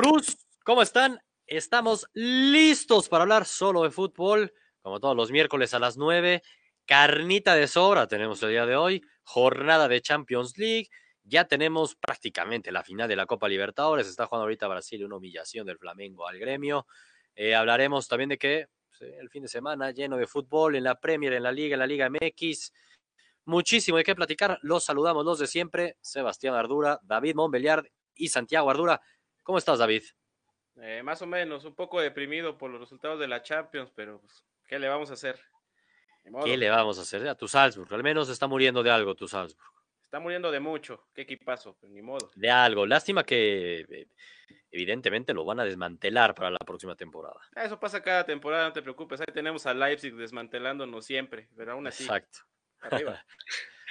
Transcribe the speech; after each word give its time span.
Cruz, 0.00 0.38
¿cómo 0.64 0.80
están? 0.80 1.20
Estamos 1.46 2.06
listos 2.14 3.10
para 3.10 3.24
hablar 3.24 3.44
solo 3.44 3.82
de 3.82 3.90
fútbol, 3.90 4.50
como 4.80 4.98
todos 4.98 5.14
los 5.14 5.30
miércoles 5.30 5.74
a 5.74 5.78
las 5.78 5.98
9. 5.98 6.40
Carnita 6.86 7.54
de 7.54 7.68
sobra 7.68 8.06
tenemos 8.06 8.42
el 8.42 8.48
día 8.48 8.64
de 8.64 8.76
hoy, 8.76 9.02
jornada 9.24 9.88
de 9.88 10.00
Champions 10.00 10.56
League. 10.56 10.88
Ya 11.22 11.44
tenemos 11.44 11.96
prácticamente 11.96 12.72
la 12.72 12.82
final 12.82 13.10
de 13.10 13.16
la 13.16 13.26
Copa 13.26 13.46
Libertadores. 13.46 14.06
Está 14.06 14.24
jugando 14.24 14.44
ahorita 14.44 14.68
Brasil 14.68 15.04
una 15.04 15.16
humillación 15.16 15.66
del 15.66 15.76
Flamengo 15.76 16.26
al 16.26 16.38
gremio. 16.38 16.86
Eh, 17.34 17.54
hablaremos 17.54 18.08
también 18.08 18.30
de 18.30 18.38
que 18.38 18.68
pues, 18.88 19.02
el 19.20 19.28
fin 19.28 19.42
de 19.42 19.48
semana 19.48 19.90
lleno 19.90 20.16
de 20.16 20.26
fútbol 20.26 20.76
en 20.76 20.84
la 20.84 20.98
Premier, 20.98 21.34
en 21.34 21.42
la 21.42 21.52
Liga, 21.52 21.74
en 21.74 21.80
la 21.80 21.86
Liga 21.86 22.08
MX. 22.08 22.72
Muchísimo 23.44 23.98
de 23.98 24.04
qué 24.04 24.14
platicar. 24.14 24.58
Los 24.62 24.82
saludamos 24.82 25.26
los 25.26 25.38
de 25.40 25.46
siempre. 25.46 25.98
Sebastián 26.00 26.54
Ardura, 26.54 27.00
David 27.02 27.34
Montbeliard 27.34 27.84
y 28.14 28.28
Santiago 28.28 28.70
Ardura. 28.70 29.02
¿Cómo 29.50 29.58
estás, 29.58 29.80
David? 29.80 30.04
Eh, 30.80 31.02
más 31.02 31.20
o 31.22 31.26
menos, 31.26 31.64
un 31.64 31.74
poco 31.74 32.00
deprimido 32.00 32.56
por 32.56 32.70
los 32.70 32.80
resultados 32.80 33.18
de 33.18 33.26
la 33.26 33.42
Champions, 33.42 33.90
pero 33.96 34.20
pues, 34.20 34.44
¿qué 34.68 34.78
le 34.78 34.88
vamos 34.88 35.10
a 35.10 35.14
hacer? 35.14 35.40
¿Qué 36.44 36.56
le 36.56 36.70
vamos 36.70 37.00
a 37.00 37.02
hacer 37.02 37.26
a 37.26 37.34
tu 37.34 37.48
Salzburg? 37.48 37.92
Al 37.92 38.04
menos 38.04 38.28
está 38.28 38.46
muriendo 38.46 38.80
de 38.84 38.92
algo 38.92 39.16
tu 39.16 39.26
Salzburg. 39.26 39.68
Está 40.04 40.20
muriendo 40.20 40.52
de 40.52 40.60
mucho. 40.60 41.08
¿Qué 41.12 41.22
equipazo? 41.22 41.76
Ni 41.82 42.00
modo. 42.00 42.30
De 42.36 42.48
algo. 42.48 42.86
Lástima 42.86 43.24
que 43.24 43.80
eh, 43.80 44.06
evidentemente 44.70 45.34
lo 45.34 45.44
van 45.44 45.58
a 45.58 45.64
desmantelar 45.64 46.32
para 46.32 46.52
la 46.52 46.58
próxima 46.58 46.94
temporada. 46.94 47.40
Ah, 47.56 47.64
eso 47.64 47.80
pasa 47.80 48.00
cada 48.00 48.24
temporada, 48.24 48.68
no 48.68 48.72
te 48.72 48.82
preocupes. 48.82 49.20
Ahí 49.20 49.34
tenemos 49.34 49.66
a 49.66 49.74
Leipzig 49.74 50.14
desmantelándonos 50.14 51.04
siempre, 51.04 51.48
pero 51.56 51.72
aún 51.72 51.88
así. 51.88 52.04
Exacto. 52.04 52.38
Arriba. 52.82 53.26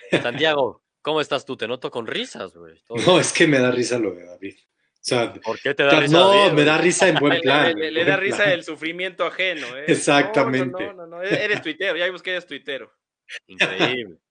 Santiago, 0.23 0.83
¿cómo 1.01 1.19
estás 1.19 1.43
tú? 1.43 1.57
Te 1.57 1.67
noto 1.67 1.91
con 1.91 2.07
risas, 2.07 2.55
güey. 2.55 2.81
No, 3.05 3.19
es 3.19 3.33
que 3.33 3.45
me 3.45 3.59
da 3.59 3.71
risa 3.71 3.99
lo 3.99 4.11
de 4.11 4.23
David. 4.23 4.55
O 4.99 5.01
sea, 5.01 5.33
¿Por 5.33 5.59
qué 5.59 5.73
te 5.73 5.83
da 5.83 5.99
risa? 6.01 6.17
No, 6.17 6.53
me 6.53 6.65
da 6.65 6.77
risa 6.77 7.07
en 7.07 7.15
buen 7.15 7.39
plan. 7.41 7.73
Le, 7.73 8.03
da 8.03 8.17
risa 8.17 8.53
el 8.53 8.63
sufrimiento 8.63 9.25
ajeno. 9.25 9.65
¿eh? 9.77 9.85
Exactamente. 9.87 10.87
No, 10.87 10.93
no, 10.93 11.07
no, 11.07 11.21
eres 11.21 11.61
tuitero, 11.61 11.97
ya 11.97 12.05
vimos 12.05 12.21
que 12.21 12.31
eres 12.31 12.45
tuitero. 12.45 12.91
Increíble. 13.47 14.17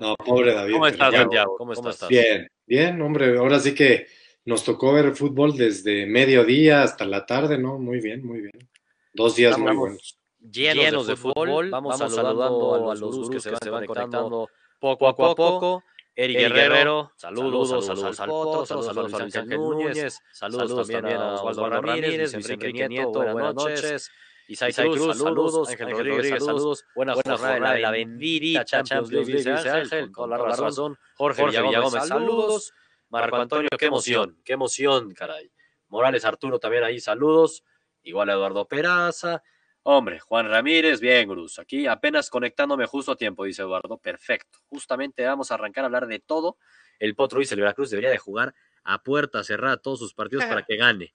No, 0.00 0.16
pobre 0.16 0.54
David. 0.54 0.72
¿Cómo 0.72 0.86
estás, 0.86 1.14
Santiago? 1.14 1.56
¿Cómo, 1.58 1.74
estás? 1.74 2.08
Bien, 2.08 2.48
bien, 2.64 3.02
hombre. 3.02 3.36
Ahora 3.36 3.60
sí 3.60 3.74
que 3.74 4.06
nos 4.46 4.64
tocó 4.64 4.94
ver 4.94 5.14
fútbol 5.14 5.54
desde 5.54 6.06
mediodía 6.06 6.82
hasta 6.82 7.04
la 7.04 7.26
tarde, 7.26 7.58
¿no? 7.58 7.78
Muy 7.78 8.00
bien, 8.00 8.24
muy 8.24 8.40
bien. 8.40 8.70
Dos 9.12 9.36
días 9.36 9.58
muy 9.58 9.76
buenos. 9.76 10.18
Llenos, 10.50 11.06
de, 11.06 11.16
fútbol. 11.16 11.68
Vamos, 11.68 11.98
saludando, 11.98 12.90
a 12.90 12.94
los, 12.94 13.02
gurús 13.02 13.28
que, 13.28 13.40
se 13.40 13.50
van, 13.50 13.84
conectando 13.86 14.48
poco 14.78 15.08
a 15.08 15.14
poco. 15.14 15.84
Eric 16.16 16.38
Guerrero, 16.38 17.12
saludos, 17.16 17.86
saludos, 17.86 18.20
al 18.20 18.28
Potro, 18.28 18.66
saludos, 18.84 19.14
a 19.14 19.18
Luis 19.18 19.34
Ángel 19.34 19.58
Núñez, 19.58 20.20
saludos, 20.32 20.88
también 20.88 21.16
a 21.16 21.34
Osvaldo 21.34 21.80
Ramírez, 21.80 22.34
Enrique 22.34 22.88
Nieto, 22.88 23.10
buenas 23.10 23.54
noches. 23.54 24.10
Isai 24.46 24.72
Cruz, 24.72 25.18
saludos, 25.18 25.70
Ángel 25.70 25.90
Rodríguez, 25.90 26.44
saludos, 26.44 26.84
buena 26.94 27.14
jornada 27.14 27.72
de 27.72 27.80
la 27.80 27.90
bendita 27.90 28.64
Champions 28.64 29.10
League, 29.10 29.32
dice 29.32 29.50
Ángel, 29.50 30.12
con 30.12 30.30
la 30.30 30.36
razón, 30.36 30.96
Jorge 31.16 31.46
Villagómez, 31.46 32.06
saludos, 32.06 32.72
Marco 33.08 33.36
Antonio, 33.36 33.68
qué 33.76 33.86
emoción, 33.86 34.40
qué 34.44 34.52
emoción, 34.52 35.12
caray. 35.14 35.50
Morales 35.88 36.24
Arturo 36.24 36.58
también 36.60 36.84
ahí, 36.84 37.00
saludos, 37.00 37.64
igual 38.02 38.30
a 38.30 38.34
Eduardo 38.34 38.68
Peraza, 38.68 39.42
Hombre, 39.86 40.18
Juan 40.18 40.48
Ramírez, 40.48 40.98
bien, 40.98 41.28
Cruz. 41.28 41.58
Aquí 41.58 41.86
apenas 41.86 42.30
conectándome 42.30 42.86
justo 42.86 43.12
a 43.12 43.16
tiempo, 43.16 43.44
dice 43.44 43.62
Eduardo. 43.62 43.98
Perfecto. 43.98 44.58
Justamente 44.70 45.24
vamos 45.26 45.50
a 45.50 45.54
arrancar 45.54 45.84
a 45.84 45.86
hablar 45.86 46.06
de 46.06 46.20
todo. 46.20 46.56
El 46.98 47.14
Potro 47.14 47.38
dice, 47.38 47.54
el 47.54 47.60
Veracruz 47.60 47.90
debería 47.90 48.10
de 48.10 48.16
jugar 48.16 48.54
a 48.82 49.02
puerta 49.02 49.44
cerrada 49.44 49.76
todos 49.76 49.98
sus 49.98 50.14
partidos 50.14 50.46
para 50.46 50.62
que 50.66 50.76
gane. 50.76 51.14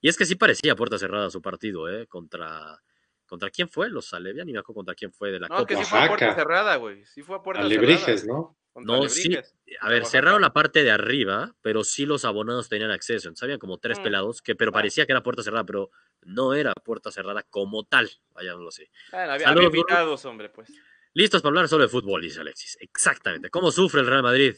Y 0.00 0.08
es 0.08 0.16
que 0.16 0.24
sí 0.24 0.34
parecía 0.34 0.74
puerta 0.74 0.98
cerrada 0.98 1.30
su 1.30 1.42
partido, 1.42 1.88
¿eh? 1.88 2.06
Contra... 2.06 2.82
¿Contra 3.26 3.50
quién 3.50 3.68
fue? 3.68 3.90
Los 3.90 4.14
Alevia, 4.14 4.44
ni 4.44 4.52
me 4.52 4.60
acuerdo 4.60 4.76
contra 4.76 4.94
quién 4.94 5.12
fue 5.12 5.32
de 5.32 5.40
la 5.40 5.48
no, 5.48 5.56
Copa. 5.56 5.66
que 5.66 5.76
sí 5.76 5.84
fue 5.84 5.98
a 5.98 6.06
puerta 6.06 6.34
cerrada, 6.36 6.76
güey. 6.76 7.04
Sí 7.06 7.22
fue 7.22 7.36
a 7.36 7.42
puerta 7.42 7.62
Alebrijes, 7.62 8.24
¿no? 8.24 8.56
No, 8.76 9.08
sí. 9.08 9.36
A 9.80 9.88
ver, 9.88 10.04
cerraron 10.06 10.42
la 10.42 10.52
parte 10.52 10.84
de 10.84 10.90
arriba, 10.90 11.54
pero 11.62 11.84
sí 11.84 12.06
los 12.06 12.24
abonados 12.24 12.68
tenían 12.68 12.90
acceso. 12.90 13.34
Sabían 13.34 13.58
como 13.58 13.78
tres 13.78 13.98
mm. 13.98 14.02
pelados, 14.02 14.42
que, 14.42 14.54
pero 14.54 14.72
parecía 14.72 15.06
que 15.06 15.12
era 15.12 15.22
puerta 15.22 15.42
cerrada, 15.42 15.64
pero 15.64 15.90
no 16.22 16.54
era 16.54 16.72
puerta 16.72 17.10
cerrada 17.10 17.42
como 17.44 17.84
tal. 17.84 18.10
Vaya, 18.30 18.52
no 18.52 18.60
lo 18.60 18.70
sé. 18.70 18.90
había, 19.12 19.52
invitados, 19.62 20.24
hombre, 20.24 20.48
pues. 20.48 20.70
Listos 21.14 21.40
para 21.40 21.50
hablar 21.50 21.68
solo 21.68 21.84
de 21.84 21.88
fútbol, 21.88 22.22
dice 22.22 22.40
Alexis. 22.40 22.76
Exactamente. 22.80 23.48
¿Cómo 23.50 23.70
sufre 23.70 24.00
el 24.00 24.06
Real 24.06 24.22
Madrid? 24.22 24.54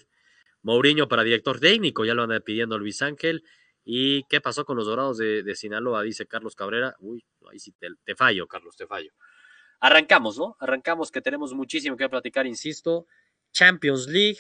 Mourinho 0.62 1.06
para 1.06 1.22
director 1.22 1.60
técnico, 1.60 2.04
ya 2.04 2.14
lo 2.14 2.24
anda 2.24 2.40
pidiendo 2.40 2.78
Luis 2.78 3.00
Ángel. 3.02 3.44
¿Y 3.84 4.24
qué 4.24 4.40
pasó 4.40 4.64
con 4.64 4.76
los 4.76 4.86
dorados 4.86 5.16
de, 5.18 5.54
Sinaloa? 5.54 6.02
Dice 6.02 6.26
Carlos 6.26 6.54
Cabrera. 6.54 6.94
Uy, 6.98 7.24
ahí 7.50 7.58
sí 7.58 7.72
te 8.04 8.14
fallo, 8.14 8.46
Carlos, 8.46 8.76
te 8.76 8.86
fallo. 8.86 9.12
Arrancamos, 9.80 10.36
¿no? 10.36 10.56
Arrancamos 10.58 11.10
que 11.10 11.20
tenemos 11.20 11.54
muchísimo 11.54 11.96
que 11.96 12.08
platicar, 12.08 12.46
insisto. 12.46 13.06
Champions 13.52 14.06
League. 14.06 14.38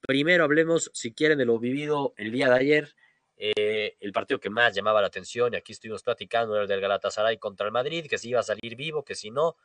Primero 0.00 0.44
hablemos, 0.44 0.90
si 0.94 1.12
quieren, 1.12 1.38
de 1.38 1.44
lo 1.44 1.58
vivido 1.58 2.14
el 2.16 2.32
día 2.32 2.48
de 2.48 2.56
ayer. 2.56 2.94
Eh, 3.36 3.96
el 4.00 4.12
partido 4.12 4.40
que 4.40 4.50
más 4.50 4.74
llamaba 4.74 5.00
la 5.00 5.06
atención, 5.06 5.54
y 5.54 5.56
aquí 5.56 5.72
estuvimos 5.72 6.02
platicando, 6.02 6.54
era 6.54 6.62
el 6.62 6.68
del 6.68 6.80
Galatasaray 6.80 7.38
contra 7.38 7.66
el 7.66 7.72
Madrid, 7.72 8.06
que 8.08 8.18
si 8.18 8.30
iba 8.30 8.40
a 8.40 8.44
salir 8.44 8.76
vivo, 8.76 9.04
que 9.04 9.14
si 9.14 9.30
no. 9.30 9.56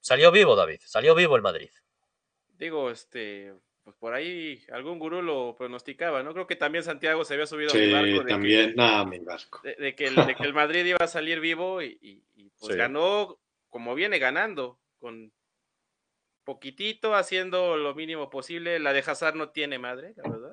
Salió 0.00 0.30
vivo, 0.30 0.54
David, 0.54 0.80
salió 0.84 1.14
vivo 1.14 1.34
el 1.36 1.42
Madrid. 1.42 1.70
Digo, 2.58 2.90
este, 2.90 3.54
pues 3.86 3.96
por 3.96 4.14
ahí 4.14 4.64
algún 4.72 4.98
gurú 4.98 5.22
lo 5.22 5.54
pronosticaba, 5.56 6.22
¿no? 6.22 6.32
Creo 6.32 6.46
que 6.46 6.56
también 6.56 6.84
Santiago 6.84 7.24
se 7.24 7.34
había 7.34 7.46
subido 7.46 7.70
a 7.70 7.74
mi 7.74 7.92
barco. 7.92 8.24
De 8.24 8.30
también, 8.30 8.74
que, 8.74 9.06
mi 9.06 9.18
barco. 9.20 9.60
De, 9.62 9.94
que 9.94 10.06
el, 10.06 10.14
Madrid 10.54 10.84
iba 10.84 10.98
a 11.00 11.06
salir 11.06 11.40
vivo 11.40 11.82
y, 11.82 12.22
pues 12.58 12.76
ganó 12.76 13.38
como 13.68 13.94
viene 13.94 14.18
ganando, 14.18 14.80
con 14.98 15.32
poquitito, 16.46 17.14
haciendo 17.14 17.76
lo 17.76 17.94
mínimo 17.94 18.30
posible. 18.30 18.78
La 18.78 18.94
de 18.94 19.00
Hazard 19.00 19.34
no 19.34 19.50
tiene 19.50 19.78
madre, 19.78 20.14
la 20.16 20.30
verdad. 20.30 20.52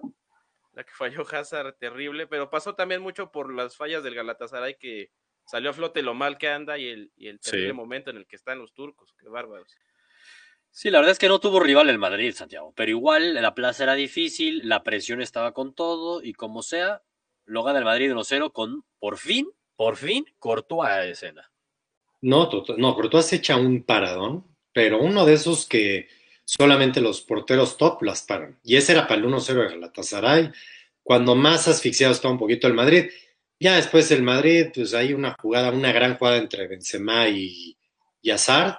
La 0.74 0.84
que 0.84 0.92
falló 0.92 1.24
Hazard, 1.32 1.78
terrible, 1.78 2.28
pero 2.28 2.50
pasó 2.50 2.76
también 2.76 3.02
mucho 3.02 3.32
por 3.32 3.54
las 3.54 3.78
fallas 3.78 4.04
del 4.04 4.16
Galatasaray 4.16 4.78
que 4.78 5.12
salió 5.46 5.70
a 5.70 5.74
flote 5.74 6.02
lo 6.02 6.16
mal 6.16 6.38
que 6.38 6.50
anda 6.50 6.78
y 6.78 6.88
el, 6.88 7.12
y 7.16 7.28
el 7.28 7.40
terrible 7.40 7.74
momento 7.74 8.10
en 8.10 8.18
el 8.18 8.26
que 8.26 8.36
están 8.36 8.60
los 8.60 8.74
turcos, 8.74 9.14
qué 9.20 9.30
bárbaros. 9.30 9.78
Sí, 10.72 10.90
la 10.90 10.98
verdad 10.98 11.12
es 11.12 11.20
que 11.20 11.28
no 11.28 11.40
tuvo 11.40 11.60
rival 11.60 11.90
el 11.90 12.00
Madrid, 12.00 12.34
Santiago, 12.34 12.74
pero 12.76 12.90
igual 12.90 13.36
la 13.36 13.54
plaza 13.54 13.84
era 13.84 13.94
difícil, 13.94 14.68
la 14.68 14.82
presión 14.82 15.22
estaba 15.22 15.54
con 15.54 15.76
todo 15.76 16.24
y 16.24 16.34
como 16.34 16.64
sea, 16.64 17.04
lo 17.46 17.64
gana 17.64 17.78
el 17.78 17.86
Madrid 17.86 18.12
1-0 18.12 18.52
con, 18.52 18.84
por 18.98 19.18
fin, 19.18 19.48
por 19.76 19.98
fin, 19.98 20.26
cortó 20.40 20.82
a 20.82 21.06
escena. 21.06 21.52
No, 22.22 22.50
no, 22.78 22.96
Courtois 22.96 23.34
echa 23.34 23.58
un 23.58 23.84
paradón 23.84 24.53
pero 24.74 25.02
uno 25.02 25.26
de 25.26 25.34
esos 25.34 25.68
que 25.68 26.08
solamente 26.46 27.02
los 27.02 27.22
porteros 27.22 27.78
top 27.78 28.02
las 28.04 28.24
paran. 28.24 28.60
Y 28.64 28.76
ese 28.76 28.94
era 28.94 29.08
para 29.08 29.22
el 29.22 29.28
1-0 29.28 29.54
de 29.54 29.70
Galatasaray, 29.76 30.52
cuando 31.04 31.36
más 31.36 31.68
asfixiado 31.68 32.14
estaba 32.14 32.34
un 32.34 32.40
poquito 32.40 32.68
el 32.68 32.74
Madrid. 32.74 33.10
Ya 33.60 33.76
después 33.76 34.12
el 34.12 34.24
Madrid, 34.24 34.68
pues 34.74 34.94
hay 34.94 35.14
una 35.14 35.36
jugada, 35.40 35.72
una 35.72 35.92
gran 35.92 36.18
jugada 36.18 36.38
entre 36.38 36.68
Benzema 36.68 37.30
y, 37.30 37.78
y 38.22 38.32
Hazard, 38.32 38.78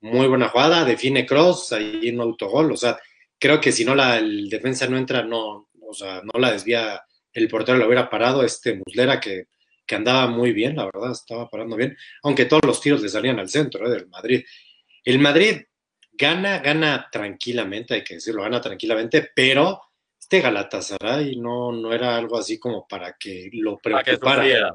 muy 0.00 0.26
buena 0.26 0.48
jugada, 0.48 0.84
define 0.84 1.26
Cross, 1.26 1.72
ahí 1.72 2.10
un 2.10 2.20
autogol, 2.20 2.72
o 2.72 2.76
sea, 2.76 2.98
creo 3.38 3.60
que 3.60 3.72
si 3.72 3.84
no 3.84 3.94
el 4.14 4.48
defensa 4.48 4.86
no 4.86 4.98
entra, 4.98 5.22
no, 5.22 5.68
o 5.80 5.94
sea, 5.94 6.22
no 6.22 6.38
la 6.38 6.52
desvía, 6.52 7.02
el 7.32 7.48
portero 7.48 7.78
lo 7.78 7.86
hubiera 7.86 8.10
parado, 8.10 8.42
este 8.42 8.74
Muslera 8.74 9.20
que, 9.20 9.46
que 9.86 9.94
andaba 9.94 10.26
muy 10.26 10.52
bien, 10.52 10.76
la 10.76 10.86
verdad, 10.86 11.12
estaba 11.12 11.48
parando 11.48 11.76
bien, 11.76 11.96
aunque 12.22 12.44
todos 12.44 12.62
los 12.66 12.80
tiros 12.80 13.02
le 13.02 13.08
salían 13.08 13.38
al 13.38 13.48
centro 13.48 13.86
¿eh? 13.86 13.90
del 13.90 14.08
Madrid. 14.08 14.44
El 15.06 15.20
Madrid 15.20 15.62
gana, 16.12 16.58
gana 16.58 17.08
tranquilamente, 17.12 17.94
hay 17.94 18.02
que 18.02 18.14
decirlo, 18.14 18.42
gana 18.42 18.60
tranquilamente, 18.60 19.30
pero 19.34 19.80
este 20.18 20.40
Galatasaray 20.40 21.36
no, 21.36 21.70
no 21.70 21.94
era 21.94 22.16
algo 22.16 22.36
así 22.36 22.58
como 22.58 22.88
para 22.88 23.12
que 23.12 23.48
lo 23.52 23.78
preocupara. 23.78 24.74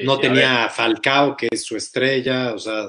no 0.00 0.18
tenía 0.18 0.68
Falcao, 0.68 1.36
que 1.36 1.46
es 1.48 1.64
su 1.64 1.76
estrella, 1.76 2.54
o 2.54 2.58
sea, 2.58 2.88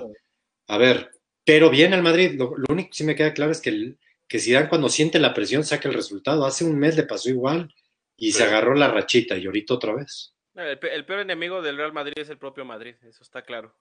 a 0.67 0.77
ver, 0.79 1.11
pero 1.45 1.69
bien 1.69 1.93
el 1.93 2.01
Madrid, 2.01 2.31
lo, 2.35 2.55
único 2.69 2.89
que 2.89 2.95
sí 2.95 3.03
me 3.03 3.15
queda 3.15 3.35
claro 3.35 3.51
es 3.51 3.61
que, 3.61 3.69
el, 3.69 3.99
que 4.27 4.39
Zidane 4.39 4.67
cuando 4.67 4.89
siente 4.89 5.19
la 5.19 5.35
presión 5.35 5.63
saca 5.63 5.87
el 5.87 5.93
resultado. 5.93 6.43
Hace 6.43 6.65
un 6.65 6.79
mes 6.79 6.97
le 6.97 7.03
pasó 7.03 7.29
igual 7.29 7.71
y 8.17 8.31
se 8.31 8.45
agarró 8.45 8.73
la 8.73 8.87
rachita 8.87 9.37
y 9.37 9.45
ahorita 9.45 9.75
otra 9.75 9.93
vez. 9.93 10.33
el 10.55 11.05
peor 11.05 11.19
enemigo 11.19 11.61
del 11.61 11.77
Real 11.77 11.93
Madrid 11.93 12.13
es 12.17 12.29
el 12.29 12.39
propio 12.39 12.65
Madrid, 12.65 12.95
eso 13.03 13.23
está 13.23 13.43
claro. 13.43 13.75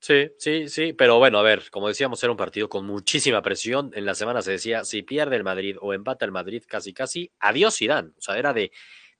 Sí, 0.00 0.30
sí, 0.38 0.68
sí, 0.68 0.94
pero 0.94 1.18
bueno, 1.18 1.38
a 1.38 1.42
ver, 1.42 1.70
como 1.70 1.88
decíamos, 1.88 2.22
era 2.22 2.30
un 2.30 2.36
partido 2.38 2.70
con 2.70 2.86
muchísima 2.86 3.42
presión. 3.42 3.90
En 3.94 4.06
la 4.06 4.14
semana 4.14 4.40
se 4.40 4.52
decía, 4.52 4.82
si 4.84 5.02
pierde 5.02 5.36
el 5.36 5.44
Madrid 5.44 5.76
o 5.78 5.92
empata 5.92 6.24
el 6.24 6.32
Madrid, 6.32 6.62
casi, 6.66 6.94
casi, 6.94 7.30
adiós 7.38 7.76
Zidane. 7.76 8.08
O 8.16 8.20
sea, 8.20 8.38
era 8.38 8.54
de, 8.54 8.72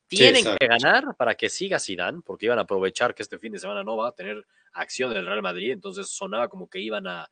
tienen 0.09 0.43
que 0.59 0.67
ganar 0.67 1.15
para 1.19 1.35
que 1.35 1.51
siga 1.51 1.79
Zidane, 1.79 2.23
porque 2.25 2.47
iban 2.47 2.59
a 2.59 2.63
aprovechar 2.63 3.15
que 3.15 3.23
este 3.23 3.39
fin 3.39 3.53
de 3.53 3.59
semana 3.59 3.85
no 3.85 3.99
va 3.99 4.09
a 4.09 4.13
tener 4.13 4.43
acción 4.73 5.13
del 5.13 5.27
Real 5.27 5.43
Madrid, 5.43 5.71
entonces 5.71 6.09
sonaba 6.09 6.49
como 6.49 6.69
que 6.69 6.81
iban 6.81 7.07
a, 7.07 7.29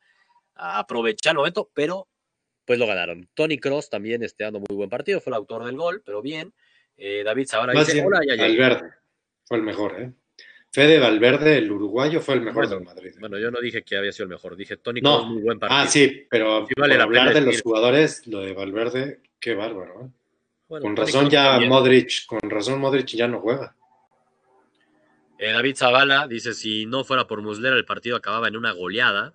aprovechar 0.53 1.31
el 1.31 1.37
momento, 1.37 1.71
pero 1.73 2.07
pues 2.65 2.77
lo 2.77 2.85
ganaron. 2.85 3.27
Tony 3.33 3.57
Cross 3.57 3.89
también 3.89 4.21
este, 4.21 4.43
dando 4.43 4.59
muy 4.59 4.75
buen 4.75 4.89
partido, 4.89 5.19
fue 5.21 5.31
el 5.31 5.37
autor 5.37 5.65
del 5.65 5.75
gol, 5.75 6.03
pero 6.05 6.21
bien. 6.21 6.53
Eh, 6.97 7.23
David 7.23 7.47
Zavala 7.47 7.73
dice, 7.73 8.05
hola, 8.05 8.19
ya, 8.27 8.35
ya. 8.47 8.81
fue 9.45 9.57
el 9.57 9.63
mejor, 9.63 9.99
¿eh? 9.99 10.13
Fede 10.71 10.99
Valverde, 10.99 11.57
el 11.57 11.71
uruguayo, 11.71 12.21
fue 12.21 12.35
el 12.35 12.41
mejor 12.41 12.67
Bueno, 12.67 12.75
del 12.75 12.85
Madrid. 12.85 13.11
Bueno, 13.19 13.39
yo 13.39 13.49
no 13.49 13.59
dije 13.59 13.81
que 13.83 13.97
había 13.97 14.11
sido 14.11 14.25
el 14.25 14.29
mejor, 14.29 14.55
dije 14.55 14.77
Tony 14.77 15.01
No. 15.01 15.25
Muy 15.25 15.41
buen 15.41 15.57
partido. 15.59 15.81
ah, 15.81 15.87
sí, 15.87 16.27
pero 16.29 16.67
Sí 16.67 16.73
vale 16.77 16.93
por 16.93 16.97
la 16.99 17.03
hablar 17.05 17.33
de 17.33 17.41
los 17.41 17.61
jugadores, 17.61 18.27
lo 18.27 18.39
de 18.41 18.53
Valverde, 18.53 19.21
qué 19.39 19.55
bárbaro, 19.55 20.01
¿eh? 20.05 20.09
Bueno, 20.67 20.83
Con 20.83 20.95
razón 20.95 21.21
Kroos 21.21 21.33
ya 21.33 21.43
también. 21.51 21.69
Modric, 21.71 22.25
con 22.27 22.39
razón 22.49 22.79
Modric 22.79 23.07
ya 23.07 23.27
no 23.27 23.39
juega. 23.39 23.75
Eh, 25.39 25.51
David 25.51 25.75
Zavala 25.75 26.27
dice, 26.27 26.53
si 26.53 26.85
no 26.85 27.03
fuera 27.03 27.25
por 27.25 27.41
Muslera, 27.41 27.75
el 27.75 27.85
partido 27.85 28.15
acababa 28.15 28.47
en 28.47 28.55
una 28.57 28.71
goleada, 28.73 29.33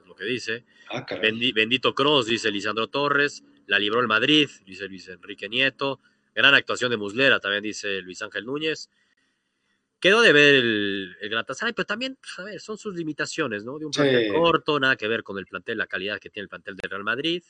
es 0.00 0.06
lo 0.06 0.14
que 0.14 0.24
dice. 0.24 0.64
Ah. 0.90 1.06
Bendi- 1.06 1.54
bendito 1.54 1.94
Cross, 1.94 2.26
dice 2.26 2.50
Lisandro 2.50 2.88
Torres. 2.88 3.42
La 3.66 3.78
libró 3.78 4.00
el 4.00 4.06
Madrid, 4.08 4.48
dice 4.66 4.86
Luis 4.88 5.08
Enrique 5.08 5.48
Nieto. 5.48 6.00
Gran 6.34 6.54
actuación 6.54 6.90
de 6.90 6.96
Muslera, 6.98 7.40
también 7.40 7.62
dice 7.62 8.00
Luis 8.02 8.20
Ángel 8.22 8.44
Núñez. 8.44 8.90
Quedó 10.06 10.20
de 10.22 10.32
ver 10.32 10.54
el, 10.54 11.16
el 11.20 11.28
Galatasaray, 11.30 11.72
pero 11.74 11.84
también, 11.84 12.14
pues, 12.14 12.38
a 12.38 12.44
ver, 12.44 12.60
son 12.60 12.78
sus 12.78 12.94
limitaciones, 12.94 13.64
¿no? 13.64 13.76
De 13.76 13.86
un 13.86 13.92
Sí. 13.92 14.02
plantel 14.02 14.28
corto, 14.32 14.78
nada 14.78 14.94
que 14.94 15.08
ver 15.08 15.24
con 15.24 15.36
el 15.36 15.46
plantel, 15.46 15.78
la 15.78 15.88
calidad 15.88 16.20
que 16.20 16.30
tiene 16.30 16.44
el 16.44 16.48
plantel 16.48 16.76
del 16.76 16.88
Real 16.88 17.02
Madrid. 17.02 17.42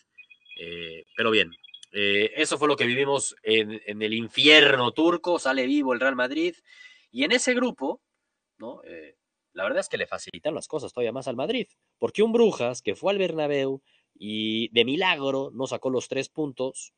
Eh, 0.59 1.05
pero 1.15 1.31
bien, 1.31 1.53
eh, 1.93 2.33
eso 2.35 2.57
fue 2.57 2.67
lo 2.67 2.75
que 2.75 2.87
vivimos 2.87 3.37
en, 3.43 3.79
en 3.85 4.01
el 4.01 4.15
infierno 4.15 4.93
turco. 4.93 5.39
Sale 5.39 5.67
vivo 5.67 5.93
el 5.93 6.01
Real 6.01 6.17
Madrid. 6.17 6.55
Y 7.11 7.25
en 7.25 7.33
ese 7.33 7.53
grupo, 7.53 8.01
¿no? 8.57 8.81
Eh, 8.85 9.19
la 9.53 9.65
verdad 9.65 9.81
es 9.81 9.91
que 9.91 9.99
le 9.99 10.07
facilitan 10.07 10.55
las 10.55 10.67
cosas 10.67 10.95
todavía 10.95 11.13
más 11.13 11.29
al 11.29 11.37
Madrid. 11.37 11.67
Porque 11.99 12.23
un 12.23 12.33
Brujas 12.33 12.81
que 12.81 12.95
fue 12.97 13.13
al 13.13 13.19
Bernabéu 13.19 13.83
y 14.15 14.71
de 14.73 14.87
milagro 14.87 15.51
no 15.53 15.67
sacó 15.67 15.91
los 15.91 16.09
tres 16.09 16.31
puntos, 16.31 16.95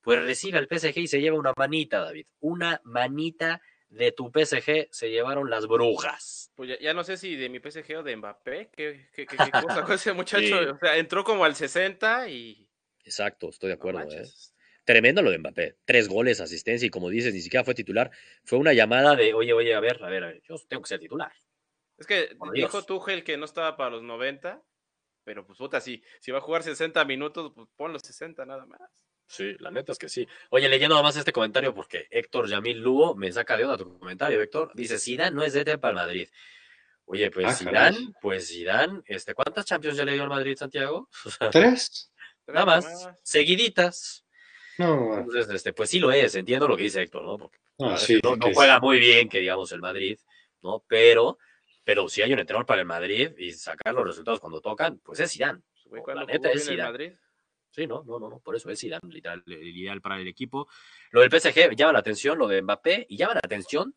pues 0.00 0.20
recibe 0.20 0.58
al 0.58 0.66
PSG 0.66 0.98
y 0.98 1.06
se 1.06 1.20
lleva 1.20 1.38
una 1.38 1.52
manita, 1.56 2.00
David. 2.00 2.26
Una 2.40 2.80
manita 2.82 3.60
de 3.96 4.12
tu 4.12 4.30
PSG 4.30 4.88
se 4.90 5.10
llevaron 5.10 5.50
las 5.50 5.66
brujas. 5.66 6.52
Pues 6.54 6.70
ya, 6.70 6.78
ya 6.78 6.94
no 6.94 7.04
sé 7.04 7.16
si 7.16 7.36
de 7.36 7.48
mi 7.48 7.58
PSG 7.60 7.96
o 7.98 8.02
de 8.02 8.16
Mbappé. 8.16 8.70
¿Qué, 8.76 9.08
qué, 9.12 9.26
qué- 9.26 9.36
qué 9.36 9.50
cosa 9.62 9.82
con 9.84 9.94
ese 9.94 10.12
muchacho? 10.12 10.46
Sí. 10.46 10.52
O 10.52 10.78
sea, 10.78 10.96
entró 10.96 11.24
como 11.24 11.44
al 11.44 11.54
60 11.54 12.28
y. 12.28 12.68
Exacto, 13.04 13.48
estoy 13.48 13.68
de 13.70 13.76
no 13.76 13.78
acuerdo. 13.80 14.10
¿eh? 14.12 14.24
Tremendo 14.84 15.20
lo 15.22 15.30
de 15.30 15.38
Mbappé. 15.38 15.76
Tres 15.84 16.08
goles, 16.08 16.40
asistencia 16.40 16.86
y 16.86 16.90
como 16.90 17.08
dices, 17.10 17.34
ni 17.34 17.40
siquiera 17.40 17.64
fue 17.64 17.74
titular. 17.74 18.10
Fue 18.44 18.58
una 18.58 18.72
llamada 18.72 19.16
de, 19.16 19.34
oye, 19.34 19.52
oye, 19.52 19.74
a 19.74 19.80
ver, 19.80 20.02
a 20.04 20.08
ver, 20.08 20.24
a 20.24 20.26
ver, 20.28 20.42
yo 20.48 20.56
tengo 20.68 20.82
que 20.82 20.88
ser 20.88 21.00
titular. 21.00 21.32
Es 21.98 22.06
que 22.06 22.34
Por 22.38 22.52
dijo 22.52 22.70
Dios. 22.78 22.86
Tuchel 22.86 23.24
que 23.24 23.36
no 23.36 23.46
estaba 23.46 23.76
para 23.76 23.90
los 23.90 24.02
90, 24.02 24.62
pero 25.24 25.44
pues 25.46 25.58
puta, 25.58 25.80
si, 25.80 26.02
si 26.20 26.30
va 26.30 26.38
a 26.38 26.42
jugar 26.42 26.62
60 26.62 27.04
minutos, 27.04 27.52
pues 27.54 27.68
pon 27.76 27.92
los 27.92 28.02
60 28.02 28.44
nada 28.46 28.64
más. 28.66 28.80
Sí, 29.28 29.56
la 29.58 29.70
neta 29.70 29.92
es 29.92 29.98
que 29.98 30.08
sí. 30.08 30.26
Oye, 30.50 30.68
leyendo 30.68 30.94
nada 30.94 31.02
más 31.02 31.16
este 31.16 31.32
comentario 31.32 31.74
porque 31.74 32.06
Héctor 32.10 32.48
Yamil 32.48 32.78
Lugo 32.80 33.14
me 33.16 33.32
saca 33.32 33.56
de 33.56 33.64
onda 33.64 33.76
tu 33.76 33.98
comentario, 33.98 34.40
Héctor. 34.40 34.70
Dice, 34.74 34.98
Zidane 34.98 35.32
no 35.34 35.42
es 35.42 35.52
DT 35.52 35.78
para 35.78 35.90
el 35.90 35.96
Madrid. 35.96 36.28
Oye, 37.06 37.30
pues 37.30 37.46
Ah, 37.46 37.52
Zidane, 37.54 37.96
caray. 37.96 38.12
pues 38.20 38.48
Zidane, 38.48 39.02
este, 39.06 39.34
¿cuántas 39.34 39.64
Champions 39.66 39.96
ya 39.96 40.04
le 40.04 40.12
dio 40.14 40.22
al 40.22 40.28
Madrid, 40.28 40.56
Santiago? 40.56 41.08
¿Tres? 41.52 42.12
Nada 42.46 42.66
más, 42.66 43.08
seguiditas. 43.22 44.24
No, 44.78 44.96
bueno. 45.06 45.22
Entonces, 45.22 45.54
este, 45.54 45.72
pues 45.72 45.90
sí 45.90 45.98
lo 45.98 46.12
es, 46.12 46.34
entiendo 46.34 46.68
lo 46.68 46.76
que 46.76 46.84
dice 46.84 47.02
Héctor, 47.02 47.24
¿no? 47.24 47.38
Porque 47.38 47.58
No, 47.78 47.96
sí, 47.96 48.20
juega 48.54 48.78
muy 48.80 48.98
bien, 48.98 49.28
que 49.28 49.40
digamos, 49.40 49.72
el 49.72 49.80
Madrid, 49.80 50.18
¿no? 50.62 50.84
Pero, 50.86 51.38
pero 51.82 52.08
si 52.08 52.22
hay 52.22 52.32
un 52.32 52.38
entrenador 52.38 52.66
para 52.66 52.80
el 52.82 52.86
Madrid 52.86 53.30
y 53.38 53.52
sacar 53.52 53.94
los 53.94 54.04
resultados 54.06 54.38
cuando 54.38 54.60
tocan, 54.60 54.98
pues 54.98 55.18
es 55.20 55.32
Zidane. 55.32 55.62
Güey, 55.86 56.00
La 56.00 56.04
¿Cuándo 56.04 56.26
neta 56.26 56.50
es 56.52 56.66
Zidane. 56.68 57.18
Sí, 57.76 57.86
no, 57.86 58.02
no, 58.04 58.18
no, 58.18 58.30
no, 58.30 58.38
por 58.38 58.56
eso 58.56 58.70
es 58.70 58.80
Zidane, 58.80 59.12
literal, 59.12 59.42
el 59.46 59.76
ideal 59.76 60.00
para 60.00 60.18
el 60.18 60.26
equipo. 60.26 60.66
Lo 61.10 61.20
del 61.20 61.30
PSG 61.30 61.76
llama 61.76 61.92
la 61.92 61.98
atención, 61.98 62.38
lo 62.38 62.48
de 62.48 62.62
Mbappé, 62.62 63.04
y 63.06 63.18
llama 63.18 63.34
la 63.34 63.40
atención, 63.44 63.94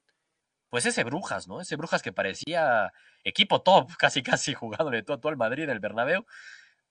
pues 0.70 0.86
ese 0.86 1.06
Brujas, 1.06 1.48
¿no? 1.48 1.62
Ese 1.62 1.78
Brujas 1.78 2.02
que 2.02 2.12
parecía 2.12 2.92
equipo 3.24 3.62
top, 3.62 3.88
casi, 3.98 4.22
casi 4.22 4.54
jugándole 4.54 5.02
todo, 5.04 5.22
todo 5.22 5.30
al 5.30 5.38
Madrid 5.38 5.66
del 5.66 5.80
Bernabéu. 5.80 6.26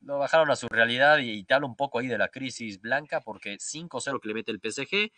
Lo 0.01 0.17
bajaron 0.19 0.51
a 0.51 0.57
su 0.57 0.67
realidad 0.69 1.19
y, 1.19 1.33
y 1.41 1.47
un 1.63 1.77
poco 1.77 1.99
ahí 1.99 2.07
de 2.07 2.17
la 2.17 2.29
crisis 2.29 2.81
blanca, 2.81 3.21
porque 3.21 3.59
5-0 3.59 4.19
que 4.19 4.29
le 4.29 4.35
mete 4.35 4.51
el 4.51 4.61
PSG. 4.61 5.13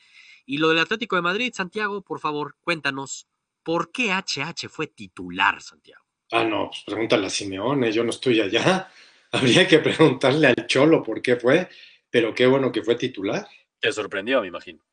Y 0.46 0.58
lo 0.58 0.70
del 0.70 0.80
Atlético 0.80 1.14
de 1.14 1.22
Madrid, 1.22 1.52
Santiago, 1.54 2.02
por 2.02 2.18
favor, 2.18 2.56
cuéntanos, 2.62 3.28
¿por 3.62 3.92
qué 3.92 4.10
HH 4.10 4.68
fue 4.68 4.88
titular, 4.88 5.62
Santiago? 5.62 6.02
Ah, 6.32 6.42
no, 6.42 6.66
pues 6.66 6.82
pregúntale 6.84 7.28
a 7.28 7.30
Simeone, 7.30 7.92
yo 7.92 8.02
no 8.02 8.10
estoy 8.10 8.40
allá. 8.40 8.90
Habría 9.64 9.66
que 9.68 9.78
preguntarle 9.78 10.48
al 10.48 10.66
Cholo 10.66 11.02
por 11.02 11.22
qué 11.22 11.36
fue, 11.36 11.68
pero 12.10 12.34
qué 12.34 12.46
bueno 12.46 12.72
que 12.72 12.82
fue 12.82 12.96
titular. 12.96 13.46
Te 13.78 13.92
sorprendió, 13.92 14.40
me 14.40 14.48
imagino. 14.48 14.84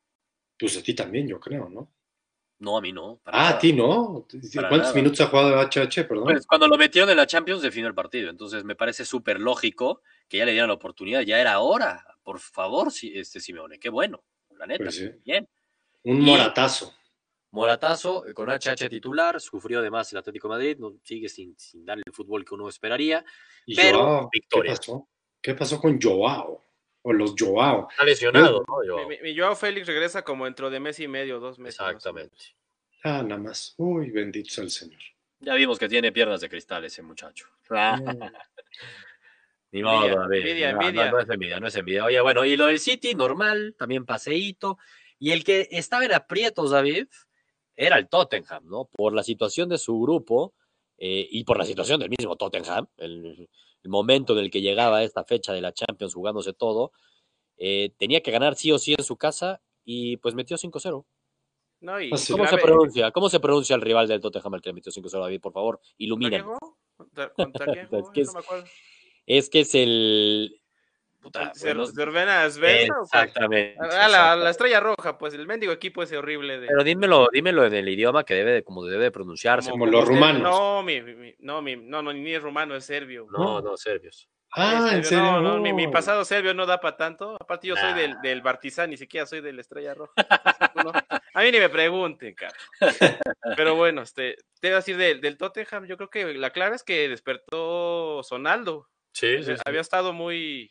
Pues 0.58 0.76
a 0.76 0.82
ti 0.82 0.94
también, 0.94 1.28
yo 1.28 1.38
creo, 1.40 1.68
¿no? 1.68 1.92
No, 2.60 2.76
a 2.76 2.80
mí 2.80 2.92
no. 2.92 3.20
Ah, 3.24 3.30
nada. 3.32 3.48
a 3.50 3.58
ti 3.58 3.72
no. 3.72 4.26
Para 4.54 4.68
¿Cuántos 4.68 4.88
nada. 4.88 4.94
minutos 4.94 5.20
ha 5.20 5.26
jugado 5.26 5.60
HH, 5.60 6.04
perdón? 6.08 6.24
Pues 6.24 6.46
cuando 6.46 6.66
lo 6.66 6.76
metieron 6.76 7.08
en 7.10 7.16
la 7.16 7.26
Champions 7.26 7.62
definió 7.62 7.88
el 7.88 7.94
partido, 7.94 8.30
entonces 8.30 8.64
me 8.64 8.74
parece 8.74 9.04
súper 9.04 9.38
lógico 9.38 10.02
que 10.28 10.38
ya 10.38 10.44
le 10.44 10.52
dieran 10.52 10.68
la 10.68 10.74
oportunidad, 10.74 11.20
ya 11.22 11.40
era 11.40 11.60
hora, 11.60 12.04
por 12.24 12.40
favor, 12.40 12.88
este 13.00 13.40
Simeone, 13.40 13.78
qué 13.78 13.90
bueno, 13.90 14.24
la 14.56 14.66
neta, 14.66 14.84
Pues 14.84 14.96
sí. 14.96 15.08
bien. 15.24 15.48
Un 16.02 16.18
y- 16.18 16.24
moratazo. 16.24 16.94
Moratazo 17.50 18.26
eh, 18.26 18.34
con 18.34 18.48
HH 18.50 18.88
titular, 18.90 19.40
sufrió 19.40 19.78
además 19.80 20.12
el 20.12 20.18
Atlético 20.18 20.48
de 20.48 20.54
Madrid, 20.54 20.76
no, 20.78 20.94
sigue 21.02 21.28
sin, 21.28 21.58
sin 21.58 21.84
darle 21.84 22.02
el 22.06 22.12
fútbol 22.12 22.44
que 22.44 22.54
uno 22.54 22.68
esperaría, 22.68 23.24
Y 23.66 23.74
pero 23.74 23.98
Joao, 23.98 24.28
victoria. 24.32 24.72
¿qué 24.72 24.76
pasó? 24.78 25.08
¿Qué 25.40 25.54
pasó 25.54 25.80
con 25.80 26.00
Joao? 26.00 26.64
O 27.02 27.12
los 27.12 27.34
Joao. 27.38 27.88
está 27.90 28.04
lesionado, 28.04 28.64
¿no? 28.68 29.08
Mi- 29.08 29.18
mi 29.22 29.36
Joao 29.36 29.56
Félix 29.56 29.86
regresa 29.86 30.22
como 30.22 30.44
dentro 30.44 30.68
de 30.68 30.78
mes 30.80 31.00
y 31.00 31.08
medio, 31.08 31.40
dos 31.40 31.58
meses. 31.58 31.80
Exactamente. 31.80 32.36
Ah, 33.04 33.22
nada 33.22 33.40
más. 33.40 33.74
Uy, 33.78 34.10
bendito 34.10 34.50
sea 34.50 34.64
el 34.64 34.70
Señor. 34.70 35.00
Ya 35.40 35.54
vimos 35.54 35.78
que 35.78 35.88
tiene 35.88 36.10
piernas 36.12 36.40
de 36.40 36.48
cristal 36.48 36.84
ese 36.84 37.00
muchacho. 37.02 37.46
Ni 39.70 39.80
Envidia, 39.80 40.00
modo, 40.14 40.20
David. 40.22 40.38
envidia, 40.38 40.72
No, 40.72 40.78
no, 40.80 40.86
envidia. 40.88 41.10
No, 41.10 41.18
es 41.20 41.28
envidia, 41.28 41.60
no 41.60 41.66
es 41.68 41.76
envidia. 41.76 42.04
Oye, 42.04 42.20
bueno, 42.20 42.44
y 42.44 42.56
lo 42.56 42.66
del 42.66 42.80
City, 42.80 43.14
normal, 43.14 43.74
también 43.78 44.04
paseíto. 44.06 44.78
Y 45.18 45.32
el 45.32 45.44
que 45.44 45.68
estaba 45.70 46.04
en 46.04 46.12
aprietos, 46.14 46.70
David, 46.70 47.06
era 47.80 47.96
el 47.96 48.08
Tottenham, 48.08 48.66
¿no? 48.66 48.86
Por 48.92 49.14
la 49.14 49.22
situación 49.22 49.68
de 49.68 49.78
su 49.78 50.00
grupo 50.00 50.52
eh, 50.98 51.26
y 51.30 51.44
por 51.44 51.56
la 51.58 51.64
situación 51.64 52.00
del 52.00 52.10
mismo 52.10 52.34
Tottenham, 52.34 52.88
el, 52.96 53.48
el 53.84 53.90
momento 53.90 54.32
en 54.32 54.40
el 54.44 54.50
que 54.50 54.60
llegaba 54.60 55.04
esta 55.04 55.22
fecha 55.22 55.52
de 55.52 55.60
la 55.60 55.72
Champions 55.72 56.12
jugándose 56.12 56.52
todo, 56.52 56.90
eh, 57.56 57.92
tenía 57.96 58.20
que 58.20 58.32
ganar 58.32 58.56
sí 58.56 58.72
o 58.72 58.78
sí 58.78 58.94
en 58.98 59.04
su 59.04 59.16
casa 59.16 59.62
y 59.84 60.16
pues 60.16 60.34
metió 60.34 60.56
5-0. 60.56 61.04
No, 61.80 62.00
y, 62.00 62.10
Ah, 62.12 62.16
sí. 62.16 62.32
¿Cómo 62.32 62.48
se 62.48 62.58
pronuncia? 62.58 63.10
¿Cómo 63.12 63.28
se 63.28 63.38
pronuncia 63.38 63.76
el 63.76 63.82
rival 63.82 64.08
del 64.08 64.20
Tottenham 64.20 64.54
al 64.54 64.60
que 64.60 64.70
le 64.70 64.74
metió 64.74 64.90
5-0, 64.90 65.20
David? 65.20 65.40
Por 65.40 65.52
favor, 65.52 65.76
¿Contra 65.76 65.94
iluminen. 65.98 66.30
quién 66.42 66.44
jugó? 66.44 66.78
¿Contra- 66.96 67.32
Es 67.38 68.10
que 68.12 68.20
No 68.20 68.22
es- 68.22 68.34
me 68.34 68.40
acuerdo. 68.40 68.64
Es 69.26 69.50
que 69.50 69.60
es 69.60 69.74
el. 69.76 70.57
Puta, 71.30 71.54
¿Se, 71.54 71.68
bueno, 71.74 71.86
se 71.86 72.02
ordena 72.02 72.48
Sven 72.50 72.90
o? 72.92 73.02
Exactamente. 73.04 73.76
Ah, 73.80 73.86
la, 73.86 73.94
exactamente. 74.06 74.44
la 74.44 74.50
estrella 74.50 74.80
roja, 74.80 75.18
pues 75.18 75.34
el 75.34 75.46
mendigo 75.46 75.72
equipo 75.72 76.02
ese 76.02 76.16
horrible 76.18 76.58
de. 76.60 76.66
Pero 76.66 76.84
dímelo, 76.84 77.28
dímelo 77.32 77.64
en 77.66 77.74
el 77.74 77.88
idioma 77.88 78.24
que 78.24 78.34
debe, 78.34 78.52
de- 78.52 78.62
como 78.64 78.84
debe 78.84 79.04
de 79.04 79.10
pronunciarse. 79.10 79.70
Como 79.70 79.86
los 79.86 80.02
usted- 80.02 80.14
rumanos. 80.14 80.42
No, 80.42 80.82
mi, 80.82 81.00
mi- 81.02 81.34
no, 81.38 81.62
mi, 81.62 81.76
no, 81.76 82.02
no, 82.02 82.12
ni 82.12 82.34
es 82.34 82.42
rumano, 82.42 82.74
es 82.76 82.84
serbio. 82.84 83.26
No, 83.30 83.60
no, 83.60 83.76
serbios. 83.76 84.28
Ah, 84.52 84.92
en 84.94 85.04
serio. 85.04 85.24
No, 85.24 85.40
no, 85.42 85.58
mi, 85.58 85.74
mi 85.74 85.88
pasado 85.88 86.24
serbio 86.24 86.54
no 86.54 86.64
da 86.64 86.80
para 86.80 86.96
tanto. 86.96 87.36
Aparte, 87.38 87.66
yo 87.68 87.76
soy 87.76 87.92
del, 87.92 88.14
del 88.22 88.40
Bartizán, 88.40 88.88
ni 88.88 88.96
siquiera 88.96 89.26
soy 89.26 89.42
de 89.42 89.52
la 89.52 89.60
Estrella 89.60 89.92
Roja. 89.94 90.12
No, 90.78 90.92
a 91.34 91.42
mí 91.42 91.50
ni 91.50 91.58
me 91.58 91.68
pregunten, 91.68 92.34
cara. 92.34 92.54
Pero 93.56 93.74
bueno, 93.74 94.02
este, 94.02 94.36
te 94.60 94.68
iba 94.68 94.76
a 94.76 94.80
decir 94.80 94.96
del, 94.96 95.20
del 95.20 95.36
Tottenham, 95.36 95.86
yo 95.86 95.96
creo 95.96 96.08
que 96.08 96.34
la 96.34 96.50
clave 96.50 96.76
es 96.76 96.84
que 96.84 97.08
despertó 97.08 98.22
Sonaldo. 98.22 98.88
Sí, 99.12 99.36
O 99.36 99.42
sea, 99.42 99.56
Había 99.66 99.80
estado 99.80 100.12
muy, 100.12 100.70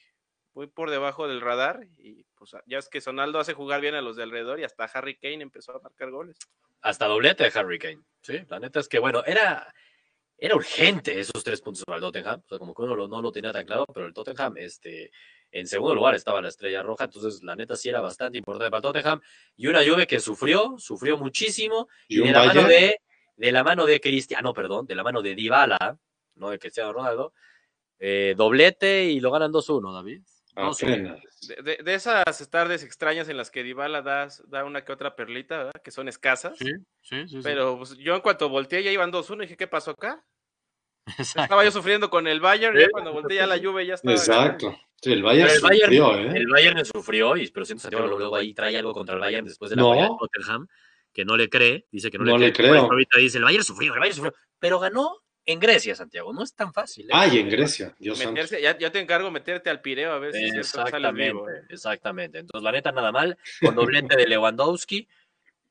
muy 0.57 0.65
por 0.65 0.89
debajo 0.89 1.27
del 1.27 1.39
radar 1.39 1.85
y 1.99 2.25
pues 2.35 2.55
ya 2.65 2.79
es 2.79 2.89
que 2.89 2.99
Sonaldo 2.99 3.37
hace 3.39 3.53
jugar 3.53 3.79
bien 3.79 3.93
a 3.93 4.01
los 4.01 4.15
de 4.15 4.23
alrededor 4.23 4.59
y 4.59 4.63
hasta 4.63 4.85
Harry 4.85 5.15
Kane 5.15 5.43
empezó 5.43 5.71
a 5.75 5.79
marcar 5.79 6.09
goles. 6.09 6.35
Hasta 6.81 7.05
doblete 7.05 7.43
de 7.43 7.51
Harry 7.59 7.77
Kane. 7.77 7.99
Sí, 8.23 8.39
la 8.49 8.59
neta 8.59 8.79
es 8.79 8.87
que, 8.89 8.97
bueno, 8.97 9.23
era, 9.23 9.71
era 10.35 10.55
urgente 10.55 11.19
esos 11.19 11.43
tres 11.43 11.61
puntos 11.61 11.83
para 11.85 11.97
el 11.97 12.01
Tottenham. 12.01 12.41
O 12.43 12.47
sea, 12.49 12.57
como 12.57 12.73
que 12.73 12.81
uno 12.81 12.95
lo- 12.95 13.07
no 13.07 13.21
lo 13.21 13.31
tenía 13.31 13.51
tan 13.51 13.67
claro, 13.67 13.85
pero 13.93 14.07
el 14.07 14.15
Tottenham, 14.15 14.57
este, 14.57 15.11
en 15.51 15.67
segundo 15.67 15.93
lugar 15.93 16.15
estaba 16.15 16.41
la 16.41 16.47
estrella 16.49 16.81
roja. 16.81 17.03
Entonces, 17.03 17.43
la 17.43 17.55
neta 17.55 17.75
sí 17.75 17.89
era 17.89 18.01
bastante 18.01 18.39
importante 18.39 18.71
para 18.71 18.77
el 18.79 18.81
Tottenham. 18.81 19.21
Y 19.57 19.67
una 19.67 19.85
Juve 19.87 20.07
que 20.07 20.19
sufrió, 20.19 20.73
sufrió 20.79 21.17
muchísimo. 21.19 21.87
Y 22.07 22.19
Y 22.21 22.23
de 22.23 22.31
la 22.31 22.39
mano 22.47 22.61
de, 22.67 22.99
de 23.35 23.51
la 23.51 23.63
mano 23.63 23.85
de 23.85 24.01
Cristiano, 24.01 24.53
perdón, 24.55 24.87
de 24.87 24.95
la 24.95 25.03
mano 25.03 25.21
de 25.21 25.35
Dybala, 25.35 25.99
no 26.33 26.49
de 26.49 26.57
Cristiano 26.57 26.93
Ronaldo, 26.93 27.31
eh, 27.99 28.33
doblete 28.35 29.05
y 29.05 29.19
lo 29.19 29.29
ganan 29.29 29.51
2-1, 29.51 29.93
David. 29.93 30.21
2-1. 30.57 30.83
Apenas. 30.83 31.19
De, 31.63 31.93
esas 31.93 32.49
tardes 32.49 32.83
extrañas 32.83 33.29
en 33.29 33.37
las 33.37 33.51
que 33.51 33.63
Dybala 33.63 34.01
da, 34.01 34.27
da 34.47 34.65
una 34.65 34.83
que 34.83 34.91
otra 34.91 35.15
perlita, 35.15 35.57
¿verdad? 35.57 35.81
que 35.83 35.91
son 35.91 36.07
escasas. 36.07 36.57
Sí, 36.57 36.71
sí, 37.01 37.27
sí. 37.27 37.39
Pero 37.43 37.77
pues, 37.77 37.97
yo 37.97 38.15
en 38.15 38.21
cuanto 38.21 38.49
volteé 38.49 38.83
ya 38.83 38.91
iban 38.91 39.11
2-1 39.11 39.37
y 39.37 39.41
dije, 39.41 39.57
¿qué 39.57 39.67
pasó 39.67 39.91
acá? 39.91 40.23
Estaba 41.17 41.63
yo 41.63 41.71
sufriendo 41.71 42.09
con 42.09 42.27
el 42.27 42.41
Bayern, 42.41 42.75
Sí, 42.75 42.81
ya 42.81 42.89
cuando 42.91 43.13
volteé 43.13 43.37
ya 43.37 43.47
la 43.47 43.57
Juve 43.59 43.85
ya 43.85 43.93
estaba. 43.93 44.13
Exacto. 44.15 44.77
Sí, 45.01 45.13
el 45.13 45.21
Bayern 45.23 45.49
el 45.49 45.61
Bayern, 45.61 45.93
sufrió, 45.93 46.17
¿eh? 46.17 46.31
el 46.35 46.47
Bayern 46.47 46.85
sufrió, 46.85 47.37
y 47.37 47.47
pero 47.51 47.65
siento 47.65 47.83
Santiago 47.83 48.07
luego 48.07 48.35
ahí 48.35 48.53
trae 48.53 48.75
algo 48.77 48.93
contra 48.93 49.13
el 49.15 49.21
Bayern 49.21 49.45
después 49.45 49.69
de 49.69 49.75
la 49.75 49.83
No. 49.83 49.93
de 49.93 50.07
Tottenham, 50.19 50.67
que 51.13 51.23
no 51.23 51.37
le 51.37 51.49
cree, 51.49 51.85
dice 51.91 52.09
que 52.09 52.17
no, 52.17 52.25
No 52.25 52.37
le 52.37 52.47
le 52.47 52.53
cree. 52.53 52.71
creo. 52.71 52.81
Ahorita 52.81 53.19
dice, 53.19 53.37
el 53.37 53.43
Bayern 53.43 53.63
sufrió, 53.63 53.93
el 53.93 53.99
Bayern 53.99 54.15
sufrió, 54.15 54.33
pero 54.59 54.79
ganó 54.79 55.21
en 55.47 55.59
Grecia, 55.61 55.95
Santiago, 55.95 56.33
no 56.33 56.43
es 56.43 56.53
tan 56.53 56.73
fácil. 56.73 57.05
¿eh? 57.05 57.13
Ay, 57.13 57.39
en 57.39 57.49
Grecia, 57.49 57.95
Dios. 57.97 58.19
Meterse, 58.19 58.61
ya, 58.61 58.77
ya 58.77 58.91
te 58.91 58.99
encargo 58.99 59.31
meterte 59.31 59.69
al 59.69 59.81
Pireo 59.81 60.11
a 60.11 60.19
ver 60.19 60.33
si 60.33 60.43
Exactamente, 60.43 61.31
vivo. 61.31 61.49
¿eh? 61.49 61.63
exactamente. 61.69 62.39
Entonces, 62.39 62.63
la 62.63 62.73
neta, 62.73 62.91
nada 62.91 63.13
mal, 63.13 63.37
con 63.61 63.73
doblete 63.73 64.17
de 64.17 64.27
Lewandowski, 64.27 65.07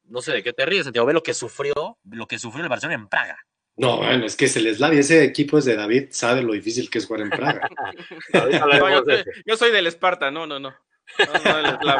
no 0.04 0.22
sé 0.22 0.32
de 0.32 0.42
qué 0.42 0.54
te 0.54 0.64
ríes, 0.64 0.84
Santiago, 0.84 1.06
ve 1.06 1.12
lo 1.12 1.22
que 1.22 1.34
sufrió, 1.34 1.98
lo 2.10 2.26
que 2.26 2.38
sufrió 2.38 2.64
el 2.64 2.70
Barcelona 2.70 2.94
en 2.94 3.08
Praga. 3.08 3.38
No, 3.76 3.98
bueno, 3.98 4.24
es 4.24 4.34
que 4.34 4.46
es 4.46 4.56
el 4.56 4.74
Slavia, 4.74 5.00
ese 5.00 5.22
equipo 5.22 5.58
es 5.58 5.66
de 5.66 5.76
David, 5.76 6.06
sabe 6.10 6.42
lo 6.42 6.54
difícil 6.54 6.88
que 6.88 6.96
es 6.96 7.04
jugar 7.06 7.20
en 7.22 7.30
Praga. 7.30 7.68
No, 8.32 9.04
yo, 9.04 9.22
yo 9.44 9.56
soy 9.56 9.70
del 9.70 9.86
Esparta, 9.86 10.30
no, 10.30 10.46
no, 10.46 10.58
no. 10.58 10.74
No, 11.18 11.62
no. 11.62 11.98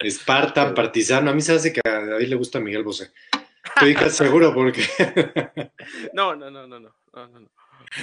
Esparta, 0.00 0.74
Partizano, 0.74 1.30
a 1.30 1.34
mí 1.34 1.40
se 1.40 1.52
hace 1.52 1.72
que 1.72 1.80
a 1.82 2.04
David 2.04 2.28
le 2.28 2.36
gusta 2.36 2.60
Miguel 2.60 2.82
Bosé. 2.82 3.10
Estoy 3.76 3.94
casi 3.94 4.16
seguro 4.16 4.52
porque 4.52 4.82
No, 6.12 6.34
no, 6.34 6.50
no, 6.50 6.66
no, 6.66 6.80
no. 6.80 6.94
no, 7.12 7.28
no, 7.28 7.40
no. 7.40 7.48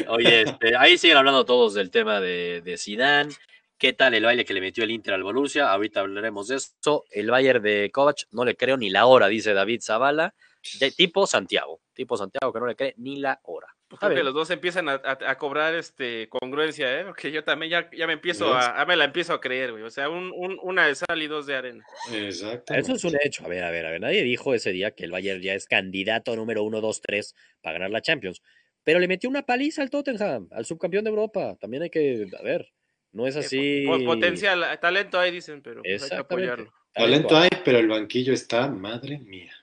Oye, 0.08 0.44
este, 0.44 0.76
ahí 0.76 0.98
siguen 0.98 1.18
hablando 1.18 1.46
todos 1.46 1.74
del 1.74 1.92
tema 1.92 2.20
de, 2.20 2.62
de 2.64 2.78
Zidane. 2.78 3.34
¿Qué 3.78 3.94
tal 3.94 4.14
el 4.14 4.24
baile 4.24 4.46
que 4.46 4.54
le 4.54 4.62
metió 4.62 4.84
el 4.84 4.92
Inter 4.92 5.16
al 5.16 5.24
Borussia? 5.24 5.72
Ahorita 5.72 6.02
hablaremos 6.02 6.48
de 6.48 6.58
eso. 6.58 7.06
El 7.10 7.32
Bayern 7.32 7.64
de 7.64 7.90
Kovac, 7.92 8.28
no 8.32 8.46
le 8.46 8.56
creo 8.56 8.78
ni 8.78 8.90
la 8.92 9.08
hora, 9.08 9.28
dice 9.28 9.54
David 9.54 9.82
Zavala. 9.82 10.36
De 10.80 10.92
tipo 10.92 11.26
Santiago, 11.26 11.82
tipo 12.02 12.18
Santiago 12.18 12.52
que 12.52 12.60
no 12.60 12.66
le 12.68 12.76
cree 12.76 12.94
ni 12.98 13.18
la 13.18 13.40
hora. 13.44 13.68
Está 13.92 14.08
Creo 14.08 14.18
que 14.20 14.24
los 14.24 14.34
dos 14.34 14.50
empiezan 14.50 14.88
a, 14.90 14.94
a- 14.94 15.18
a 15.32 15.38
cobrar 15.38 15.76
este 15.76 16.30
congruencia, 16.30 17.00
¿eh? 17.00 17.04
Porque 17.06 17.32
yo 17.32 17.44
también 17.44 17.70
ya, 17.72 17.90
ya 17.92 18.08
me 18.08 18.14
empiezo 18.14 18.54
a, 18.54 18.82
a 18.82 18.86
me 18.86 18.96
la 18.96 19.06
empiezo 19.06 19.34
a 19.34 19.42
creer, 19.42 19.72
güey. 19.72 19.84
O 19.84 19.90
sea, 19.90 20.10
un, 20.10 20.32
un- 20.36 20.58
una 20.64 20.88
de 20.88 20.96
sal 20.96 21.22
y 21.22 21.28
dos 21.28 21.46
de 21.46 21.56
arena. 21.56 21.86
Exacto. 22.12 22.74
Eso 22.74 22.94
es 22.96 23.04
un 23.04 23.16
hecho. 23.24 23.46
A 23.46 23.50
ver, 23.50 23.64
a 23.64 23.70
ver, 23.72 23.86
a 23.86 23.92
ver. 23.92 24.02
Nadie 24.02 24.24
dijo 24.24 24.54
ese 24.54 24.72
día 24.72 24.92
que 24.92 25.04
el 25.04 25.12
Bayern 25.12 25.42
ya 25.42 25.54
es 25.54 25.66
candidato 25.68 26.36
número 26.36 26.64
uno, 26.64 26.82
dos, 26.82 27.02
tres 27.02 27.36
para 27.62 27.74
ganar 27.74 27.92
la 27.92 28.02
Champions. 28.02 28.42
Pero 28.84 29.00
le 29.00 29.08
metió 29.08 29.30
una 29.30 29.44
paliza 29.44 29.82
al 29.84 29.90
Tottenham, 29.90 30.48
al 30.52 30.66
subcampeón 30.66 31.04
de 31.04 31.10
Europa. 31.12 31.56
También 31.60 31.84
hay 31.84 31.90
que, 31.90 32.28
a 32.40 32.42
ver, 32.44 32.72
no 33.12 33.28
es 33.28 33.36
así. 33.36 33.84
Po- 33.86 34.04
Potencial, 34.06 34.66
talento 34.80 35.20
ahí 35.20 35.32
dicen, 35.32 35.62
pero 35.62 35.84
pues 35.84 36.04
hay 36.04 36.10
que 36.10 36.16
apoyarlo. 36.16 36.74
Talento 36.94 37.38
hay, 37.38 37.50
pero 37.64 37.78
el 37.80 37.88
banquillo 37.88 38.34
está, 38.34 38.68
madre 38.68 39.20
mía. 39.20 39.54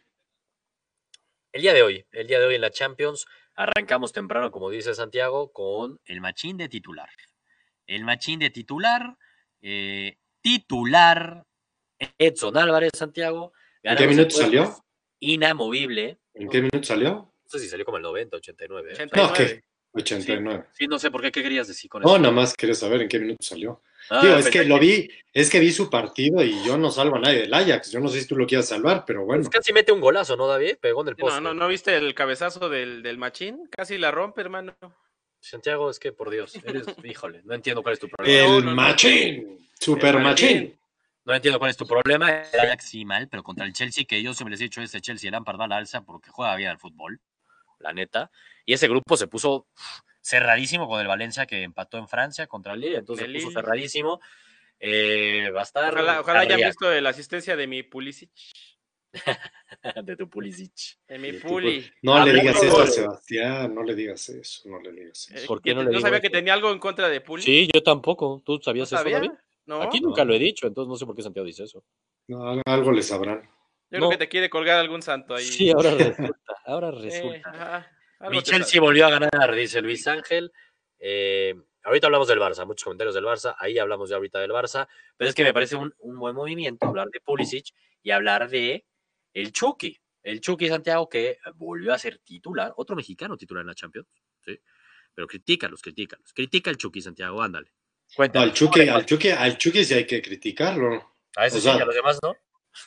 El 1.53 1.63
día 1.63 1.73
de 1.73 1.83
hoy, 1.83 2.07
el 2.13 2.27
día 2.27 2.39
de 2.41 2.47
hoy 2.47 2.55
en 2.57 2.61
la 2.61 2.71
Champions, 2.71 3.27
arrancamos 3.55 4.13
temprano, 4.13 4.51
como 4.51 4.69
dice 4.69 4.95
Santiago, 4.95 5.51
con 5.51 5.99
el 6.05 6.21
machín 6.21 6.59
de 6.59 6.69
titular. 6.69 7.09
El 7.87 8.05
machín 8.05 8.39
de 8.39 8.51
titular, 8.51 9.17
eh, 9.63 10.19
titular, 10.43 11.47
Edson 12.19 12.57
Álvarez, 12.59 12.93
Santiago. 12.95 13.53
¿En 13.83 13.97
qué 13.97 14.07
minuto 14.07 14.31
salió? 14.31 14.77
Inamovible. 15.21 16.19
¿En 16.35 16.49
qué 16.51 16.59
minuto 16.59 16.83
salió? 16.83 17.11
No 17.11 17.51
sé 17.51 17.61
si 17.61 17.69
salió 17.69 17.87
como 17.87 17.97
el 17.97 18.03
90, 18.03 18.37
89. 18.37 18.91
¿eh? 18.91 18.93
89. 18.93 19.29
No, 19.29 19.35
¿qué? 19.35 19.65
89. 19.93 20.67
Sí, 20.73 20.87
no 20.87 20.99
sé 20.99 21.11
por 21.11 21.23
qué, 21.23 21.33
¿qué 21.33 21.43
querías 21.43 21.67
decir 21.67 21.89
con 21.89 22.03
eso? 22.03 22.13
No, 22.13 22.19
nada 22.19 22.35
más 22.35 22.55
quería 22.55 22.75
saber 22.75 23.01
en 23.01 23.09
qué 23.09 23.19
minuto 23.19 23.39
salió. 23.41 23.83
Ah, 24.11 24.23
Digo, 24.23 24.37
es 24.37 24.49
que 24.49 24.65
lo 24.65 24.79
vi, 24.79 25.11
es 25.33 25.51
que 25.51 25.61
vi 25.61 25.71
su 25.73 25.91
partido 25.91 26.43
y 26.43 26.63
yo 26.65 26.79
no 26.79 26.91
salvo 26.91 27.17
a 27.17 27.21
nadie 27.21 27.41
del 27.43 27.55
Ajax. 27.55 27.91
Yo 27.91 28.01
no 28.01 28.09
sé 28.09 28.21
si 28.21 28.27
tú 28.27 28.37
lo 28.37 28.47
quieras 28.47 28.69
salvar, 28.69 29.05
pero 29.07 29.25
bueno. 29.25 29.43
Pues 29.43 29.51
casi 29.55 29.73
mete 29.73 29.93
un 29.93 30.01
golazo, 30.01 30.37
¿no, 30.37 30.47
David? 30.47 30.77
Pegó 30.81 31.03
en 31.03 31.09
el 31.09 31.17
poste. 31.17 31.41
No, 31.41 31.53
no, 31.53 31.55
¿no 31.55 31.69
viste 31.69 31.95
el 31.97 32.15
cabezazo 32.15 32.69
del, 32.69 33.03
del 33.03 33.19
machín? 33.19 33.69
Casi 33.71 33.99
la 33.99 34.11
rompe, 34.11 34.41
hermano. 34.41 34.75
Santiago, 35.41 35.91
es 35.91 35.99
que 35.99 36.13
por 36.13 36.31
Dios, 36.31 36.55
eres, 36.65 36.87
híjole, 37.05 37.43
no 37.45 37.55
entiendo 37.55 37.83
cuál 37.83 37.95
es 37.95 38.01
tu 38.01 38.09
problema. 38.09 38.57
El 38.57 38.65
no, 38.65 38.71
no. 38.71 38.77
machín, 38.77 39.59
super 39.79 40.17
El 40.17 40.23
machín. 40.23 40.49
machín. 40.57 40.79
No 41.25 41.35
entiendo 41.35 41.59
cuál 41.59 41.71
es 41.71 41.77
tu 41.77 41.87
problema. 41.87 42.43
El 42.43 42.61
Ajax 42.61 42.89
sí 42.89 43.05
mal, 43.05 43.29
pero 43.29 43.43
contra 43.43 43.67
el 43.67 43.73
Chelsea, 43.75 44.05
que 44.09 44.23
yo 44.23 44.33
siempre 44.33 44.53
les 44.53 44.61
he 44.61 44.65
dicho, 44.65 44.81
este 44.81 45.01
Chelsea, 45.03 45.29
el 45.29 45.33
Lampard 45.33 45.61
va 45.61 45.67
a 45.67 45.69
la 45.69 45.77
alza 45.77 46.01
porque 46.01 46.31
juega 46.31 46.57
bien 46.57 46.71
al 46.71 46.79
fútbol, 46.79 47.21
la 47.81 47.93
neta. 47.93 48.31
Y 48.65 48.73
ese 48.73 48.89
grupo 48.89 49.17
se 49.17 49.27
puso 49.27 49.67
cerradísimo 50.29 50.87
con 50.89 51.01
el 51.01 51.07
Valencia 51.07 51.47
que 51.47 51.63
empató 51.63 51.97
en 51.99 52.07
Francia 52.09 52.47
contra 52.47 52.75
el 52.75 52.81
Lille, 52.81 52.99
entonces 52.99 53.27
se 53.27 53.33
puso 53.33 53.49
Lille. 53.49 53.61
cerradísimo. 53.61 54.21
Eh, 54.81 55.51
va 55.55 55.61
a 55.61 55.63
estar 55.65 55.93
Ojalá, 55.93 56.21
ojalá 56.21 56.41
hayan 56.41 56.61
visto 56.61 56.89
la 57.01 57.11
asistencia 57.11 57.57
de 57.57 57.67
mi 57.67 57.83
Pulisic. 57.83 58.31
de 60.05 60.17
tu 60.17 60.29
Pulisic. 60.29 60.99
De 61.09 61.19
mi 61.19 61.33
De 61.33 61.41
tu 61.41 61.49
Puli. 61.49 61.91
No 62.03 62.25
le 62.25 62.33
digas 62.35 62.63
eso 62.63 62.83
a. 62.83 62.87
Sebastián, 62.87 63.75
no 63.75 63.83
le 63.83 63.95
digas 63.95 64.29
eso, 64.29 64.69
no 64.69 64.81
le 64.81 64.93
digas 64.93 65.31
Eh, 65.31 65.35
eso. 65.39 65.47
¿Por 65.47 65.63
qué 65.63 65.71
yo 65.71 65.77
no 65.77 65.83
le 65.91 66.01
sabía 66.01 66.19
eso? 66.19 66.23
que 66.23 66.31
tenía 66.31 66.53
algo 66.55 66.71
en 66.71 66.79
contra 66.79 67.09
de 67.09 67.21
Puli. 67.21 67.43
Sí, 67.43 67.69
yo 67.73 67.83
tampoco. 67.83 68.43
¿Tú 68.45 68.57
¿No 68.57 68.63
sabías 68.63 68.93
eso? 68.93 69.03
David? 69.03 69.31
No. 69.67 69.83
Aquí 69.83 70.01
Yo 70.01 70.07
nunca 70.09 70.25
lo 70.25 70.35
he 70.35 70.39
dicho, 70.39 70.67
entonces 70.67 70.89
no 70.89 70.97
sé 70.97 71.07
por 71.07 71.17
qué 71.17 71.23
Santiago 71.23 71.47
dice 71.47 71.65
eso. 71.65 71.83
No, 72.29 72.61
algo 72.67 72.93
le 72.93 73.03
sabrán. 73.03 73.49
creo 73.91 74.03
No. 74.03 74.11
que 74.11 74.17
te 74.19 74.29
quiere 74.29 74.49
colgar 74.51 74.79
algún 74.79 75.03
santo 75.03 75.35
ahí. 75.35 75.45
Sí, 75.45 75.71
ahora 75.71 75.91
resulta, 76.35 76.55
ahora 76.67 76.89
Eh, 76.89 77.01
resulta. 77.01 77.51
ajá, 77.51 77.77
algo 77.77 77.98
Mi 78.31 78.43
Chelsea 78.43 78.81
volvió 78.81 79.07
a 79.07 79.11
ganar, 79.11 79.55
dice 79.55 79.81
Luis 79.81 80.07
Ángel. 80.07 80.53
Eh, 80.99 81.55
ahorita 81.85 82.09
hablamos 82.09 82.29
del 82.29 82.41
Barça, 82.41 82.67
muchos 82.67 82.85
comentarios 82.85 83.15
del 83.15 83.25
Barça. 83.25 83.55
Ahí 83.59 83.79
hablamos 83.79 84.11
ya 84.11 84.17
ahorita 84.17 84.41
del 84.41 84.51
Barça. 84.51 84.89
Pero 85.17 85.29
es 85.29 85.35
que 85.35 85.45
me 85.45 85.55
parece 85.55 85.77
un, 85.77 85.95
un 85.99 86.19
buen 86.19 86.35
movimiento 86.35 86.87
hablar 86.87 87.09
de 87.09 87.21
Pulisic 87.21 87.75
y 88.03 88.11
hablar 88.11 88.49
de 88.49 88.85
el 89.35 89.53
Chucky. 89.53 90.01
El 90.23 90.41
Chucky 90.41 90.69
Santiago 90.69 91.09
que 91.09 91.39
volvió 91.55 91.95
a 91.95 91.99
ser 91.99 92.19
titular, 92.19 92.73
otro 92.77 92.97
mexicano 92.97 93.37
titular 93.37 93.61
en 93.63 93.69
la 93.69 93.75
Champions. 93.75 94.09
¿sí? 94.45 94.61
Pero 95.15 95.27
critícalos, 95.27 95.81
critícalos. 95.81 96.33
Critica 96.33 96.71
el 96.71 96.77
Chucky 96.77 97.01
Santiago, 97.01 97.41
ándale. 97.41 97.71
No, 97.71 98.15
Cuéntame. 98.17 98.45
al 98.47 98.53
Chucky, 98.53 98.89
al 98.89 99.07
Chucky, 99.07 99.29
al 99.31 99.59
Chucky 99.59 99.85
sí 99.85 99.95
hay 99.95 100.07
que 100.07 100.21
criticarlo. 100.21 101.15
A 101.37 101.47
eso 101.47 101.59
o 101.59 101.61
sí, 101.61 101.65
sea, 101.65 101.77
y 101.77 101.81
a 101.81 101.85
los 101.85 101.95
demás 101.95 102.19
no. 102.23 102.35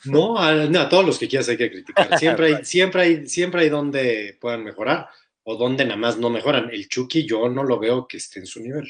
No, 0.06 0.38
a, 0.38 0.54
no, 0.54 0.80
a 0.80 0.90
todos 0.90 1.06
los 1.06 1.20
que 1.20 1.28
quieras 1.28 1.50
hay 1.50 1.58
que 1.58 1.72
criticar. 1.72 2.18
Siempre 2.20 2.48
hay, 2.48 2.66
siempre 2.66 3.02
hay, 3.02 3.28
siempre 3.28 3.62
hay 3.62 3.70
donde 3.70 4.38
puedan 4.40 4.64
mejorar 4.64 5.08
o 5.44 5.56
donde 5.56 5.86
nada 5.86 5.98
más 5.98 6.18
no 6.18 6.30
mejoran. 6.30 6.70
El 6.72 6.88
Chucky 6.88 7.26
yo 7.26 7.50
no 7.50 7.64
lo 7.64 7.80
veo 7.80 8.08
que 8.08 8.18
esté 8.18 8.40
en 8.40 8.46
su 8.46 8.62
nivel. 8.62 8.90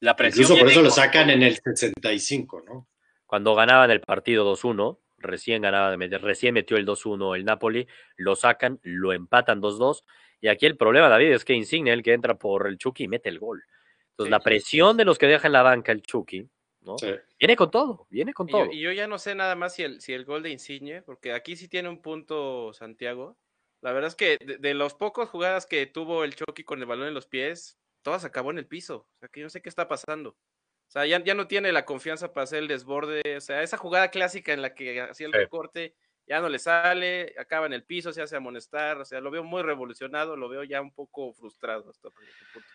La 0.00 0.16
presión 0.16 0.44
Incluso 0.44 0.60
por 0.60 0.70
eso 0.70 0.82
lo 0.82 0.90
sacan 0.90 1.30
en 1.30 1.42
el 1.42 1.58
65, 1.62 2.62
¿no? 2.66 2.88
cuando 3.30 3.54
ganaban 3.54 3.92
el 3.92 4.00
partido 4.00 4.44
2-1, 4.56 4.98
recién 5.18 5.62
ganaba, 5.62 5.94
recién 6.18 6.52
metió 6.52 6.76
el 6.76 6.84
2-1 6.84 7.36
el 7.36 7.44
Napoli, 7.44 7.86
lo 8.16 8.34
sacan, 8.34 8.80
lo 8.82 9.12
empatan 9.12 9.62
2-2, 9.62 10.02
y 10.40 10.48
aquí 10.48 10.66
el 10.66 10.76
problema, 10.76 11.08
David, 11.08 11.34
es 11.34 11.44
que 11.44 11.52
Insigne, 11.52 11.92
el 11.92 12.02
que 12.02 12.12
entra 12.12 12.36
por 12.36 12.66
el 12.66 12.76
Chucky, 12.76 13.06
mete 13.06 13.28
el 13.28 13.38
gol. 13.38 13.62
Entonces, 14.10 14.26
Sí. 14.26 14.30
la 14.32 14.40
presión 14.40 14.96
de 14.96 15.04
los 15.04 15.16
que 15.16 15.28
dejan 15.28 15.52
la 15.52 15.62
banca 15.62 15.92
el 15.92 16.02
Chucky, 16.02 16.48
¿no? 16.80 16.96
Sí. 16.98 17.14
Viene 17.38 17.56
con 17.56 17.70
todo, 17.70 18.06
viene 18.10 18.32
con 18.32 18.48
Y 18.48 18.52
todo. 18.52 18.64
yo, 18.66 18.72
y 18.72 18.80
yo 18.80 18.92
ya 18.92 19.06
no 19.06 19.18
sé 19.18 19.34
nada 19.34 19.54
más 19.56 19.74
si 19.74 19.82
el, 19.82 20.00
si 20.00 20.12
el 20.12 20.24
gol 20.24 20.42
de 20.42 20.50
Insigne, 20.50 21.02
porque 21.02 21.32
aquí 21.32 21.56
sí 21.56 21.68
tiene 21.68 21.88
un 21.88 22.02
punto 22.02 22.72
Santiago. 22.72 23.38
La 23.82 23.92
verdad 23.92 24.08
es 24.08 24.14
que 24.16 24.36
de, 24.44 24.58
de 24.58 24.74
los 24.74 24.94
pocos 24.94 25.28
jugadas 25.30 25.66
que 25.66 25.86
tuvo 25.86 26.24
el 26.24 26.34
Chucky 26.34 26.64
con 26.64 26.80
el 26.80 26.86
balón 26.86 27.08
en 27.08 27.14
los 27.14 27.26
pies, 27.26 27.78
todas 28.02 28.24
acabó 28.24 28.50
en 28.50 28.58
el 28.58 28.66
piso. 28.66 29.08
O 29.16 29.18
sea, 29.20 29.28
que 29.28 29.40
yo 29.40 29.46
no 29.46 29.50
sé 29.50 29.62
qué 29.62 29.68
está 29.70 29.88
pasando. 29.88 30.30
O 30.30 30.92
sea, 30.92 31.06
ya, 31.06 31.22
ya 31.24 31.34
no 31.34 31.46
tiene 31.46 31.72
la 31.72 31.84
confianza 31.86 32.32
para 32.32 32.44
hacer 32.44 32.58
el 32.60 32.68
desborde. 32.68 33.22
O 33.36 33.40
sea, 33.40 33.62
esa 33.62 33.76
jugada 33.78 34.10
clásica 34.10 34.52
en 34.52 34.60
la 34.62 34.74
que 34.74 35.00
hacía 35.00 35.26
el 35.28 35.32
Sí. 35.32 35.38
recorte, 35.38 35.94
ya 36.26 36.40
no 36.40 36.48
le 36.48 36.58
sale, 36.58 37.34
acaba 37.38 37.66
en 37.66 37.72
el 37.72 37.84
piso, 37.84 38.12
se 38.12 38.22
hace 38.22 38.36
amonestar. 38.36 38.98
O 39.00 39.04
sea, 39.04 39.20
lo 39.20 39.30
veo 39.30 39.44
muy 39.44 39.62
revolucionado, 39.62 40.36
lo 40.36 40.48
veo 40.48 40.64
ya 40.64 40.80
un 40.82 40.92
poco 40.92 41.32
frustrado 41.32 41.88
hasta 41.90 42.10
por 42.10 42.24
ese 42.24 42.44
punto. 42.52 42.68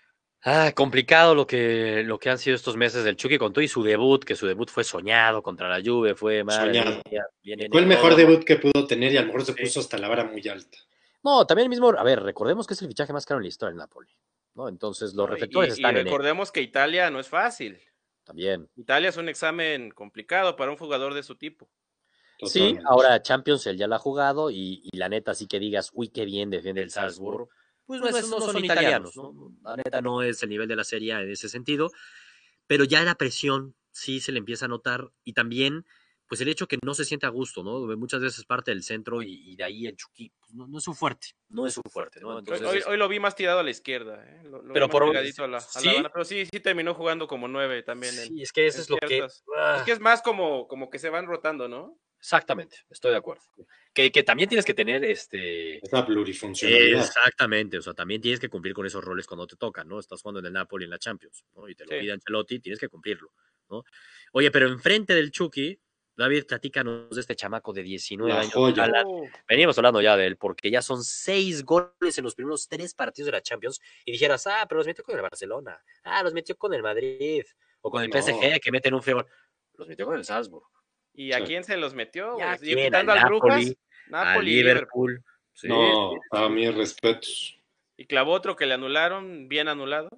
Ah, 0.44 0.72
complicado 0.76 1.34
lo 1.34 1.48
que, 1.48 2.04
lo 2.06 2.20
que 2.20 2.30
han 2.30 2.38
sido 2.38 2.56
estos 2.56 2.78
meses 2.78 3.04
del 3.04 3.16
Chucky 3.16 3.40
con 3.40 3.52
todo 3.52 3.64
y 3.64 3.68
su 3.68 3.82
debut, 3.82 4.24
que 4.24 4.36
su 4.36 4.46
debut 4.46 4.70
fue 4.70 4.84
soñado 4.84 5.42
contra 5.42 5.68
la 5.68 5.84
Juve, 5.84 6.14
fue 6.14 6.44
madre 6.44 6.68
Soñado. 6.80 7.02
mía, 7.10 7.26
Fue 7.72 7.80
el 7.82 7.88
mejor 7.88 8.10
todo. 8.12 8.18
debut 8.18 8.44
que 8.44 8.58
pudo 8.58 8.86
tener 8.86 9.12
y 9.12 9.18
a 9.18 9.22
lo 9.22 9.28
mejor 9.28 9.44
se 9.46 9.54
Sí. 9.54 9.62
puso 9.64 9.80
hasta 9.80 9.98
la 9.98 10.08
vara 10.08 10.24
muy 10.26 10.48
alta. 10.48 10.78
No, 11.24 11.48
también 11.48 11.66
el 11.66 11.70
mismo, 11.70 11.90
a 11.90 12.04
ver, 12.04 12.22
recordemos 12.22 12.68
que 12.68 12.76
es 12.76 12.82
el 12.84 12.88
fichaje 12.90 13.12
más 13.12 13.26
caro 13.26 13.40
en 13.40 13.44
la 13.46 13.48
historia 13.50 13.72
del 13.72 13.80
Napoli, 13.80 14.12
¿no? 14.54 14.70
Entonces 14.70 15.16
los. 15.16 15.28
Y- 15.28 15.32
reflectores 15.32 15.70
y, 15.70 15.82
están 15.82 15.92
en 15.92 15.98
él 15.98 16.04
recordemos 16.06 16.52
que 16.52 16.62
Italia 16.62 17.10
no 17.10 17.20
es 17.20 17.28
fácil. 17.28 17.80
también. 18.24 18.68
Italia 18.76 19.10
es 19.10 19.18
un 19.18 19.30
examen 19.30 19.90
complicado 19.92 20.56
para 20.56 20.70
un 20.72 20.78
jugador 20.78 21.14
de 21.16 21.22
su 21.24 21.36
tipo. 21.36 21.68
Sí, 22.44 22.76
ahora 22.86 23.22
Champions 23.22 23.66
él 23.68 23.78
ya 23.78 23.88
la 23.88 23.96
ha 23.96 24.00
jugado 24.00 24.50
y, 24.52 24.82
y 24.92 24.98
la 24.98 25.10
neta 25.10 25.34
sí 25.34 25.48
que 25.48 25.58
digas, 25.60 25.90
uy, 25.94 26.10
qué 26.10 26.26
bien 26.26 26.50
defiende 26.50 26.82
el 26.82 26.90
Salzburg. 26.92 27.48
Pues 27.88 28.02
no, 28.02 28.08
es- 28.08 28.30
no 28.30 28.42
son, 28.42 28.64
italianos, 28.64 29.16
¿no? 29.16 29.52
La 29.64 29.76
neta 29.78 30.02
no 30.02 30.22
es 30.24 30.42
el 30.44 30.50
nivel 30.50 30.68
de 30.68 30.76
la 30.76 30.84
Serie 30.84 31.14
en 31.14 31.30
ese 31.30 31.50
sentido, 31.50 31.92
pero 32.68 32.84
ya 32.84 33.04
la 33.04 33.16
presión 33.16 33.76
sí 33.92 34.20
se 34.20 34.32
le 34.32 34.40
empieza 34.40 34.66
a 34.66 34.68
notar 34.70 35.12
y 35.24 35.34
también 35.34 35.86
pues 36.28 36.42
el 36.42 36.48
hecho 36.48 36.68
que 36.68 36.80
no 36.84 36.96
se 36.96 37.06
siente 37.06 37.28
a 37.28 37.30
gusto, 37.30 37.64
¿no? 37.64 37.82
Muchas 37.98 38.20
veces 38.20 38.44
parte 38.46 38.72
del 38.72 38.82
centro 38.82 39.22
y, 39.22 39.52
y 39.52 39.56
de 39.56 39.64
ahí 39.64 39.86
el 39.86 39.96
Chucky, 39.96 40.32
pues, 40.40 40.56
no, 40.56 40.68
no 40.68 40.80
es 40.80 40.84
su 40.84 40.96
fuerte, 40.96 41.28
no 41.50 41.68
es 41.68 41.76
su 41.76 41.82
fuerte, 41.88 42.20
¿no? 42.20 42.30
Hoy, 42.30 42.40
Entonces, 42.40 42.68
hoy- 42.68 42.78
es- 42.80 42.88
hoy 42.88 42.98
lo 42.98 43.08
vi 43.08 43.20
más 43.20 43.36
tirado 43.36 43.60
a 43.60 43.64
la 43.64 43.70
izquierda, 43.70 44.26
¿eh? 44.28 44.42
Lo- 44.44 44.58
lo 44.64 44.70
vi 44.70 44.74
Pero 44.74 44.90
por- 44.90 45.06
pegadito 45.06 45.44
a 45.44 45.48
la, 45.48 45.58
a 45.58 45.62
la 45.62 45.68
¿sí? 45.82 45.88
banda, 45.88 46.10
pero 46.12 46.26
sí, 46.26 46.48
sí 46.52 46.60
terminó 46.62 46.96
jugando 46.96 47.28
como 47.28 47.48
nueve 47.48 47.84
también. 47.84 48.18
en- 48.18 48.28
sí, 48.30 48.42
es 48.42 48.52
que 48.52 48.66
eso 48.66 48.82
es 48.82 48.90
lo 48.90 48.98
que... 48.98 49.22
ah, 49.56 49.76
Es 49.78 49.84
que 49.84 49.92
es 49.92 50.00
más 50.00 50.24
como, 50.24 50.68
como 50.68 50.90
que 50.90 50.98
se 50.98 51.12
van 51.12 51.28
rotando, 51.28 51.68
¿no? 51.68 52.00
Exactamente, 52.26 52.78
estoy 52.90 53.12
de 53.12 53.18
acuerdo. 53.18 53.44
Que, 53.94 54.12
que 54.12 54.24
también 54.24 54.50
tienes 54.50 54.66
que 54.66 54.74
tener 54.74 55.04
este... 55.06 55.78
Esa 55.86 56.04
plurifuncionalidad. 56.04 57.02
Exactamente, 57.02 57.78
o 57.78 57.82
sea, 57.84 57.94
también 57.94 58.20
tienes 58.20 58.40
que 58.40 58.50
cumplir 58.50 58.74
con 58.74 58.84
esos 58.84 59.04
roles 59.04 59.28
cuando 59.28 59.46
te 59.46 59.56
tocan, 59.58 59.88
¿no? 59.88 60.00
Estás 60.00 60.24
jugando 60.24 60.40
en 60.40 60.48
el 60.48 60.54
Napoli 60.54 60.86
en 60.86 60.90
la 60.90 60.98
Champions, 60.98 61.46
¿no? 61.54 61.70
Y 61.70 61.76
te 61.76 61.86
lo 61.86 61.92
Sí. 61.92 62.00
pide 62.00 62.14
Ancelotti, 62.14 62.60
tienes 62.60 62.80
que 62.80 62.90
cumplirlo, 62.90 63.32
¿no? 63.70 63.84
Oye, 64.32 64.50
pero 64.50 64.68
enfrente 64.68 65.14
del 65.14 65.30
Chucky, 65.30 65.80
David, 66.18 66.46
platícanos 66.48 67.12
de 67.14 67.22
este 67.22 67.36
chamaco 67.36 67.74
de 67.74 67.84
19 67.84 68.34
La 68.34 68.40
años. 68.40 68.54
joya. 68.54 68.90
Veníamos 69.48 69.78
hablando 69.78 70.02
ya 70.02 70.18
de 70.18 70.26
él, 70.26 70.38
porque 70.38 70.72
ya 70.72 70.82
son 70.82 71.04
seis 71.04 71.64
goles 71.64 72.18
en 72.18 72.24
los 72.24 72.34
primeros 72.34 72.68
tres 72.68 72.96
partidos 72.96 73.28
de 73.28 73.34
la 73.34 73.42
Champions. 73.44 73.80
Y 74.04 74.14
dijeras, 74.14 74.48
ah, 74.48 74.66
pero 74.68 74.80
los 74.80 74.88
metió 74.88 75.04
con 75.04 75.16
el 75.16 75.22
Barcelona. 75.22 75.80
Ah, 76.04 76.24
los 76.24 76.34
metió 76.34 76.58
con 76.58 76.74
el 76.74 76.82
Madrid. 76.82 77.44
O 77.82 77.92
con 77.92 78.02
el 78.02 78.10
No. 78.10 78.20
PSG, 78.20 78.60
que 78.62 78.72
meten 78.72 78.96
un 78.96 79.04
feo. 79.04 79.28
Los 79.76 79.88
metió 79.88 80.06
con 80.08 80.16
el 80.18 80.26
Salzburg. 80.26 80.66
¿Y 81.16 81.32
a 81.34 81.40
Sí. 81.40 81.44
quién 81.46 81.64
se 81.64 81.78
los 81.78 81.94
metió? 81.94 82.38
Ya? 82.38 82.58
Y 82.62 82.76
quitando 82.76 83.14
Al 83.14 83.20
al 83.20 83.26
Brujas, 83.26 83.50
Napoli, 83.58 83.78
Napoli, 84.08 84.52
Liverpool. 84.56 85.24
Sí, 85.54 85.68
no, 85.70 86.12
sí, 86.12 86.20
a 86.32 86.46
sí. 86.48 86.50
mis 86.52 86.76
respetos. 86.76 87.60
Y 87.98 88.06
clavó 88.06 88.34
otro 88.34 88.56
que 88.56 88.66
le 88.66 88.74
anularon, 88.74 89.48
bien 89.48 89.68
anulado. 89.68 90.10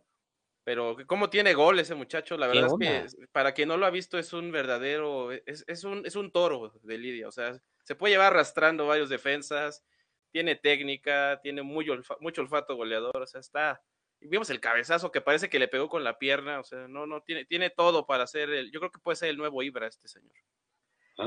Pero 0.64 0.98
cómo 1.06 1.30
tiene 1.30 1.54
gol 1.54 1.80
ese 1.80 1.96
muchacho, 1.96 2.36
la 2.36 2.52
¿Qué 2.52 2.60
verdad 2.60 2.76
es 2.82 3.16
que 3.16 3.28
para 3.32 3.54
quien 3.54 3.70
no 3.70 3.78
lo 3.78 3.86
ha 3.86 3.90
visto 3.90 4.18
es 4.20 4.34
un 4.34 4.52
verdadero, 4.52 5.32
es, 5.32 5.64
es 5.66 5.86
un, 5.86 6.06
es 6.06 6.18
un 6.18 6.30
toro 6.30 6.74
de 6.84 6.98
Lidia, 6.98 7.30
o 7.30 7.32
sea, 7.32 7.58
se 7.86 7.96
puede 7.96 8.14
llevar 8.16 8.34
arrastrando 8.34 8.86
varios 8.86 9.08
defensas, 9.08 9.86
tiene 10.34 10.58
técnica, 10.58 11.40
tiene 11.42 11.62
muy 11.64 11.86
olfa- 11.86 12.18
mucho 12.20 12.42
olfato 12.42 12.76
goleador, 12.76 13.16
o 13.16 13.26
sea, 13.26 13.40
está, 13.40 13.82
vimos 14.20 14.50
el 14.50 14.60
cabezazo 14.60 15.10
que 15.10 15.22
parece 15.22 15.50
que 15.50 15.58
le 15.58 15.70
pegó 15.70 15.88
con 15.88 16.04
la 16.04 16.20
pierna, 16.20 16.60
o 16.60 16.66
sea, 16.66 16.90
no, 16.90 17.06
no, 17.08 17.22
tiene, 17.22 17.46
tiene 17.46 17.70
todo 17.70 18.06
para 18.06 18.28
ser 18.28 18.50
el, 18.50 18.70
yo 18.70 18.82
creo 18.82 18.92
que 18.92 19.00
puede 19.00 19.16
ser 19.16 19.30
el 19.30 19.38
nuevo 19.38 19.64
Ibra 19.64 19.88
este 19.88 20.10
señor. 20.10 20.36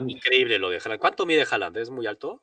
Increíble 0.06 0.58
lo 0.58 0.70
de 0.70 0.78
Haaland. 0.78 1.00
¿Cuánto 1.00 1.26
mide 1.26 1.46
Haaland? 1.50 1.76
¿Es 1.76 1.90
muy 1.90 2.06
alto? 2.06 2.42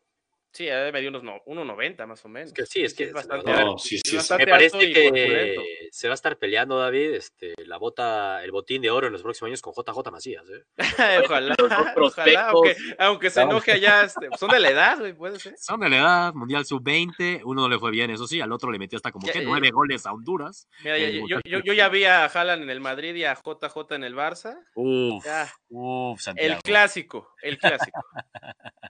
Sí, 0.53 0.65
eh, 0.67 0.89
me 0.91 1.01
dio 1.01 1.09
unos 1.09 1.21
no- 1.23 1.41
1.90 1.45 2.07
más 2.07 2.23
o 2.25 2.29
menos. 2.29 2.47
Es 2.49 2.53
que 2.53 2.65
sí, 2.65 2.83
es 2.83 2.93
que 2.95 3.03
es 3.03 3.09
es 3.09 3.13
bastante. 3.13 3.51
No, 3.51 3.57
alto, 3.57 3.77
sí, 3.77 3.95
es 3.95 4.01
sí, 4.03 4.09
sí. 4.11 4.15
bastante 4.17 4.45
Me 4.45 4.51
parece 4.51 4.91
que 4.91 5.89
se 5.91 6.07
va 6.07 6.13
a 6.13 6.15
estar 6.15 6.37
peleando, 6.37 6.79
David, 6.79 7.13
este, 7.13 7.53
la 7.65 7.77
bota, 7.77 8.43
el 8.43 8.51
botín 8.51 8.81
de 8.81 8.89
oro 8.89 9.05
en 9.07 9.13
los 9.13 9.21
próximos 9.21 9.49
años 9.49 9.61
con 9.61 9.73
JJ 9.75 10.09
Macías. 10.11 10.43
¿eh? 10.49 10.63
ojalá, 11.25 11.55
ojalá, 11.95 12.49
aunque, 12.49 12.75
aunque 12.97 13.29
se 13.29 13.41
enoje 13.41 13.71
allá, 13.73 14.03
este, 14.03 14.29
son 14.39 14.49
de 14.49 14.59
la 14.59 14.69
edad, 14.71 14.97
güey, 14.99 15.13
puede 15.13 15.39
ser. 15.39 15.53
Son 15.59 15.79
de 15.79 15.89
la 15.89 15.97
edad, 15.97 16.33
Mundial 16.33 16.65
Sub-20, 16.65 17.41
uno 17.43 17.61
no 17.63 17.69
le 17.69 17.77
fue 17.77 17.91
bien, 17.91 18.09
eso 18.09 18.25
sí, 18.25 18.41
al 18.41 18.51
otro 18.51 18.71
le 18.71 18.79
metió 18.79 18.95
hasta 18.97 19.11
como 19.11 19.27
Ya, 19.27 19.33
que 19.33 19.39
eh, 19.39 19.45
nueve 19.45 19.69
goles 19.69 20.05
a 20.07 20.11
Honduras. 20.13 20.67
Mira, 20.83 20.97
ya- 20.97 21.05
El 21.07 21.27
yo, 21.27 21.39
yo, 21.45 21.59
yo 21.59 21.73
ya 21.73 21.89
vi 21.89 22.05
a 22.05 22.25
Haaland 22.25 22.63
en 22.63 22.69
el 22.71 22.79
Madrid 22.79 23.13
y 23.15 23.25
a 23.25 23.35
JJ 23.35 23.91
en 23.95 24.03
el 24.03 24.15
Barça. 24.15 24.57
Uf, 24.75 25.23
Ya, 25.23 25.53
uf, 25.69 26.17
el 26.19 26.23
Santiago. 26.23 26.61
clásico, 26.63 27.35
el 27.43 27.57
clásico. 27.59 28.01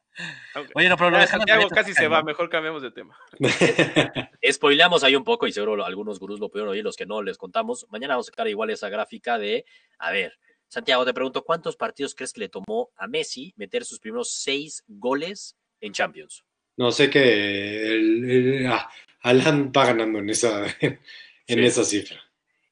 Oye, 0.74 0.90
no, 0.90 0.98
pero 0.98 1.12
lo 1.12 1.18
ya, 1.18 1.22
de 1.22 1.28
Santiago 1.48 1.70
casi 1.70 1.94
se 1.94 2.08
va, 2.08 2.24
mejor 2.24 2.50
cambiamos 2.50 2.82
de 2.82 2.92
tema. 2.92 3.18
Spoileamos 4.52 5.04
ahí 5.04 5.16
un 5.16 5.24
poco 5.24 5.48
y 5.48 5.52
seguro 5.52 5.84
algunos 5.86 6.20
gurús 6.20 6.40
lo 6.40 6.50
pudieron 6.50 6.72
oír, 6.72 6.84
los 6.84 6.96
que 6.96 7.06
no 7.06 7.22
les 7.22 7.38
contamos. 7.38 7.86
Mañana 7.90 8.14
vamos 8.16 8.28
a 8.28 8.32
sacar 8.32 8.48
igual 8.48 8.70
esa 8.70 8.90
gráfica 8.90 9.38
de, 9.38 9.66
a 10.00 10.12
ver, 10.12 10.34
Santiago, 10.68 11.06
te 11.06 11.14
pregunto, 11.14 11.44
¿cuántos 11.44 11.76
partidos 11.76 12.14
crees 12.16 12.34
que 12.34 12.42
le 12.42 12.50
tomó 12.50 12.92
a 12.96 13.08
Messi 13.08 13.54
meter 13.56 13.86
sus 13.86 14.00
primeros 14.00 14.32
seis 14.32 14.84
goles 14.88 15.56
en 15.82 15.94
Champions? 15.94 16.44
No 16.76 16.92
sé 16.92 17.10
que 17.10 17.88
el, 17.96 18.30
el- 18.30 18.68
ah, 18.68 18.90
Alan 19.22 19.72
va 19.76 19.86
ganando 19.88 20.20
en 20.20 20.30
esa, 20.30 20.66
en 20.82 21.00
Sí. 21.48 21.66
esa 21.66 21.84
cifra. 21.84 22.22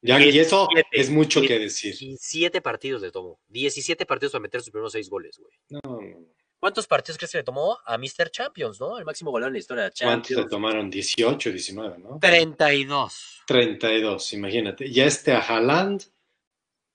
Ya, 0.02 0.20
y 0.24 0.38
eso 0.38 0.68
siete, 0.70 0.88
es 0.92 1.10
mucho 1.10 1.40
que 1.42 1.58
decir. 1.58 1.96
17 1.98 2.60
partidos 2.60 3.02
le 3.02 3.10
tomó. 3.10 3.40
17 3.48 4.06
partidos 4.06 4.32
para 4.32 4.42
meter 4.42 4.60
sus 4.60 4.70
primeros 4.70 4.92
seis 4.92 5.08
goles, 5.10 5.36
güey. 5.38 5.50
No, 5.70 5.80
no, 5.84 6.00
no. 6.00 6.26
¿Cuántos 6.66 6.88
partidos 6.88 7.16
crees 7.16 7.30
que 7.30 7.38
le 7.38 7.44
tomó 7.44 7.78
a 7.84 7.96
Mr. 7.96 8.28
Champions, 8.28 8.80
no? 8.80 8.98
El 8.98 9.04
máximo 9.04 9.30
goleador 9.30 9.50
en 9.50 9.52
la 9.52 9.58
historia 9.60 9.84
de 9.84 9.90
¿Cuántos 9.92 10.30
le 10.30 10.34
Champions. 10.38 10.50
tomaron? 10.50 10.90
18, 10.90 11.50
19, 11.52 11.98
¿no? 11.98 12.18
32. 12.20 13.42
32, 13.46 14.32
imagínate. 14.32 14.84
Y 14.88 14.98
a 14.98 15.06
este 15.06 15.30
a 15.32 15.38
Haaland 15.38 16.02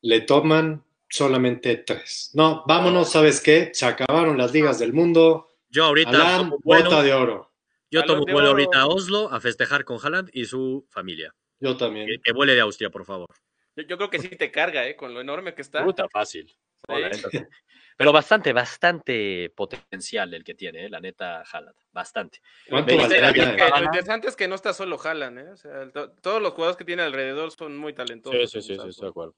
le 0.01 0.19
toman 0.19 0.83
solamente 1.09 1.77
3. 1.77 2.31
No, 2.33 2.65
vámonos, 2.67 3.13
¿sabes 3.13 3.39
qué? 3.39 3.71
Se 3.73 3.85
acabaron 3.85 4.37
las 4.37 4.51
ligas 4.51 4.77
del 4.77 4.91
mundo. 4.91 5.47
Yo 5.69 5.85
ahorita 5.85 6.09
Haaland, 6.09 6.49
tomo 6.49 6.59
vuelo, 6.65 6.89
bota 6.89 7.03
de 7.03 7.13
oro. 7.13 7.53
yo 7.89 8.03
tomo 8.03 8.25
vuelo 8.25 8.49
ahorita 8.49 8.81
a 8.81 8.87
Oslo 8.87 9.31
a 9.31 9.39
festejar 9.39 9.85
con 9.85 9.99
Haaland 10.03 10.31
y 10.33 10.43
su 10.43 10.85
familia. 10.89 11.33
Yo 11.61 11.77
Que, 11.77 11.79
también. 11.79 12.07
que 12.21 12.33
vuele 12.33 12.55
de 12.55 12.59
Austria, 12.59 12.89
por 12.89 13.05
favor. 13.05 13.29
Yo, 13.77 13.83
yo 13.83 13.95
creo 13.95 14.09
que 14.09 14.19
sí 14.19 14.27
te 14.35 14.51
carga, 14.51 14.85
¿eh? 14.85 14.97
Con 14.97 15.13
lo 15.13 15.21
enorme 15.21 15.55
que 15.55 15.61
está. 15.61 15.81
Puta, 15.81 16.09
fácil. 16.09 16.53
Sí. 16.87 16.93
No, 17.23 17.29
sí. 17.29 17.39
Pero 17.97 18.11
bastante, 18.13 18.51
bastante 18.51 19.51
potencial 19.55 20.33
el 20.33 20.43
que 20.43 20.55
tiene, 20.55 20.85
¿eh? 20.85 20.89
la 20.89 20.99
neta, 20.99 21.43
Haaland. 21.43 21.75
Bastante. 21.91 22.39
Haaland. 22.71 23.77
lo 23.77 23.83
interesante 23.85 24.27
es 24.27 24.35
que 24.35 24.47
no 24.47 24.55
está 24.55 24.73
solo 24.73 24.97
Haaland, 24.99 25.37
¿eh? 25.39 25.49
O 25.51 25.57
sea, 25.57 25.87
to- 25.91 26.11
todos 26.13 26.41
los 26.41 26.53
jugadores 26.53 26.77
que 26.77 26.85
tiene 26.85 27.03
alrededor 27.03 27.51
son 27.51 27.77
muy 27.77 27.93
talentosos. 27.93 28.55
en 28.55 28.63
Salzburg. 28.77 29.09
acuerdo. 29.09 29.35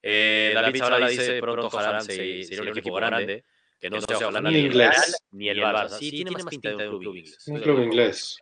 Eh, 0.00 0.52
David 0.54 0.78
Sala 0.78 1.08
dice, 1.08 1.38
pronto 1.40 1.68
Haaland 1.76 2.06
se- 2.06 2.44
sería 2.44 2.62
un 2.62 2.68
equipo 2.78 2.94
grande, 2.94 3.44
que 3.78 3.90
no 3.90 4.00
sea 4.00 4.16
ojalá 4.16 4.40
Ni 4.40 4.48
ni 4.54 4.58
el 4.60 4.66
inglés. 4.66 4.88
Real 4.90 5.14
ni 5.32 5.48
el 5.50 5.58
Barça. 5.60 5.88
Sí, 5.98 6.10
tiene 6.10 6.30
más 6.30 6.44
pinta 6.46 6.70
de 6.70 6.88
un 6.88 6.98
club 7.00 7.14
inglés. 7.16 7.48
Un 7.48 7.60
club 7.60 7.82
inglés. 7.82 8.38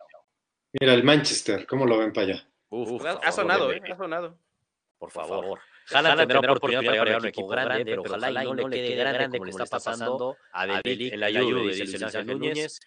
Mira, 0.79 0.93
el 0.93 1.03
Manchester, 1.03 1.65
¿cómo 1.65 1.85
lo 1.85 1.97
ven 1.97 2.13
para 2.13 2.27
allá? 2.27 2.49
Uf, 2.69 3.03
Ha, 3.05 3.31
sonado, 3.33 3.71
¿eh? 3.73 3.81
Ha 3.91 3.97
sonado. 3.97 4.39
Por 4.97 5.11
favor. 5.11 5.59
Haaland 5.91 6.19
tendrá 6.19 6.39
oportunidad 6.39 6.81
para 6.81 6.91
llegar 6.91 7.13
a 7.13 7.17
un 7.17 7.25
equipo 7.25 7.47
grande, 7.47 7.85
pero 7.85 8.01
ojalá 8.01 8.43
y 8.43 8.47
no 8.47 8.67
le 8.67 8.75
quede 8.75 8.95
grande 8.95 9.37
como 9.37 9.45
le 9.45 9.51
está 9.51 9.65
pasando 9.65 10.37
a 10.51 10.81
Delic 10.83 11.13
en 11.13 11.19
la 11.19 11.31
Juve, 11.31 11.73
dice 11.73 11.85
Luis 11.85 12.03
Ángel 12.03 12.27
Núñez. 12.27 12.79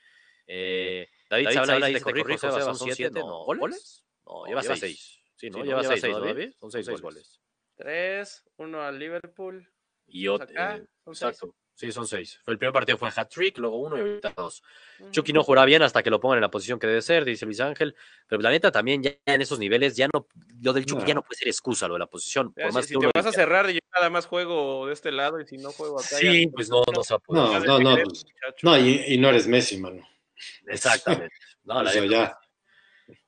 Eh, 0.46 1.08
David 1.28 1.50
Zabala 1.52 1.86
dice, 1.86 2.00
corrijo, 2.00 2.36
Seba, 2.36 2.74
son 2.74 2.92
siete, 2.92 3.20
no, 3.20 3.44
¿goles? 3.44 4.04
No, 4.26 4.46
lleva 4.46 4.62
seis. 4.62 5.20
Sí, 5.36 5.48
¿no? 5.48 5.64
Lleva 5.64 5.84
seis, 5.84 6.02
¿no, 6.02 6.20
David? 6.20 6.52
Son 6.58 6.70
seis 6.70 7.00
goles. 7.00 7.40
Tres, 7.76 8.44
uno 8.56 8.82
al 8.82 8.98
Liverpool. 8.98 9.72
Y 10.06 10.26
otro, 10.26 10.48
eh, 10.50 10.84
exacto. 11.06 11.54
Sí, 11.80 11.90
son 11.92 12.06
seis. 12.06 12.38
El 12.46 12.58
primer 12.58 12.74
partido 12.74 12.98
fue 12.98 13.08
hat-trick, 13.08 13.56
luego 13.56 13.78
uno 13.78 13.96
y 13.96 14.00
ahorita 14.00 14.34
dos. 14.36 14.62
Mm. 14.98 15.10
Chucky 15.12 15.32
no 15.32 15.42
jugará 15.42 15.64
bien 15.64 15.80
hasta 15.82 16.02
que 16.02 16.10
lo 16.10 16.20
pongan 16.20 16.36
en 16.36 16.42
la 16.42 16.50
posición 16.50 16.78
que 16.78 16.86
debe 16.86 17.00
ser, 17.00 17.24
dice 17.24 17.46
Luis 17.46 17.58
Ángel. 17.58 17.96
Pero 18.28 18.42
la 18.42 18.50
neta 18.50 18.70
también 18.70 19.02
ya 19.02 19.12
en 19.24 19.40
esos 19.40 19.58
niveles, 19.58 19.96
ya 19.96 20.06
no, 20.12 20.26
lo 20.60 20.74
del 20.74 20.84
Chucky 20.84 21.00
No. 21.00 21.08
ya 21.08 21.14
no 21.14 21.22
puede 21.22 21.38
ser 21.38 21.48
excusa 21.48 21.88
lo 21.88 21.94
de 21.94 22.00
la 22.00 22.06
posición. 22.06 22.52
Ya, 22.54 22.64
Por 22.64 22.72
si- 22.72 22.74
más 22.76 22.84
si, 22.86 22.94
que 22.98 23.06
te 23.06 23.10
vas 23.18 23.24
a 23.26 23.32
cerrar 23.32 23.70
y 23.70 23.74
yo 23.74 23.80
nada 23.94 24.10
más 24.10 24.26
juego 24.26 24.86
de 24.88 24.92
este 24.92 25.10
lado 25.10 25.40
y 25.40 25.46
si 25.46 25.56
no 25.56 25.72
juego 25.72 25.98
acá. 25.98 26.08
Sí, 26.18 26.44
ya- 26.44 26.50
pues 26.52 26.68
no, 26.68 26.82
no 26.94 27.02
se 27.02 27.14
va 27.14 27.16
a 27.16 27.20
poder. 27.20 27.66
No, 27.66 27.78
no, 27.80 27.96
no. 27.96 28.02
pues. 28.04 28.26
No, 28.62 28.76
y, 28.76 29.02
y 29.14 29.16
no 29.16 29.30
eres 29.30 29.46
Messi, 29.46 29.78
mano. 29.78 30.06
Exactamente. 30.66 31.34
No, 31.64 31.82
la 31.82 31.94
neta. 31.94 32.06
ya. 32.06 32.38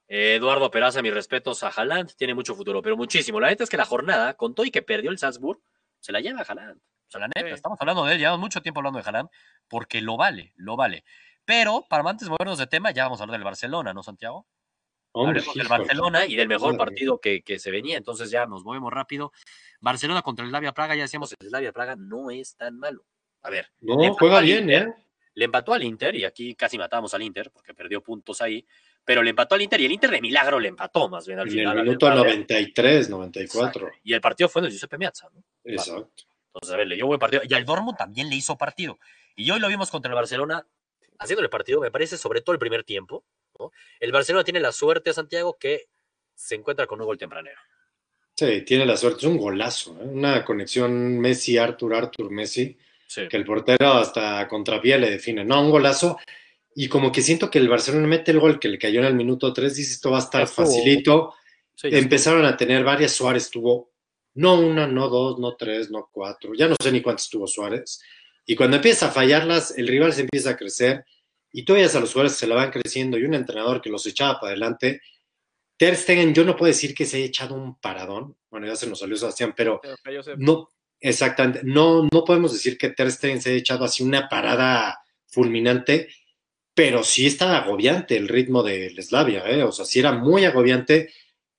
Eduardo 0.09 0.71
Peraza, 0.71 1.01
mis 1.01 1.15
respetos 1.15 1.63
a 1.63 1.69
Haaland, 1.69 2.15
tiene 2.17 2.35
mucho 2.35 2.55
futuro, 2.55 2.83
pero 2.83 2.97
muchísimo. 2.97 3.41
La 3.41 3.49
neta 3.49 3.65
es 3.65 3.71
que 3.71 3.77
la 3.79 3.85
jornada, 3.87 4.35
con 4.35 4.55
todo 4.55 4.67
y 4.67 4.71
que 4.71 4.83
perdió 4.83 5.11
el 5.11 5.19
Salzburg, 5.19 5.61
se 6.01 6.13
la 6.13 6.21
lleva 6.21 6.41
a 6.41 6.45
Haaland. 6.45 6.81
Sea, 7.13 7.21
la 7.21 7.29
neta, 7.29 7.47
Sí. 7.49 7.55
estamos 7.55 7.79
hablando 7.81 8.05
de 8.05 8.13
él, 8.15 8.19
llevamos 8.19 8.41
mucho 8.41 8.61
tiempo 8.63 8.81
hablando 8.81 8.99
de 9.01 9.05
Haaland, 9.07 9.29
porque 9.69 10.01
lo 10.01 10.17
vale, 10.17 10.53
lo 10.57 10.77
vale. 10.77 11.05
Pero, 11.45 11.85
para 11.89 12.09
antes 12.09 12.27
de 12.27 12.31
movernos 12.31 12.59
de 12.59 12.67
tema, 12.67 12.91
ya 12.93 13.05
vamos 13.05 13.21
a 13.21 13.25
hablar 13.25 13.39
del 13.39 13.45
Barcelona, 13.45 13.93
¿no, 13.93 14.03
Santiago? 14.03 14.47
Hombre, 15.15 15.41
Hablemos 15.41 15.55
del. 15.57 15.69
Barcelona 15.69 16.25
Y 16.27 16.37
del 16.37 16.49
mejor 16.49 16.77
partido 16.79 17.19
que, 17.21 17.43
que 17.43 17.59
se 17.59 17.71
venía, 17.71 17.99
entonces 17.99 18.31
ya 18.31 18.47
nos 18.47 18.65
movemos 18.65 18.93
rápido. 18.93 19.33
Barcelona 19.81 20.23
contra 20.23 20.45
el 20.45 20.51
Slavia 20.51 20.73
Praga, 20.73 20.95
ya 20.95 21.03
decíamos, 21.03 21.35
el 21.39 21.49
Slavia 21.49 21.73
Praga 21.73 21.97
no 21.99 22.31
es 22.31 22.57
tan 22.57 22.79
malo. 22.79 23.05
A 23.43 23.51
ver, 23.51 23.69
No, 23.81 24.15
juega 24.15 24.41
bien, 24.41 24.61
Inter, 24.63 24.83
¿eh? 24.89 24.95
Le 25.35 25.45
empató 25.47 25.73
al 25.75 25.83
Inter, 25.83 26.15
y 26.15 26.25
aquí 26.25 26.55
casi 26.55 26.79
matamos 26.79 27.13
al 27.15 27.23
Inter, 27.23 27.51
porque 27.51 27.75
perdió 27.75 28.03
puntos 28.03 28.41
ahí, 28.41 28.65
pero 29.05 29.23
le 29.23 29.31
empató 29.31 29.55
al 29.55 29.63
Inter, 29.63 29.81
y 29.81 29.87
el 29.87 29.93
Inter 29.93 30.11
de 30.11 30.21
milagro 30.21 30.61
le 30.61 30.69
empató 30.69 31.09
más 31.09 31.27
bien 31.27 31.41
al 31.41 31.47
En 31.49 31.53
final. 31.53 31.73
el 31.75 31.79
al 31.81 31.85
minuto 31.87 32.07
Slavia. 32.07 32.23
93, 32.25 33.11
94. 33.11 33.91
Y 34.05 34.15
el 34.15 34.21
partido 34.21 34.49
fue 34.49 34.63
de 34.63 34.71
Giuseppe 34.71 34.97
Meazza, 34.99 35.29
¿no? 35.35 35.43
Exacto. 35.65 36.25
Entonces, 36.55 36.75
a 36.75 36.77
ver, 36.77 36.87
le 36.87 36.97
dio 36.97 37.07
buen 37.07 37.19
partido. 37.19 37.43
Y 37.49 37.55
al 37.55 37.65
Dortmund 37.65 37.97
también 37.97 38.29
le 38.29 38.37
hizo 38.37 38.57
partido. 38.57 38.99
Y 39.37 39.51
hoy 39.51 39.59
lo 39.61 39.69
vimos 39.69 39.91
contra 39.91 40.11
el 40.11 40.15
Barcelona 40.15 40.67
haciéndole 41.19 41.49
partido, 41.49 41.81
me 41.81 41.91
parece, 41.91 42.17
sobre 42.19 42.41
todo 42.41 42.53
el 42.53 42.59
primer 42.59 42.85
tiempo. 42.85 43.25
¿no? 43.59 43.71
El 44.01 44.13
Barcelona 44.13 44.45
tiene 44.45 44.61
la 44.61 44.73
suerte, 44.73 45.13
Santiago, 45.13 45.57
que 45.59 45.87
se 46.35 46.55
encuentra 46.57 46.87
con 46.87 47.01
un 47.01 47.07
gol 47.07 47.19
tempranero. 47.19 47.61
Sí, 48.35 48.63
tiene 48.63 48.85
la 48.87 48.97
suerte. 48.97 49.19
Es 49.21 49.25
un 49.25 49.37
golazo, 49.39 49.93
¿eh? 50.01 50.05
Una 50.05 50.45
conexión 50.45 51.19
Messi-Arthur, 51.21 51.95
Arthur-Messi, 51.95 52.77
Sí. 53.07 53.29
que 53.29 53.37
el 53.37 53.45
portero 53.45 53.93
hasta 53.93 54.49
contrapié 54.49 54.99
le 54.99 55.11
define. 55.11 55.45
No, 55.45 55.61
un 55.63 55.71
golazo. 55.71 56.19
Y 56.75 56.89
como 56.89 57.13
que 57.13 57.21
siento 57.21 57.51
que 57.51 57.59
el 57.59 57.69
Barcelona 57.69 58.07
mete 58.07 58.31
el 58.31 58.41
gol 58.41 58.59
que 58.59 58.69
le 58.69 58.79
cayó 58.79 59.01
en 59.01 59.07
el 59.07 59.15
minuto 59.15 59.53
3, 59.53 59.77
dice 59.77 59.93
esto 59.93 60.11
va 60.11 60.17
a 60.17 60.21
estar 60.23 60.43
Estuvo- 60.43 60.65
facilito. 60.67 61.35
Sí, 61.75 61.89
Empezaron 61.93 62.45
a 62.47 62.57
tener 62.57 62.83
varias. 62.85 63.13
Suárez 63.13 63.51
tuvo 63.51 63.92
no 64.35 64.61
una, 64.61 64.87
no 64.87 65.09
dos, 65.09 65.39
no 65.39 65.57
tres, 65.57 65.91
no 65.91 66.09
cuatro. 66.11 66.53
Ya 66.55 66.69
no 66.69 66.77
sé 66.81 66.91
ni 66.93 67.03
cuántos 67.03 67.29
tuvo 67.29 67.47
Suárez. 67.47 68.01
Y 68.45 68.57
cuando 68.57 68.77
empieza 68.77 69.09
a 69.09 69.11
fallarlas, 69.11 69.77
el 69.77 69.89
rival 69.89 70.13
se 70.13 70.23
empieza 70.23 70.51
a 70.51 70.57
crecer. 70.57 71.05
Y 71.53 71.71
veías 71.71 71.95
a 71.95 72.01
los 72.01 72.13
jugadores 72.13 72.37
se 72.37 72.47
la 72.47 72.55
van 72.55 72.71
creciendo 72.71 73.19
y 73.19 73.25
un 73.25 73.35
entrenador 73.35 73.81
que 73.83 73.91
los 73.91 74.07
echaba 74.07 74.41
para 74.41 74.53
adelante. 74.53 75.03
Ter 75.77 75.97
Stegen, 75.97 76.35
yo 76.35 76.45
no 76.45 76.57
puedo 76.57 76.69
decir 76.69 76.95
que 76.95 77.05
se 77.05 77.19
haya 77.19 77.27
echado 77.27 77.55
un 77.55 77.79
paradón. 77.79 78.37
Bueno, 78.51 78.67
ya 78.67 78.77
se 78.77 78.87
nos 78.87 79.01
salió 79.01 79.17
Sebastián, 79.17 79.53
pero 79.55 79.81
no, 80.39 80.71
exactamente. 80.99 81.61
No, 81.65 82.09
no 82.11 82.25
podemos 82.25 82.53
decir 82.53 82.79
que 82.79 82.91
Ter 82.91 83.11
Stegen 83.11 83.43
se 83.43 83.51
haya 83.51 83.59
echado 83.59 83.85
así 83.85 84.03
una 84.03 84.29
parada 84.29 84.99
fulminante, 85.27 86.09
pero 86.75 87.03
sí 87.03 87.27
está 87.27 87.59
agobiante 87.59 88.17
el 88.17 88.29
ritmo 88.29 88.63
del 88.63 89.03
Slavia, 89.03 89.45
¿eh? 89.47 89.63
O 89.63 89.73
sea, 89.73 89.85
sí 89.85 90.01
era 90.01 90.13
muy 90.13 90.45
agobiante 90.45 91.13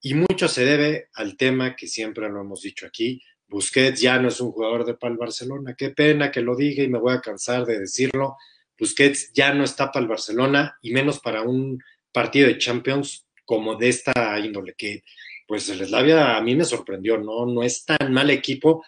y 0.06 0.16
mucho 0.16 0.50
se 0.50 0.66
debe 0.66 1.10
al 1.14 1.38
tema 1.38 1.78
que 1.78 1.88
siempre 1.88 2.30
lo 2.30 2.42
hemos 2.42 2.62
dicho 2.62 2.86
aquí, 2.86 3.22
Busquets 3.48 4.02
ya 4.02 4.20
no 4.20 4.28
es 4.28 4.42
un 4.42 4.52
jugador 4.52 4.84
de 4.86 4.96
para 4.96 5.14
el 5.14 5.18
Barcelona. 5.18 5.76
Qué 5.78 5.92
pena 5.92 6.30
que 6.30 6.42
lo 6.42 6.58
diga 6.58 6.84
y 6.84 6.90
me 6.90 7.00
voy 7.00 7.14
a 7.14 7.22
cansar 7.22 7.66
de 7.66 7.80
decirlo. 7.80 8.36
Busquets 8.78 9.32
ya 9.34 9.54
no 9.54 9.64
está 9.64 9.92
para 9.92 10.04
el 10.04 10.10
Barcelona 10.10 10.78
y 10.82 10.92
menos 10.92 11.20
para 11.20 11.44
un 11.44 11.82
partido 12.12 12.48
de 12.48 12.58
Champions 12.58 13.26
como 13.46 13.76
de 13.76 13.90
esta 13.90 14.38
índole, 14.40 14.74
que 14.78 15.04
pues 15.48 15.70
el 15.70 15.86
Slavia 15.86 16.36
a 16.36 16.42
mí 16.42 16.56
me 16.56 16.66
sorprendió, 16.66 17.18
¿no? 17.18 17.46
No 17.46 17.64
es 17.64 17.86
tan 17.86 18.12
mal 18.12 18.30
equipo. 18.30 18.84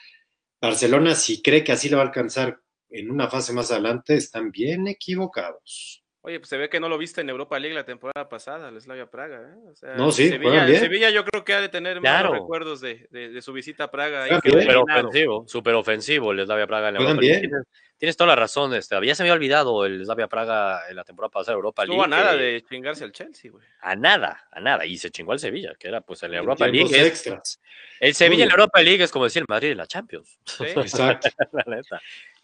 Barcelona, 0.61 1.15
si 1.15 1.41
cree 1.41 1.63
que 1.63 1.71
así 1.71 1.87
le 1.87 1.95
va 1.95 2.01
a 2.01 2.05
alcanzar 2.07 2.59
en 2.89 3.09
una 3.09 3.29
fase 3.29 3.53
más 3.53 3.71
adelante, 3.71 4.15
están 4.15 4.51
bien 4.51 4.87
equivocados. 4.87 6.04
Oye, 6.25 6.39
pues 6.39 6.49
se 6.49 6.57
ve 6.57 6.69
que 6.69 6.79
no 6.79 6.89
lo 6.89 6.97
viste 6.97 7.21
en 7.21 7.29
Europa 7.29 7.59
League 7.59 7.75
la 7.75 7.85
temporada 7.85 8.27
pasada, 8.27 8.69
el 8.69 8.81
Slavia 8.81 9.05
Praga. 9.05 9.41
¿eh? 9.41 9.69
O 9.71 9.75
sea, 9.75 9.93
No, 9.95 10.11
sí, 10.11 10.27
Sevilla, 10.29 10.65
bien. 10.65 10.79
Sevilla 10.79 11.09
yo 11.11 11.23
creo 11.23 11.43
que 11.45 11.53
ha 11.53 11.61
de 11.61 11.69
tener 11.69 11.99
Claro. 11.99 12.29
malos 12.29 12.41
recuerdos 12.43 12.81
de, 12.81 13.07
de- 13.11 13.29
de 13.29 13.41
su 13.41 13.53
visita 13.53 13.85
a 13.85 13.91
Praga. 13.91 14.27
Súper 14.41 14.75
ofensivo, 14.77 15.45
súper 15.47 15.73
ofensivo 15.75 16.31
el 16.31 16.43
Slavia 16.45 16.65
Praga 16.67 16.87
en 16.89 16.95
la 16.95 16.99
Europa 17.01 17.21
League. 17.21 17.39
Tienes, 17.41 17.63
tienes 17.97 18.17
toda 18.17 18.29
la 18.29 18.35
razón, 18.35 18.73
este, 18.73 18.95
ya 19.05 19.13
se 19.15 19.23
me 19.23 19.29
había 19.29 19.35
olvidado 19.37 19.85
el 19.85 20.03
Slavia 20.03 20.27
Praga 20.27 20.81
en 20.89 20.95
la 20.95 21.03
temporada 21.03 21.29
pasada 21.31 21.53
de 21.53 21.57
Europa 21.57 21.83
Estuvo 21.83 22.03
a 22.03 22.07
League. 22.07 22.23
nada 22.23 22.35
de 22.35 22.63
chingarse 22.67 23.03
al 23.03 23.11
Chelsea, 23.11 23.51
güey. 23.51 23.63
A 23.81 23.95
nada, 23.95 24.47
a 24.51 24.59
nada. 24.59 24.85
Y 24.85 24.97
se 24.97 25.11
chingó 25.11 25.31
al 25.31 25.39
Sevilla, 25.39 25.73
que 25.79 25.87
era 25.87 26.01
pues 26.01 26.23
el 26.23 26.33
En 26.33 26.39
Europa 26.39 26.67
League. 26.67 26.89
es- 26.97 27.05
extras. 27.07 27.61
el 27.99 28.15
Sevilla 28.15 28.43
en 28.43 28.49
la. 28.49 28.55
Europa 28.55 28.81
League 28.81 29.03
es 29.03 29.11
como 29.11 29.25
decir 29.25 29.41
el 29.43 29.45
Madrid 29.47 29.71
en 29.71 29.77
la 29.77 29.85
Champions. 29.87 30.39
Sí. 30.45 30.63
Exacto. 30.65 31.29
la 31.53 31.63
neta. 31.67 32.01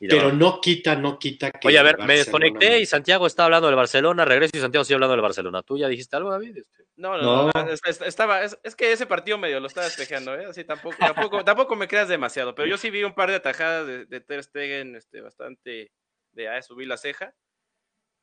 Pero 0.09 0.31
no 0.31 0.59
quita, 0.59 0.95
no 0.95 1.19
quita 1.19 1.51
que. 1.51 1.67
Oye, 1.67 1.77
a 1.77 1.83
ver, 1.83 1.99
me 1.99 2.17
desconecté 2.17 2.79
y 2.79 2.85
Santiago 2.85 3.27
está 3.27 3.45
hablando 3.45 3.67
del 3.67 3.75
Barcelona, 3.75 4.25
regreso 4.25 4.51
y 4.55 4.59
Santiago 4.59 4.83
sigue 4.83 4.95
hablando 4.95 5.13
del 5.13 5.21
Barcelona. 5.21 5.61
¿Tú 5.61 5.77
ya 5.77 5.87
dijiste 5.87 6.15
algo, 6.15 6.31
David? 6.31 6.57
Este, 6.57 6.85
No, 6.95 7.17
no, 7.17 7.23
no. 7.23 7.51
No. 7.53 7.69
es- 7.71 7.81
es- 7.85 8.01
Estaba, 8.01 8.43
es, 8.43 8.57
es 8.63 8.75
que 8.75 8.91
ese 8.91 9.05
partido 9.05 9.37
medio 9.37 9.59
lo 9.59 9.67
estaba 9.67 9.85
despejando, 9.85 10.33
¿eh? 10.35 10.45
Así 10.45 10.63
tampoco, 10.63 10.97
tampoco, 10.97 11.43
tampoco 11.45 11.75
me 11.75 11.87
creas 11.87 12.07
demasiado. 12.09 12.55
Pero 12.55 12.67
yo 12.67 12.77
sí 12.77 12.89
vi 12.89 13.03
un 13.03 13.13
par 13.13 13.29
de 13.29 13.35
atajadas 13.35 13.85
de, 13.85 14.05
de 14.05 14.21
Ter 14.21 14.43
Stegen, 14.43 14.95
este, 14.95 15.21
bastante 15.21 15.91
de 16.31 16.49
ah, 16.49 16.61
subir 16.61 16.87
la 16.87 16.97
ceja. 16.97 17.35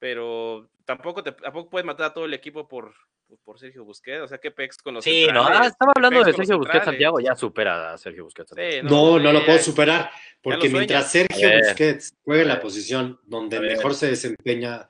Pero 0.00 0.70
tampoco, 0.84 1.22
te, 1.22 1.32
tampoco 1.32 1.70
puedes 1.70 1.86
matar 1.86 2.06
a 2.06 2.12
todo 2.14 2.24
el 2.24 2.34
equipo 2.34 2.68
por, 2.68 2.94
por, 3.28 3.38
por 3.40 3.58
Sergio 3.58 3.84
Busquets. 3.84 4.22
O 4.22 4.28
sea, 4.28 4.38
qué 4.38 4.50
pex 4.50 4.78
con 4.78 4.94
los 4.94 5.04
Sí, 5.04 5.26
no, 5.26 5.44
centrales, 5.44 5.60
ah, 5.60 5.66
estaba 5.66 5.92
hablando 5.94 6.24
de 6.24 6.32
Sergio 6.32 6.58
Busquets. 6.58 6.84
Santiago, 6.84 7.20
ya 7.20 7.36
supera 7.36 7.92
a 7.92 7.98
Sergio 7.98 8.24
Busquets. 8.24 8.52
Sí, 8.56 8.80
No, 8.82 9.18
no 9.18 9.32
lo 9.32 9.44
puedo 9.44 9.58
superar, 9.58 10.10
porque 10.42 10.68
mientras. 10.68 11.10
Sergio. 11.10 11.48
Busquets 11.58 12.14
juegue 12.22 12.44
la 12.44 12.60
posición 12.60 13.20
donde 13.24 13.60
mejor 13.60 13.94
se 13.94 14.08
desempeña 14.08 14.88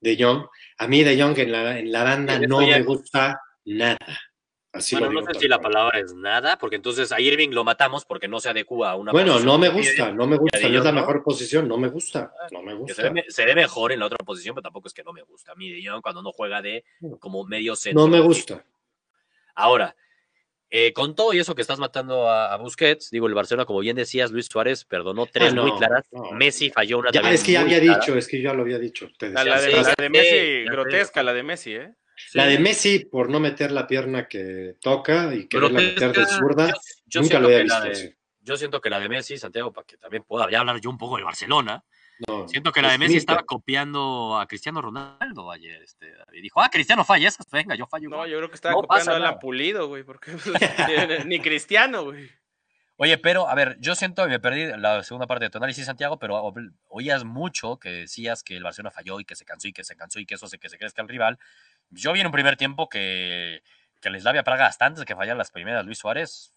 De 0.00 0.16
Jong, 0.18 0.46
a 0.78 0.86
mí 0.86 1.02
De 1.02 1.20
Jong 1.20 1.38
en 1.38 1.52
la, 1.52 1.78
en 1.78 1.92
la 1.92 2.04
banda 2.04 2.38
no 2.38 2.60
me 2.60 2.82
gusta 2.82 3.40
nada. 3.64 3.98
Así 4.72 4.94
Bueno, 4.94 5.12
lo 5.12 5.20
no 5.22 5.26
sé 5.32 5.40
si 5.40 5.48
la 5.48 5.58
palabra 5.60 5.98
es 5.98 6.14
nada, 6.14 6.56
porque 6.56 6.76
entonces 6.76 7.10
a 7.10 7.20
Irving 7.20 7.48
lo 7.50 7.64
matamos 7.64 8.04
porque 8.04 8.28
no 8.28 8.38
se 8.38 8.50
adecua 8.50 8.92
a 8.92 8.96
una 8.96 9.10
Bueno, 9.10 9.40
no 9.40 9.58
me 9.58 9.68
gusta, 9.68 10.12
no 10.12 10.26
me 10.28 10.36
gusta, 10.36 10.60
no 10.60 10.78
es 10.78 10.84
la 10.84 10.92
mejor 10.92 11.24
posición, 11.24 11.66
no 11.66 11.76
me 11.76 11.88
gusta, 11.88 12.32
no 12.52 12.62
me 12.62 12.70
se, 12.72 12.76
gusta. 12.78 13.10
ve, 13.10 13.24
se 13.28 13.44
ve 13.44 13.54
mejor 13.56 13.90
en 13.90 13.98
la 13.98 14.06
otra 14.06 14.18
posición, 14.18 14.54
pero 14.54 14.62
tampoco 14.62 14.86
es 14.86 14.94
que 14.94 15.02
no 15.02 15.12
me 15.12 15.22
gusta. 15.22 15.52
A 15.52 15.54
mí 15.56 15.70
De 15.70 15.84
Jong 15.88 16.00
cuando 16.02 16.22
no 16.22 16.30
juega 16.30 16.62
de 16.62 16.84
como 17.18 17.44
medio 17.44 17.74
centro. 17.74 18.00
No 18.02 18.08
me 18.08 18.20
gusta. 18.20 18.64
Ahora, 19.56 19.96
eh, 20.70 20.92
con 20.92 21.16
todo 21.16 21.32
y 21.34 21.40
eso 21.40 21.56
que 21.56 21.62
estás 21.62 21.80
matando 21.80 22.28
a, 22.30 22.52
a 22.54 22.56
Busquets, 22.56 23.10
digo, 23.10 23.26
el 23.26 23.34
Barcelona, 23.34 23.64
como 23.66 23.80
bien 23.80 23.96
decías, 23.96 24.30
Luis 24.30 24.46
Suárez 24.46 24.84
perdonó 24.84 25.26
tres 25.26 25.50
Ah, 25.50 25.56
no, 25.56 25.66
muy 25.66 25.76
claras. 25.78 26.04
no. 26.12 26.30
Messi 26.30 26.70
falló 26.70 26.98
una 26.98 27.10
Ya, 27.10 27.22
también 27.22 27.34
es 27.34 27.42
que 27.42 27.52
ya 27.52 27.62
había 27.62 27.80
clara. 27.80 27.98
dicho, 27.98 28.16
es 28.16 28.28
que 28.28 28.40
ya 28.40 28.54
lo 28.54 28.62
había 28.62 28.78
dicho. 28.78 29.08
te 29.18 29.30
La, 29.30 29.42
decía. 29.42 29.56
la 29.82 29.94
de, 29.96 30.02
la 30.04 30.08
Messi, 30.10 30.64
grotesca, 30.70 31.24
la 31.24 31.32
de 31.34 31.42
Messi, 31.42 31.74
¿eh? 31.74 31.92
La 32.34 32.46
de 32.46 32.58
Messi 32.58 33.00
por 33.06 33.28
no 33.30 33.40
meter 33.40 33.70
la 33.72 33.86
pierna 33.86 34.28
que 34.28 34.76
toca 34.80 35.34
y 35.34 35.46
quererla 35.48 35.80
meter 35.80 36.12
de 36.12 36.26
zurda, 36.26 36.68
yo- 36.68 36.74
yo 37.06 37.20
nunca 37.22 37.38
lo 37.40 37.46
había 37.48 37.64
la 37.64 37.80
visto 37.84 38.02
de-. 38.02 38.16
Yo 38.42 38.56
siento 38.56 38.80
que 38.80 38.90
la 38.90 38.98
de 38.98 39.08
Messi, 39.08 39.36
Santiago, 39.36 39.72
para 39.72 39.86
que 39.86 39.96
también 39.98 40.22
pueda 40.24 40.50
ya 40.50 40.60
hablar 40.60 40.80
yo 40.80 40.90
un 40.90 40.98
poco 40.98 41.16
de 41.16 41.22
Barcelona, 41.24 41.84
No, 42.28 42.46
siento 42.48 42.70
que 42.72 42.82
la 42.82 42.88
de 42.88 42.94
es 42.94 43.00
Messi 43.00 43.16
estaba 43.16 43.42
copiando 43.44 44.38
a 44.38 44.46
Cristiano 44.46 44.82
Ronaldo 44.82 45.50
ayer. 45.50 45.82
Este, 45.82 46.12
David. 46.14 46.42
Dijo, 46.42 46.60
ah, 46.60 46.68
Cristiano 46.70 47.02
falla 47.04 47.28
esas, 47.28 47.46
venga, 47.50 47.74
yo 47.74 47.86
fallo. 47.86 48.10
No, 48.10 48.16
igual". 48.16 48.30
yo 48.30 48.36
creo 48.38 48.48
que 48.50 48.54
estaba 48.56 48.74
No 48.74 48.82
copiando 48.82 49.12
a 49.14 49.18
nada. 49.18 49.38
Pulido, 49.38 49.88
güey, 49.88 50.02
porque 50.04 50.32
pues, 50.32 50.44
ni 51.26 51.40
Cristiano, 51.40 52.04
güey. 52.04 52.30
Oye, 52.96 53.16
pero, 53.16 53.48
a 53.48 53.54
ver, 53.54 53.78
yo 53.80 53.94
siento, 53.94 54.26
y 54.26 54.28
me 54.28 54.38
perdí 54.40 54.66
la 54.76 55.02
segunda 55.02 55.26
parte 55.26 55.46
de 55.46 55.50
tu 55.50 55.56
análisis, 55.56 55.86
Santiago, 55.86 56.18
pero 56.18 56.52
oías 56.88 57.24
mucho 57.24 57.78
que 57.78 57.88
decías 57.88 58.42
que 58.42 58.58
el 58.58 58.62
Barcelona 58.64 58.90
falló 58.90 59.18
y 59.20 59.24
que 59.24 59.34
se 59.34 59.46
cansó 59.46 59.68
y 59.68 59.72
que 59.72 59.84
se 59.84 59.96
cansó 59.96 60.20
y 60.20 60.26
que 60.26 60.34
eso 60.34 60.44
hace 60.44 60.58
que 60.58 60.68
se 60.68 60.76
crezca 60.76 61.00
el 61.00 61.08
rival. 61.08 61.38
Yo 61.90 62.12
vi 62.12 62.20
en 62.20 62.26
un 62.26 62.32
primer 62.32 62.56
tiempo 62.56 62.88
que, 62.88 63.62
que 64.00 64.20
Slavia 64.20 64.42
Praga, 64.44 64.66
hasta 64.66 64.86
antes 64.86 65.00
de 65.00 65.06
que 65.06 65.14
fallara 65.16 65.36
las 65.36 65.50
primeras, 65.50 65.84
Luis 65.84 65.98
Suárez, 65.98 66.52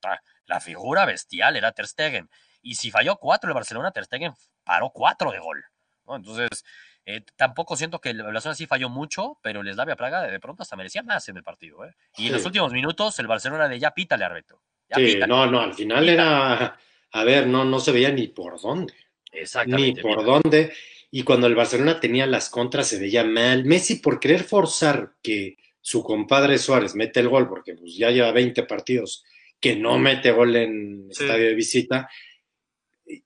ta- 0.00 0.20
la 0.46 0.60
figura 0.60 1.04
bestial 1.06 1.56
era 1.56 1.72
Ter 1.72 1.86
Stegen. 1.86 2.28
Y 2.62 2.74
si 2.76 2.90
falló 2.90 3.16
cuatro 3.16 3.48
el 3.48 3.54
Barcelona, 3.54 3.90
Ter 3.90 4.04
Stegen 4.04 4.32
paró 4.64 4.90
cuatro 4.90 5.30
de 5.30 5.38
gol. 5.38 5.64
¿no? 6.06 6.16
Entonces, 6.16 6.64
eh, 7.06 7.22
tampoco 7.36 7.76
siento 7.76 8.00
que 8.00 8.10
el 8.10 8.22
Barcelona 8.22 8.54
sí 8.56 8.66
falló 8.66 8.88
mucho, 8.88 9.38
pero 9.42 9.60
el 9.60 9.72
Slavia 9.72 9.96
Praga 9.96 10.22
de 10.22 10.40
pronto 10.40 10.62
hasta 10.62 10.76
merecía 10.76 11.02
más 11.02 11.28
en 11.28 11.36
el 11.36 11.42
partido. 11.42 11.84
¿eh? 11.84 11.94
Y 12.16 12.26
en 12.26 12.32
los 12.32 12.44
últimos 12.44 12.72
minutos, 12.72 13.18
el 13.18 13.26
Barcelona 13.26 13.68
de 13.68 13.78
ya 13.78 13.90
pítale, 13.92 14.24
Arbeto. 14.24 14.60
Ya 14.88 14.96
Sí, 14.96 15.04
pítale. 15.06 15.26
no, 15.26 15.46
no, 15.46 15.60
al 15.60 15.74
final 15.74 16.08
era, 16.08 16.78
a 17.12 17.24
ver, 17.24 17.46
no, 17.46 17.64
no 17.64 17.78
se 17.80 17.92
veía 17.92 18.10
ni 18.10 18.28
por 18.28 18.60
dónde. 18.60 18.92
ni 19.32 19.40
Exactamente. 19.40 20.02
por 20.02 20.18
mira. 20.18 20.22
dónde. 20.24 20.74
Y 21.16 21.22
cuando 21.22 21.46
el 21.46 21.54
Barcelona 21.54 22.00
tenía 22.00 22.26
las 22.26 22.50
contras 22.50 22.88
se 22.88 22.98
veía 22.98 23.22
mal. 23.22 23.64
Messi 23.64 24.00
por 24.00 24.18
querer 24.18 24.42
forzar 24.42 25.14
que 25.22 25.56
su 25.80 26.02
compadre 26.02 26.58
Suárez 26.58 26.96
mete 26.96 27.20
el 27.20 27.28
gol, 27.28 27.48
porque 27.48 27.74
pues 27.74 27.94
ya 27.94 28.10
lleva 28.10 28.32
20 28.32 28.64
partidos 28.64 29.22
que 29.60 29.76
no 29.76 29.96
mete 29.96 30.32
gol 30.32 30.56
en 30.56 31.06
Sí. 31.12 31.22
estadio 31.22 31.46
de 31.46 31.54
visita, 31.54 32.10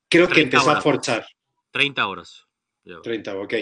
creo 0.07 0.29
que 0.29 0.35
30 0.35 0.57
empezó 0.59 0.71
a 0.71 0.83
forzar. 0.83 1.27
30 1.71 2.07
horas. 2.07 2.47
30, 3.03 3.35
ok. 3.39 3.55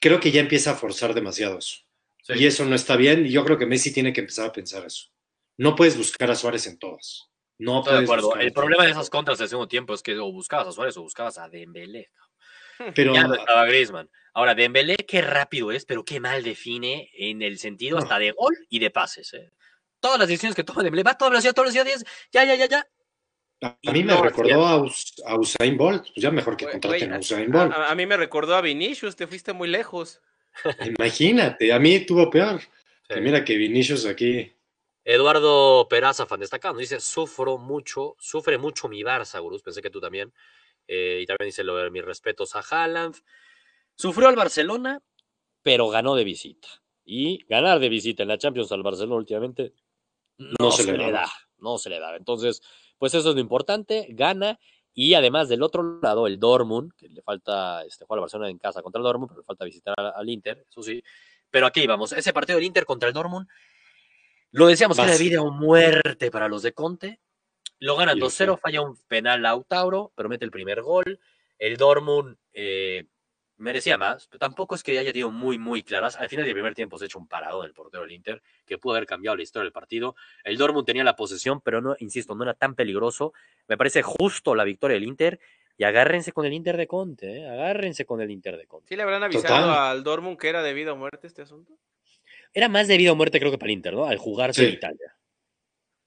Creo 0.00 0.18
que 0.18 0.32
ya 0.32 0.40
empieza 0.40 0.72
a 0.72 0.74
forzar 0.74 1.14
demasiado 1.14 1.58
eso. 1.58 1.76
Sí. 2.24 2.32
Y 2.38 2.46
eso 2.46 2.64
no 2.64 2.74
está 2.74 2.96
bien. 2.96 3.26
Y 3.26 3.30
yo 3.30 3.44
creo 3.44 3.58
que 3.58 3.66
Messi 3.66 3.92
tiene 3.92 4.12
que 4.12 4.22
empezar 4.22 4.46
a 4.48 4.52
pensar 4.52 4.84
eso. 4.84 5.08
No 5.56 5.76
puedes 5.76 5.96
buscar 5.96 6.28
a 6.32 6.34
Suárez 6.34 6.66
en 6.66 6.78
todas. 6.80 7.28
No 7.58 7.78
Estoy 7.78 7.92
de 7.92 7.96
puedes 7.98 8.08
acuerdo. 8.08 8.26
buscar 8.26 8.42
a 8.42 8.44
El 8.44 8.52
problema 8.52 8.84
de 8.86 8.90
esas 8.90 9.08
contras 9.08 9.38
del 9.38 9.48
segundo 9.48 9.68
tiempo 9.68 9.94
es 9.94 10.02
que 10.02 10.18
o 10.18 10.32
buscabas 10.32 10.66
a 10.66 10.72
Suárez 10.72 10.96
o 10.96 11.02
buscabas 11.02 11.38
a 11.38 11.48
Dembélé. 11.48 12.10
Pero 12.94 13.14
Ya 13.14 13.24
no 13.26 13.34
estaba 13.34 13.64
Griezmann. 13.66 14.10
Ahora, 14.34 14.54
Dembélé, 14.54 14.96
qué 14.96 15.20
rápido 15.20 15.72
es, 15.72 15.84
pero 15.84 16.04
qué 16.04 16.18
mal 16.18 16.42
define 16.42 17.10
en 17.18 17.42
el 17.42 17.58
sentido 17.58 17.98
hasta 17.98 18.18
de 18.18 18.30
gol 18.32 18.56
y 18.70 18.78
de 18.78 18.90
pases. 18.90 19.34
¿eh? 19.34 19.50
Todas 20.00 20.18
las 20.18 20.26
decisiones 20.26 20.56
que 20.56 20.64
toma 20.64 20.82
Dembélé, 20.82 21.02
va 21.02 21.10
a 21.10 21.18
toda 21.18 21.30
velocidad, 21.30 21.52
toda 21.52 21.64
velocidad, 21.66 21.84
10, 21.84 22.04
ya, 22.32 22.44
ya, 22.44 22.54
ya, 22.54 22.66
ya. 22.66 22.86
a 23.60 23.92
mí 23.92 24.02
me 24.02 24.14
no 24.14 24.22
recordó 24.22 24.64
a, 24.66 24.76
Us- 24.82 25.22
a 25.26 25.36
Usain 25.36 25.76
Bolt. 25.76 26.02
Pues 26.14 26.14
ya 26.16 26.30
mejor 26.30 26.56
que 26.56 26.66
contraten 26.66 27.12
a 27.12 27.18
Usain 27.18 27.50
Bolt. 27.52 27.72
a- 27.74 27.90
a 27.90 27.94
mí 27.94 28.06
me 28.06 28.16
recordó 28.16 28.56
a 28.56 28.62
Vinicius, 28.62 29.16
te 29.16 29.26
fuiste 29.26 29.52
muy 29.52 29.68
lejos. 29.68 30.22
Imagínate, 30.98 31.70
a 31.72 31.78
mí 31.78 32.00
tuvo 32.06 32.30
peor. 32.30 32.60
Sí. 33.10 33.20
Mira 33.20 33.44
que 33.44 33.56
Vinicius 33.56 34.06
aquí. 34.06 34.50
Eduardo 35.04 35.88
Peraza, 35.90 36.26
fan 36.26 36.40
destacado, 36.40 36.78
dice, 36.78 37.00
sufro 37.00 37.58
mucho, 37.58 38.16
sufre 38.18 38.56
mucho 38.56 38.88
mi 38.88 39.02
Barça, 39.02 39.40
Gurús, 39.40 39.62
pensé 39.62 39.82
que 39.82 39.90
tú 39.90 40.00
también. 40.00 40.32
Eh, 40.94 41.20
y 41.22 41.26
también 41.26 41.48
dice 41.48 41.64
lo 41.64 41.76
de 41.76 41.90
mis 41.90 42.04
respetos 42.04 42.54
a 42.54 42.60
Haaland. 42.60 43.16
Sufrió 43.94 44.28
al 44.28 44.36
Barcelona, 44.36 45.00
pero 45.62 45.88
ganó 45.88 46.14
de 46.14 46.24
visita. 46.24 46.68
Y 47.02 47.44
ganar 47.46 47.80
de 47.80 47.88
visita 47.88 48.22
en 48.22 48.28
la 48.28 48.36
Champions 48.36 48.70
al 48.72 48.82
Barcelona 48.82 49.16
últimamente 49.16 49.72
no, 50.36 50.70
se, 50.70 50.92
le 50.92 51.10
da. 51.10 51.30
No 51.58 51.78
se 51.78 51.88
le 51.88 51.98
da. 51.98 52.14
Entonces, 52.14 52.60
pues 52.98 53.14
eso 53.14 53.30
es 53.30 53.34
lo 53.34 53.40
importante, 53.40 54.06
gana. 54.10 54.58
Y 54.92 55.14
además 55.14 55.48
del 55.48 55.62
otro 55.62 55.98
lado, 56.02 56.26
el 56.26 56.38
Dortmund, 56.38 56.92
que 56.94 57.08
le 57.08 57.22
falta 57.22 57.82
este, 57.86 58.04
jugar 58.04 58.18
al 58.18 58.22
Barcelona 58.22 58.50
en 58.50 58.58
casa 58.58 58.82
contra 58.82 58.98
el 58.98 59.04
Dortmund, 59.04 59.30
pero 59.30 59.40
le 59.40 59.46
falta 59.46 59.64
visitar 59.64 59.94
al, 59.96 60.12
al 60.14 60.28
Inter, 60.28 60.66
eso 60.68 60.82
sí. 60.82 61.02
Pero 61.50 61.64
aquí 61.64 61.86
vamos, 61.86 62.12
ese 62.12 62.34
partido 62.34 62.58
del 62.58 62.66
Inter 62.66 62.84
contra 62.84 63.08
el 63.08 63.14
Dortmund, 63.14 63.48
lo 64.50 64.66
decíamos 64.66 64.98
que 64.98 65.04
era 65.04 65.12
Vas. 65.12 65.20
vida 65.20 65.40
o 65.40 65.50
muerte 65.50 66.30
para 66.30 66.48
los 66.48 66.62
de 66.62 66.74
Conte. 66.74 67.20
Lo 67.82 67.96
ganan 67.96 68.16
Y 68.16 68.20
lo 68.20 68.28
2-0, 68.28 68.46
fue. 68.46 68.56
falla 68.58 68.80
un 68.80 68.96
penal 69.08 69.42
Lautaro, 69.42 70.12
pero 70.14 70.28
mete 70.28 70.44
el 70.44 70.52
primer 70.52 70.82
gol. 70.82 71.18
El 71.58 71.76
Dortmund 71.76 72.36
eh, 72.52 73.06
merecía 73.56 73.98
más, 73.98 74.28
pero 74.28 74.38
tampoco 74.38 74.76
es 74.76 74.84
que 74.84 74.96
haya 74.96 75.12
tenido 75.12 75.32
muy, 75.32 75.58
muy 75.58 75.82
claras. 75.82 76.14
Al 76.14 76.28
final 76.28 76.44
del 76.44 76.54
primer 76.54 76.76
tiempo 76.76 76.96
se 76.96 77.04
ha 77.04 77.06
hecho 77.06 77.18
un 77.18 77.26
parado 77.26 77.62
del 77.62 77.72
portero 77.72 78.04
del 78.04 78.12
Inter, 78.12 78.40
que 78.64 78.78
pudo 78.78 78.94
haber 78.94 79.06
cambiado 79.06 79.36
la 79.36 79.42
historia 79.42 79.64
del 79.64 79.72
partido. 79.72 80.14
El 80.44 80.58
Dortmund 80.58 80.86
tenía 80.86 81.02
la 81.02 81.16
posesión, 81.16 81.60
pero 81.60 81.80
no, 81.80 81.96
insisto, 81.98 82.36
no 82.36 82.44
era 82.44 82.54
tan 82.54 82.76
peligroso. 82.76 83.32
Me 83.66 83.76
parece 83.76 84.02
justo 84.02 84.54
la 84.54 84.62
victoria 84.62 84.94
del 84.94 85.04
Inter. 85.04 85.40
Y 85.76 85.82
agárrense 85.82 86.30
con 86.30 86.46
el 86.46 86.52
Inter 86.52 86.76
de 86.76 86.86
Conte, 86.86 87.38
¿eh? 87.38 87.48
agárrense 87.48 88.04
con 88.04 88.20
el 88.20 88.30
Inter 88.30 88.58
de 88.58 88.66
Conte. 88.66 88.90
¿Sí 88.90 88.94
le 88.94 89.02
habrán 89.02 89.24
avisado 89.24 89.66
Total. 89.66 89.70
al 89.70 90.04
Dortmund 90.04 90.38
que 90.38 90.48
era 90.48 90.62
de 90.62 90.72
vida 90.72 90.92
o 90.92 90.96
muerte 90.96 91.26
este 91.26 91.42
asunto? 91.42 91.72
Era 92.54 92.68
más 92.68 92.86
de 92.86 92.96
vida 92.96 93.10
o 93.10 93.16
muerte, 93.16 93.40
creo 93.40 93.50
que 93.50 93.58
para 93.58 93.70
el 93.72 93.78
Inter, 93.78 93.94
¿no? 93.94 94.04
Al 94.04 94.18
jugarse 94.18 94.68
en. 94.68 94.74
Italia. 94.74 95.16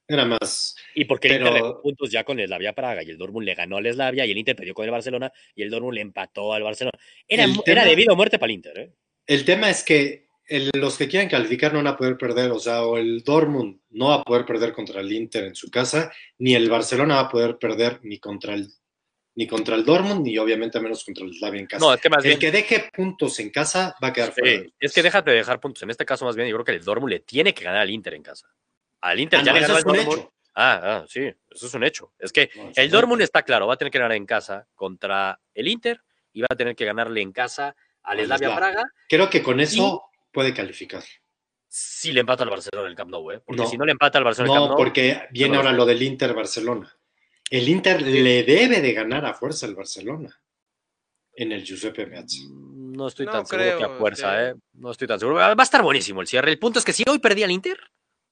Era 0.08 0.24
más. 0.24 0.76
Y 0.94 1.04
porque 1.04 1.28
el 1.28 1.34
Pero- 1.34 1.46
Inter 1.48 1.62
dejó 1.62 1.82
puntos 1.82 2.10
ya 2.10 2.24
con 2.24 2.38
el 2.38 2.46
Slavia 2.46 2.72
Praga 2.72 3.02
y 3.02 3.10
el 3.10 3.18
Dortmund 3.18 3.44
le 3.46 3.54
ganó 3.54 3.76
al 3.78 3.92
Slavia 3.92 4.24
y 4.26 4.30
el 4.30 4.38
Inter 4.38 4.54
perdió 4.56 4.72
con 4.74 4.84
el 4.84 4.90
Barcelona 4.90 5.32
y 5.54 5.62
el 5.62 5.70
Dortmund 5.70 5.94
le 5.94 6.00
empató 6.02 6.52
al 6.52 6.62
Barcelona. 6.62 6.96
Era, 7.26 7.44
El 7.44 7.50
era 7.52 7.62
tema- 7.64 7.84
de 7.84 7.96
vida 7.96 8.12
o 8.12 8.16
muerte 8.16 8.38
para 8.38 8.50
el 8.50 8.56
Inter, 8.56 8.78
¿eh? 8.78 8.92
El 9.26 9.44
tema 9.44 9.68
es 9.70 9.82
que 9.82 10.26
el- 10.48 10.70
los 10.74 10.96
que 10.96 11.08
quieran 11.08 11.28
calificar 11.28 11.72
no 11.72 11.78
van 11.80 11.88
a 11.88 11.96
poder 11.96 12.16
perder, 12.16 12.52
o 12.52 12.60
sea, 12.60 12.84
o 12.86 12.96
el 12.98 13.22
Dortmund 13.24 13.80
no 13.90 14.08
va 14.10 14.14
a 14.16 14.22
poder 14.22 14.44
perder 14.46 14.72
contra 14.72 15.00
el 15.00 15.12
Inter 15.12 15.42
en 15.44 15.56
su 15.56 15.70
casa, 15.72 16.12
ni 16.38 16.54
el 16.54 16.70
Barcelona 16.70 17.16
va 17.16 17.20
a 17.22 17.28
poder 17.28 17.58
perder 17.58 17.98
ni 18.04 18.18
contra 18.18 18.54
el 18.54 18.68
ni 19.38 19.46
contra 19.46 19.74
el 19.74 19.84
Dortmund, 19.84 20.24
ni 20.24 20.38
obviamente 20.38 20.80
menos 20.80 21.04
contra 21.04 21.22
el 21.26 21.34
Slavia 21.34 21.60
en 21.60 21.66
casa. 21.66 21.84
No, 21.84 21.92
es 21.92 22.00
que 22.00 22.08
más 22.08 22.24
el 22.24 22.28
bien. 22.30 22.38
que 22.38 22.50
deje 22.50 22.88
puntos 22.90 23.38
en 23.38 23.50
casa 23.50 23.94
va 24.02 24.08
a 24.08 24.12
quedar 24.14 24.32
fuera. 24.32 24.62
Sí, 24.62 24.72
es 24.80 24.94
que 24.94 25.02
déjate 25.02 25.30
de 25.30 25.36
dejar 25.36 25.60
puntos. 25.60 25.82
En 25.82 25.90
este 25.90 26.06
caso, 26.06 26.24
más 26.24 26.36
bien, 26.36 26.48
yo 26.48 26.54
creo 26.56 26.64
que 26.64 26.72
el 26.72 26.82
Dortmund 26.82 27.12
le 27.12 27.20
tiene 27.20 27.52
que 27.52 27.62
ganar 27.64 27.82
al 27.82 27.90
Inter 27.90 28.14
en 28.14 28.22
casa. 28.22 28.48
Al 29.00 29.20
Inter 29.20 29.40
Ah, 29.40 29.42
ya 29.44 29.52
no, 29.52 29.58
le 29.58 29.64
eso 29.64 29.74
ganó 29.74 29.78
es 29.78 29.84
al 29.84 29.90
un 29.90 29.96
Dortmund. 29.96 30.18
hecho. 30.20 30.32
Ah, 30.58 30.80
ah, 30.82 31.04
sí, 31.08 31.20
eso 31.50 31.66
es 31.66 31.74
un 31.74 31.84
hecho. 31.84 32.12
Es 32.18 32.32
que 32.32 32.50
No, 32.56 32.70
es 32.70 32.78
el 32.78 32.86
un 32.86 32.92
Dortmund 32.92 33.22
está 33.22 33.42
claro, 33.42 33.66
va 33.66 33.74
a 33.74 33.76
tener 33.76 33.90
que 33.92 33.98
ganar 33.98 34.16
en 34.16 34.26
casa 34.26 34.66
contra 34.74 35.38
el 35.54 35.68
Inter 35.68 36.00
y 36.32 36.40
va 36.40 36.46
a 36.50 36.56
tener 36.56 36.74
que 36.74 36.84
ganarle 36.84 37.20
en 37.20 37.32
casa 37.32 37.76
al 38.02 38.24
Slavia. 38.24 38.56
Praga 38.56 38.84
Creo 39.08 39.28
que 39.28 39.42
con 39.42 39.60
eso 39.60 40.04
puede 40.32 40.54
calificar. 40.54 41.02
si 41.68 42.12
le 42.12 42.20
empata 42.20 42.42
al 42.44 42.50
Barcelona 42.50 42.86
en 42.86 42.90
el 42.92 42.96
Camp 42.96 43.10
Nou, 43.10 43.30
¿eh? 43.32 43.40
Porque 43.44 43.62
No. 43.62 43.68
si 43.68 43.76
no 43.76 43.84
le 43.84 43.92
empata 43.92 44.16
al 44.18 44.24
Barcelona 44.24 44.52
el 44.54 44.58
No, 44.60 44.62
Camp 44.66 44.70
Nou, 44.70 44.78
porque 44.78 45.28
viene 45.30 45.54
no, 45.54 45.58
ahora 45.60 45.72
lo 45.72 45.84
del 45.84 46.02
Inter 46.02 46.32
Barcelona. 46.32 46.90
El 47.50 47.68
Inter 47.68 48.00
le 48.02 48.42
debe 48.44 48.80
de 48.80 48.92
ganar 48.94 49.24
a 49.26 49.34
fuerza 49.34 49.66
al 49.66 49.74
Barcelona 49.74 50.40
en 51.34 51.52
el 51.52 51.64
Giuseppe 51.64 52.06
Meazza. 52.06 52.44
no 52.48 53.08
estoy 53.08 53.26
No 53.26 53.32
tan 53.32 53.46
seguro 53.46 53.76
que 53.78 53.84
a 53.84 53.88
fuerza, 53.98 54.30
sí. 54.30 54.44
¿eh? 54.46 54.54
No 54.72 54.90
estoy 54.90 55.06
tan 55.06 55.18
seguro. 55.20 55.36
Va 55.36 55.52
a 55.52 55.62
estar 55.62 55.82
buenísimo 55.82 56.22
el 56.22 56.26
cierre. 56.26 56.50
El 56.50 56.58
punto 56.58 56.78
es 56.78 56.84
que 56.84 56.94
si 56.94 57.04
hoy 57.06 57.18
perdía 57.18 57.44
el 57.44 57.50
Inter 57.50 57.78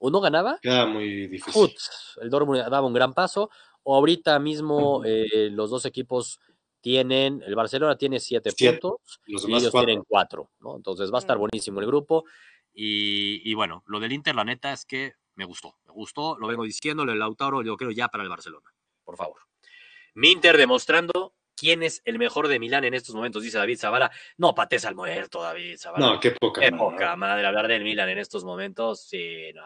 o 0.06 0.10
no 0.10 0.20
ganaba, 0.20 0.58
Queda 0.60 0.84
muy 0.86 1.26
difícil. 1.28 1.74
El 2.20 2.28
Dortmund 2.28 2.60
daba 2.60 2.86
un 2.86 2.92
gran 2.92 3.14
paso. 3.14 3.48
O 3.84 3.94
ahorita 3.96 4.38
mismo 4.38 5.02
eh, 5.04 5.48
los 5.50 5.70
dos 5.70 5.84
equipos 5.86 6.40
tienen, 6.80 7.42
el 7.46 7.54
Barcelona 7.54 7.96
tiene 7.96 8.20
siete, 8.20 8.50
Siete. 8.50 8.78
puntos 8.80 9.20
Los 9.26 9.48
y 9.48 9.52
ellos 9.52 9.70
cuatro. 9.70 9.86
tienen 9.86 10.04
cuatro, 10.06 10.50
¿no? 10.60 10.76
Entonces 10.76 11.10
va 11.12 11.18
a 11.18 11.20
estar 11.20 11.36
Mm. 11.36 11.40
buenísimo 11.40 11.80
el 11.80 11.86
grupo. 11.86 12.24
Y, 12.74 13.40
y 13.50 13.54
bueno, 13.54 13.82
lo 13.86 14.00
del 14.00 14.12
Inter, 14.12 14.34
la 14.34 14.44
neta 14.44 14.72
es 14.72 14.84
que 14.84 15.14
me 15.36 15.44
gustó, 15.46 15.76
me 15.86 15.92
gustó, 15.92 16.36
lo 16.38 16.46
vengo 16.48 16.64
diciendo, 16.64 17.04
lo 17.04 17.12
del 17.12 17.18
Lautaro, 17.20 17.62
yo 17.62 17.76
creo 17.76 17.90
ya 17.90 18.08
para 18.08 18.24
el 18.24 18.30
Barcelona, 18.30 18.72
por 19.04 19.16
favor. 19.16 19.40
Mi 20.14 20.30
Inter 20.32 20.56
demostrando 20.58 21.34
quién 21.56 21.82
es 21.82 22.02
el 22.04 22.18
mejor 22.18 22.48
de 22.48 22.58
Milán 22.58 22.84
en 22.84 22.94
estos 22.94 23.14
momentos, 23.14 23.42
dice 23.42 23.58
David 23.58 23.78
Zavala. 23.78 24.10
No 24.38 24.54
pates 24.54 24.84
al 24.84 24.94
muerto, 24.94 25.42
David 25.42 25.76
Zavala. 25.78 26.06
No, 26.06 26.20
qué 26.20 26.32
poca. 26.32 26.60
Qué 26.60 26.70
madre. 26.70 26.84
poca 26.84 27.16
madre 27.16 27.46
hablar 27.46 27.68
del 27.68 27.84
Milan 27.84 28.08
en 28.08 28.18
estos 28.18 28.44
momentos. 28.44 29.02
Sí, 29.06 29.52
no, 29.54 29.62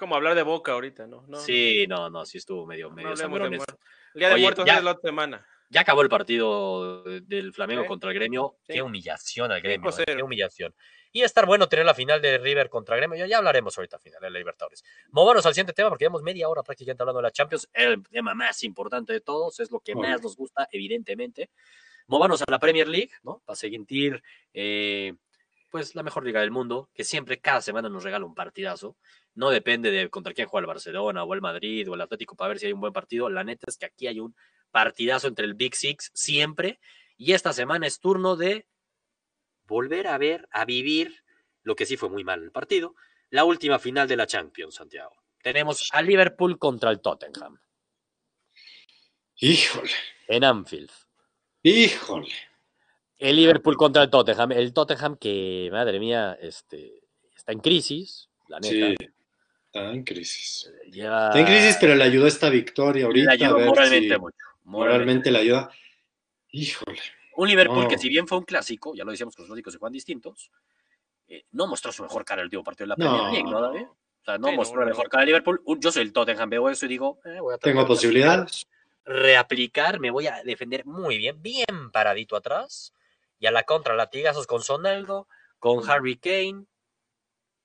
como 0.00 0.16
hablar 0.16 0.34
de 0.34 0.42
Boca 0.42 0.72
ahorita, 0.72 1.06
¿no? 1.06 1.24
no 1.28 1.38
sí, 1.38 1.86
no, 1.88 2.10
no, 2.10 2.26
sí 2.26 2.38
estuvo 2.38 2.66
medio, 2.66 2.88
no 2.88 2.94
medio 2.96 3.10
de 3.10 3.56
esto. 3.56 3.78
El 4.14 4.18
día 4.18 4.28
de 4.28 4.34
Oye, 4.34 4.42
muertos 4.42 4.64
ya- 4.66 4.78
es 4.78 4.82
la 4.84 4.90
otra 4.92 5.08
semana. 5.08 5.46
Ya 5.72 5.82
acabó 5.82 6.02
el 6.02 6.08
partido 6.08 7.04
del 7.04 7.52
Flamengo 7.52 7.86
contra 7.86 8.10
el 8.10 8.14
Gremio. 8.16 8.56
Sí. 8.66 8.72
Qué 8.72 8.82
humillación 8.82 9.52
al 9.52 9.60
Gremio. 9.60 9.88
eh, 9.88 9.92
5-0. 9.92 10.16
Qué 10.16 10.22
humillación. 10.24 10.74
Y 11.12 11.22
estar 11.22 11.46
bueno 11.46 11.68
tener 11.68 11.86
la 11.86 11.94
final 11.94 12.20
de 12.20 12.38
River 12.38 12.68
contra 12.68 12.96
Gremio. 12.96 13.16
Ya, 13.16 13.26
ya 13.28 13.38
hablaremos 13.38 13.78
ahorita 13.78 14.00
final 14.00 14.20
de 14.20 14.30
la 14.30 14.38
Libertadores. 14.40 14.82
Movámonos 15.12 15.46
al 15.46 15.54
siguiente 15.54 15.72
tema 15.72 15.88
porque 15.88 16.02
llevamos 16.06 16.22
media 16.24 16.48
hora 16.48 16.64
prácticamente 16.64 17.04
hablando 17.04 17.18
de 17.20 17.22
la 17.22 17.30
Champions. 17.30 17.68
El 17.72 18.02
tema 18.02 18.34
más 18.34 18.64
importante 18.64 19.12
de 19.12 19.20
todos, 19.20 19.60
es 19.60 19.70
lo 19.70 19.78
que 19.78 19.94
Muy 19.94 20.02
más 20.08 20.16
bien. 20.16 20.22
nos 20.24 20.36
gusta, 20.36 20.66
evidentemente. 20.72 21.50
Movámonos 22.08 22.42
a 22.42 22.46
la 22.50 22.58
Premier 22.58 22.88
League, 22.88 23.12
¿no? 23.22 23.40
Para 23.46 23.54
seguir, 23.54 24.20
eh, 24.52 25.14
pues, 25.70 25.94
la 25.94 26.02
mejor 26.02 26.24
liga 26.26 26.40
del 26.40 26.50
mundo, 26.50 26.90
que 26.92 27.04
siempre, 27.04 27.38
cada 27.38 27.60
semana 27.60 27.88
nos 27.88 28.02
regala 28.02 28.24
un 28.24 28.34
partidazo. 28.34 28.96
No 29.34 29.50
depende 29.50 29.90
de 29.90 30.08
contra 30.10 30.34
quién 30.34 30.48
juega 30.48 30.62
el 30.62 30.66
Barcelona 30.66 31.24
o 31.24 31.34
el 31.34 31.40
Madrid 31.40 31.88
o 31.90 31.94
el 31.94 32.00
Atlético 32.00 32.36
para 32.36 32.48
ver 32.48 32.58
si 32.58 32.66
hay 32.66 32.72
un 32.72 32.80
buen 32.80 32.92
partido. 32.92 33.28
La 33.30 33.44
neta 33.44 33.66
es 33.68 33.76
que 33.76 33.86
aquí 33.86 34.06
hay 34.06 34.20
un 34.20 34.34
partidazo 34.70 35.28
entre 35.28 35.46
el 35.46 35.54
Big 35.54 35.74
Six 35.74 36.10
siempre. 36.14 36.80
Y 37.16 37.32
esta 37.32 37.52
semana 37.52 37.86
es 37.86 38.00
turno 38.00 38.36
de 38.36 38.66
volver 39.64 40.08
a 40.08 40.18
ver, 40.18 40.48
a 40.50 40.64
vivir 40.64 41.22
lo 41.62 41.76
que 41.76 41.86
sí 41.86 41.96
fue 41.96 42.08
muy 42.08 42.24
mal 42.24 42.42
el 42.42 42.50
partido, 42.50 42.94
la 43.30 43.44
última 43.44 43.78
final 43.78 44.08
de 44.08 44.16
la 44.16 44.26
Champions, 44.26 44.74
Santiago. 44.74 45.14
Tenemos 45.42 45.88
a 45.92 46.02
Liverpool 46.02 46.58
contra 46.58 46.90
el 46.90 47.00
Tottenham 47.00 47.58
Híjole, 49.36 49.90
en 50.28 50.44
Anfield. 50.44 50.90
híjole. 51.62 52.28
El 53.16 53.36
Liverpool 53.36 53.76
contra 53.76 54.02
el 54.02 54.10
Tottenham. 54.10 54.52
El 54.52 54.72
Tottenham 54.72 55.16
que, 55.16 55.68
madre 55.70 55.98
mía, 56.00 56.36
este, 56.40 57.04
está 57.34 57.52
en 57.52 57.60
crisis, 57.60 58.28
la 58.48 58.60
neta. 58.60 58.94
Sí, 58.98 59.08
está 59.72 59.90
en 59.92 60.02
crisis. 60.04 60.70
Lleva, 60.90 61.28
Está 61.28 61.40
en 61.40 61.46
crisis, 61.46 61.76
pero 61.80 61.94
le 61.94 62.04
ayudó 62.04 62.26
esta 62.26 62.50
victoria 62.50 63.02
le 63.02 63.06
ahorita. 63.06 63.30
ayudó 63.32 63.54
a 63.54 63.58
ver 63.58 63.66
moralmente 63.68 64.14
si 64.14 64.20
mucho. 64.20 64.36
moralmente. 64.64 64.92
moralmente 65.24 65.30
le 65.30 65.38
ayuda. 65.38 65.70
Híjole. 66.50 66.98
Un 67.36 67.48
Liverpool 67.48 67.82
No. 67.84 67.88
que 67.88 67.96
si 67.98 68.08
bien 68.08 68.26
fue 68.26 68.38
un 68.38 68.44
clásico, 68.44 68.94
ya 68.94 69.04
lo 69.04 69.12
decíamos 69.12 69.34
que 69.36 69.42
los 69.42 69.48
clásicos 69.48 69.72
se 69.72 69.78
juegan 69.78 69.92
distintos, 69.92 70.50
eh, 71.28 71.44
no 71.52 71.68
mostró 71.68 71.92
su 71.92 72.02
mejor 72.02 72.24
cara 72.24 72.42
el 72.42 72.46
último 72.46 72.64
partido 72.64 72.86
de 72.86 72.88
la 72.88 72.96
No. 72.96 73.16
Premier 73.16 73.32
League, 73.32 73.50
¿no, 73.50 73.60
David? 73.62 73.86
O 73.86 74.24
sea, 74.24 74.36
no 74.38 74.48
Sí, 74.48 74.50
no, 74.52 74.56
mostró 74.56 74.80
la 74.80 74.86
no. 74.86 74.90
mejor 74.90 75.08
cara 75.08 75.20
de 75.22 75.26
Liverpool. 75.26 75.62
Yo 75.78 75.92
soy 75.92 76.02
el 76.02 76.12
Tottenham, 76.12 76.50
veo 76.50 76.68
eso 76.68 76.86
y 76.86 76.88
digo, 76.88 77.20
eh, 77.24 77.38
voy 77.40 77.54
a 77.54 77.58
Tengo 77.58 77.80
de 77.82 77.86
posibilidades. 77.86 78.66
reaplicar, 79.04 80.00
me 80.00 80.10
voy 80.10 80.26
a 80.26 80.42
defender 80.42 80.84
muy 80.84 81.16
bien, 81.16 81.40
bien 81.40 81.90
paradito 81.92 82.34
atrás, 82.36 82.92
y 83.38 83.46
a 83.46 83.50
la 83.52 83.62
contra, 83.62 83.94
latigazos 83.94 84.46
con 84.46 84.62
Sonaldo, 84.62 85.26
con 85.58 85.88
Harry 85.88 86.16
Kane. 86.16 86.64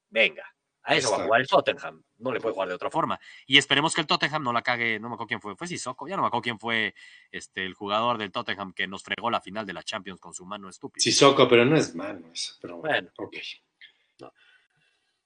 Venga, 0.09 0.54
a 0.85 0.95
eso 0.95 1.11
va 1.11 1.17
a 1.17 1.23
jugar 1.25 1.41
el 1.41 1.47
Tottenham. 1.47 2.03
No 2.19 2.31
le 2.31 2.39
puede 2.39 2.53
jugar 2.53 2.69
de 2.69 2.75
otra 2.75 2.89
forma. 2.89 3.19
Y 3.45 3.57
esperemos 3.57 3.93
que 3.93 4.01
el 4.01 4.07
Tottenham 4.07 4.43
no 4.43 4.53
la 4.53 4.61
cague. 4.61 4.99
No 4.99 5.09
me 5.09 5.15
acuerdo 5.15 5.27
quién 5.27 5.41
fue. 5.41 5.55
Fue 5.55 5.67
Sissoko. 5.67 6.07
Ya 6.07 6.15
no 6.15 6.21
me 6.21 6.27
acuerdo 6.27 6.43
quién 6.43 6.59
fue 6.59 6.93
este, 7.31 7.65
el 7.65 7.73
jugador 7.73 8.17
del 8.17 8.31
Tottenham 8.31 8.71
que 8.73 8.87
nos 8.87 9.03
fregó 9.03 9.29
la 9.29 9.41
final 9.41 9.65
de 9.65 9.73
la 9.73 9.83
Champions 9.83 10.19
con 10.19 10.33
su 10.33 10.45
mano 10.45 10.69
estúpida. 10.69 11.01
Sissoko, 11.01 11.47
pero 11.47 11.65
no 11.65 11.75
es 11.75 11.93
malo 11.95 12.27
eso. 12.31 12.53
Pero 12.61 12.77
bueno, 12.77 13.09
ok. 13.17 13.35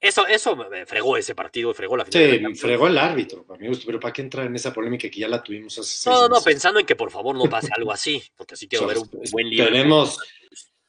Eso, 0.02 0.26
eso 0.26 0.56
me 0.56 0.86
fregó 0.86 1.18
ese 1.18 1.34
partido, 1.34 1.74
fregó 1.74 1.94
la 1.94 2.06
final. 2.06 2.30
de 2.30 2.40
la 2.40 2.48
Sí, 2.48 2.54
fregó 2.54 2.86
el 2.86 2.96
árbitro, 2.96 3.44
para 3.44 3.60
mi 3.60 3.68
gusto, 3.68 3.84
pero 3.84 4.00
¿para 4.00 4.14
qué 4.14 4.22
entrar 4.22 4.46
en 4.46 4.56
esa 4.56 4.72
polémica 4.72 5.10
que 5.10 5.20
ya 5.20 5.28
la 5.28 5.42
tuvimos 5.42 5.78
hace 5.78 5.90
seis 5.90 6.06
No, 6.16 6.22
no, 6.22 6.28
meses? 6.36 6.44
pensando 6.44 6.80
en 6.80 6.86
que 6.86 6.96
por 6.96 7.10
favor 7.10 7.36
no 7.36 7.44
pase 7.50 7.68
algo 7.76 7.92
así, 7.92 8.22
porque 8.34 8.56
sí 8.56 8.66
quiero 8.66 8.86
ver 8.86 8.96
un 8.96 9.10
buen 9.30 9.50
Liverpool. 9.50 9.74
Tenemos, 9.76 10.18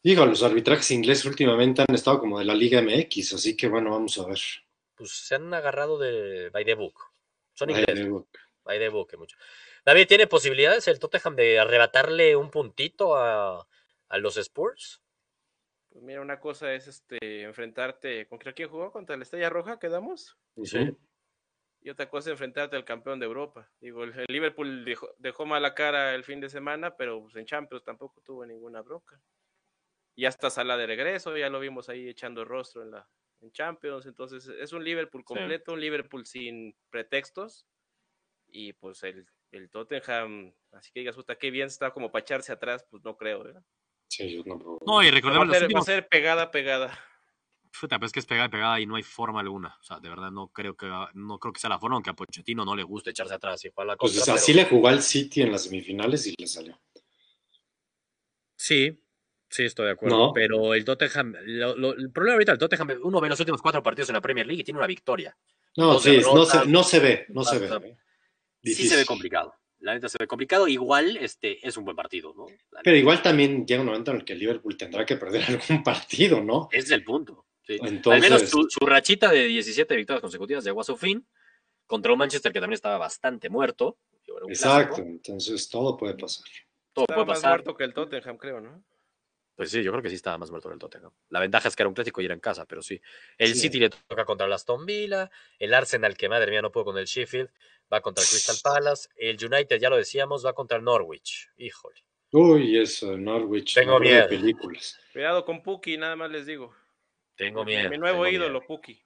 digo, 0.04 0.26
los 0.26 0.44
arbitrajes 0.44 0.92
ingleses 0.92 1.26
últimamente 1.26 1.84
han 1.88 1.96
estado 1.96 2.20
como 2.20 2.40
de 2.40 2.46
la 2.46 2.56
Liga 2.56 2.82
MX, 2.82 3.34
así 3.34 3.56
que 3.56 3.68
bueno, 3.68 3.92
vamos 3.92 4.18
a 4.18 4.28
ver. 4.28 4.40
Pues 4.96 5.12
se 5.12 5.36
han 5.36 5.54
agarrado 5.54 5.98
de 5.98 6.50
by 6.50 6.66
the 6.66 6.76
book. 6.76 7.00
Son 7.54 7.70
Ay, 7.70 7.80
ingleses. 7.80 8.08
By 8.64 8.80
the 8.80 8.90
book, 8.90 9.18
mucho. 9.18 9.38
David, 9.84 10.08
¿tiene 10.08 10.28
posibilidades 10.28 10.88
el 10.88 11.00
Tottenham 11.00 11.36
de 11.36 11.60
arrebatarle 11.60 12.36
un 12.36 12.52
puntito 12.52 13.16
a, 13.16 13.68
a 14.10 14.18
los 14.20 14.38
Spurs? 14.38 15.02
Pues 15.90 16.04
mira, 16.04 16.22
una 16.22 16.40
cosa 16.40 16.74
es 16.74 16.88
este 16.88 17.44
enfrentarte. 17.44 18.28
¿Contra 18.28 18.54
quién 18.54 18.70
jugó? 18.70 18.92
¿Contra 18.92 19.18
la 19.18 19.24
Estrella 19.24 19.50
Roja 19.50 19.80
quedamos? 19.80 20.38
ujú. 20.56 20.98
Y 21.84 21.90
otra 21.90 22.10
cosa 22.10 22.30
es 22.30 22.34
enfrentarte 22.34 22.76
al 22.76 22.86
campeón 22.86 23.20
de 23.20 23.26
Europa. 23.26 23.70
Digo, 23.80 24.04
el, 24.04 24.18
el 24.18 24.26
Liverpool 24.30 24.86
dejó, 24.86 25.10
dejó 25.18 25.46
mala 25.48 25.74
cara 25.74 26.14
el 26.14 26.24
fin 26.24 26.40
de 26.40 26.48
semana, 26.48 26.96
pero 26.96 27.24
pues, 27.24 27.36
en 27.36 27.46
Champions 27.46 27.84
tampoco 27.84 28.22
tuvo 28.22 28.46
ninguna 28.46 28.82
bronca. 28.82 29.20
Ya 30.16 30.30
está 30.30 30.50
Sala 30.50 30.78
de 30.78 30.88
regreso, 30.88 31.36
ya 31.38 31.50
lo 31.50 31.60
vimos 31.60 31.90
ahí 31.90 32.08
echando 32.08 32.44
rostro 32.46 32.84
en 32.84 32.92
la 32.92 33.08
en 33.42 33.52
Champions. 33.52 34.06
Entonces 34.06 34.48
es 34.48 34.72
un 34.74 34.84
Liverpool 34.84 35.24
completo, 35.24 35.74
un 35.74 35.82
Liverpool 35.82 36.26
sin 36.26 36.76
pretextos. 36.90 37.66
Y 38.48 38.74
pues 38.74 39.02
el, 39.04 39.26
el 39.52 39.70
Tottenham, 39.70 40.54
así 40.74 40.92
que 40.94 41.00
digas, 41.00 41.16
puta, 41.16 41.36
qué 41.38 41.50
bien 41.52 41.68
está 41.68 41.92
como 41.92 42.12
para 42.12 42.22
echarse 42.24 42.52
atrás, 42.52 42.86
pues 42.90 43.02
no 43.04 43.16
creo. 43.18 43.44
¿verdad? 43.44 43.64
Sí, 44.10 44.32
yo 44.36 44.44
no. 44.46 44.78
No, 44.86 45.02
y 45.02 45.06
Va 45.08 45.12
recordemos 45.16 45.48
va 45.50 45.58
a 45.58 45.62
últimos... 45.62 45.86
ser 45.86 46.08
pegada, 46.08 46.52
pegada. 46.52 47.00
Puta, 47.80 47.98
pero 47.98 48.08
es 48.08 48.12
que 48.12 48.20
es 48.20 48.26
pegada 48.26 48.48
y 48.48 48.52
pegada 48.52 48.80
y 48.82 48.86
no 48.86 48.98
hay 48.98 49.04
forma 49.04 49.40
alguna. 49.40 49.78
O 49.80 49.84
sea, 49.84 50.00
de 50.02 50.10
verdad 50.10 50.30
no 50.30 50.50
creo 50.50 50.76
que 50.76 50.88
no 51.14 51.40
creo 51.40 51.54
que 51.54 51.62
sea 51.62 51.70
la 51.70 51.80
forma, 51.80 51.96
aunque 51.96 52.10
a 52.10 52.14
Pochettino 52.14 52.66
no 52.66 52.76
le 52.76 52.84
gusta 52.84 53.12
echarse 53.12 53.34
atrás 53.34 53.64
y 53.64 53.70
jugar 53.70 53.88
la 53.88 53.96
Pues 53.96 54.14
contra. 54.18 54.34
así 54.34 54.52
pero- 54.52 54.64
le 54.66 54.70
jugó 54.70 54.88
al 54.90 55.02
City 55.02 55.42
en 55.42 55.54
las 55.54 55.64
semifinales 55.64 56.28
y 56.28 56.36
le 56.38 56.48
salió. 56.48 56.78
Sí, 58.58 59.02
sí, 59.52 59.66
estoy 59.66 59.86
de 59.86 59.92
acuerdo. 59.92 60.18
No. 60.18 60.34
Pero 60.34 60.74
el 60.74 60.84
Tottenham, 60.84 61.36
lo- 61.46 61.76
lo- 61.76 61.94
el 61.94 62.12
problema 62.12 62.34
ahorita 62.36 62.54
del 62.54 62.60
Tottenham, 62.60 63.00
uno 63.04 63.22
ve 63.22 63.30
los 63.30 63.40
últimos 63.40 63.62
cuatro 63.62 63.84
partidos 63.84 64.10
en 64.10 64.14
la 64.16 64.22
Premier 64.22 64.48
League 64.48 64.62
y 64.62 64.64
tiene 64.64 64.80
una 64.80 64.88
victoria. 64.88 65.38
No, 65.78 66.00
sí, 66.00 66.18
no 66.34 66.46
se, 66.46 66.66
no 66.68 66.84
se 66.84 67.00
ve, 67.00 67.26
no 67.30 67.44
se 67.44 67.60
ve. 67.60 67.98
Sí 68.64 68.88
se 68.88 68.96
ve 68.98 69.06
complicado. 69.06 69.54
La 69.80 69.94
neta 69.96 70.08
se 70.10 70.18
ve 70.20 70.28
complicado. 70.28 70.68
Igual 70.68 71.18
este 71.18 71.66
es 71.68 71.76
un 71.78 71.86
buen 71.86 71.96
partido, 71.96 72.34
¿no? 72.36 72.46
La 72.72 72.82
Pero 72.84 72.98
igual 72.98 73.22
también 73.22 73.66
llega 73.66 73.82
un 73.82 73.88
momento 73.88 74.12
en 74.12 74.18
el 74.18 74.26
que 74.26 74.34
el 74.34 74.40
Liverpool 74.40 74.78
tendrá 74.78 75.06
que 75.06 75.16
perder 75.18 75.44
algún 75.48 75.84
partido, 75.84 76.42
¿no? 76.44 76.68
Ese 76.72 76.86
es 76.86 76.92
el 76.92 77.04
punto. 77.04 77.46
sí. 77.66 77.78
Entonces- 77.82 78.24
Al 78.24 78.30
menos 78.32 78.50
su, 78.50 78.68
su 78.70 78.86
rachita 78.86 79.32
de 79.32 79.46
17 79.46 79.96
victorias 79.96 80.22
consecutivas 80.22 80.64
llegó 80.64 80.82
a 80.82 80.84
su 80.84 80.98
fin 80.98 81.26
contra 81.88 82.12
un 82.14 82.20
Manchester 82.20 82.52
que 82.54 82.60
también 82.60 82.76
estaba 82.76 82.98
bastante 82.98 83.50
muerto. 83.50 83.98
Exacto, 84.48 84.96
clásico. 84.96 85.08
entonces 85.10 85.68
todo 85.70 85.98
puede 85.98 86.14
pasar. 86.16 86.46
Todo 86.94 87.04
Estaba 87.06 87.16
puede 87.26 87.28
más 87.28 87.38
pasar. 87.40 87.50
muerto 87.52 87.76
que 87.76 87.84
el 87.84 87.94
Tottenham, 87.94 88.38
creo, 88.38 88.62
¿no? 88.62 88.84
Pues 89.62 89.70
sí, 89.70 89.84
yo 89.84 89.92
creo 89.92 90.02
que 90.02 90.10
sí 90.10 90.16
estaba 90.16 90.40
más 90.40 90.50
muerto 90.50 90.72
el 90.72 90.80
Tottenham. 90.80 91.12
La 91.30 91.40
ventaja 91.40 91.68
es 91.68 91.76
que 91.76 91.84
era 91.84 91.88
un 91.88 91.94
clásico 91.94 92.20
y 92.20 92.26
era 92.26 92.34
en 92.34 92.40
casa, 92.40 92.66
pero 92.66 92.82
sí. 92.82 93.00
El 93.38 93.50
Sí. 93.54 93.60
City 93.60 93.78
le 93.80 93.92
toca 93.92 94.26
contra 94.26 94.48
el 94.48 94.54
Aston 94.54 94.88
Villa, 94.88 95.30
el 95.60 95.72
Arsenal, 95.76 96.18
que 96.18 96.28
madre 96.28 96.50
mía 96.50 96.64
no 96.64 96.72
pudo 96.72 96.86
con 96.86 96.98
el 96.98 97.06
Sheffield, 97.06 97.48
va 97.94 98.02
contra 98.02 98.24
el 98.24 98.28
Crystal 98.28 98.56
Palace, 98.64 99.10
el 99.18 99.38
United, 99.40 99.80
ya 99.80 99.92
lo 99.92 99.98
decíamos, 99.98 100.44
va 100.44 100.54
contra 100.54 100.78
el 100.80 100.84
Norwich. 100.84 101.48
Híjole. 101.58 102.04
Uy, 102.32 102.80
eso, 102.80 103.16
Norwich. 103.16 103.76
Tengo 103.76 103.92
nombre 103.92 104.10
de 104.10 104.16
miedo. 104.16 104.30
películas. 104.30 105.00
Cuidado 105.14 105.46
con 105.46 105.62
Puki, 105.62 105.96
nada 105.96 106.16
más 106.16 106.32
les 106.32 106.48
digo. 106.48 106.74
Tengo 107.36 107.64
miedo. 107.64 107.88
Mi 107.92 108.00
nuevo 108.00 108.26
ídolo, 108.26 108.62
miedo. 108.62 108.66
Puki. 108.66 109.00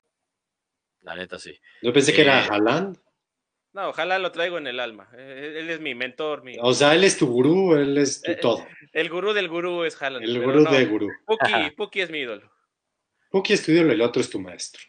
La 1.02 1.16
neta 1.18 1.38
sí. 1.38 1.60
Yo 1.82 1.92
pensé 1.92 2.14
que 2.14 2.22
era 2.22 2.46
Eh, 2.46 2.48
Haaland. 2.50 2.98
No, 3.76 3.90
ojalá 3.90 4.20
lo 4.20 4.32
traigo 4.32 4.58
en 4.58 4.68
el 4.68 4.80
alma. 4.80 5.10
Eh, 5.18 5.58
Él 5.60 5.70
es 5.70 5.82
mi 5.82 5.94
mentor, 5.96 6.44
mi... 6.46 6.56
O 6.62 6.74
sea, 6.74 6.96
él 6.96 7.04
es 7.04 7.18
tu 7.18 7.28
gurú, 7.28 7.76
él 7.76 7.98
es 7.98 8.22
tu 8.22 8.32
Eh, 8.32 8.36
todo. 8.36 8.66
el 8.94 9.10
gurú 9.10 9.34
del 9.34 9.50
gurú 9.50 9.84
es 9.84 10.02
Haaland. 10.02 10.24
El 10.26 10.42
gurú 10.42 10.62
no, 10.62 10.72
de 10.72 10.86
gurú. 10.86 11.10
Puki, 11.26 11.72
Puki 11.76 12.00
es 12.02 12.10
mi 12.10 12.20
ídolo. 12.20 12.50
Puki 13.30 13.52
es 13.52 13.66
tu 13.66 13.74
ídolo 13.74 13.90
y 13.90 13.96
el 13.96 14.02
otro 14.02 14.22
es 14.22 14.30
tu 14.30 14.40
maestro. 14.40 14.82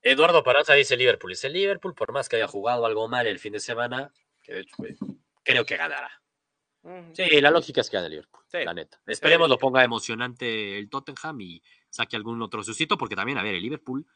Eduardo 0.00 0.42
Paraza 0.42 0.72
dice 0.72 0.96
Liverpool. 0.96 1.32
Dice 1.32 1.50
Liverpool, 1.50 1.94
por 1.94 2.12
más 2.12 2.30
que 2.30 2.36
haya 2.36 2.46
jugado 2.48 2.86
algo 2.86 3.08
mal 3.08 3.26
el 3.26 3.38
fin 3.38 3.52
de 3.52 3.60
semana, 3.60 4.10
que 4.42 4.54
de 4.54 4.60
hecho, 4.60 4.74
eh, 4.86 4.96
creo 5.42 5.66
que 5.66 5.76
ganará. 5.76 6.10
Sí, 7.12 7.28
la 7.42 7.50
lógica 7.50 7.82
es 7.82 7.90
que 7.90 7.96
gane 7.98 8.06
el 8.06 8.12
Liverpool, 8.12 8.42
Sí. 8.46 8.58
la 8.64 8.72
neta. 8.72 8.98
Esperemos 9.06 9.50
lo 9.50 9.58
ponga 9.58 9.84
emocionante 9.84 10.78
el 10.78 10.88
Tottenham 10.88 11.38
y 11.42 11.62
saque 11.90 12.16
algún 12.16 12.40
otro 12.40 12.62
sustito, 12.62 12.96
porque 12.96 13.16
también, 13.16 13.36
a 13.36 13.42
ver, 13.42 13.54
el 13.56 13.60
Liverpool 13.62 14.06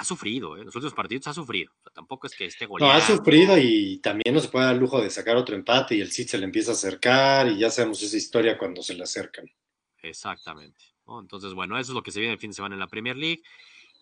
ha 0.00 0.04
sufrido, 0.04 0.56
¿eh? 0.56 0.64
Los 0.64 0.74
últimos 0.76 0.94
partidos 0.94 1.26
ha 1.26 1.34
sufrido. 1.34 1.72
O 1.78 1.82
sea, 1.82 1.92
tampoco 1.92 2.26
es 2.28 2.34
que 2.36 2.44
esté 2.46 2.64
No, 2.64 2.70
goleando. 2.70 2.96
ha 2.96 3.00
sufrido 3.00 3.58
y 3.58 3.98
también 3.98 4.32
no 4.34 4.40
se 4.40 4.48
puede 4.48 4.66
dar 4.66 4.76
lujo 4.76 5.02
de 5.02 5.10
sacar 5.10 5.36
otro 5.36 5.56
empate 5.56 5.96
y 5.96 6.00
el 6.00 6.10
City 6.12 6.28
se 6.30 6.38
le 6.38 6.44
empieza 6.44 6.70
a 6.70 6.74
acercar 6.74 7.48
y 7.48 7.58
ya 7.58 7.70
sabemos 7.70 8.00
esa 8.02 8.16
historia 8.16 8.56
cuando 8.56 8.80
se 8.82 8.94
le 8.94 9.02
acercan. 9.02 9.50
Exactamente. 10.02 10.84
¿no? 11.06 11.20
Entonces, 11.20 11.52
bueno, 11.54 11.78
eso 11.78 11.92
es 11.92 11.94
lo 11.94 12.02
que 12.02 12.10
se 12.12 12.20
viene 12.20 12.34
el 12.34 12.38
fin 12.40 12.50
de 12.50 12.54
semana 12.54 12.74
en 12.74 12.80
la 12.80 12.86
Premier 12.86 13.16
League. 13.16 13.42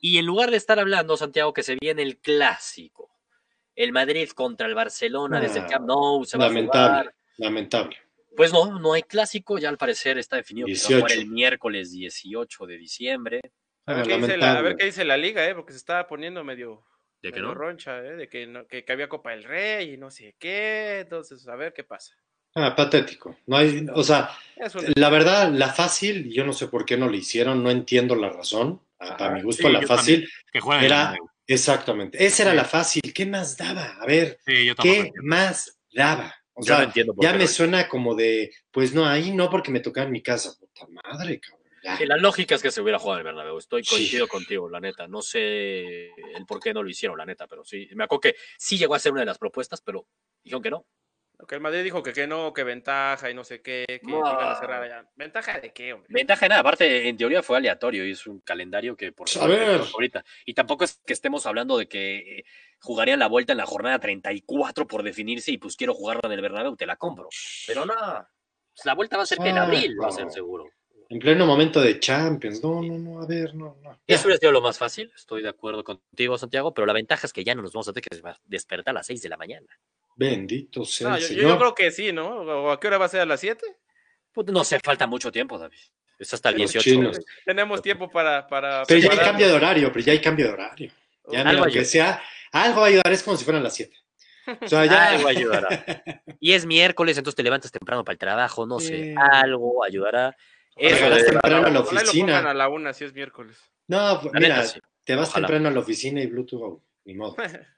Y 0.01 0.19
en 0.19 0.27
lugar 0.27 0.51
de 0.51 0.57
estar 0.59 0.79
hablando, 0.79 1.17
Santiago, 1.17 1.53
que 1.53 1.63
se 1.63 1.77
viene 1.81 2.03
el 2.03 2.19
clásico. 2.19 3.11
El 3.75 3.93
Madrid 3.93 4.29
contra 4.31 4.67
el 4.67 4.75
Barcelona 4.75 5.41
desde 5.41 5.59
el 5.61 5.65
Ah, 5.65 5.69
Camp 5.69 5.87
Nou. 5.87 6.25
Se 6.25 6.37
va 6.39 6.45
a 6.45 6.49
Lamentable, 6.49 6.89
jugar. 6.89 7.15
lamentable. 7.39 7.97
Pues 8.37 8.53
no, 8.53 8.79
no 8.79 8.93
hay 8.93 9.03
clásico. 9.03 9.59
Ya 9.59 9.69
al 9.71 9.79
parecer 9.79 10.19
está 10.19 10.37
definido 10.37 10.67
que 10.67 10.75
se 10.77 10.93
va 10.93 10.99
a 10.99 11.01
jugar 11.01 11.11
18. 11.13 11.23
el 11.23 11.33
miércoles 11.33 11.91
18 11.93 12.67
de 12.67 12.77
diciembre. 12.77 13.41
A 13.87 13.93
ver, 13.95 14.03
Ah, 14.03 14.07
qué 14.07 14.17
dice 14.17 14.27
la, 14.29 14.33
a 14.33 14.39
lamentable. 14.39 14.63
ver 14.69 14.77
qué 14.77 14.85
dice 14.87 15.05
la 15.05 15.17
liga, 15.17 15.49
¿eh? 15.49 15.55
Porque 15.55 15.73
se 15.73 15.79
estaba 15.79 16.07
poniendo 16.07 16.43
medio, 16.45 16.85
¿De 17.23 17.31
que 17.31 17.37
medio 17.41 17.49
no? 17.49 17.55
roncha, 17.55 17.99
¿eh? 17.99 18.17
De 18.17 18.29
que, 18.29 18.47
no- 18.47 18.67
que, 18.67 18.85
que 18.85 18.93
había 18.93 19.09
Copa 19.09 19.31
del 19.31 19.45
Rey 19.45 19.95
y 19.95 19.97
no 19.97 20.11
sé 20.11 20.35
qué. 20.39 21.01
Entonces, 21.01 21.47
a 21.49 21.57
ver 21.57 21.73
qué 21.73 21.85
pasa. 21.85 22.15
Ah, 22.55 22.75
patético. 22.75 23.37
No 23.47 23.57
hay, 23.57 23.87
o 23.95 24.03
sea, 24.03 24.31
un- 24.75 24.93
la 24.97 25.11
verdad, 25.11 25.51
la 25.53 25.69
fácil, 25.73 26.33
yo 26.33 26.45
no 26.45 26.53
sé 26.53 26.69
por 26.69 26.85
qué 26.85 26.97
no 26.97 27.09
lo 27.09 27.15
hicieron, 27.17 27.63
no 27.63 27.71
entiendo 27.71 28.15
la 28.17 28.31
razón. 28.31 28.81
A- 28.99 29.05
Ajá. 29.09 29.17
Para 29.19 29.35
mi 29.35 29.43
gusto, 29.43 29.69
Sí, 29.69 29.73
la 29.73 29.83
fácil 29.83 30.29
Que 30.53 30.61
juegan 30.61 30.85
era 30.85 31.15
exactamente. 31.47 32.25
Esa 32.25 32.45
era 32.45 32.55
la 32.55 32.65
fácil. 32.65 33.03
¿Qué 33.15 33.27
más 33.27 33.57
daba? 33.57 33.97
A 34.01 34.07
ver, 34.07 34.39
Sí, 34.45 34.65
yo 34.65 34.75
¿qué 34.75 35.13
más 35.23 35.79
daba? 35.93 36.35
O 36.55 36.63
Yo 36.63 36.69
sea, 36.69 36.79
no 36.79 36.83
entiendo 36.85 37.15
por 37.15 37.23
ya 37.23 37.33
qué 37.33 37.39
me 37.39 37.47
suena 37.47 37.87
como 37.89 38.15
de, 38.15 38.51
pues 38.71 38.95
no, 38.95 39.05
ahí 39.07 39.31
no 39.33 39.51
porque 39.51 39.71
me 39.71 39.81
tocaba 39.81 40.07
en 40.07 40.13
mi 40.13 40.23
casa. 40.23 40.55
Puta 40.59 40.87
madre, 40.89 41.39
cabrón. 41.39 41.66
La 42.07 42.17
lógica 42.17 42.55
es 42.55 42.63
que 42.63 42.71
se 42.71 42.81
hubiera 42.81 42.99
jugado 42.99 43.21
en 43.21 43.27
el 43.27 43.33
Bernabéu. 43.35 43.59
Estoy 43.59 43.85
Sí. 43.85 43.95
coincido 43.95 44.29
contigo, 44.29 44.69
la 44.69 44.81
neta. 44.81 45.07
No 45.07 45.23
sé 45.23 46.07
el 46.07 46.47
por 46.47 46.61
qué 46.61 46.73
no 46.75 46.83
lo 46.83 46.89
hicieron, 46.89 47.17
la 47.19 47.27
neta, 47.27 47.47
pero 47.47 47.65
sí. 47.65 47.89
Me 47.95 48.05
acuerdo 48.05 48.21
que 48.21 48.37
sí 48.59 48.79
llegó 48.79 48.95
a 48.95 48.99
ser 48.99 49.13
una 49.13 49.21
de 49.23 49.27
las 49.27 49.39
propuestas, 49.39 49.81
pero 49.81 50.07
dijeron 50.43 50.63
que 50.63 50.71
no. 50.71 50.87
Que 51.47 51.57
el 51.57 51.61
Madrid 51.61 51.83
dijo 51.85 52.03
que, 52.03 52.15
que 52.15 52.27
no, 52.27 52.55
que 52.55 52.65
ventaja 52.65 53.31
y 53.31 53.35
no 53.35 53.45
sé 53.45 53.61
qué, 53.61 53.85
que 53.87 54.01
No. 54.05 54.21
iban 54.21 54.49
a 54.49 54.55
cerrar 54.59 54.83
allá. 54.83 55.07
¿Ventaja 55.17 55.61
de 55.61 55.71
qué, 55.71 55.93
hombre? 55.93 56.09
Ventaja 56.11 56.47
de 56.47 56.49
nada, 56.49 56.61
aparte, 56.63 57.09
en 57.09 57.17
teoría 57.19 57.43
fue 57.43 57.59
aleatorio 57.59 58.07
y 58.07 58.13
es 58.13 58.27
un 58.27 58.41
calendario 58.41 58.97
que 58.97 59.13
por 59.13 59.29
por 59.31 59.51
ahorita. 59.51 60.25
Y 60.47 60.55
tampoco 60.55 60.85
es 60.85 60.99
que 61.07 61.13
estemos 61.13 61.45
hablando 61.45 61.77
de 61.77 61.89
que 61.89 62.39
eh, 62.39 62.45
jugarían 62.81 63.19
la 63.19 63.29
vuelta 63.29 63.53
en 63.53 63.59
la 63.59 63.67
jornada 63.67 63.99
34 63.99 64.87
por 64.87 65.03
definirse 65.03 65.53
y 65.53 65.59
pues 65.59 65.77
quiero 65.77 65.93
jugarla 65.93 66.23
en 66.25 66.33
el 66.33 66.41
Bernabéu, 66.41 66.75
te 66.75 66.87
la 66.87 66.97
compro. 66.97 67.29
Pero 67.67 67.85
no, 67.85 67.95
pues, 67.95 68.87
la 68.87 68.95
vuelta 68.95 69.19
va 69.19 69.25
a 69.25 69.27
ser 69.27 69.37
que 69.39 69.51
en 69.51 69.59
Ah, 69.59 69.65
abril, 69.65 69.95
va 70.03 70.09
a 70.09 70.13
ser 70.13 70.31
seguro. 70.31 70.65
En 71.09 71.19
pleno 71.21 71.47
momento 71.47 71.81
de 71.81 72.01
Champions. 72.01 72.63
No, 72.63 72.83
no, 72.83 72.99
no, 72.99 73.23
a 73.23 73.27
ver, 73.27 73.55
no, 73.55 73.77
no. 73.83 73.93
Ya. 74.09 74.15
Eso 74.17 74.25
hubiera 74.27 74.39
sido 74.41 74.53
lo 74.53 74.61
más 74.61 74.77
fácil, 74.79 75.13
estoy 75.15 75.43
de 75.43 75.49
acuerdo 75.49 75.85
contigo, 75.85 76.37
Santiago, 76.37 76.75
pero 76.75 76.85
la 76.87 76.93
ventaja 76.93 77.27
es 77.27 77.33
que 77.33 77.45
ya 77.45 77.55
no 77.55 77.63
nos 77.63 77.73
vamos 77.73 77.89
a 77.89 77.93
tener 77.93 78.05
que 78.09 78.21
despertar 78.47 78.91
a 78.93 78.95
las 78.99 79.07
6 79.07 79.23
de 79.23 79.29
la 79.29 79.37
mañana. 79.37 79.67
Bendito 80.17 80.85
sea 80.85 81.11
No, 81.11 81.15
el 81.17 81.23
yo, 81.23 81.29
yo- 81.29 81.35
Señor. 81.35 81.51
yo 81.53 81.59
creo 81.59 81.75
que 81.75 81.91
sí, 81.93 82.13
¿no? 82.13 82.29
¿O 82.41 82.71
a 82.71 82.81
qué 82.81 82.87
hora 82.89 82.99
va 82.99 83.05
a 83.05 83.09
ser? 83.09 83.21
¿A 83.21 83.27
las 83.27 83.39
7? 83.41 83.65
Pues 84.33 84.47
no 84.49 84.65
se 84.65 84.81
falta 84.81 85.07
mucho 85.07 85.31
tiempo, 85.31 85.59
David. 85.59 85.79
Es 86.19 86.33
hasta 86.35 86.49
el 86.49 86.59
Los 86.59 86.73
18. 86.73 86.91
chinos. 86.91 87.19
Tenemos 87.45 87.83
tiempo 87.83 88.11
para. 88.11 88.47
para 88.47 88.83
Pero 88.87 89.01
ya 89.01 89.13
hay 89.13 89.19
cambio 89.19 89.47
de 89.49 89.53
horario, 89.53 89.93
pero 89.93 90.05
ya 90.05 90.13
hay 90.13 90.21
cambio 90.21 90.47
de 90.47 90.53
horario. 90.55 90.89
Ya 90.89 91.31
Uy, 91.31 91.37
mira, 91.39 91.51
Algo 91.51 91.65
ayuda. 91.67 91.85
sea, 91.85 92.23
algo 92.53 92.81
va 92.81 92.87
a 92.87 92.89
ayudar, 92.89 93.13
es 93.13 93.23
como 93.23 93.37
si 93.37 93.45
fueran 93.45 93.63
las 93.63 93.75
7. 93.75 93.95
O 94.63 94.69
sea, 94.69 94.87
ya. 94.87 95.11
Algo 95.11 95.29
ayudará. 95.29 95.69
Y 96.41 96.53
es 96.53 96.65
miércoles, 96.67 97.17
entonces 97.19 97.37
te 97.37 97.43
levantas 97.43 97.71
temprano 97.73 98.05
para 98.05 98.15
el 98.15 98.19
trabajo, 98.19 98.67
no 98.67 98.79
sé, 98.81 99.15
algo 99.17 99.83
ayudará. 99.85 100.37
Eso 100.77 100.95
Llegarás 100.97 101.19
de- 101.19 101.31
temprano 101.31 101.67
a 101.67 101.71
la 101.71 101.81
oficina. 101.81 102.51
a 102.51 102.55
la 102.55 102.69
una 102.69 102.93
si 102.93 103.05
es 103.05 103.15
miércoles. 103.15 103.59
No, 103.89 104.21
pues, 104.21 104.33
la 104.35 104.41
mira, 104.41 104.57
neta, 104.57 104.69
sí. 104.69 104.81
te 105.05 105.15
vas 105.17 105.29
Ojalá. 105.31 105.47
temprano 105.47 105.69
a 105.69 105.73
la 105.73 105.81
oficina 105.81 106.21
y 106.23 106.27
Bluetooth, 106.27 106.63
oh, 106.63 106.83
ni 107.05 107.15
modo. 107.15 107.37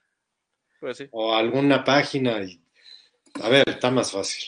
Pues 0.80 0.96
sí. 0.96 1.08
O 1.10 1.34
alguna 1.34 1.82
página 1.82 2.40
y. 2.40 2.62
A 3.42 3.48
ver, 3.48 3.68
está 3.68 3.90
más 3.90 4.12
fácil. 4.12 4.44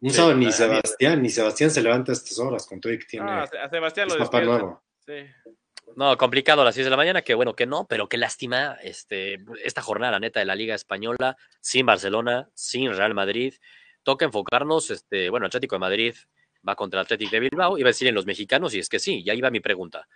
Un 0.00 0.10
Sí, 0.10 0.16
sábado 0.16 0.34
ni 0.36 0.52
Sebastián, 0.52 1.22
ni 1.22 1.30
Sebastián 1.30 1.70
se 1.70 1.82
levanta 1.82 2.12
a 2.12 2.14
estas 2.14 2.38
horas 2.38 2.66
con 2.66 2.80
todo 2.82 2.92
y 2.92 2.98
que 2.98 3.06
tiene 3.06 3.30
Ah, 3.30 3.44
a 3.62 3.68
Sebastián 3.70 4.08
es 4.08 4.14
lo 4.18 4.24
papá 4.24 4.42
nuevo. 4.42 4.84
Sí. 5.06 5.24
No, 5.96 6.14
complicado 6.18 6.60
a 6.60 6.64
las 6.66 6.74
6 6.74 6.84
de 6.84 6.90
la 6.90 6.98
mañana, 6.98 7.22
que 7.22 7.32
bueno 7.32 7.54
que 7.56 7.64
no, 7.64 7.86
pero 7.86 8.10
qué 8.10 8.18
lástima 8.18 8.76
este, 8.82 9.38
esta 9.64 9.80
jornada, 9.80 10.12
la 10.12 10.20
neta, 10.20 10.40
de 10.40 10.46
la 10.46 10.54
Liga 10.54 10.74
Española, 10.74 11.36
sin 11.62 11.86
Barcelona, 11.86 12.50
sin 12.52 12.94
Real 12.94 13.14
Madrid. 13.14 13.54
Toca 14.02 14.26
enfocarnos, 14.26 14.90
este, 14.90 15.30
bueno, 15.30 15.46
Atlético 15.46 15.76
de 15.76 15.80
Madrid 15.80 16.14
va 16.66 16.76
contra 16.76 17.00
el 17.00 17.04
Atlético 17.04 17.30
de 17.32 17.40
Bilbao, 17.40 17.78
iba 17.78 17.88
a 17.88 17.90
decir 17.90 18.08
en 18.08 18.14
los 18.14 18.26
mexicanos, 18.26 18.74
y 18.74 18.78
es 18.78 18.88
que 18.88 18.98
sí, 18.98 19.22
ya 19.22 19.34
iba 19.34 19.50
mi 19.50 19.60
pregunta. 19.60 20.06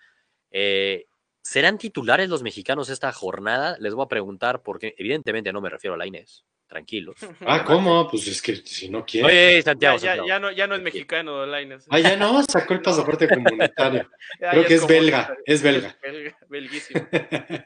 Eh, 0.51 1.07
¿Serán 1.43 1.79
titulares 1.79 2.29
los 2.29 2.43
mexicanos 2.43 2.91
esta 2.91 3.13
jornada? 3.13 3.77
Les 3.81 3.95
voy 3.95 4.05
a 4.05 4.09
preguntar, 4.09 4.63
porque 4.63 4.95
evidentemente 4.99 5.53
no 5.53 5.61
me 5.61 5.71
refiero 5.71 5.95
a 5.95 5.97
la 5.97 6.07
Inés, 6.07 6.45
tranquilos. 6.67 7.17
Ah, 7.47 7.65
¿cómo? 7.65 8.07
Pues 8.11 8.27
es 8.27 8.43
que 8.43 8.57
si 8.57 8.91
no 8.91 9.07
quiere. 9.07 9.27
Oye, 9.27 9.63
Santiago, 9.63 9.97
ya, 9.97 10.17
Santiago. 10.17 10.29
ya 10.29 10.39
no, 10.39 10.53
ya 10.53 10.67
no 10.67 10.75
es 10.75 10.83
mexicano, 10.83 11.47
Lainez. 11.47 11.87
Ah, 11.89 12.01
ya 12.01 12.17
no, 12.17 12.43
sacó 12.43 12.75
el 12.75 12.83
pasaporte 12.83 13.29
comunitario. 13.29 14.11
Creo 14.39 14.65
que 14.67 14.75
es 14.75 14.87
belga, 14.87 15.35
es 15.47 15.63
belga. 15.63 15.97
Belga, 16.03 16.39
belguísimo. 16.49 17.07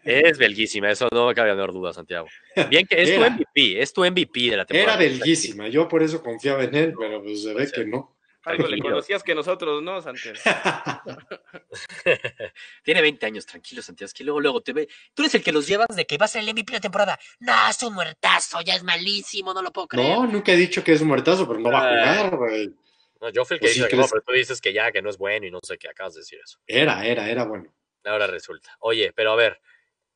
Es 0.04 0.38
belguísima, 0.38 0.90
eso 0.90 1.08
no 1.10 1.26
me 1.26 1.34
cabe 1.34 1.48
la 1.48 1.54
menor 1.56 1.72
duda, 1.72 1.92
Santiago. 1.92 2.28
Bien 2.70 2.86
que 2.86 3.02
es 3.02 3.14
tu. 3.16 3.20
MVP, 3.20 3.82
es 3.82 3.92
tu 3.92 4.04
MVP 4.04 4.50
de 4.50 4.56
la 4.58 4.64
temporada. 4.64 5.02
Era 5.02 5.10
belguísima, 5.10 5.66
yo 5.68 5.88
por 5.88 6.04
eso 6.04 6.22
confiaba 6.22 6.62
en 6.62 6.74
él, 6.76 6.94
pero 6.96 7.20
pues 7.20 7.42
se 7.42 7.52
ve 7.52 7.68
que 7.74 7.84
no. 7.84 8.16
Algo 8.44 8.66
le 8.66 8.78
conocías 8.78 9.22
que 9.22 9.34
nosotros, 9.34 9.82
¿no, 9.82 10.02
Santiago? 10.02 10.38
Tiene 12.82 13.00
20 13.00 13.26
años, 13.26 13.46
tranquilo, 13.46 13.82
Santiago. 13.82 14.06
Es 14.06 14.14
que 14.14 14.24
luego, 14.24 14.40
luego 14.40 14.60
te 14.60 14.72
ve. 14.72 14.88
Tú 15.14 15.22
eres 15.22 15.34
el 15.36 15.42
que 15.42 15.52
los 15.52 15.66
llevas 15.66 15.94
de 15.94 16.06
que 16.06 16.18
va 16.18 16.24
a 16.24 16.28
ser 16.28 16.42
el 16.42 16.52
MVP 16.52 16.72
de 16.72 16.80
temporada. 16.80 17.18
No, 17.38 17.52
es 17.70 17.82
un 17.82 17.94
muertazo, 17.94 18.60
ya 18.62 18.74
es 18.74 18.82
malísimo, 18.82 19.54
no 19.54 19.62
lo 19.62 19.72
puedo 19.72 19.88
creer. 19.88 20.18
No, 20.18 20.26
nunca 20.26 20.52
he 20.52 20.56
dicho 20.56 20.82
que 20.82 20.92
es 20.92 21.00
un 21.00 21.08
muertazo, 21.08 21.46
pero 21.46 21.60
no 21.60 21.70
va 21.70 21.78
a 21.78 21.90
jugar, 21.90 22.36
güey. 22.36 22.74
No, 23.20 23.30
yo 23.30 23.44
fui 23.44 23.54
el 23.54 23.60
que 23.60 23.66
Pues 23.66 23.74
sí 23.74 23.80
dice 23.80 23.90
que 23.90 23.96
no, 23.96 24.08
pero 24.08 24.22
tú 24.22 24.32
dices 24.32 24.60
que 24.60 24.72
ya, 24.72 24.90
que 24.90 25.00
no 25.00 25.08
es 25.08 25.16
bueno 25.16 25.46
y 25.46 25.50
no 25.52 25.60
sé 25.62 25.78
qué 25.78 25.88
acabas 25.88 26.14
de 26.14 26.20
decir 26.20 26.40
eso. 26.44 26.58
Era, 26.66 27.06
era, 27.06 27.30
era 27.30 27.44
bueno. 27.44 27.72
Ahora 28.04 28.26
resulta. 28.26 28.76
Oye, 28.80 29.12
pero 29.14 29.32
a 29.32 29.36
ver, 29.36 29.60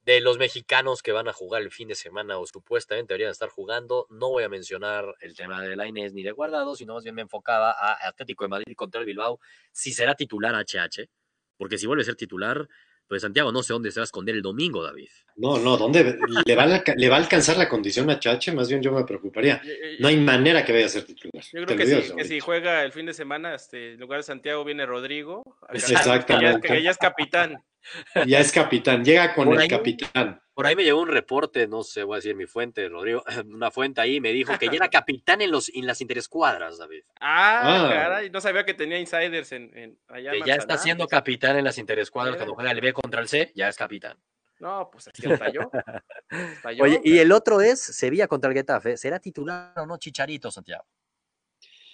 de 0.07 0.21
los 0.21 0.39
mexicanos 0.39 1.03
que 1.03 1.13
van 1.13 1.29
a 1.29 1.33
jugar 1.33 1.61
el 1.63 1.71
fin 1.73 1.89
de 1.89 1.95
semana 1.97 2.39
o 2.39 2.47
supuestamente 2.47 3.13
deberían 3.13 3.33
estar 3.33 3.49
jugando, 3.51 4.07
no 4.09 4.31
voy 4.31 4.45
a 4.45 4.49
mencionar 4.49 5.05
el 5.21 5.35
tema 5.35 5.61
de 5.61 5.75
la 5.77 5.87
Inés 5.87 6.15
ni 6.15 6.23
de 6.23 6.31
Guardado, 6.33 6.75
sino 6.77 6.95
más 6.95 7.03
bien 7.03 7.17
me 7.17 7.23
enfocaba 7.23 7.73
a 7.73 8.07
Atlético 8.09 8.45
de 8.45 8.49
Madrid 8.49 8.75
contra 8.77 9.01
el 9.01 9.07
Bilbao, 9.07 9.41
si 9.73 9.93
será 9.93 10.15
titular 10.15 10.55
HH, 10.55 11.09
porque 11.59 11.77
si 11.77 11.87
vuelve 11.87 12.03
a 12.03 12.07
ser 12.07 12.15
titular, 12.17 12.69
pues 13.09 13.23
Santiago 13.23 13.53
no 13.53 13.63
sé 13.63 13.73
dónde 13.73 13.93
se 13.93 14.01
va 14.01 14.03
a 14.03 14.05
esconder 14.05 14.35
el 14.35 14.43
domingo, 14.43 14.83
David. 14.83 15.09
No, 15.37 15.59
no, 15.59 15.77
¿dónde 15.77 16.19
le 16.45 16.55
va, 16.57 16.65
a, 16.65 16.83
le 16.97 17.09
va 17.09 17.17
a 17.17 17.19
alcanzar 17.19 17.57
la 17.57 17.69
condición 17.69 18.11
a 18.11 18.19
Chache? 18.19 18.51
Más 18.53 18.69
bien 18.69 18.83
yo 18.83 18.91
me 18.93 19.05
preocuparía. 19.05 19.61
Yo- 19.65 19.73
yo- 19.73 19.79
No 20.01 20.09
hay 20.09 20.17
manera 20.17 20.65
que 20.65 20.73
vaya 20.73 20.87
a 20.87 20.89
ser 20.89 21.05
titular. 21.05 21.45
Yo 21.53 21.65
creo 21.65 21.77
que 21.79 21.85
digo 21.85 21.97
sí, 22.01 22.03
desde 22.09 22.17
que 22.17 22.25
si 22.25 22.41
juega 22.41 22.83
el 22.85 22.93
fin 22.93 23.07
de 23.07 23.15
semana, 23.15 23.55
este, 23.55 23.93
en 23.95 24.01
lugar 24.01 24.19
de 24.21 24.25
Santiago 24.25 24.65
viene 24.65 24.87
Rodrigo. 24.87 25.43
Exactamente. 25.73 26.61
Que 26.63 26.69
ya, 26.69 26.75
que 26.77 26.83
ya 26.83 26.91
es 26.91 26.99
capitán. 26.99 27.63
Ya 28.27 28.41
es 28.41 28.53
capitán, 28.53 29.05
llega 29.05 29.35
con 29.35 29.47
Por 29.47 29.55
el 29.55 29.61
ahí- 29.63 29.69
capitán. 29.69 30.41
Por 30.55 30.67
ahí 30.67 30.75
me 30.75 30.85
llegó 30.85 31.03
un 31.03 31.09
reporte, 31.09 31.67
no 31.69 31.83
sé, 31.83 32.03
voy 32.03 32.15
a 32.15 32.17
decir 32.17 32.35
mi 32.35 32.47
fuente, 32.47 32.89
Rodrigo, 32.89 33.23
una 33.47 33.71
fuente 33.71 34.01
ahí 34.01 34.21
me 34.21 34.33
dijo 34.33 34.57
que 34.59 34.67
ya 34.67 34.73
era 34.77 34.89
capitán 34.89 35.43
en, 35.43 35.51
los, 35.51 35.69
en 35.75 35.87
las 35.87 36.01
interescuadras, 36.01 36.79
David. 36.79 37.03
Ah, 37.21 37.85
Ah. 37.85 37.89
caray, 37.93 38.31
no 38.31 38.41
sabía 38.41 38.65
que 38.65 38.73
tenía 38.73 38.99
insiders 38.99 39.53
en, 39.53 39.71
en 39.77 39.99
allá 40.09 40.33
en 40.33 40.43
Que 40.43 40.49
ya 40.49 40.55
está 40.55 40.79
siendo 40.79 41.07
capitán 41.07 41.59
en 41.59 41.65
las 41.65 41.77
interescuadras 41.77 42.33
Mira. 42.35 42.39
cuando 42.47 42.55
juega 42.55 42.71
el 42.71 42.81
B 42.81 42.93
contra 42.95 43.21
el 43.21 43.29
C, 43.29 43.53
ya 43.55 43.69
es 43.69 43.77
capitán. 43.77 44.17
No, 44.59 44.89
pues 44.91 45.09
es 45.09 45.13
que 45.13 45.29
yo, 45.53 45.71
Oye, 46.81 47.01
y 47.05 47.19
el 47.19 47.31
otro 47.33 47.61
es 47.61 47.79
Sevilla 47.79 48.27
contra 48.27 48.51
el 48.51 48.57
Getafe. 48.57 48.97
¿Será 48.97 49.19
titular 49.21 49.75
o 49.77 49.85
no 49.85 49.99
Chicharito, 49.99 50.51
Santiago? 50.51 50.85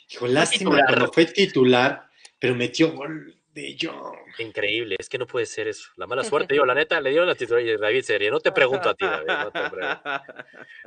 Hijo, 0.08 0.28
lástima 0.28 0.78
cuando 0.86 1.10
fue 1.12 1.24
titular, 1.26 2.08
pero 2.38 2.54
metió 2.54 2.92
gol 2.92 3.41
de 3.52 3.76
Jong. 3.80 4.16
Increíble, 4.38 4.96
es 4.98 5.08
que 5.08 5.18
no 5.18 5.26
puede 5.26 5.46
ser 5.46 5.68
eso. 5.68 5.90
La 5.96 6.06
mala 6.06 6.24
suerte, 6.24 6.56
yo, 6.56 6.64
la 6.64 6.74
neta, 6.74 7.00
le 7.00 7.10
dieron 7.10 7.28
la 7.28 7.34
titularidad 7.34 7.76
a 7.76 7.86
David 7.86 8.02
Serie. 8.02 8.30
No 8.30 8.40
te 8.40 8.52
pregunto 8.52 8.88
a 8.88 8.94
ti, 8.94 9.04
David, 9.04 9.26
no 9.26 9.50
te 9.50 9.70
pregunto. 9.70 10.02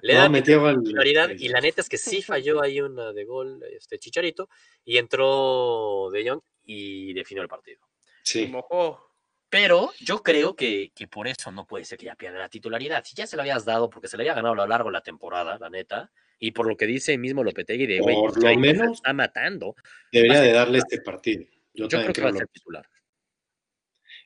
Le 0.02 0.14
No, 0.14 0.20
dan 0.22 0.32
gol. 0.34 0.84
titularidad 0.84 1.30
y 1.38 1.48
la 1.50 1.62
neta 1.62 1.82
es 1.82 1.90
que 1.90 1.98
sí 1.98 2.22
falló 2.22 2.62
ahí 2.62 2.82
una 2.82 3.14
de 3.14 3.26
gol 3.26 3.64
este 3.72 4.00
Chicharito 4.00 4.50
y 4.84 4.98
entró 4.98 6.10
De 6.12 6.28
Jong 6.28 6.42
y 6.64 7.14
definió 7.14 7.44
el 7.44 7.50
partido. 7.50 7.82
Sí. 8.24 8.48
mojó. 8.48 9.12
Pero 9.50 9.92
yo 10.00 10.24
creo 10.24 10.56
que, 10.56 10.92
que 10.96 11.08
por 11.08 11.28
eso 11.28 11.52
no 11.52 11.66
puede 11.68 11.86
ser 11.86 11.98
que 12.00 12.08
ya 12.08 12.16
pierda 12.16 12.40
la 12.40 12.50
titularidad. 12.50 13.04
Si 13.06 13.16
ya 13.16 13.28
se 13.28 13.36
lo 13.36 13.44
habías 13.44 13.64
dado, 13.64 13.90
porque 13.90 14.08
se 14.08 14.18
le 14.18 14.24
había 14.24 14.34
ganado 14.34 14.54
a 14.54 14.58
lo 14.58 14.68
largo 14.68 14.90
de 14.90 14.94
la 14.94 15.02
temporada, 15.02 15.58
la 15.60 15.70
neta, 15.70 16.12
y 16.40 16.52
por 16.52 16.68
lo 16.68 16.76
que 16.76 16.86
dice 16.88 17.18
mismo 17.18 17.44
Lopetegui 17.44 17.86
de, 17.86 18.00
güey, 18.00 18.16
Por 18.16 18.44
lo 18.44 18.58
menos 18.60 18.98
está 18.98 19.14
matando, 19.14 19.76
Debería 20.12 20.42
de 20.42 20.52
darle 20.52 20.80
este 20.80 21.00
partido. 21.00 21.46
Yo, 21.76 21.84
yo 21.84 21.88
también 21.90 22.14
creo 22.14 22.26
que 22.26 22.32
va 22.32 22.36
a 22.36 22.40
ser 22.40 22.48
titular. 22.48 22.90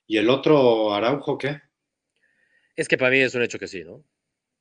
¿Y 0.05 0.17
el 0.17 0.29
otro 0.29 0.93
Araujo 0.93 1.37
qué? 1.37 1.61
Es 2.75 2.87
que 2.87 2.97
para 2.97 3.11
mí 3.11 3.19
es 3.19 3.35
un 3.35 3.41
hecho 3.41 3.59
que 3.59 3.67
sí, 3.67 3.83
¿no? 3.83 4.03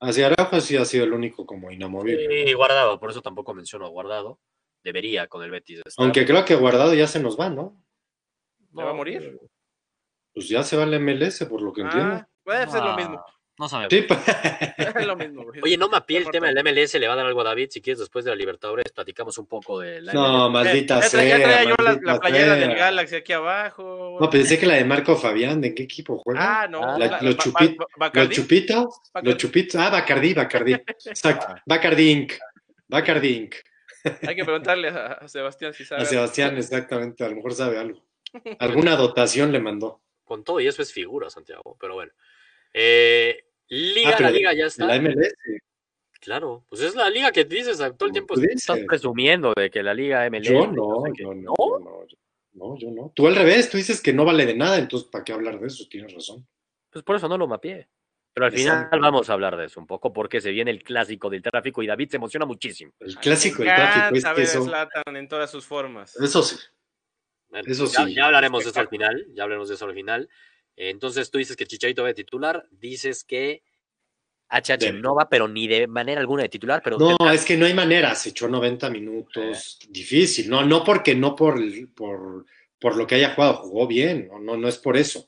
Hacia 0.00 0.26
Araujo 0.26 0.60
sí 0.60 0.76
ha 0.76 0.84
sido 0.84 1.04
el 1.04 1.12
único 1.12 1.46
como 1.46 1.70
inamovible. 1.70 2.50
Y 2.50 2.52
guardado, 2.54 2.98
por 2.98 3.10
eso 3.10 3.22
tampoco 3.22 3.54
menciono 3.54 3.86
a 3.86 3.90
guardado. 3.90 4.40
Debería 4.82 5.26
con 5.26 5.42
el 5.42 5.50
Betis 5.50 5.82
estar. 5.84 6.04
Aunque 6.04 6.24
creo 6.24 6.44
que 6.44 6.54
Guardado 6.54 6.94
ya 6.94 7.06
se 7.06 7.20
nos 7.20 7.38
va, 7.38 7.50
¿no? 7.50 7.82
¿Ya 8.72 8.84
va 8.84 8.90
a 8.90 8.94
morir? 8.94 9.38
Pues 10.32 10.48
ya 10.48 10.62
se 10.62 10.76
va 10.76 10.84
el 10.84 11.00
MLS, 11.00 11.44
por 11.46 11.60
lo 11.60 11.72
que 11.72 11.82
entiendo. 11.82 12.14
Ah, 12.14 12.28
puede 12.44 12.70
ser 12.70 12.82
lo 12.82 12.96
mismo. 12.96 13.24
No 13.58 13.68
sabemos. 13.68 13.92
Sí, 13.92 14.02
pues. 14.02 14.20
Es 14.96 15.06
lo 15.06 15.16
mismo. 15.16 15.44
güey. 15.44 15.60
Oye, 15.62 15.76
no 15.76 15.88
mapeé 15.88 16.18
el 16.18 16.30
tema 16.30 16.46
del 16.48 16.62
MLS, 16.62 16.94
le 16.94 17.08
va 17.08 17.14
a 17.14 17.16
dar 17.16 17.26
algo 17.26 17.40
a 17.40 17.44
David. 17.44 17.68
Si 17.70 17.80
quieres, 17.80 17.98
después 17.98 18.24
de 18.24 18.30
la 18.30 18.36
Libertadores, 18.36 18.92
platicamos 18.92 19.36
un 19.38 19.46
poco 19.46 19.80
de 19.80 20.00
la 20.00 20.12
No, 20.12 20.48
MLS. 20.48 20.52
maldita 20.52 21.00
Ya 21.00 21.02
sea. 21.08 21.20
tra- 21.22 21.28
ya 21.28 21.36
traía 21.42 21.64
yo 21.64 21.74
la, 21.82 21.98
la 22.02 22.20
playera 22.20 22.54
sea. 22.56 22.68
del 22.68 22.76
Galaxy 22.76 23.16
aquí 23.16 23.32
abajo. 23.32 24.18
No, 24.20 24.30
pensé 24.30 24.58
que 24.58 24.66
la 24.66 24.74
de 24.74 24.84
Marco 24.84 25.16
Fabián, 25.16 25.60
¿de 25.60 25.74
qué 25.74 25.82
equipo 25.82 26.18
juega? 26.18 26.62
Ah, 26.62 26.68
no. 26.68 26.82
Ah, 26.84 26.98
La- 26.98 27.06
la- 27.08 27.22
los 27.22 27.36
chupitos, 27.36 27.86
los 29.22 29.36
chupitos. 29.36 29.74
Ah, 29.80 29.90
Bacardí, 29.90 30.34
Bacardí. 30.34 30.72
Exacto. 30.74 31.54
Bacardí 31.66 32.10
Inc. 32.10 32.32
Bacardí 32.86 33.28
Inc. 33.36 33.54
Hay 34.26 34.36
que 34.36 34.44
preguntarle 34.44 34.88
a, 34.88 35.06
a 35.14 35.28
Sebastián 35.28 35.74
si 35.74 35.84
sabe. 35.84 36.02
A 36.02 36.04
Sebastián, 36.04 36.56
exactamente. 36.56 37.24
A 37.24 37.28
lo 37.28 37.34
mejor 37.36 37.52
sabe 37.54 37.78
algo. 37.78 38.00
Alguna 38.60 38.94
dotación 38.94 39.50
le 39.50 39.58
mandó. 39.58 40.00
Con 40.24 40.44
todo 40.44 40.60
y 40.60 40.68
eso 40.68 40.80
es 40.82 40.92
figura, 40.92 41.28
Santiago. 41.28 41.76
Pero 41.80 41.94
bueno. 41.94 42.12
Eh, 42.72 43.44
liga, 43.68 44.14
Ah, 44.16 44.22
la 44.22 44.30
liga 44.30 44.52
ya 44.54 44.66
está. 44.66 44.86
La 44.86 44.96
MLS. 45.00 45.34
Claro, 46.20 46.64
pues 46.68 46.82
es 46.82 46.94
la 46.94 47.08
liga 47.08 47.30
que 47.30 47.44
dices 47.44 47.78
todo 47.78 48.06
el 48.06 48.12
tiempo. 48.12 48.34
Estás 48.40 48.80
presumiendo 48.86 49.52
de 49.56 49.70
que 49.70 49.82
la 49.82 49.94
liga 49.94 50.26
MLS. 50.30 50.48
Yo 50.48 50.66
no, 50.66 50.72
no, 50.72 51.02
no, 51.06 51.34
no, 51.34 51.54
no, 51.78 52.06
yo- 52.06 52.16
no, 52.54 52.76
yo 52.78 52.90
no. 52.90 53.12
Tú 53.14 53.26
al 53.28 53.36
revés, 53.36 53.70
tú 53.70 53.76
dices 53.76 54.00
que 54.02 54.12
no 54.12 54.24
vale 54.24 54.44
de 54.44 54.54
nada, 54.54 54.78
entonces 54.78 55.08
¿para 55.08 55.22
qué 55.24 55.32
hablar 55.32 55.60
de 55.60 55.68
eso? 55.68 55.84
Tienes 55.88 56.12
razón. 56.12 56.46
Pues 56.90 57.04
por 57.04 57.14
eso 57.16 57.28
no 57.28 57.38
lo 57.38 57.46
mapeé. 57.46 57.88
Pero 58.34 58.46
al 58.46 58.52
final 58.52 58.88
vamos 59.00 59.28
a 59.30 59.32
hablar 59.32 59.56
de 59.56 59.66
eso 59.66 59.80
un 59.80 59.86
poco 59.86 60.12
porque 60.12 60.40
se 60.40 60.50
viene 60.52 60.70
el 60.70 60.82
clásico 60.82 61.28
del 61.28 61.42
tráfico 61.42 61.82
y 61.82 61.86
David 61.86 62.08
se 62.10 62.16
emociona 62.18 62.46
muchísimo. 62.46 62.92
El 63.00 63.16
clásico 63.16 63.62
del 63.64 63.74
tráfico 63.74 64.16
es 64.16 64.24
que 64.24 64.42
eso, 64.42 64.70
en 65.06 65.28
todas 65.28 65.50
sus 65.50 65.66
formas. 65.66 66.14
eso 66.20 66.42
sí. 66.42 66.56
Bueno, 67.48 67.64
Eso 67.70 67.86
ya, 67.86 68.04
sí. 68.04 68.14
ya 68.14 68.26
hablaremos 68.26 68.62
de 68.64 68.70
eso 68.70 68.80
al 68.80 68.88
final. 68.88 69.26
Ya 69.32 69.42
hablaremos 69.44 69.68
de 69.68 69.74
eso 69.76 69.84
al 69.86 69.94
final. 69.94 70.28
Entonces 70.80 71.30
tú 71.30 71.38
dices 71.38 71.56
que 71.56 71.66
Chicharito 71.66 72.02
va 72.02 72.08
de 72.08 72.14
titular, 72.14 72.64
dices 72.70 73.24
que 73.24 73.62
HH 74.48 74.76
Debe. 74.78 75.00
no 75.00 75.14
va, 75.16 75.28
pero 75.28 75.48
ni 75.48 75.66
de 75.66 75.86
manera 75.88 76.20
alguna 76.20 76.44
de 76.44 76.48
titular, 76.48 76.80
pero 76.82 76.98
No, 76.98 77.16
tendrá- 77.18 77.34
es 77.34 77.44
que 77.44 77.56
no 77.56 77.66
hay 77.66 77.74
manera, 77.74 78.14
se 78.14 78.28
echó 78.30 78.48
90 78.48 78.88
minutos, 78.88 79.78
difícil, 79.90 80.48
no, 80.48 80.64
no 80.64 80.84
porque 80.84 81.14
no 81.16 81.34
por, 81.34 81.60
por, 81.94 82.46
por 82.78 82.96
lo 82.96 83.06
que 83.06 83.16
haya 83.16 83.34
jugado, 83.34 83.54
jugó 83.54 83.86
bien, 83.88 84.28
no, 84.28 84.38
no, 84.38 84.56
no 84.56 84.68
es 84.68 84.78
por 84.78 84.96
eso, 84.96 85.26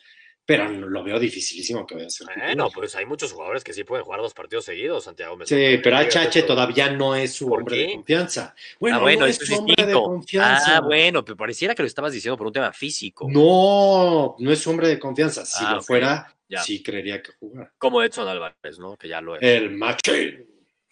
pero 0.56 0.70
lo 0.88 1.04
veo 1.04 1.18
dificilísimo 1.18 1.86
que 1.86 1.94
vaya 1.94 2.06
a 2.08 2.10
ser. 2.10 2.26
Bueno, 2.36 2.68
pues 2.74 2.96
hay 2.96 3.06
muchos 3.06 3.32
jugadores 3.32 3.62
que 3.62 3.72
sí 3.72 3.84
pueden 3.84 4.04
jugar 4.04 4.20
dos 4.20 4.34
partidos 4.34 4.64
seguidos, 4.64 5.04
Santiago. 5.04 5.36
me 5.36 5.46
Sí, 5.46 5.78
pero 5.82 5.96
HH 5.98 6.42
todavía 6.46 6.90
no 6.90 7.14
es 7.14 7.32
su 7.34 7.48
¿Por 7.48 7.60
hombre 7.60 7.76
qué? 7.76 7.86
de 7.86 7.94
confianza. 7.94 8.54
Bueno, 8.80 8.96
ah, 8.96 9.00
bueno, 9.00 9.20
no 9.20 9.26
es 9.26 9.36
su 9.36 9.54
hombre 9.54 9.74
de 9.78 9.82
distinto. 9.86 10.02
confianza. 10.02 10.76
Ah, 10.76 10.80
bueno, 10.80 11.24
pero 11.24 11.36
pareciera 11.36 11.74
que 11.74 11.82
lo 11.82 11.86
estabas 11.86 12.12
diciendo 12.12 12.36
por 12.36 12.46
un 12.48 12.52
tema 12.52 12.72
físico. 12.72 13.28
No, 13.30 14.34
no 14.38 14.50
es 14.52 14.58
su 14.58 14.70
hombre 14.70 14.88
de 14.88 14.98
confianza. 14.98 15.44
Si 15.44 15.64
Ah, 15.64 15.74
lo 15.76 15.82
fuera, 15.82 16.34
ya. 16.48 16.62
sí 16.62 16.82
creería 16.82 17.22
que 17.22 17.30
jugar. 17.38 17.72
Como 17.78 18.02
Edson 18.02 18.26
Álvarez, 18.26 18.78
¿no? 18.80 18.96
Que 18.96 19.06
ya 19.08 19.20
lo 19.20 19.36
es. 19.36 19.42
El 19.42 19.70
machín. 19.70 20.46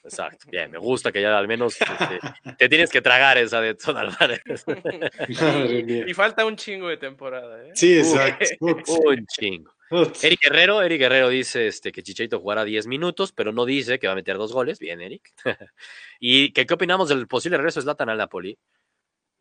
Exacto. 0.05 0.47
Bien, 0.51 0.71
me 0.71 0.79
gusta 0.79 1.13
que 1.13 1.21
ya 1.21 1.37
al 1.37 1.49
menos 1.49 1.77
este, 1.81 2.21
te 2.57 2.69
tienes 2.69 2.91
que 2.91 3.03
tragar 3.03 3.37
esa 3.39 3.61
de 3.61 3.71
Edson 3.71 3.97
Álvarez. 3.97 4.41
Y 6.09 6.15
falta 6.15 6.45
un 6.47 6.57
chingo 6.57 6.89
de 6.89 6.97
temporada, 6.97 7.67
¿eh? 7.67 7.73
Sí, 7.75 7.99
exacto. 7.99 8.45
un 8.61 9.27
chingo. 9.27 9.73
Eric 10.23 10.41
Guerrero, 10.43 10.83
Eric 10.83 10.99
Guerrero 11.01 11.29
dice 11.31 11.67
este, 11.67 11.93
que 11.93 12.03
Chicharito 12.03 12.39
jugará 12.41 12.65
10 12.65 12.87
minutos, 12.87 13.33
pero 13.33 13.53
no 13.53 13.65
dice 13.65 13.99
que 13.99 14.07
va 14.07 14.13
a 14.13 14.17
meter 14.17 14.37
dos 14.37 14.53
goles. 14.53 14.79
Bien, 14.79 15.01
Eric. 15.01 15.33
¿Y 16.21 16.53
que, 16.53 16.67
qué 16.67 16.75
opinamos 16.75 17.09
del 17.09 17.27
posible 17.27 17.57
regreso 17.57 17.81
de 17.81 17.85
Zlatan 17.85 18.11
al 18.11 18.19
Napoli? 18.19 18.59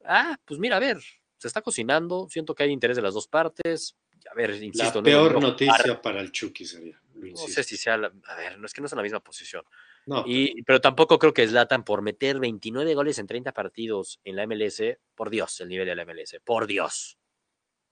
Ah, 0.06 0.38
pues 0.46 0.60
mira, 0.60 0.78
a 0.78 0.80
ver, 0.80 0.98
se 1.38 1.48
está 1.48 1.62
cocinando, 1.62 2.28
siento 2.30 2.56
que 2.56 2.64
hay 2.64 2.72
interés 2.72 2.96
de 2.96 3.02
las 3.04 3.14
dos 3.14 3.28
partes. 3.28 3.96
A 4.32 4.36
ver, 4.36 4.52
La 4.52 4.58
insisto, 4.66 5.00
no- 5.00 5.04
peor 5.04 5.34
no- 5.34 5.40
noticia 5.42 6.02
para 6.02 6.22
el 6.22 6.32
Chucky 6.32 6.66
sería. 6.66 7.00
No 7.14 7.36
sé 7.36 7.64
si 7.64 7.76
sea, 7.78 7.98
la- 7.98 8.12
a 8.28 8.36
ver, 8.36 8.58
no 8.58 8.66
es 8.66 8.74
que 8.74 8.80
no 8.82 8.88
es 8.88 8.94
en 8.94 8.98
la 8.98 9.04
misma 9.04 9.20
posición. 9.20 9.64
No, 10.08 10.24
Y, 10.26 10.64
pero 10.64 10.80
tampoco 10.80 11.20
creo 11.20 11.34
que 11.34 11.46
Zlatan 11.48 11.84
por 11.84 12.02
meter 12.02 12.40
29 12.40 12.96
goles 12.96 13.20
en 13.20 13.28
30 13.28 13.52
partidos 13.52 14.22
en 14.24 14.38
la 14.38 14.48
MLS, 14.48 14.82
por 15.16 15.30
Dios, 15.30 15.60
el 15.60 15.68
nivel 15.68 15.86
de 15.86 15.96
la 15.96 16.06
MLS, 16.06 16.40
por 16.46 16.66
Dios. 16.66 17.18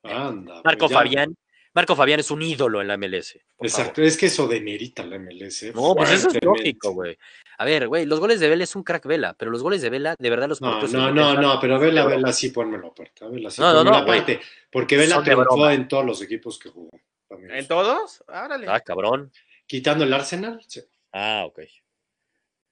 anda. 0.04 0.62
Marco 0.64 0.88
pues 0.88 0.92
ya. 0.92 0.98
Fabián, 0.98 1.36
Marco 1.74 1.94
Fabián 1.94 2.22
es 2.22 2.32
un 2.32 2.42
ídolo 2.42 2.80
en 2.82 2.88
la 2.88 2.96
MLS. 2.96 3.38
Exacto, 3.60 4.02
es 4.02 4.16
que 4.16 4.28
eso 4.28 4.48
demerita 4.48 5.06
la 5.06 5.20
MLS. 5.20 5.74
No, 5.76 5.94
pues 5.94 6.10
eso 6.12 6.30
es 6.30 6.42
lógico, 6.42 6.94
güey. 6.94 7.18
A 7.58 7.66
ver, 7.66 7.90
güey, 7.90 8.06
los 8.06 8.22
goles 8.22 8.40
de 8.40 8.48
Vela 8.48 8.64
es 8.64 8.78
un 8.78 8.84
crack 8.84 9.06
Vela, 9.06 9.34
pero 9.38 9.52
los 9.52 9.62
goles 9.62 9.82
de 9.82 9.90
Vela, 9.90 10.16
de 10.18 10.30
verdad 10.30 10.48
los 10.48 10.62
No, 10.62 10.80
no, 10.88 11.10
en 11.10 11.16
no, 11.16 11.34
no, 11.34 11.60
pero 11.60 11.78
Vela, 11.78 12.06
Pero- 12.06 12.16
Vela 12.16 12.32
sí 12.32 12.50
pónmelo 12.52 12.88
aparte. 12.88 13.28
Vela 13.28 13.50
sí 13.50 13.60
No, 13.60 13.74
no, 13.74 13.84
no, 13.84 13.94
aparte. 13.98 14.40
Porque 14.72 14.96
Vela 14.96 15.22
triunfó 15.22 15.70
en 15.70 15.90
todos 15.90 16.06
los 16.06 16.22
equipos 16.22 16.58
que 16.58 16.70
jugó. 16.70 16.92
también. 17.28 17.56
¿En 17.56 17.68
todos? 17.68 18.24
Árale. 18.28 18.68
Ah, 18.70 18.80
cabrón. 18.80 19.34
Quitando 19.68 20.06
el 20.06 20.14
Arsenal, 20.14 20.62
sí. 20.66 20.82
Ah, 21.12 21.44
ok. 21.46 21.60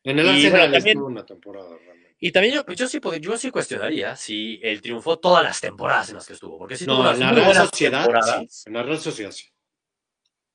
En 0.03 0.19
el 0.19 0.25
Y, 0.25 0.29
Arsenal 0.29 0.51
bueno, 0.51 0.63
también- 0.73 0.87
estuvo 0.97 1.05
una 1.07 1.25
temporada 1.25 1.69
realmente. 1.77 2.15
Y 2.19 2.31
también 2.31 2.55
yo, 2.55 2.65
yo, 2.73 2.87
sí, 2.87 2.99
yo 3.19 3.37
sí 3.37 3.51
cuestionaría 3.51 4.15
si 4.15 4.59
él 4.63 4.81
triunfó 4.81 5.19
todas 5.19 5.43
las 5.43 5.59
temporadas 5.59 6.09
en 6.09 6.15
las 6.15 6.25
que 6.27 6.33
estuvo. 6.33 6.57
Porque 6.57 6.77
si 6.77 6.85
tuvo 6.85 6.95
No, 6.95 7.01
unas 7.01 7.15
en 7.15 7.19
la 7.21 7.31
Real 7.33 7.55
Sociedad, 7.67 8.05
sí. 8.49 8.63
En 8.67 8.73
la 8.73 8.83
Real 8.83 8.99
Sociedad, 8.99 9.31
sí. 9.31 9.47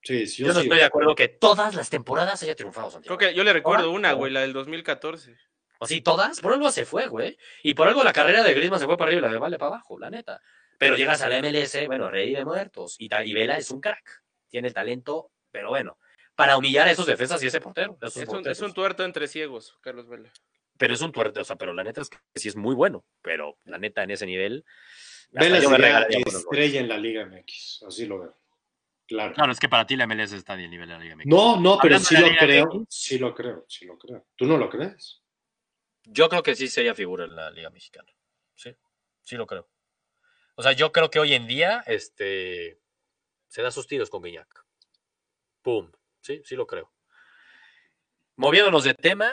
Sí, 0.02 0.26
sí, 0.26 0.42
Yo, 0.42 0.48
no 0.48 0.54
sí. 0.54 0.60
estoy 0.60 0.78
de 0.78 0.84
acuerdo 0.84 1.14
que 1.14 1.28
todas 1.28 1.74
las 1.74 1.90
temporadas 1.90 2.42
haya 2.42 2.54
triunfado 2.54 2.90
Santiago. 2.90 3.18
Creo 3.18 3.30
que 3.30 3.36
yo 3.36 3.44
le 3.44 3.52
recuerdo 3.52 3.90
una, 3.90 4.12
güey, 4.12 4.32
la 4.32 4.40
del 4.40 4.52
2014. 4.54 5.36
Así, 5.80 6.00
todas, 6.00 6.40
por 6.40 6.52
algo 6.54 6.70
se 6.70 6.84
fue, 6.86 7.06
güey. 7.08 7.36
Y 7.62 7.74
por 7.74 7.86
algo 7.88 8.02
la 8.02 8.12
carrera 8.12 8.42
de 8.42 8.54
Griezmann 8.54 8.80
se 8.80 8.86
fue 8.86 8.96
para 8.96 9.08
arriba 9.10 9.26
y 9.26 9.28
la 9.28 9.32
de 9.34 9.38
Vale 9.38 9.58
para 9.58 9.68
abajo, 9.74 9.98
la 9.98 10.08
neta. 10.10 10.40
Pero 10.78 10.96
llegas 10.96 11.20
a 11.22 11.28
la 11.28 11.38
MLS, 11.42 11.86
bueno, 11.86 12.08
rey 12.10 12.32
de 12.32 12.44
muertos. 12.44 12.96
Y, 12.98 13.08
y 13.24 13.32
Vela 13.34 13.58
es 13.58 13.70
un 13.70 13.80
crack. 13.80 14.22
Tiene 14.48 14.70
talento, 14.70 15.32
pero 15.50 15.68
bueno. 15.70 15.98
Para 16.38 16.56
humillar 16.56 16.86
a 16.86 16.92
esos 16.92 17.04
defensas 17.04 17.42
y 17.42 17.48
ese 17.48 17.60
portero. 17.60 17.98
esos 18.00 18.16
Es 18.16 18.28
un, 18.28 18.34
porteros. 18.36 18.58
es 18.58 18.62
un 18.62 18.72
tuerto 18.72 19.04
entre 19.04 19.26
ciegos, 19.26 19.76
Carlos 19.80 20.08
Vela. 20.08 20.32
Pero 20.76 20.94
es 20.94 21.00
un 21.00 21.10
tuerto, 21.10 21.40
o 21.40 21.44
sea, 21.44 21.56
pero 21.56 21.74
la 21.74 21.82
neta 21.82 22.00
es 22.00 22.08
que 22.08 22.18
sí 22.36 22.46
es 22.46 22.54
muy 22.54 22.76
bueno. 22.76 23.04
Pero 23.22 23.58
la 23.64 23.76
neta 23.76 24.04
en 24.04 24.12
ese 24.12 24.24
nivel. 24.24 24.64
Vela 25.32 25.58
yo 25.58 25.68
me 25.68 25.76
estrella 26.28 26.78
en 26.78 26.86
la 26.88 26.96
Liga 26.96 27.26
MX, 27.26 27.82
así 27.88 28.06
lo 28.06 28.20
veo. 28.20 28.38
Claro. 29.08 29.34
Claro, 29.34 29.50
es 29.50 29.58
que 29.58 29.68
para 29.68 29.84
ti 29.84 29.96
la 29.96 30.06
MLS 30.06 30.30
está 30.30 30.54
en 30.54 30.60
el 30.60 30.70
nivel 30.70 30.86
de 30.86 30.94
la 30.94 31.00
Liga 31.00 31.16
MX. 31.16 31.26
No, 31.26 31.60
no, 31.60 31.76
pero 31.82 31.98
sí 31.98 32.16
lo 32.16 32.28
creo. 32.38 32.66
MX. 32.66 32.86
Sí 32.88 33.18
lo 33.18 33.34
creo, 33.34 33.64
sí 33.68 33.84
lo 33.84 33.98
creo. 33.98 34.24
¿Tú 34.36 34.46
no 34.46 34.56
lo 34.56 34.70
crees? 34.70 35.20
Yo 36.04 36.28
creo 36.28 36.44
que 36.44 36.54
sí 36.54 36.68
sería 36.68 36.94
figura 36.94 37.24
en 37.24 37.34
la 37.34 37.50
Liga 37.50 37.70
Mexicana. 37.70 38.12
Sí, 38.54 38.76
sí 39.22 39.34
lo 39.36 39.44
creo. 39.48 39.68
O 40.54 40.62
sea, 40.62 40.70
yo 40.70 40.92
creo 40.92 41.10
que 41.10 41.18
hoy 41.18 41.34
en 41.34 41.48
día 41.48 41.82
este, 41.88 42.78
se 43.48 43.60
da 43.62 43.72
sus 43.72 43.88
tiros 43.88 44.08
con 44.08 44.22
Guiñac. 44.22 44.64
Pum. 45.62 45.90
Sí, 46.20 46.42
sí 46.44 46.56
lo 46.56 46.66
creo. 46.66 46.90
Moviéndonos 48.36 48.84
de 48.84 48.94
tema, 48.94 49.32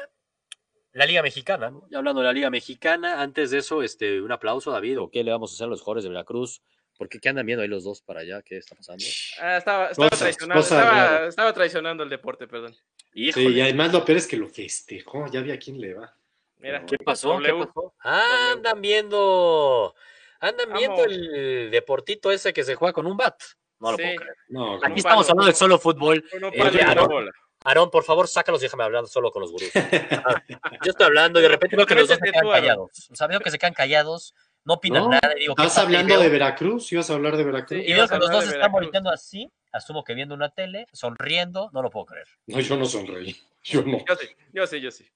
la 0.94 1.06
Liga 1.06 1.22
Mexicana, 1.22 1.70
¿no? 1.70 1.88
Ya 1.90 2.00
hablando 2.00 2.22
de 2.22 2.28
la 2.28 2.34
Liga 2.34 2.50
Mexicana, 2.50 3.22
antes 3.22 3.52
de 3.52 3.60
eso, 3.60 3.84
este, 3.84 4.22
un 4.22 4.32
aplauso, 4.32 4.72
David. 4.72 5.00
¿O 5.00 5.12
qué 5.12 5.24
le 5.24 5.32
vamos 5.32 5.52
a 5.52 5.54
hacer 5.56 5.66
a 5.66 5.70
los 5.70 5.82
jugadores 5.82 6.04
de 6.06 6.10
Veracruz? 6.10 6.62
Porque 6.98 7.20
qué 7.20 7.30
andan 7.30 7.46
viendo 7.46 7.62
ahí 7.62 7.68
los 7.68 7.84
dos 7.84 8.02
para 8.02 8.22
allá? 8.22 8.42
¿Qué 8.42 8.58
está 8.58 8.76
pasando? 8.76 9.04
Ah, 9.42 9.58
estaba, 9.58 9.90
estaba 9.90 10.10
Cosas, 10.10 10.20
traicionando, 10.20 10.62
cosas 10.62 10.80
estaba, 10.80 11.28
estaba 11.28 11.54
traicionando 11.54 12.04
el 12.04 12.10
deporte, 12.10 12.48
perdón. 12.48 12.76
Híjole, 13.14 13.48
Sí, 13.48 13.54
y 13.54 13.62
además 13.62 13.92
lo 13.92 14.06
peor 14.06 14.18
es 14.18 14.28
que 14.28 14.38
lo 14.38 14.48
festejó. 14.48 15.28
Ya 15.28 15.42
vi 15.42 15.52
a 15.52 15.60
quién 15.60 15.80
le 15.80 15.94
va. 15.94 16.16
Mira, 16.58 16.86
¿Qué 16.86 16.98
pasó? 16.98 17.38
¿Qué 17.40 17.54
pasó? 17.54 17.94
Ah, 18.00 18.52
andan 18.54 18.82
viendo. 18.82 19.94
Andan 20.40 20.74
viendo 20.74 20.98
Vamos. 20.98 21.12
el 21.12 21.70
deportito 21.72 22.32
ese 22.32 22.54
que 22.54 22.64
se 22.64 22.76
juega 22.76 22.94
con 22.94 23.06
un 23.06 23.18
bat. 23.18 23.42
No 23.86 23.92
lo 23.92 23.98
Sí. 23.98 24.04
puedo 24.04 24.16
creer. 24.18 24.38
No, 24.50 24.76
Aquí 24.84 24.94
estamos 25.00 25.26
palo. 25.28 25.32
hablando 25.32 25.46
de 25.46 25.54
solo 25.58 25.80
fútbol. 25.80 26.24
Uno 26.34 26.50
Eh. 26.54 27.30
Aarón, 27.68 27.90
por 27.90 28.04
favor, 28.04 28.28
sácalos 28.28 28.62
y 28.62 28.66
déjame 28.66 28.84
hablar 28.84 29.08
solo 29.08 29.32
con 29.32 29.42
los 29.42 29.52
gurús. 29.52 29.72
Ah, 30.28 30.42
Yo 30.84 30.92
estoy 30.92 31.06
hablando 31.08 31.40
y 31.40 31.44
de 31.44 31.50
repente 31.50 31.76
veo 31.76 31.86
que 31.86 31.96
los 31.96 32.08
dos 32.08 32.18
se 32.24 32.32
quedan 32.32 32.48
callados. 32.50 33.10
O 33.12 33.16
sea, 33.16 33.26
veo 33.28 33.40
que 33.40 33.50
se 33.50 33.58
quedan 33.58 33.74
callados, 33.74 34.36
no 34.66 34.76
opinan 34.76 35.04
No, 35.04 35.10
nada. 35.10 35.34
Y 35.36 35.42
digo, 35.42 35.56
¿qué 35.56 35.64
¿Estás 35.64 35.80
hablando 35.84 36.20
de 36.20 36.30
Veracruz? 36.30 36.92
¿Ibas 36.92 37.10
a 37.10 37.14
hablar 37.16 37.38
de 37.38 37.44
Veracruz? 37.44 37.80
Sí. 37.82 37.92
Y 37.92 37.94
veo 37.94 38.08
que 38.08 38.18
los 38.18 38.30
dos 38.30 38.46
están 38.46 38.72
volteando 38.72 39.10
así, 39.10 39.52
asumo 39.72 40.04
que 40.04 40.14
viendo 40.14 40.36
una 40.36 40.50
tele, 40.50 40.86
sonriendo, 40.94 41.70
no 41.74 41.82
lo 41.82 41.90
puedo 41.90 42.06
creer. 42.06 42.28
No, 42.48 42.60
yo 42.60 42.78
no 42.78 42.86
sonreí. 42.86 43.36
Yo 43.64 43.82
no. 43.82 43.98
Yo 43.98 44.16
sí, 44.16 44.28
yo 44.54 44.68
sí, 44.68 44.80
yo 44.80 44.92
sí. 44.92 45.10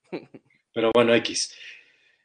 Pero 0.73 0.89
bueno, 0.91 1.13
X. 1.13 1.55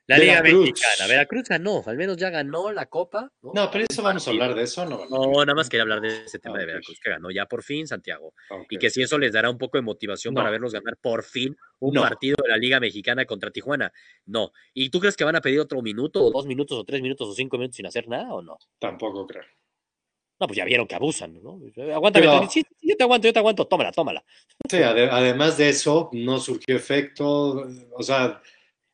La 0.06 0.18
Liga 0.18 0.42
Veracruz. 0.42 0.60
Mexicana. 0.70 1.08
Veracruz 1.08 1.48
ganó, 1.48 1.82
al 1.86 1.96
menos 1.96 2.16
ya 2.18 2.28
ganó 2.28 2.70
la 2.72 2.84
Copa. 2.86 3.32
No, 3.42 3.52
No, 3.54 3.70
pero 3.70 3.86
eso 3.88 4.02
vamos 4.02 4.26
a 4.28 4.30
hablar 4.30 4.54
de 4.54 4.62
eso, 4.64 4.84
¿no? 4.84 5.06
No, 5.08 5.32
nada 5.46 5.54
más 5.54 5.70
quería 5.70 5.82
hablar 5.82 6.02
de 6.02 6.24
ese 6.24 6.38
tema 6.38 6.56
Ah, 6.56 6.60
de. 6.60 6.66
Veracruz, 6.66 7.00
que 7.02 7.08
ganó 7.10 7.30
ya 7.30 7.46
por 7.46 7.62
fin 7.62 7.86
Santiago. 7.86 8.34
Ok. 8.50 8.66
Y 8.70 8.76
que 8.78 8.90
si 8.90 9.00
eso 9.02 9.18
les 9.18 9.32
dará 9.32 9.48
un 9.48 9.56
poco 9.56 9.78
de 9.78 9.82
motivación 9.82 10.34
No. 10.34 10.40
para 10.40 10.50
verlos 10.50 10.72
ganar 10.74 10.98
por 11.00 11.22
fin 11.24 11.56
un 11.78 11.94
No. 11.94 12.02
partido 12.02 12.36
de 12.42 12.48
la 12.50 12.58
Liga 12.58 12.80
Mexicana 12.80 13.24
contra 13.24 13.50
Tijuana. 13.50 13.92
No. 14.26 14.52
¿Y 14.74 14.90
tú 14.90 15.00
crees 15.00 15.16
que 15.16 15.24
van 15.24 15.36
a 15.36 15.40
pedir 15.40 15.60
otro 15.60 15.80
minuto, 15.80 16.22
o 16.22 16.30
dos 16.30 16.44
minutos, 16.44 16.78
o 16.78 16.84
tres 16.84 17.00
minutos, 17.00 17.26
o 17.28 17.32
cinco 17.34 17.56
minutos 17.56 17.76
sin 17.76 17.86
hacer 17.86 18.06
nada 18.06 18.32
o 18.34 18.42
no? 18.42 18.58
Tampoco 18.78 19.26
creo. 19.26 19.44
No, 20.40 20.48
pues 20.48 20.56
ya 20.56 20.64
vieron 20.64 20.86
que 20.86 20.96
abusan, 20.96 21.40
¿no? 21.42 21.60
Aguántame, 21.94 22.26
Pero- 22.26 22.50
sí, 22.50 22.62
yo 22.82 22.96
te 22.96 23.04
aguanto, 23.04 23.28
yo 23.28 23.32
te 23.32 23.38
aguanto, 23.38 23.66
tómala, 23.66 23.92
tómala. 23.92 24.24
Sí, 24.68 24.78
ade- 24.78 25.08
además 25.10 25.56
de 25.56 25.68
eso, 25.68 26.10
no 26.12 26.40
surgió 26.40 26.76
efecto, 26.76 27.64
o 27.92 28.02
sea, 28.02 28.42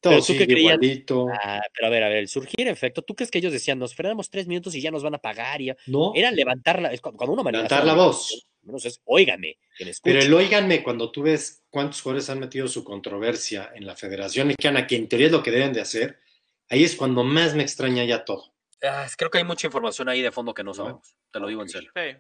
todo 0.01 0.15
Pero 0.15 0.25
tú 0.25 0.33
creías- 0.35 0.59
igualito. 0.61 1.27
Ah, 1.33 1.61
pero 1.75 1.87
a 1.87 1.91
ver, 1.91 2.03
a 2.05 2.09
ver, 2.09 2.19
el 2.19 2.29
surgir 2.29 2.67
efecto, 2.69 3.03
¿tú 3.03 3.15
crees 3.15 3.31
que 3.31 3.39
ellos 3.39 3.53
decían, 3.53 3.79
nos 3.79 3.95
frenamos 3.95 4.31
tres 4.31 4.47
minutos 4.47 4.75
y 4.75 4.81
ya 4.81 4.91
nos 4.91 5.03
van 5.03 5.15
a 5.15 5.19
pagar? 5.19 5.61
Y 5.61 5.67
ya? 5.67 5.77
No, 5.87 6.13
Era 6.15 6.31
levantar 6.31 6.81
la, 6.81 6.97
cuando 6.99 7.33
uno 7.33 7.51
levantar 7.51 7.85
la 7.85 7.95
voz. 7.95 8.47
Menos 8.63 8.85
es, 8.85 9.01
óigame, 9.05 9.59
que 9.77 9.85
me 9.85 9.91
escuche. 9.91 10.13
Pero 10.13 10.25
el 10.25 10.33
óiganme, 10.35 10.83
cuando 10.83 11.11
tú 11.11 11.23
ves 11.23 11.63
cuántos 11.71 12.03
jugadores 12.03 12.29
han 12.29 12.41
metido 12.41 12.69
su 12.69 12.85
controversia 12.85 13.71
en 13.75 13.87
la 13.87 13.97
Federación 13.97 14.49
Mexicana, 14.49 14.87
que 14.87 14.97
en 14.97 15.09
teoría 15.09 15.27
es 15.27 15.33
lo 15.33 15.43
que 15.43 15.51
deben 15.51 15.73
de 15.73 15.81
hacer, 15.81 16.19
ahí 16.69 16.85
es 16.85 16.95
cuando 16.95 17.25
más 17.25 17.55
me 17.55 17.63
extraña 17.63 18.05
ya 18.05 18.25
todo. 18.25 18.53
Ah, 18.83 19.07
creo 19.17 19.31
que 19.31 19.39
hay 19.39 19.45
mucha 19.45 19.67
información 19.67 20.09
ahí 20.09 20.23
de 20.23 20.31
fondo 20.33 20.55
que 20.55 20.65
no 20.65 20.73
sabemos. 20.75 21.15
Te 21.31 21.41
lo 21.41 21.49
digo 21.49 21.63
en 21.63 21.69
serio. 21.69 21.91
Sí. 21.95 22.17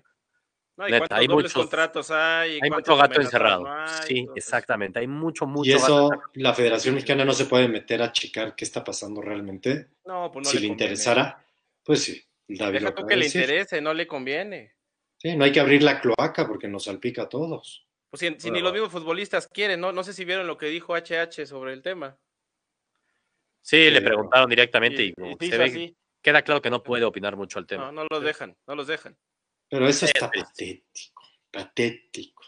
No, 0.80 0.88
¿y 0.88 0.92
Neta, 0.92 0.98
cuántos 1.08 1.18
hay 1.18 1.28
muchos- 1.28 1.52
contratos 1.52 2.10
hay? 2.10 2.52
Hay 2.52 2.58
¿Cuántas 2.70 2.78
mucho 2.88 2.96
gato 2.96 3.20
encerrado. 3.20 3.64
no 3.64 3.72
hay? 3.82 3.88
Sí, 4.06 4.18
Entonces, 4.20 4.44
exactamente. 4.44 4.98
Hay 4.98 5.06
mucho, 5.06 5.46
mucho 5.46 5.70
Y 5.70 5.74
eso, 5.74 6.08
gato. 6.08 6.22
la 6.34 6.54
Federación 6.54 6.94
Mexicana 6.94 7.24
no 7.24 7.34
se 7.34 7.44
puede 7.44 7.68
meter 7.68 8.00
a 8.00 8.12
checar 8.12 8.54
qué 8.56 8.64
está 8.64 8.82
pasando 8.82 9.20
realmente. 9.20 9.88
No, 10.06 10.30
pues 10.32 10.46
no 10.46 10.50
si 10.50 10.58
le 10.58 10.66
interesara, 10.68 11.44
pues 11.84 12.02
sí, 12.02 12.24
David 12.48 12.80
Deja 12.80 12.94
tú 12.94 13.04
que 13.06 13.16
le 13.16 13.26
interese, 13.26 13.82
no 13.82 13.92
le 13.92 14.06
conviene. 14.06 14.74
Sí, 15.18 15.36
no 15.36 15.44
hay 15.44 15.52
que 15.52 15.60
abrir 15.60 15.82
la 15.82 16.00
cloaca 16.00 16.48
porque 16.48 16.66
nos 16.66 16.84
salpica 16.84 17.22
a 17.24 17.28
todos. 17.28 17.86
Pues 18.08 18.20
si, 18.20 18.26
si 18.28 18.32
Bueno, 18.48 18.54
ni 18.54 18.60
los 18.62 18.72
mismos 18.72 18.90
futbolistas 18.90 19.46
quieren, 19.48 19.80
¿no? 19.82 19.92
No 19.92 20.02
sé 20.02 20.14
si 20.14 20.24
vieron 20.24 20.46
lo 20.46 20.56
que 20.56 20.66
dijo 20.66 20.94
HH 20.96 21.44
sobre 21.46 21.74
el 21.74 21.82
tema. 21.82 22.16
Sí, 23.60 23.90
le 23.90 23.98
Sí. 23.98 24.04
preguntaron 24.06 24.48
directamente 24.48 25.02
y, 25.04 25.08
Y- 25.40 25.46
se 25.50 25.58
ve- 25.58 25.94
queda 26.22 26.40
claro 26.42 26.62
que 26.62 26.70
no 26.70 26.82
puede 26.82 27.04
opinar 27.04 27.36
mucho 27.36 27.58
al 27.58 27.66
tema. 27.66 27.86
No, 27.86 27.92
no 27.92 28.06
los 28.10 28.22
dejan, 28.24 28.56
no 28.66 28.74
los 28.74 28.86
dejan. 28.86 29.14
Pero 29.70 29.88
eso 29.88 30.04
está 30.06 30.30
patético, 30.30 31.22
patético. 31.50 32.42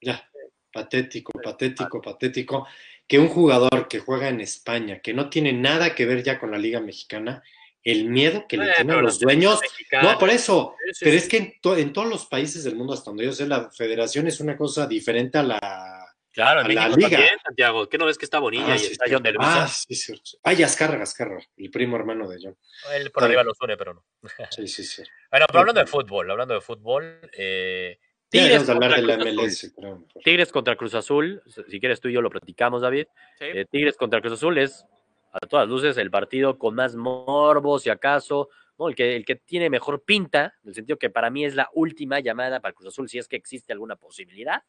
Ya, 0.00 0.28
patético, 0.72 1.32
patético, 1.40 2.02
patético. 2.02 2.66
Que 3.06 3.18
un 3.18 3.28
jugador 3.28 3.86
que 3.88 4.00
juega 4.00 4.28
en 4.28 4.40
España, 4.40 5.00
que 5.00 5.14
no 5.14 5.28
tiene 5.30 5.52
nada 5.52 5.94
que 5.94 6.04
ver 6.06 6.22
ya 6.22 6.38
con 6.40 6.50
la 6.50 6.58
Liga 6.58 6.80
Mexicana, 6.80 7.42
el 7.82 8.06
miedo 8.08 8.46
que 8.48 8.56
le 8.56 8.70
Eh, 8.70 8.72
tienen 8.76 9.02
los 9.02 9.20
dueños. 9.20 9.60
No, 10.02 10.18
por 10.18 10.30
eso. 10.30 10.74
Sí, 10.86 10.94
sí, 10.94 11.04
Pero 11.04 11.16
es 11.18 11.28
que 11.28 11.36
en, 11.36 11.60
to- 11.60 11.76
en 11.76 11.92
todos 11.92 12.08
los 12.08 12.26
países 12.26 12.64
del 12.64 12.76
mundo, 12.76 12.94
hasta 12.94 13.10
donde 13.10 13.26
yo 13.26 13.32
sé, 13.32 13.46
la 13.46 13.70
federación 13.70 14.26
es 14.26 14.40
una 14.40 14.56
cosa 14.56 14.86
diferente 14.86 15.38
a 15.38 15.42
la. 15.42 16.03
Claro, 16.34 16.60
en 16.62 16.66
México 16.66 16.96
liga. 16.96 17.08
también, 17.10 17.38
Santiago. 17.44 17.88
¿Qué 17.88 17.96
no 17.96 18.06
ves 18.06 18.18
que 18.18 18.24
está 18.24 18.40
Bonilla 18.40 18.72
Ah, 18.72 18.76
y 18.76 18.78
sí, 18.80 18.92
está 18.92 19.06
sí. 19.06 19.12
John 19.14 19.22
de 19.22 19.30
Ah, 19.30 19.32
Luisa? 19.32 19.68
sí, 19.68 19.94
cierto. 19.94 20.30
Ay, 20.42 20.62
Azcárraga, 20.64 21.04
Azcárraga, 21.04 21.44
el 21.56 21.70
primo 21.70 21.96
hermano 21.96 22.28
de 22.28 22.38
John. 22.42 22.56
Él 22.92 23.10
por 23.12 23.22
arriba 23.24 23.44
los 23.44 23.56
une, 23.60 23.76
pero 23.76 23.94
no. 23.94 24.04
Sí, 24.50 24.66
sí, 24.66 24.82
sí. 24.84 25.02
Bueno, 25.30 25.46
pero 25.46 25.60
hablando 25.60 25.80
de 25.80 25.86
fútbol, 25.86 26.30
hablando 26.30 26.54
de 26.54 26.60
fútbol, 26.60 27.20
eh, 27.32 27.98
Tigres 28.28 28.64
contra 28.64 28.96
de 28.96 29.02
la 29.02 29.16
Cruz 29.16 29.26
Azul. 29.28 29.44
MLS, 29.44 29.72
creo. 29.76 30.04
Tigres 30.24 30.50
contra 30.52 30.76
Cruz 30.76 30.94
Azul, 30.94 31.42
si 31.68 31.78
quieres 31.78 32.00
tú 32.00 32.08
y 32.08 32.12
yo 32.14 32.20
lo 32.20 32.30
platicamos, 32.30 32.82
David. 32.82 33.06
¿sí? 33.38 33.44
Eh, 33.46 33.64
Tigres 33.70 33.96
contra 33.96 34.20
Cruz 34.20 34.32
Azul 34.32 34.58
es, 34.58 34.84
a 35.32 35.38
todas 35.46 35.68
luces, 35.68 35.96
el 35.98 36.10
partido 36.10 36.58
con 36.58 36.74
más 36.74 36.96
morbo, 36.96 37.78
si 37.78 37.90
acaso, 37.90 38.48
¿no? 38.76 38.88
El 38.88 38.96
que, 38.96 39.14
el 39.14 39.24
que 39.24 39.36
tiene 39.36 39.70
mejor 39.70 40.02
pinta, 40.04 40.52
en 40.64 40.70
el 40.70 40.74
sentido 40.74 40.98
que 40.98 41.10
para 41.10 41.30
mí 41.30 41.44
es 41.44 41.54
la 41.54 41.70
última 41.74 42.18
llamada 42.18 42.58
para 42.60 42.74
Cruz 42.74 42.88
Azul, 42.88 43.08
si 43.08 43.18
es 43.18 43.28
que 43.28 43.36
existe 43.36 43.72
alguna 43.72 43.94
posibilidad, 43.94 44.62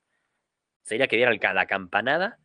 sería 0.85 1.07
que 1.07 1.15
diera 1.17 1.31
el 1.31 1.39
ca- 1.39 1.53
la 1.53 1.65
campanada 1.67 2.39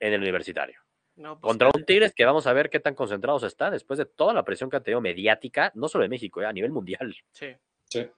en 0.00 0.12
el 0.12 0.20
universitario. 0.20 0.80
No, 1.16 1.38
pues, 1.38 1.50
Contra 1.50 1.70
un 1.74 1.84
Tigres 1.84 2.14
que 2.14 2.24
vamos 2.24 2.46
a 2.46 2.52
ver 2.52 2.70
qué 2.70 2.80
tan 2.80 2.94
concentrados 2.94 3.42
está 3.42 3.70
después 3.70 3.98
de 3.98 4.06
toda 4.06 4.32
la 4.32 4.44
presión 4.44 4.70
que 4.70 4.76
ha 4.76 4.80
tenido 4.82 5.00
mediática, 5.00 5.70
no 5.74 5.88
solo 5.88 6.02
de 6.02 6.08
México, 6.08 6.40
eh, 6.42 6.46
a 6.46 6.52
nivel 6.52 6.70
mundial. 6.72 7.14
sí. 7.32 7.54
Sí. 7.84 8.08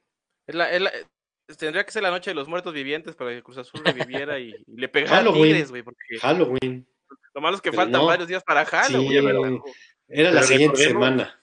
Es 0.46 0.54
la- 0.54 0.70
es 0.70 0.80
la- 0.80 0.92
tendría 1.58 1.84
que 1.84 1.90
ser 1.90 2.02
la 2.02 2.10
noche 2.10 2.30
de 2.30 2.34
los 2.34 2.46
muertos 2.48 2.72
vivientes 2.72 3.16
para 3.16 3.30
que 3.30 3.42
Cruz 3.42 3.58
Azul 3.58 3.82
reviviera 3.84 4.38
y, 4.38 4.50
y 4.66 4.76
le 4.80 4.88
pegara 4.88 5.16
a 5.16 5.18
Halloween. 5.18 5.42
Tigres, 5.52 5.70
güey. 5.70 5.82
Porque 5.82 5.98
Halloween. 6.20 6.86
lo 7.34 7.40
malo 7.40 7.56
es 7.56 7.62
que 7.62 7.70
Pero 7.70 7.82
faltan 7.82 8.00
no. 8.00 8.06
varios 8.06 8.28
días 8.28 8.42
para 8.44 8.64
Halloween. 8.64 9.60
Era 10.08 10.30
la 10.30 10.40
Pero 10.40 10.46
siguiente 10.46 10.76
semana. 10.84 11.42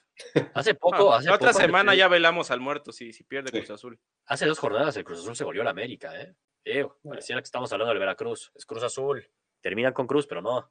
Hace 0.54 0.74
poco, 0.80 1.12
hace 1.14 1.28
la 1.28 1.34
otra 1.34 1.50
poco, 1.50 1.60
semana 1.60 1.94
ya 1.94 2.08
velamos 2.08 2.50
al 2.50 2.60
muerto 2.60 2.92
si, 2.92 3.12
si 3.12 3.24
pierde 3.24 3.50
Sí. 3.50 3.58
Cruz 3.58 3.70
Azul. 3.70 3.98
Hace 4.26 4.46
dos 4.46 4.58
jornadas 4.58 4.96
el 4.96 5.04
Cruz 5.04 5.18
Azul 5.20 5.36
se 5.36 5.44
volvió 5.44 5.62
a 5.62 5.64
la 5.66 5.70
América, 5.72 6.18
¿eh? 6.20 6.34
Eh, 6.64 6.86
pareciera 7.02 7.40
que 7.40 7.46
estamos 7.46 7.72
hablando 7.72 7.90
del 7.90 7.98
Veracruz. 7.98 8.52
Es 8.54 8.64
Cruz 8.66 8.82
Azul. 8.82 9.28
Terminan 9.60 9.92
con 9.92 10.06
Cruz, 10.06 10.26
pero 10.26 10.42
no. 10.42 10.70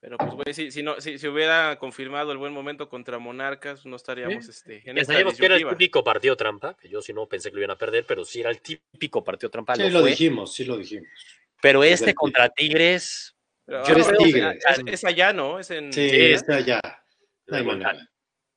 Pero 0.00 0.18
pues, 0.18 0.34
güey, 0.34 0.54
si, 0.54 0.70
si, 0.70 0.82
no, 0.82 1.00
si, 1.00 1.18
si 1.18 1.26
hubiera 1.26 1.78
confirmado 1.78 2.30
el 2.30 2.38
buen 2.38 2.52
momento 2.52 2.88
contra 2.88 3.18
Monarcas, 3.18 3.86
no 3.86 3.96
estaríamos 3.96 4.48
este, 4.48 4.88
en 4.88 4.98
esta 4.98 5.14
sabíamos 5.14 5.36
que 5.36 5.46
era 5.46 5.56
el 5.56 5.66
típico 5.68 6.04
partido 6.04 6.36
trampa, 6.36 6.76
que 6.76 6.88
yo 6.88 7.00
sí 7.00 7.12
no 7.12 7.26
pensé 7.26 7.50
que 7.50 7.56
lo 7.56 7.62
iban 7.62 7.72
a 7.72 7.78
perder, 7.78 8.04
pero 8.06 8.24
sí 8.24 8.40
era 8.40 8.50
el 8.50 8.60
típico 8.60 9.24
partido 9.24 9.50
trampa. 9.50 9.74
Sí, 9.74 9.90
lo 9.90 10.02
dijimos, 10.02 10.54
sí 10.54 10.64
lo 10.64 10.76
dijimos. 10.76 11.08
Pero 11.62 11.82
este 11.82 12.14
contra 12.14 12.50
Tigres, 12.50 13.34
Pero, 13.64 13.84
Yo 13.84 13.94
eres 13.94 14.08
ah, 14.08 14.14
Tigre. 14.16 14.58
Es, 14.58 14.82
es 14.86 15.04
allá, 15.04 15.32
¿no? 15.32 15.58
Es 15.58 15.70
en... 15.70 15.92
Sí, 15.92 16.08
Sí. 16.08 16.16
está 16.16 16.60
ya. 16.60 16.80
No 17.46 17.56
hay 17.56 17.64
manera. 17.64 18.08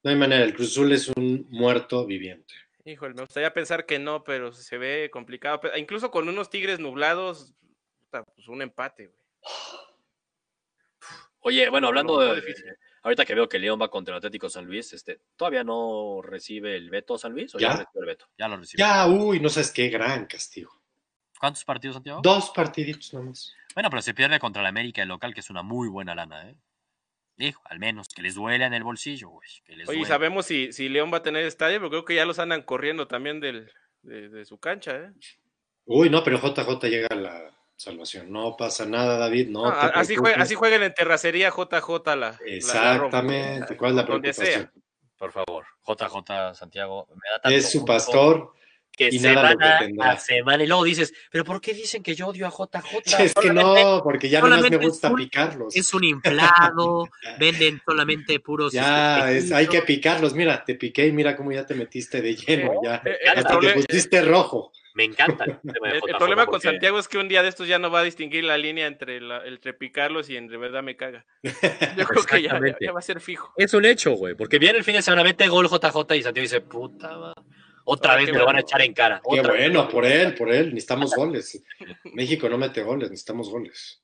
No 0.04 0.12
hay 0.12 0.18
manera. 0.18 0.44
El 0.44 0.54
Cruz 0.54 0.72
Azul 0.72 0.92
es 0.92 1.08
un 1.10 1.48
muerto 1.50 2.06
viviente. 2.06 2.54
Híjole, 2.90 3.14
me 3.14 3.22
gustaría 3.22 3.54
pensar 3.54 3.86
que 3.86 4.00
no, 4.00 4.24
pero 4.24 4.52
se 4.52 4.78
ve 4.78 5.10
complicado. 5.12 5.60
Pero 5.60 5.78
incluso 5.78 6.10
con 6.10 6.28
unos 6.28 6.50
Tigres 6.50 6.80
nublados, 6.80 7.54
pues 8.10 8.48
un 8.48 8.62
empate, 8.62 9.08
güey. 9.08 9.20
Oye, 11.42 11.70
bueno, 11.70 11.88
hablando 11.88 12.20
de. 12.20 12.36
difícil. 12.36 12.66
Ahorita 13.04 13.26
que 13.26 13.36
veo 13.36 13.48
que 13.48 13.60
León 13.60 13.80
va 13.82 13.90
contra 13.90 14.14
el 14.14 14.18
Atlético 14.18 14.50
San 14.50 14.66
Luis, 14.66 14.92
este, 14.92 15.22
¿todavía 15.38 15.64
no 15.64 16.22
recibe 16.22 16.76
el 16.76 16.90
veto 16.90 17.18
San 17.18 17.32
Luis? 17.32 17.56
¿O 17.56 17.60
ya, 17.60 17.70
¿Ya? 17.70 17.78
recibió 17.78 18.02
el 18.02 18.06
veto? 18.06 18.26
Ya 18.38 18.48
lo 18.48 18.58
recibió. 18.58 18.86
Ya, 18.86 19.08
uy, 19.08 19.40
no 19.40 19.50
sabes 19.50 19.72
qué 19.72 19.88
gran 19.88 20.26
castigo. 20.26 20.82
¿Cuántos 21.40 21.64
partidos, 21.64 21.96
Santiago? 21.96 22.20
Dos 22.22 22.50
partiditos 22.50 23.14
nomás. 23.14 23.56
Bueno, 23.74 23.90
pero 23.90 24.02
se 24.02 24.14
pierde 24.14 24.40
contra 24.40 24.62
el 24.62 24.68
América 24.68 25.02
el 25.02 25.08
local, 25.08 25.34
que 25.34 25.40
es 25.40 25.50
una 25.50 25.64
muy 25.64 25.88
buena 25.88 26.14
lana, 26.14 26.50
¿eh? 26.50 26.56
Dijo, 27.40 27.62
al 27.66 27.80
menos, 27.80 28.10
que 28.10 28.22
les 28.22 28.36
duela 28.36 28.66
en 28.66 28.74
el 28.74 28.84
bolsillo, 28.84 29.30
güey. 29.30 29.48
Que 29.66 29.76
les 29.78 29.88
Oye, 29.88 30.00
¿y 30.00 30.02
duela. 30.02 30.16
sabemos 30.16 30.46
si, 30.46 30.74
si 30.74 30.90
León 30.90 31.10
va 31.12 31.18
a 31.20 31.24
tener 31.24 31.46
estadio, 31.46 31.78
pero 31.80 31.90
creo 31.90 32.04
que 32.06 32.16
ya 32.16 32.26
los 32.26 32.38
andan 32.38 32.62
corriendo 32.64 33.08
también 33.08 33.40
del, 33.40 33.72
de, 34.02 34.28
de 34.28 34.44
su 34.46 34.58
cancha, 34.60 34.96
¿eh? 34.98 35.12
Uy, 35.86 36.10
no, 36.10 36.22
pero 36.24 36.38
JJ 36.38 36.88
llega 36.90 37.08
a 37.10 37.16
la 37.16 37.58
salvación. 37.78 38.30
No 38.32 38.58
pasa 38.58 38.86
nada, 38.86 39.18
David. 39.18 39.48
No, 39.48 39.72
te 39.72 39.78
así, 39.94 40.18
juega, 40.18 40.42
así 40.44 40.54
juegan 40.54 40.84
en 40.84 40.94
terracería 40.94 41.50
JJ 41.50 42.06
la. 42.08 42.16
la- 42.16 42.32
la 42.32 42.38
Exactamente. 42.46 43.78
¿Cuál 43.78 43.92
es 43.92 43.96
la 43.96 44.06
preocupación? 44.06 44.46
sea. 44.46 44.72
Por 45.18 45.32
favor, 45.32 45.66
JJ 45.88 46.56
Santiago. 46.56 47.08
Me 47.10 47.30
da 47.32 47.40
tanto 47.42 47.58
Es 47.58 47.72
su 47.72 47.86
pastor. 47.86 48.54
Que 49.00 49.08
y 49.16 49.18
semana 49.20 49.56
a 50.02 50.18
semana. 50.18 50.62
Y 50.64 50.68
luego 50.68 50.84
dices, 50.84 51.14
¿pero 51.32 51.46
por 51.46 51.62
qué 51.62 51.74
dicen 51.74 52.04
que 52.04 52.14
yo 52.16 52.28
odio 52.28 52.46
a 52.46 52.50
JJ? 52.52 52.98
Es 53.24 53.34
que 53.34 53.54
no, 53.54 54.02
porque 54.04 54.28
ya 54.28 54.42
nomás 54.42 54.70
me 54.70 54.76
gusta 54.78 55.08
es 55.08 55.14
un- 55.14 55.18
picarlos. 55.20 55.76
Es 55.76 55.94
un 55.94 56.04
inflado, 56.04 57.08
venden 57.40 57.82
solamente 57.86 58.40
puros. 58.42 58.74
Ya, 58.74 59.32
es, 59.32 59.52
hay 59.54 59.68
que 59.68 59.82
picarlos. 59.84 60.34
Mira, 60.34 60.64
te 60.66 60.76
piqué 60.76 61.08
y 61.08 61.14
mira 61.14 61.36
cómo 61.38 61.52
ya 61.54 61.66
te 61.66 61.76
metiste 61.76 62.22
de 62.22 62.36
lleno. 62.36 62.74
Ya. 62.84 62.96
Eh, 63.06 63.12
eh, 63.24 63.30
Hasta 63.30 63.42
te 63.50 63.56
proble- 63.56 63.86
pusiste 63.88 64.22
rojo. 64.22 64.72
Me 64.96 65.06
encanta. 65.06 65.46
el 65.46 65.60
tema 65.74 65.88
de 65.88 65.94
El, 65.94 65.96
el 65.96 66.02
JJ, 66.02 66.18
problema 66.18 66.46
con 66.46 66.60
Santiago 66.60 67.00
es 67.00 67.08
que 67.08 67.18
un 67.20 67.30
día 67.30 67.42
de 67.42 67.48
estos 67.48 67.70
ya 67.70 67.80
no 67.80 67.90
va 67.90 68.02
a 68.02 68.04
distinguir 68.04 68.44
la 68.44 68.58
línea 68.58 68.86
entre, 68.86 69.22
la, 69.22 69.46
entre 69.46 69.74
picarlos 69.74 70.30
y 70.30 70.36
en 70.36 70.48
de 70.48 70.58
verdad 70.58 70.84
me 70.84 70.98
caga. 70.98 71.26
Yo 71.96 72.06
creo 72.06 72.24
que 72.24 72.42
ya, 72.42 72.60
va 72.92 73.00
a 73.00 73.02
ser 73.02 73.22
fijo. 73.22 73.54
Es 73.56 73.74
un 73.74 73.86
hecho, 73.86 74.12
güey. 74.16 74.36
Porque 74.36 74.60
viene 74.60 74.78
el 74.80 74.84
fin 74.84 74.96
de 74.96 75.02
semana, 75.02 75.24
mete 75.24 75.48
gol 75.48 75.70
JJ 75.70 76.16
y 76.18 76.24
Santiago 76.24 76.44
dice, 76.44 76.60
puta, 76.60 77.18
ma- 77.18 77.34
otra 77.92 78.14
Ah, 78.14 78.16
vez 78.18 78.26
me 78.32 78.38
lo 78.38 78.46
van 78.46 78.56
a 78.56 78.60
bueno. 78.60 78.60
echar 78.68 78.82
en 78.82 78.94
cara. 78.94 79.22
Qué 79.30 79.40
otra 79.40 79.54
vez. 79.54 79.62
bueno, 79.72 79.88
por 79.90 80.06
él, 80.06 80.36
por 80.36 80.52
él. 80.52 80.68
Necesitamos 80.70 81.14
goles. 81.16 81.64
México 82.14 82.48
no 82.50 82.58
mete 82.58 82.84
goles, 82.84 83.10
necesitamos 83.10 83.50
goles. 83.50 84.02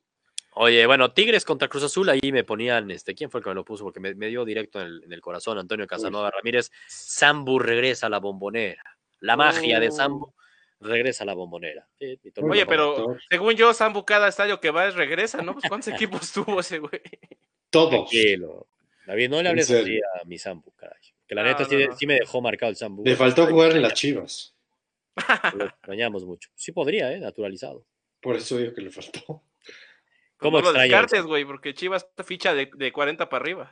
Oye, 0.58 0.86
bueno, 0.86 1.12
Tigres 1.12 1.44
contra 1.44 1.68
Cruz 1.68 1.84
Azul, 1.84 2.08
ahí 2.10 2.32
me 2.32 2.46
ponían, 2.46 2.90
este, 2.90 3.14
¿quién 3.14 3.30
fue 3.30 3.40
el 3.40 3.44
que 3.44 3.50
me 3.50 3.56
lo 3.56 3.66
puso? 3.66 3.84
Porque 3.84 4.00
me, 4.00 4.16
me 4.16 4.28
dio 4.28 4.46
directo 4.46 4.80
en 4.80 4.88
el, 4.88 5.04
en 5.04 5.12
el 5.12 5.20
corazón, 5.20 5.58
Antonio 5.58 5.86
Casanova 5.86 6.32
Ramírez. 6.32 6.72
Sambu 6.88 7.60
regresa 7.60 8.08
a 8.08 8.10
la 8.10 8.20
bombonera. 8.20 8.82
La 9.20 9.36
magia 9.36 9.80
de 9.82 9.90
Oh. 9.90 9.92
Sambu 9.92 10.34
regresa 10.80 11.24
a 11.24 11.28
la 11.28 11.34
bombonera. 11.34 11.86
Sí, 12.00 12.18
Oye, 12.42 12.66
pero 12.66 13.18
según 13.30 13.54
yo, 13.56 13.74
Sambu 13.74 14.06
cada 14.06 14.30
estadio 14.30 14.62
que 14.62 14.72
va 14.72 14.88
es 14.88 14.96
regresa, 14.96 15.42
¿no? 15.42 15.54
Pues 15.54 15.66
¿cuántos 15.68 15.88
equipos 15.94 16.32
tuvo 16.32 16.62
ese 16.62 16.80
güey? 16.80 17.02
Todos. 17.70 17.90
Tranquilo. 17.90 18.68
David, 19.06 19.30
no 19.30 19.42
le 19.42 19.50
hables 19.50 19.70
así 19.70 20.00
a 20.00 20.24
mi 20.26 20.38
Sambu, 20.38 20.72
caray. 20.72 21.02
Que 21.28 21.36
la 21.36 21.44
No, 21.44 21.50
neta 21.50 21.64
no, 21.64 21.70
sí, 21.70 21.86
no. 21.88 21.96
sí 21.96 22.08
me 22.08 22.16
dejó 22.16 22.42
marcado 22.42 22.70
el 22.70 22.76
Sambu. 22.76 23.04
Le 23.04 23.16
faltó 23.16 23.48
jugar 23.48 23.72
en 23.72 23.82
las 23.82 23.94
chivas. 23.94 24.56
Lo 25.56 25.66
extrañamos 25.66 26.26
mucho. 26.26 26.50
Sí 26.56 26.72
podría, 26.72 27.12
¿eh? 27.12 27.20
Naturalizado. 27.20 27.86
Por 28.20 28.36
eso 28.36 28.58
digo 28.58 28.74
que 28.74 28.82
le 28.82 28.92
faltó. 28.92 29.44
¿Cómo 30.38 30.62
no 30.62 30.72
lo 30.72 31.28
güey, 31.28 31.46
porque 31.46 31.74
Chivas 31.74 32.08
ficha 32.26 32.54
de, 32.54 32.70
de 32.76 32.92
40 32.92 33.30
para 33.30 33.42
arriba. 33.42 33.72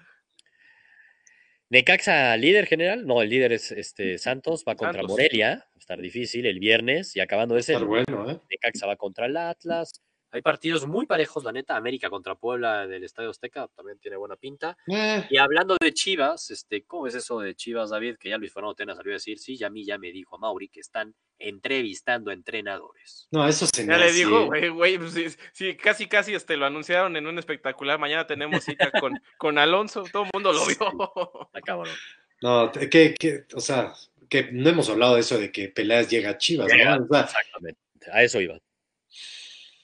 Necaxa, 1.69 2.37
líder 2.37 2.67
general. 2.67 3.05
No, 3.05 3.21
el 3.21 3.29
líder 3.29 3.51
es 3.53 3.71
este 3.71 4.17
Santos, 4.17 4.63
va 4.67 4.75
contra 4.75 5.01
Santos. 5.01 5.11
Morelia. 5.11 5.65
Va 5.67 5.75
a 5.75 5.79
estar 5.79 5.99
difícil 5.99 6.45
el 6.45 6.59
viernes 6.59 7.15
y 7.15 7.19
acabando 7.19 7.57
ese. 7.57 7.77
Bueno, 7.77 8.29
¿eh? 8.29 8.39
Necaxa 8.49 8.87
va 8.87 8.95
contra 8.95 9.25
el 9.25 9.35
Atlas. 9.35 10.01
Hay 10.33 10.41
partidos 10.41 10.85
muy 10.87 11.05
parejos, 11.05 11.43
la 11.43 11.51
neta. 11.51 11.75
América 11.77 12.09
contra 12.09 12.33
Puebla 12.35 12.87
del 12.87 13.03
Estadio 13.03 13.29
Azteca 13.29 13.67
también 13.75 13.99
tiene 13.99 14.17
buena 14.17 14.35
pinta. 14.35 14.75
Eh, 14.87 15.25
Y 15.29 15.37
hablando 15.37 15.77
de 15.79 15.93
Chivas, 15.93 16.49
este, 16.51 16.83
¿cómo 16.83 17.05
es 17.07 17.13
eso 17.15 17.39
de 17.39 17.53
Chivas, 17.55 17.91
David? 17.91 18.17
Que 18.19 18.29
ya 18.29 18.37
Luis 18.37 18.51
Fernando 18.51 18.73
Tena 18.75 18.95
salió 18.95 19.11
a 19.11 19.15
decir, 19.15 19.37
sí, 19.39 19.55
ya 19.57 19.67
a 19.67 19.69
mí 19.69 19.85
ya 19.85 19.97
me 19.99 20.11
dijo 20.11 20.37
Mauri 20.39 20.67
que 20.69 20.79
están 20.79 21.13
entrevistando 21.39 22.31
a 22.31 22.33
entrenadores. 22.33 23.27
no, 23.31 23.47
eso 23.47 23.65
se 23.67 23.85
Ya 23.85 23.97
le 23.97 24.05
hace- 24.05 24.13
dijo, 24.15 24.45
güey, 24.47 24.69
güey, 24.69 24.97
pues, 24.97 25.13
sí, 25.13 25.25
sí, 25.53 25.75
casi, 25.77 26.07
casi 26.07 26.33
este, 26.33 26.57
lo 26.57 26.65
anunciaron 26.65 27.15
en 27.15 27.27
un 27.27 27.37
espectacular. 27.37 27.99
Mañana 27.99 28.25
tenemos 28.25 28.63
cita 28.63 28.91
con, 28.99 29.13
con 29.37 29.57
Alonso, 29.57 30.03
todo 30.11 30.23
el 30.23 30.29
mundo 30.33 30.51
lo 30.51 30.65
vio. 30.65 31.49
Cabrón. 31.65 31.93
No, 32.41 32.71
que, 32.71 33.13
que, 33.13 33.45
o 33.53 33.59
sea, 33.61 33.93
que 34.29 34.51
no 34.51 34.69
hemos 34.69 34.89
hablado 34.89 35.13
de 35.15 35.21
eso 35.21 35.37
de 35.37 35.51
que 35.51 35.69
Peláez 35.69 36.09
llega 36.09 36.31
a 36.31 36.37
Chivas, 36.37 36.71
Llega, 36.71 36.97
¿no? 36.97 37.05
O 37.05 37.07
sea, 37.07 37.21
Exactamente. 37.21 37.79
A 38.11 38.23
eso 38.23 38.41
iba. 38.41 38.57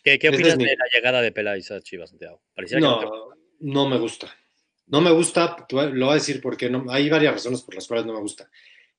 ¿Qué, 0.04 0.18
qué 0.20 0.30
opinas 0.30 0.54
es 0.54 0.58
mi- 0.58 0.66
de 0.66 0.76
la 0.78 0.86
llegada 0.93 1.22
de 1.22 1.32
Peláez 1.32 1.72
a 1.72 1.82
Chivas, 1.82 2.10
Santiago? 2.10 2.41
No 2.80 3.00
te- 3.00 3.06
no, 3.06 3.30
no 3.60 3.89
me 3.89 3.97
gusta. 3.97 4.34
No 4.88 5.02
me 5.02 5.12
gusta, 5.12 5.68
lo 5.72 6.06
voy 6.06 6.12
a 6.12 6.16
decir 6.16 6.41
porque 6.41 6.70
no, 6.70 6.86
hay 6.89 7.10
varias 7.10 7.34
razones 7.34 7.62
por 7.62 7.76
las 7.76 7.88
cuales 7.88 8.06
no 8.08 8.14
me 8.14 8.20
gusta. 8.22 8.50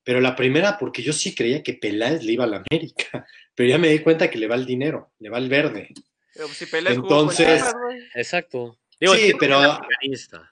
Pero 0.04 0.20
la 0.20 0.36
primera, 0.36 0.78
porque 0.78 1.02
yo 1.02 1.12
sí 1.12 1.34
creía 1.34 1.62
que 1.62 1.74
Peláez 1.74 2.22
le 2.22 2.32
iba 2.32 2.44
a 2.44 2.46
la 2.46 2.62
América, 2.70 3.26
pero 3.54 3.68
ya 3.68 3.76
me 3.78 3.88
di 3.88 3.98
cuenta 3.98 4.30
que 4.30 4.38
le 4.38 4.46
va 4.46 4.54
el 4.54 4.66
dinero, 4.66 5.12
le 5.18 5.30
va 5.30 5.38
el 5.38 5.48
verde. 5.48 5.88
Pero 6.90 6.94
si 6.94 7.00
con 7.00 7.18
Entonces-. 7.18 7.64
Exacto. 8.14 8.78
Sí, 9.16 9.32
pero-. 9.38 9.58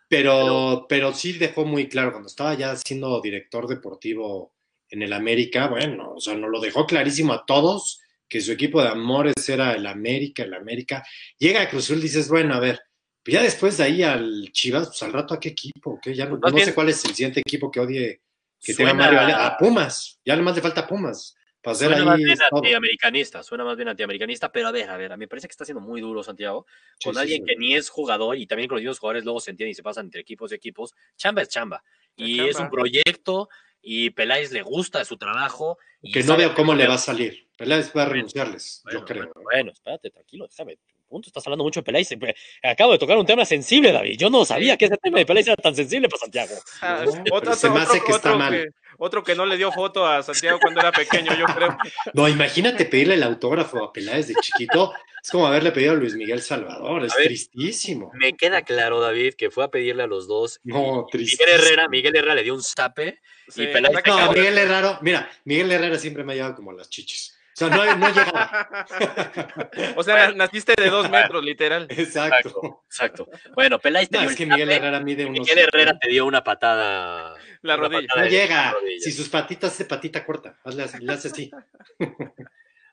Pero, 0.09 0.87
pero 0.89 1.13
sí 1.15 1.35
dejó 1.35 1.65
muy 1.65 1.89
claro, 1.89 2.11
cuando 2.11 2.29
estaba 2.29 2.55
ya 2.55 2.75
siendo 2.77 3.21
director 3.21 3.69
deportivo 3.69 4.55
en 4.91 5.03
el 5.03 5.13
América, 5.13 5.69
bueno, 5.69 6.15
o 6.17 6.21
sea, 6.21 6.35
nos 6.35 6.51
lo 6.51 6.61
dejó 6.61 6.87
clarísimo 6.87 7.33
a 7.35 7.45
todos 7.47 8.01
que 8.29 8.41
su 8.41 8.53
equipo 8.53 8.83
de 8.83 8.89
amores 8.89 9.49
era 9.49 9.73
el 9.75 9.87
América, 9.87 10.43
el 10.45 10.55
América. 10.55 11.05
Llega 11.39 11.63
a 11.63 11.69
Cruz 11.69 11.85
Azul, 11.85 12.01
dices, 12.01 12.29
bueno, 12.29 12.55
a 12.55 12.61
ver, 12.61 12.81
pues 13.25 13.35
ya 13.35 13.43
después 13.43 13.77
de 13.79 13.85
ahí 13.85 14.03
al 14.03 14.51
Chivas, 14.53 14.89
pues 14.89 15.03
al 15.03 15.13
rato 15.13 15.35
a 15.35 15.41
qué 15.41 15.49
equipo, 15.51 15.99
¿Qué? 16.03 16.15
Ya 16.15 16.25
no, 16.27 16.33
Pues 16.33 16.41
más 16.43 16.53
no 16.53 16.57
bien- 16.57 16.67
sé 16.69 16.75
cuál 16.75 16.89
es 16.91 17.05
el 17.05 17.15
siguiente 17.15 17.41
equipo 17.41 17.71
que 17.71 17.81
odie, 17.81 18.21
que 18.61 18.73
Suena- 18.75 18.93
tenga 18.93 19.05
Mario 19.05 19.21
Ale- 19.21 19.33
a 19.33 19.57
Pumas, 19.59 20.21
ya 20.25 20.37
más 20.37 20.55
le 20.57 20.63
falta 20.63 20.87
Pumas, 20.87 21.35
para 21.63 21.73
hacer 21.75 21.89
Suena 21.89 22.05
más 22.05 22.17
ahí 22.19 22.25
bien 22.25 22.39
todo. 22.51 22.59
antiamericanista, 22.61 23.43
suena 23.43 23.65
más 23.65 23.77
bien 23.77 23.89
antiamericanista, 23.89 24.51
pero 24.53 24.69
a 24.69 24.73
ver, 24.73 24.89
a 24.91 24.97
ver, 24.97 25.13
a 25.13 25.17
mí 25.17 25.21
me 25.25 25.29
parece 25.29 25.49
que 25.49 25.53
está 25.53 25.65
siendo 25.65 25.81
muy 25.81 26.01
duro 26.01 26.23
Santiago, 26.23 26.67
con 27.03 27.15
sí, 27.15 27.21
alguien 27.21 27.43
sí. 27.43 27.47
que 27.47 27.57
ni 27.57 27.75
es 27.75 27.89
jugador 27.91 28.37
y 28.39 28.47
también 28.47 28.69
con 28.69 28.77
los 28.77 28.83
mismos 28.83 28.99
jugadores 28.99 29.25
luego 29.25 29.41
se 29.41 29.51
entienden 29.51 29.73
y 29.73 29.75
se 29.75 29.83
pasan 29.83 30.07
entre 30.07 30.21
equipos 30.21 30.53
y 30.53 30.55
equipos, 30.55 30.95
chamba 31.17 31.43
es 31.43 31.49
chamba. 31.49 31.83
Y 32.17 32.41
Es 32.41 32.51
es 32.51 32.61
un 32.61 32.71
proyecto 32.71 33.49
y 33.83 34.11
Peláez 34.11 34.53
le 34.53 34.63
gusta 34.63 35.05
su 35.05 35.17
trabajo. 35.17 35.79
Que 36.13 36.23
no 36.23 36.37
veo 36.37 36.55
cómo 36.55 36.75
le 36.75 36.87
va 36.87 36.95
a 36.95 36.99
salir. 36.99 37.49
Peláez 37.57 37.93
va 37.97 38.03
a 38.03 38.07
renunciarles, 38.07 38.83
Bueno, 38.85 39.01
yo 39.01 39.05
creo. 39.05 39.25
Bueno, 39.25 39.41
bueno, 39.43 39.73
espérate, 39.73 40.11
tranquilo, 40.11 40.47
déjame. 40.49 40.79
Punto, 41.09 41.29
estás 41.29 41.47
hablando 41.47 41.65
mucho 41.65 41.81
de 41.81 41.85
Peláez. 41.85 42.13
eh, 42.13 42.35
Acabo 42.63 42.93
de 42.93 42.99
tocar 42.99 43.17
un 43.17 43.25
tema 43.25 43.45
sensible, 43.47 43.93
David. 43.93 44.19
Yo 44.19 44.29
no 44.29 44.45
sabía 44.45 44.77
que 44.77 44.85
ese 44.85 44.97
tema 44.99 45.19
de 45.19 45.25
Peláez 45.27 45.47
era 45.47 45.57
tan 45.57 45.75
sensible 45.75 46.09
para 46.09 46.21
Santiago. 46.21 46.55
Ah, 46.83 47.03
No, 47.05 47.11
otro, 47.33 47.41
pero 47.41 47.55
se 47.55 47.71
me 47.71 47.81
hace 47.81 48.01
que 48.01 48.13
está 48.13 48.29
otro 48.31 48.39
mal. 48.39 48.53
que- 48.53 48.69
otro 49.01 49.23
que 49.23 49.35
no 49.37 49.47
le 49.47 49.57
dio 49.57 49.71
foto 49.73 50.05
a 50.07 50.23
Santiago 50.25 50.59
cuando 50.61 50.81
era 50.81 50.91
pequeño, 50.93 51.33
yo 51.39 51.47
creo. 51.47 51.77
No, 52.15 52.29
imagínate 52.29 52.85
pedirle 52.85 53.15
el 53.15 53.23
autógrafo 53.23 53.83
a 53.85 53.93
Peláez 53.93 54.27
de 54.29 54.35
chiquito. 54.35 54.93
Es 55.23 55.31
como 55.31 55.47
haberle 55.47 55.73
pedido 55.73 55.93
a 55.93 55.97
Luis 55.97 56.15
Miguel 56.15 56.43
Salvador. 56.43 57.05
Es 57.05 57.15
ver. 57.17 57.27
tristísimo. 57.27 58.11
Me 58.15 58.37
queda 58.37 58.63
claro, 58.63 59.01
David, 59.01 59.35
que 59.35 59.51
fue 59.51 59.65
a 59.65 59.69
pedirle 59.69 60.03
a 60.03 60.07
los 60.07 60.27
dos. 60.29 60.61
No, 60.65 61.07
Miguel. 61.13 61.39
Herrera, 61.49 61.89
Miguel 61.89 62.17
Herrera 62.17 62.35
le 62.35 62.43
dio 62.43 62.55
un 62.55 62.63
zape 62.63 63.21
Sí, 63.49 63.63
y 63.63 63.67
Peláez 63.69 63.97
No. 64.07 64.33
Miguel 64.33 64.59
Herrera, 64.59 64.99
mira, 65.01 65.31
Miguel 65.45 65.71
Herrera 65.73 65.99
siempre 65.99 66.23
me 66.25 66.33
ha 66.33 66.37
llevado 66.37 66.55
como 66.57 66.71
a 66.73 66.75
las 66.75 66.91
chichis. 66.91 67.38
O 67.61 67.67
sea, 67.67 67.71
no, 67.71 67.97
no 67.97 68.09
llegaba. 68.09 68.87
o 69.97 70.03
sea, 70.05 70.31
naciste 70.31 70.75
de 70.81 70.91
dos 70.91 71.11
metros, 71.11 71.45
literal. 71.45 71.89
Exacto. 71.91 72.85
Exacto. 72.87 73.29
Bueno, 73.55 73.81
Peláez 73.81 74.09
te 74.09 74.17
No, 74.17 74.23
dio 74.23 74.31
es 74.31 74.37
que 74.37 74.47
Miguel 74.47 74.71
Herrera 74.71 75.01
mide 75.01 75.27
unos. 75.27 75.41
Miguel 75.41 75.59
Herrera 75.59 75.99
te 75.99 76.09
dio 76.09 76.25
una 76.25 76.45
patada. 76.45 77.35
La 77.63 77.77
rodilla. 77.77 78.03
patada 78.07 78.23
No 78.25 78.31
llega. 78.31 78.71
rodilla. 78.73 79.01
Si 79.01 79.11
sus 79.11 79.29
patitas 79.29 79.73
es 79.73 79.79
de 79.79 79.85
patita 79.87 80.25
corta, 80.25 80.57
hazle 80.63 80.85
así, 80.85 80.99
le 81.01 81.13
hace 81.13 81.29
así. 81.29 81.51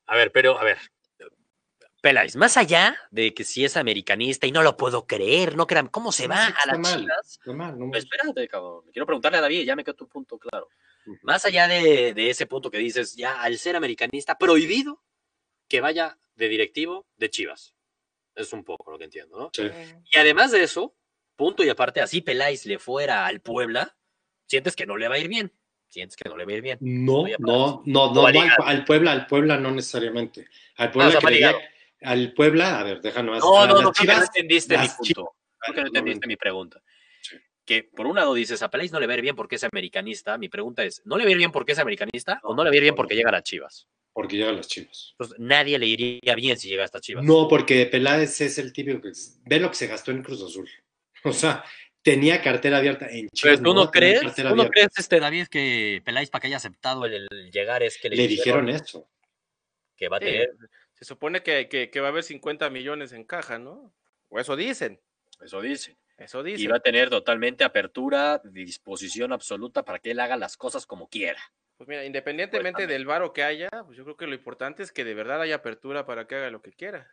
A 0.08 0.16
ver, 0.16 0.32
pero, 0.32 0.58
a 0.60 0.64
ver. 0.64 0.78
Peláez, 2.02 2.36
más 2.36 2.58
allá 2.58 2.96
de 3.12 3.34
que 3.34 3.44
si 3.44 3.66
es 3.66 3.78
americanista 3.78 4.46
y 4.48 4.52
no 4.52 4.62
lo 4.64 4.78
puedo 4.78 5.06
creer, 5.08 5.56
no 5.56 5.66
crean, 5.68 5.88
¿cómo 5.88 6.12
se 6.12 6.28
No 6.28 6.36
va 6.36 6.46
a 6.48 6.68
las 6.68 6.80
mal. 6.80 7.00
chivas? 7.02 7.40
No 7.46 7.54
mal, 7.54 7.78
no 7.80 7.90
Pues 7.92 8.04
espérate, 8.04 8.48
cabrón. 8.48 8.82
Quiero 8.94 9.06
preguntarle 9.08 9.40
a 9.40 9.42
David, 9.42 9.64
ya 9.66 9.76
me 9.76 9.84
quedó 9.84 9.96
tu 9.96 10.08
punto 10.08 10.38
claro. 10.38 10.70
Más 11.22 11.46
allá 11.46 11.68
de, 11.68 12.14
de 12.14 12.30
ese 12.30 12.46
punto 12.46 12.72
que 12.72 12.78
dices, 12.78 13.16
ya 13.16 13.42
al 13.42 13.58
ser 13.58 13.76
americanista, 13.76 14.38
prohibido 14.38 15.02
que 15.68 15.82
vaya 15.82 16.18
de 16.36 16.50
directivo 16.50 17.08
de 17.18 17.30
Chivas. 17.30 17.76
Es 18.36 18.52
un 18.54 18.64
poco 18.64 18.92
lo 18.92 18.98
que 18.98 19.06
entiendo, 19.06 19.38
¿no? 19.38 19.50
Sí. 19.54 19.70
Y 20.12 20.18
además 20.18 20.52
de 20.52 20.64
eso, 20.64 20.96
punto 21.36 21.64
y 21.64 21.70
aparte, 21.70 22.02
así 22.02 22.22
Peláez 22.22 22.66
le 22.66 22.80
fuera 22.80 23.26
al 23.26 23.42
Puebla, 23.42 23.96
sientes 24.46 24.76
que 24.76 24.86
no 24.86 24.98
le 24.98 25.08
va 25.08 25.16
a 25.16 25.20
ir 25.20 25.28
bien. 25.28 25.54
Sientes 25.88 26.18
que 26.18 26.28
no 26.28 26.36
le 26.36 26.46
va 26.46 26.52
a 26.52 26.56
ir 26.56 26.62
bien. 26.62 26.78
No, 26.82 27.26
no, 27.40 27.84
no, 27.86 28.14
No 28.14 28.14
no, 28.14 28.26
al, 28.66 28.84
Puebla, 28.84 29.12
al 29.14 29.28
Puebla 29.28 29.58
no 29.58 29.72
necesariamente. 29.72 30.48
Al 30.76 30.90
o 30.90 30.92
Puebla 30.92 31.56
al 32.02 32.34
Puebla, 32.34 32.80
a 32.80 32.84
ver, 32.84 33.02
déjanos. 33.02 33.40
No, 33.40 33.66
no, 33.68 33.68
no, 33.68 33.74
creo 33.74 33.78
que 33.78 33.84
no 33.84 33.92
Chivas, 33.94 34.30
entendiste 34.36 34.78
mi 34.78 34.88
punto. 34.88 35.36
Creo 35.60 35.74
que 35.74 35.82
no 35.82 35.88
entendiste 35.88 36.28
mi 36.28 36.36
pregunta. 36.36 36.82
Que 37.66 37.84
por 37.84 38.06
un 38.06 38.16
lado 38.16 38.34
dices, 38.36 38.62
a 38.62 38.70
Peláez 38.70 38.92
no 38.92 39.00
le 39.00 39.08
va 39.08 39.14
a 39.14 39.16
ir 39.18 39.22
bien 39.24 39.36
porque 39.36 39.56
es 39.56 39.64
americanista. 39.64 40.38
Mi 40.38 40.50
pregunta 40.50 40.84
es, 40.84 41.02
¿no 41.06 41.18
le 41.18 41.24
va 41.24 41.30
a 41.30 41.32
ir 41.32 41.38
bien 41.38 41.52
porque 41.52 41.72
es 41.72 41.80
americanista 41.80 42.40
o 42.44 42.56
no 42.56 42.64
le 42.64 42.70
va 42.70 42.74
a 42.74 42.78
ir 42.78 42.84
bien 42.84 42.96
porque 42.96 43.16
llega 43.16 43.30
a 43.30 43.34
las 43.34 43.44
Chivas? 43.44 43.88
porque 44.14 44.38
llegan 44.38 44.56
las 44.56 44.70
Chivas. 44.70 45.10
Entonces, 45.12 45.38
nadie 45.40 45.78
le 45.78 45.88
iría 45.88 46.36
bien 46.36 46.58
si 46.58 46.70
llega 46.70 46.84
a 46.84 46.86
estas 46.86 47.02
Chivas. 47.02 47.26
No, 47.26 47.50
porque 47.50 47.86
Peláez 47.86 48.40
es 48.40 48.58
el 48.60 48.72
típico 48.72 49.02
que 49.02 49.12
ve 49.46 49.60
lo 49.60 49.68
que 49.70 49.76
se 49.76 49.88
gastó 49.88 50.12
en 50.12 50.24
Cruz 50.24 50.42
Azul. 50.42 50.70
O 51.26 51.34
sea, 51.34 51.66
tenía 52.02 52.42
cartera 52.42 52.78
abierta 52.78 53.08
en 53.10 53.28
Chivas. 53.30 53.56
Pues, 53.56 53.58
¿Tú 53.58 53.64
no 53.64 53.74
no 53.74 53.82
abierta. 53.90 54.32
crees, 54.72 54.92
este, 54.98 55.20
David, 55.20 55.48
que 55.48 56.02
Peláez 56.06 56.30
para 56.30 56.40
que 56.42 56.48
haya 56.48 56.58
aceptado 56.58 57.04
el, 57.06 57.28
el 57.30 57.52
llegar 57.52 57.84
es 57.84 57.98
que 57.98 58.10
le, 58.10 58.16
Le 58.16 58.28
dijeron 58.30 58.70
eso. 58.70 59.10
que 59.98 60.08
va 60.08 60.16
a 60.16 60.20
Sí, 60.22 60.28
tener? 60.28 60.50
Se 60.94 61.04
supone 61.04 61.44
que, 61.44 61.68
que, 61.68 61.90
que 61.90 62.00
va 62.00 62.08
a 62.08 62.12
haber 62.12 62.24
50 62.24 62.70
millones 62.70 63.12
en 63.12 63.26
caja, 63.26 63.60
¿no? 63.60 63.94
O 64.30 64.40
eso 64.40 64.56
dicen. 64.56 65.02
Eso 65.44 65.60
dice. 65.62 65.98
Eso 66.18 66.42
Y 66.48 66.52
dicen. 66.54 66.72
va 66.72 66.78
a 66.78 66.80
tener 66.80 67.10
totalmente 67.10 67.64
apertura, 67.64 68.42
disposición 68.44 69.34
absoluta 69.34 69.84
para 69.84 70.00
que 70.00 70.12
él 70.12 70.20
haga 70.20 70.38
las 70.38 70.56
cosas 70.58 70.86
como 70.86 71.10
quiera. 71.10 71.42
Pues 71.78 71.90
mira, 71.90 72.06
independientemente 72.06 72.88
del 72.88 73.06
varo 73.06 73.34
que 73.34 73.44
haya, 73.44 73.70
pues 73.86 73.98
yo 73.98 74.06
creo 74.06 74.16
que 74.16 74.28
lo 74.28 74.34
importante 74.34 74.82
es 74.82 74.94
que 74.94 75.04
de 75.04 75.14
verdad 75.14 75.42
haya 75.42 75.56
apertura 75.56 76.06
para 76.06 76.26
que 76.26 76.36
haga 76.36 76.50
lo 76.50 76.62
que 76.62 76.72
quiera. 76.72 77.12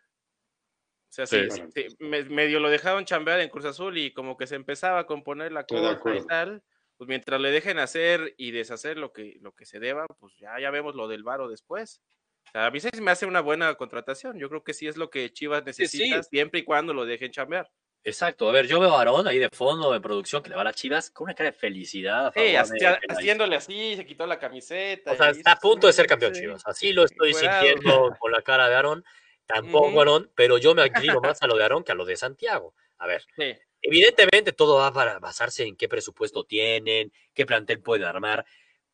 O 1.11 1.12
sea, 1.14 1.26
Sí. 1.26 1.48
si 1.74 1.96
me- 1.98 2.24
medio 2.24 2.61
lo 2.61 2.70
dejaron 2.70 3.05
chambear 3.05 3.40
en 3.40 3.48
Cruz 3.50 3.64
Azul 3.64 3.98
y 3.98 4.12
como 4.12 4.36
que 4.36 4.46
se 4.46 4.55
empezaba 4.55 5.00
a 5.00 5.07
componer 5.07 5.50
la 5.53 5.64
cosa 5.66 5.98
y 6.16 6.24
tal, 6.26 6.62
pues 6.96 7.09
mientras 7.09 7.40
le 7.40 7.50
dejen 7.50 7.80
hacer 7.80 8.34
y 8.38 8.53
deshacer 8.53 8.96
lo 8.98 9.12
que, 9.12 9.36
lo 9.40 9.53
que 9.53 9.66
se 9.66 9.80
deba, 9.80 10.07
pues 10.07 10.34
ya, 10.36 10.59
ya 10.61 10.70
vemos 10.70 10.94
lo 10.94 11.09
del 11.09 11.24
varo 11.24 11.48
después. 11.48 12.00
O 12.46 12.50
sea, 12.53 12.66
a 12.66 12.70
mí 12.70 12.78
sí 12.80 12.88
se 12.92 13.00
me 13.03 13.11
hace 13.11 13.26
una 13.26 13.40
buena 13.40 13.74
contratación. 13.74 14.38
Yo 14.38 14.48
creo 14.48 14.62
que 14.62 14.74
sí 14.74 14.86
es 14.86 14.96
lo 14.96 15.11
que 15.11 15.32
Chivas 15.32 15.64
Sí, 15.66 15.72
sí. 15.86 15.98
necesita 15.98 16.22
siempre 16.22 16.61
y 16.61 16.64
cuando 16.64 16.94
lo 16.94 17.05
dejen 17.05 17.32
chambear. 17.32 17.70
Exacto. 18.05 18.48
A 18.48 18.53
ver, 18.53 18.66
yo 18.66 18.80
veo 18.80 18.94
a 18.94 18.98
Aarón 18.98 19.28
ahí 19.28 19.38
de 19.38 19.48
fondo 19.50 19.94
en 19.94 20.03
producción 20.03 20.42
que 20.42 20.50
le 20.50 20.57
va 20.57 20.62
a 20.62 20.64
las 20.64 20.74
chivas 20.76 21.11
con 21.11 21.24
una 21.26 21.34
cara 21.34 21.50
de 21.50 21.57
felicidad. 21.57 22.26
a 22.26 22.32
Sí, 22.32 22.38
favor 22.40 22.50
de 22.50 22.59
hacia- 22.59 23.00
Peláez. 23.00 23.18
haciéndole 23.18 23.57
así, 23.57 23.96
se 23.96 24.05
quitó 24.07 24.26
la 24.26 24.38
camiseta. 24.38 25.12
O 25.12 25.16
sea, 25.16 25.30
está 25.30 25.53
a 25.53 25.57
punto 25.57 25.86
de 25.86 25.92
ser 25.92 26.07
"Mm, 26.07 26.09
campeón 26.09 26.34
sí". 26.34 26.40
Chivas. 26.40 26.62
Así 26.66 26.92
lo 26.92 27.05
estoy 27.05 27.32
sintiendo 27.34 28.16
con 28.18 28.32
la 28.32 28.42
cara 28.42 28.68
de 28.68 28.74
Aarón. 28.74 29.05
Tampoco. 29.46 29.98
Aarón, 30.00 30.30
pero 30.34 30.59
yo 30.59 30.74
me 30.74 30.84
inclino 30.86 31.20
más 31.22 31.42
a 31.42 31.46
lo 31.46 31.57
de 31.57 31.62
Aarón 31.62 31.84
que 31.84 31.92
a 31.92 31.94
lo 31.94 32.05
de 32.05 32.16
Santiago. 32.16 32.74
A 32.98 33.07
ver, 33.07 33.24
Sí. 33.36 33.55
evidentemente 33.82 34.53
todo 34.53 34.76
va 34.76 34.86
a 34.88 35.18
basarse 35.18 35.64
en 35.64 35.76
qué 35.76 35.88
presupuesto 35.88 36.44
tienen, 36.44 37.12
qué 37.34 37.46
plantel 37.46 37.80
pueden 37.80 38.07
armar. 38.07 38.44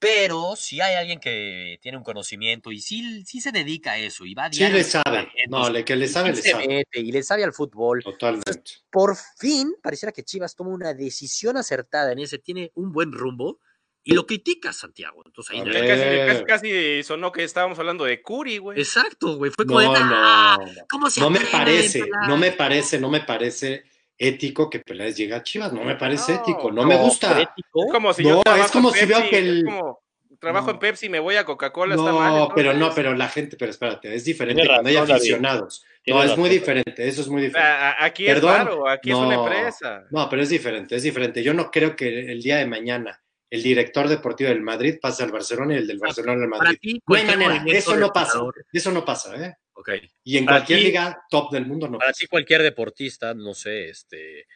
Pero 0.01 0.55
si 0.55 0.81
hay 0.81 0.95
alguien 0.95 1.19
que 1.19 1.79
tiene 1.83 1.99
un 1.99 2.05
conocimiento 2.05 2.71
y 2.71 2.81
sí, 2.81 3.25
sí 3.25 3.41
se 3.41 3.51
dedica 3.51 3.93
a 3.93 3.99
eso 3.99 4.25
y 4.25 4.35
va 4.35 4.45
a 4.45 4.53
Sí 4.53 4.61
le 4.69 4.85
sabe. 4.85 5.19
entrenamientos, 5.21 5.49
No, 5.51 5.71
le 5.71 5.85
que 5.85 5.97
le 5.97 6.07
sabe, 6.07 6.31
le 6.31 6.37
sabe. 6.43 6.69
mete 6.69 7.01
y 7.01 7.11
le 7.11 7.23
sabe 7.25 7.43
al 7.43 7.53
fútbol. 7.53 8.03
Totalmente. 8.05 8.73
Por 8.91 9.17
fin, 9.39 9.75
pareciera 9.83 10.13
que 10.13 10.23
Chivas 10.23 10.55
toma 10.55 10.71
una 10.71 10.95
decisión 10.95 11.57
acertada 11.57 12.13
en 12.13 12.21
ese, 12.21 12.39
tiene 12.39 12.71
un 12.75 12.93
buen 12.93 13.11
rumbo 13.13 13.59
y 14.05 14.15
lo 14.15 14.25
critica 14.25 14.73
Santiago. 14.73 15.23
Entonces 15.27 15.53
ahí 15.57 15.63
no-. 15.63 15.73
Casi, 15.73 16.45
casi, 16.45 16.45
casi 16.45 17.03
sonó 17.03 17.33
que 17.33 17.43
estábamos 17.43 17.79
hablando 17.81 18.05
de 18.05 18.23
Curi, 18.23 18.59
güey. 18.59 18.79
Exacto, 18.79 19.37
güey. 19.37 19.51
Fue 19.51 19.65
No, 19.65 19.75
como 19.75 19.81
de, 19.81 19.99
"Ah, 20.01 20.57
no, 20.61 20.65
no. 20.67 20.73
¿cómo 20.89 21.11
se 21.11 21.21
No 21.21 21.29
me 21.29 21.41
parece, 21.41 22.05
Peláez?" 22.05 22.29
no 22.29 22.37
me 22.37 22.53
parece, 22.53 23.01
no 23.01 23.11
me 23.11 23.21
parece 23.23 23.83
ético 24.19 24.69
que 24.69 24.81
Peláez 24.81 25.17
llegue 25.17 25.35
a 25.35 25.43
Chivas. 25.43 25.73
No 25.73 25.85
me 25.85 25.95
parece 25.97 26.33
No, 26.35 26.39
ético, 26.41 26.73
no 26.73 26.85
me 26.85 26.97
gusta. 26.97 27.41
ético. 27.41 27.85
Es 27.87 27.93
como 27.93 28.13
si 28.13 28.23
No, 28.25 28.29
yo 28.31 28.37
es 28.39 28.45
trabajo 28.45 28.73
como 28.73 28.89
en 28.91 28.95
si 28.95 29.07
veo 29.07 29.19
Pepsi, 29.19 29.31
que 29.31 29.39
el- 29.39 29.65
como, 29.65 30.01
trabajo 30.41 30.71
en 30.71 30.77
No. 30.77 30.81
Pepsi 30.81 31.07
y 31.07 31.09
me 31.09 31.21
voy 31.21 31.37
a 31.37 31.45
Coca-Cola, 31.45 31.95
está 31.95 32.13
mal. 32.13 32.33
No, 32.35 32.49
pero 32.55 32.75
no, 32.75 32.93
pero 32.95 33.15
la 33.15 33.29
gente, 33.29 33.57
pero 33.57 33.71
espérate, 33.71 34.15
es 34.15 34.25
diferente 34.25 34.67
cuando 34.67 34.89
hay 34.89 34.97
razón, 34.97 35.17
aficionados. 35.17 35.85
No, 36.07 36.23
es 36.23 36.37
muy 36.39 36.49
diferente, 36.49 37.07
eso 37.07 37.21
es 37.21 37.29
muy 37.29 37.43
diferente. 37.43 37.73
aquí 37.99 38.25
Perdón, 38.27 38.51
es 38.53 38.59
raro, 38.59 38.89
aquí 38.89 39.11
es 39.11 39.17
una 39.17 39.37
no. 39.37 39.47
empresa. 39.47 40.05
No, 40.11 40.29
pero 40.31 40.43
es 40.43 40.49
diferente, 40.49 40.97
es 40.97 41.03
diferente. 41.03 41.43
Yo 41.43 41.53
no 41.55 41.71
creo 41.71 41.95
que 41.95 42.31
el 42.33 42.43
día 42.43 42.57
de 42.57 42.67
mañana 42.67 43.21
el 43.51 43.63
director 43.63 44.09
deportivo 44.09 44.51
del 44.51 44.61
Madrid 44.61 44.97
pasa 45.01 45.25
al 45.25 45.33
Barcelona 45.33 45.75
y 45.75 45.79
el 45.79 45.87
del 45.87 45.99
Barcelona 45.99 46.45
al 46.45 46.51
Para 46.51 46.65
Madrid. 46.65 46.79
ti, 46.81 47.03
No 47.07 47.17
hay 47.17 47.25
manera, 47.25 47.65
eso 47.69 47.97
no 47.97 48.11
pasa, 48.13 48.41
eso 48.73 48.93
no 48.93 49.05
pasa, 49.05 49.35
¿eh? 49.43 49.55
Ok. 49.79 49.91
Y 50.25 50.37
en 50.39 50.45
Para 50.45 50.59
cualquier 50.59 50.79
ti- 50.81 50.85
liga 50.87 51.23
top 51.31 51.53
del 51.53 51.65
mundo 51.67 51.89
no 51.89 51.99
Para 51.99 52.13
ti, 52.13 52.27
cualquier 52.27 52.63
deportista, 52.63 53.33
no 53.35 53.55
sé, 53.55 53.89
este. 53.91 54.47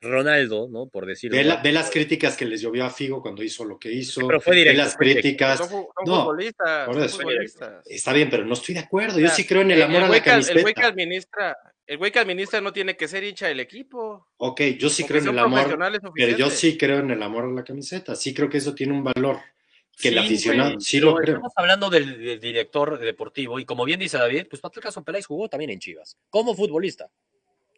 Ronaldo, 0.00 0.68
¿no? 0.70 0.86
Por 0.88 1.06
decirlo. 1.06 1.36
Ve, 1.36 1.42
la- 1.42 1.56
ve 1.60 1.72
las 1.72 1.90
críticas 1.90 2.36
que 2.36 2.44
les 2.44 2.60
llovió 2.60 2.84
a 2.84 2.90
Figo 2.90 3.20
cuando 3.20 3.42
hizo 3.42 3.64
lo 3.64 3.80
que 3.80 3.90
hizo. 3.90 4.24
Pero 4.28 4.40
fue 4.40 4.52
ve 4.54 4.58
directo, 4.60 4.82
las 4.84 4.96
fue 4.96 5.06
directo. 5.06 5.22
críticas. 5.22 5.58
Son, 5.58 5.68
son 5.70 5.86
No, 6.06 6.20
futbolistas. 6.22 6.86
por 6.86 6.94
son 6.94 7.04
eso. 7.04 7.16
futbolistas. 7.18 7.86
Está 7.86 8.12
bien, 8.12 8.30
pero 8.30 8.44
no 8.44 8.54
estoy 8.54 8.74
de 8.76 8.80
acuerdo. 8.82 9.16
O 9.16 9.18
Yo 9.20 9.26
sea, 9.26 9.34
sí 9.34 9.44
creo 9.44 9.62
en 9.62 9.72
el 9.72 9.82
amor 9.82 10.04
a 10.04 10.08
la 10.08 10.22
que- 10.22 10.30
el 10.30 10.36
güey 10.42 10.52
que 10.66 10.82
camiseta. 10.82 10.86
administra, 10.86 11.56
el 11.84 11.98
güey 11.98 12.12
que 12.12 12.18
administra 12.20 12.60
no 12.60 12.72
tiene 12.72 12.96
que 12.96 13.08
ser 13.08 13.24
hincha 13.24 13.48
del 13.48 13.58
equipo. 13.58 14.28
Ok, 14.36 14.60
yo 14.78 14.88
sí 14.88 15.02
Con 15.02 15.08
creo 15.08 15.22
en 15.22 15.28
el 15.30 15.38
amor, 15.40 15.78
pero 16.14 16.36
yo 16.36 16.48
sí 16.50 16.78
creo 16.78 17.00
en 17.00 17.10
el 17.10 17.20
amor 17.20 17.46
a 17.46 17.48
la 17.48 17.64
camiseta. 17.64 18.14
Sí 18.14 18.32
creo 18.32 18.48
que 18.48 18.58
eso 18.58 18.76
tiene 18.76 18.92
un 18.92 19.02
valor. 19.02 19.40
Que 20.00 20.08
el 20.08 20.14
Sí, 20.14 20.20
aficionado, 20.20 20.80
sí 20.80 21.00
lo 21.00 21.14
creo. 21.16 21.36
Estamos 21.36 21.52
hablando 21.56 21.90
del, 21.90 22.18
del 22.24 22.40
director 22.40 22.98
deportivo 22.98 23.58
y 23.58 23.64
como 23.64 23.84
bien 23.84 23.98
dice 24.00 24.16
David, 24.18 24.46
pues 24.48 24.60
Patrick 24.62 24.84
Caso 24.84 25.02
Peláez 25.02 25.26
jugó 25.26 25.48
también 25.48 25.70
en 25.70 25.78
Chivas, 25.80 26.16
como 26.30 26.54
futbolista. 26.54 27.10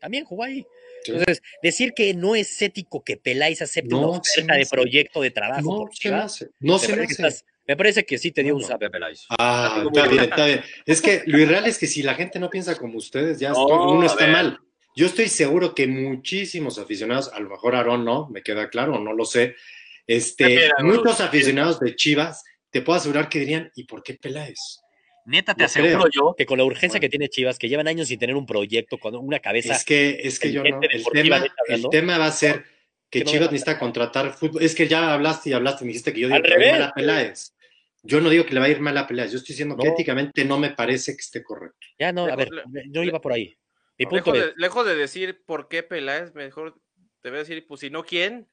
También 0.01 0.25
jugó 0.25 0.45
ahí. 0.45 0.65
Sí. 1.05 1.13
Entonces, 1.13 1.43
decir 1.63 1.93
que 1.95 2.13
no 2.15 2.35
es 2.35 2.61
ético 2.63 3.03
que 3.03 3.17
Peláez 3.17 3.63
acepte 3.63 3.91
No, 3.91 3.99
una 4.11 4.19
oferta 4.19 4.55
de 4.55 4.67
proyecto 4.67 5.21
de 5.23 5.31
trabajo 5.31 5.63
No 5.63 5.79
por 5.79 5.91
Chivas. 5.91 6.47
No 6.59 6.79
se 6.79 6.89
me 6.89 6.95
parece, 6.97 7.17
que 7.17 7.23
hace. 7.23 7.29
estás- 7.37 7.45
me 7.67 7.77
parece 7.77 8.05
que 8.05 8.19
sí 8.19 8.33
te 8.33 8.43
dio 8.43 8.53
No, 8.53 8.59
un 8.59 8.65
zape 8.65 8.91
Peláez. 8.91 9.27
Ah, 9.39 9.83
está 9.87 10.09
bien, 10.09 10.25
está 10.25 10.47
bien. 10.47 10.63
Es 10.87 11.01
que 11.01 11.23
lo 11.27 11.39
irreal 11.39 11.67
es 11.67 11.79
que 11.79 11.87
si 11.87 12.03
la 12.03 12.15
gente 12.15 12.39
no 12.39 12.51
piensa 12.51 12.77
como 12.77 12.99
ustedes, 12.99 13.39
ya 13.39 13.49
estoy- 13.51 13.93
uno 13.93 14.05
está 14.07 14.27
mal. 14.27 14.59
Yo 14.97 15.07
estoy 15.07 15.29
seguro 15.29 15.75
que 15.75 15.87
muchísimos 15.87 16.79
aficionados, 16.79 17.31
a 17.33 17.39
lo 17.41 17.49
mejor 17.49 17.77
Aarón 17.77 18.05
no, 18.05 18.29
me 18.29 18.43
queda 18.43 18.69
claro, 18.69 18.99
no 18.99 19.13
lo 19.13 19.25
sé. 19.25 19.55
Este, 20.07 20.47
Mira, 20.47 20.75
muchos 20.83 21.21
aficionados 21.21 21.81
de 21.81 21.95
Chivas, 21.95 22.45
te 22.71 22.83
puedo 22.83 22.99
asegurar 22.99 23.29
que 23.29 23.41
dirían, 23.41 23.71
¿y 23.75 23.85
por 23.85 24.03
qué 24.03 24.15
Peláez? 24.15 24.81
Neta, 25.27 25.55
te 25.55 25.65
aseguro 25.65 26.05
creo. 26.05 26.11
yo 26.13 26.35
que 26.37 26.47
con 26.47 26.59
la 26.59 26.65
urgencia 26.65 26.99
Bueno. 26.99 27.01
que 27.03 27.09
tiene 27.09 27.29
Chivas, 27.29 27.59
que 27.59 27.69
llevan 27.69 27.89
años 27.89 28.09
sin 28.09 28.19
tener 28.19 28.35
un 28.35 28.47
proyecto, 28.47 28.99
con 28.99 29.15
una 29.17 29.39
cabeza. 29.39 29.75
Es 29.75 29.85
que, 29.85 30.21
es 30.23 30.39
que 30.39 30.51
yo 30.51 30.65
no. 30.65 30.81
El 30.83 31.05
tema, 31.13 31.45
el 31.69 32.11
va 32.21 32.27
a 32.27 32.33
ser 32.33 32.65
que 33.11 33.21
que 33.21 33.25
no 33.25 33.31
Chivas 33.31 33.53
necesita 33.53 33.79
contratar 33.79 34.33
fútbol. 34.33 34.63
Es 34.63 34.75
que 34.75 34.89
ya 34.89 35.13
hablaste 35.13 35.51
y 35.51 35.53
hablaste, 35.53 35.85
me 35.85 35.89
dijiste 35.89 36.13
que 36.13 36.21
yo 36.21 36.29
digo 36.29 36.37
Al 36.37 36.43
que 36.43 36.49
le 36.49 36.57
va 36.57 36.61
a 36.61 36.65
ir 36.65 36.73
revés, 36.73 36.81
mal 36.81 36.89
a 36.89 36.95
Peláez. 36.95 37.55
Yo 38.03 38.21
no 38.21 38.31
digo 38.31 38.47
que 38.47 38.55
le 38.55 38.61
va 38.61 38.67
a 38.67 38.71
ir 38.71 38.81
mal 38.81 38.97
a 38.97 39.07
Peláez, 39.07 39.33
yo 39.33 39.39
estoy 39.39 39.53
diciendo 39.53 39.77
que 39.77 39.87
No. 39.87 39.93
éticamente 39.93 40.45
no 40.45 40.59
me 40.59 40.71
parece 40.71 41.13
que 41.13 41.21
esté 41.21 41.43
correcto. 41.43 41.87
Ya 41.99 42.13
no, 42.13 42.25
a 42.25 42.37
ver, 42.37 42.49
no 42.89 43.03
iba 43.03 43.21
por 43.21 43.33
ahí. 43.33 43.55
Mi 43.99 44.07
punto 44.07 44.33
Lejos 44.33 44.39
es, 44.39 44.55
de, 44.55 44.61
lejos 44.61 44.87
de 44.87 44.97
decir 44.97 45.43
por 45.45 45.69
qué 45.69 45.83
Peláez, 45.83 46.35
mejor 46.35 46.81
te 47.21 47.29
voy 47.29 47.37
a 47.37 47.41
decir, 47.41 47.67
pues 47.67 47.81
si 47.81 47.91
no, 47.91 48.03
¿quién? 48.03 48.49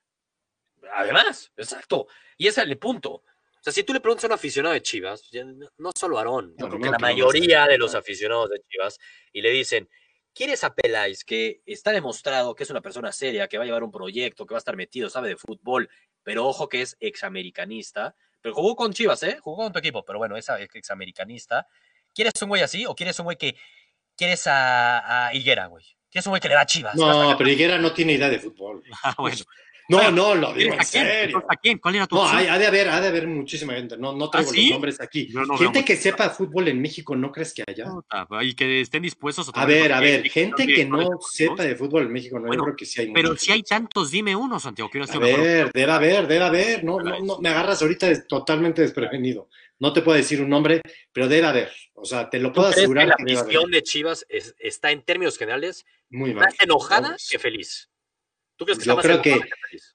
Además, 0.93 1.51
exacto. 1.57 2.07
Y 2.37 2.47
ese 2.47 2.61
es 2.61 2.67
el 2.67 2.77
punto. 2.77 3.11
O 3.11 3.23
sea, 3.61 3.73
si 3.73 3.83
tú 3.83 3.93
le 3.93 3.99
preguntas 3.99 4.23
a 4.25 4.27
un 4.27 4.33
aficionado 4.33 4.73
de 4.73 4.81
Chivas, 4.81 5.29
no 5.77 5.91
solo 5.95 6.17
Aarón, 6.17 6.55
yo 6.57 6.65
No, 6.65 6.69
creo 6.69 6.81
que 6.81 6.89
la 6.91 6.99
mayoría 6.99 7.65
de 7.67 7.77
los 7.77 7.95
aficionados 7.95 8.49
de 8.49 8.61
Chivas, 8.69 8.99
y 9.33 9.41
le 9.41 9.49
dicen, 9.49 9.89
¿quieres 10.33 10.63
a 10.63 10.73
Peláez 10.73 11.23
que 11.23 11.61
está 11.65 11.91
demostrado 11.91 12.55
que 12.55 12.63
es 12.63 12.69
una 12.69 12.81
persona 12.81 13.11
seria, 13.11 13.47
que 13.47 13.57
va 13.57 13.63
a 13.63 13.65
llevar 13.65 13.83
un 13.83 13.91
proyecto, 13.91 14.45
que 14.45 14.53
va 14.53 14.57
a 14.57 14.59
estar 14.59 14.75
metido, 14.75 15.09
sabe 15.09 15.29
de 15.29 15.37
fútbol, 15.37 15.89
pero 16.23 16.45
ojo 16.45 16.69
que 16.69 16.81
es 16.81 16.95
examericanista, 16.99 18.15
pero 18.41 18.55
jugó 18.55 18.75
con 18.75 18.93
Chivas, 18.93 19.23
¿eh? 19.23 19.37
Jugó 19.41 19.63
con 19.63 19.73
tu 19.73 19.79
equipo, 19.79 20.05
pero 20.05 20.19
bueno, 20.19 20.37
es 20.37 20.47
examericanista. 20.73 21.67
¿Quieres 22.13 22.33
un 22.41 22.49
güey 22.49 22.61
así 22.61 22.85
o 22.85 22.95
quieres 22.95 23.19
un 23.19 23.25
güey 23.25 23.37
que 23.37 23.55
quieres 24.15 24.47
a, 24.47 25.27
a 25.27 25.33
Higuera, 25.33 25.65
güey? 25.67 25.83
¿Quieres 26.09 26.25
un 26.27 26.31
güey 26.31 26.41
que 26.41 26.47
le 26.47 26.55
va 26.55 26.61
a 26.61 26.65
Chivas? 26.65 26.95
No, 26.95 27.35
pero 27.37 27.49
Higuera 27.49 27.77
no 27.77 27.91
tiene 27.93 28.13
idea 28.13 28.29
de 28.29 28.39
fútbol. 28.39 28.83
Ah, 29.03 29.15
bueno. 29.17 29.37
No, 29.89 29.97
Bueno, 29.97 30.11
no, 30.11 30.35
lo 30.35 30.53
digo 30.53 30.73
¿A 30.73 30.75
en 30.75 30.79
quién? 30.79 31.05
serio. 31.05 31.45
¿A 31.47 31.55
quién? 31.55 31.77
¿Cuál 31.77 31.95
era 31.95 32.07
tu 32.07 32.15
No, 32.15 32.27
hay, 32.27 32.47
ha 32.47 32.57
de 32.59 32.67
haber, 32.67 32.89
ha 32.89 32.99
de 32.99 33.07
haber 33.07 33.25
muchísima 33.25 33.73
gente. 33.73 33.95
No, 33.97 34.13
no 34.13 34.29
traigo 34.29 34.49
¿Ah, 34.49 34.53
sí? 34.53 34.61
los 34.63 34.71
nombres 34.71 34.99
aquí. 34.99 35.29
No 35.31 35.57
gente 35.57 35.85
que 35.85 35.95
sepa 35.95 36.29
fútbol 36.29 36.67
en 36.67 36.81
México, 36.81 37.15
¿no 37.15 37.31
crees 37.31 37.53
que 37.53 37.63
haya? 37.65 37.85
Y 38.41 38.53
que 38.53 38.81
estén 38.81 39.03
dispuestos 39.03 39.47
A 39.47 39.51
tomar 39.53 39.67
ver, 39.69 39.93
a 39.93 40.01
ver, 40.01 40.29
gente 40.29 40.67
que 40.67 40.83
no 40.83 41.09
sepa 41.31 41.63
de 41.63 41.75
fútbol 41.77 42.03
en 42.03 42.11
México, 42.11 42.37
no, 42.37 42.47
Bueno, 42.47 42.61
yo 42.61 42.65
creo 42.65 42.75
que 42.75 42.85
sí 42.85 42.99
hay 42.99 43.13
Pero 43.13 43.29
muchos. 43.29 43.43
si 43.45 43.51
hay 43.53 43.63
tantos, 43.63 44.11
dime 44.11 44.35
uno, 44.35 44.59
Santiago, 44.59 44.89
que 44.89 44.97
hubiera 44.97 45.13
A 45.13 45.19
ver, 45.19 45.71
debe 45.71 45.91
haber, 45.91 46.27
debe 46.27 46.43
haber. 46.43 46.83
No, 46.83 46.99
no, 46.99 47.19
no, 47.19 47.39
me 47.39 47.47
agarras 47.49 47.81
ahorita 47.81 48.27
totalmente 48.27 48.81
desprevenido. 48.81 49.49
No 49.79 49.93
te 49.93 50.01
puedo 50.01 50.17
decir 50.17 50.41
un 50.41 50.49
nombre, 50.49 50.81
pero 51.13 51.29
debe 51.29 51.47
haber. 51.47 51.71
O 51.93 52.03
sea, 52.03 52.29
te 52.29 52.39
lo 52.39 52.49
¿Tú 52.51 52.55
puedo 52.55 52.69
que 52.73 52.79
asegurar 52.81 53.07
la 53.07 53.15
afición 53.15 53.71
de 53.71 53.83
Chivas 53.83 54.25
es- 54.27 54.53
está 54.59 54.91
en 54.91 55.01
términos 55.03 55.37
generales 55.37 55.85
Muy 56.09 56.33
mal. 56.33 56.45
más 56.45 56.55
enojada 56.59 57.01
Vamos. 57.09 57.27
que 57.31 57.39
feliz? 57.39 57.89
¿Tú 58.57 58.65
crees 58.65 58.79
que 58.79 58.85
Yo 58.85 58.97
creo 58.97 59.21
que-? 59.21 59.39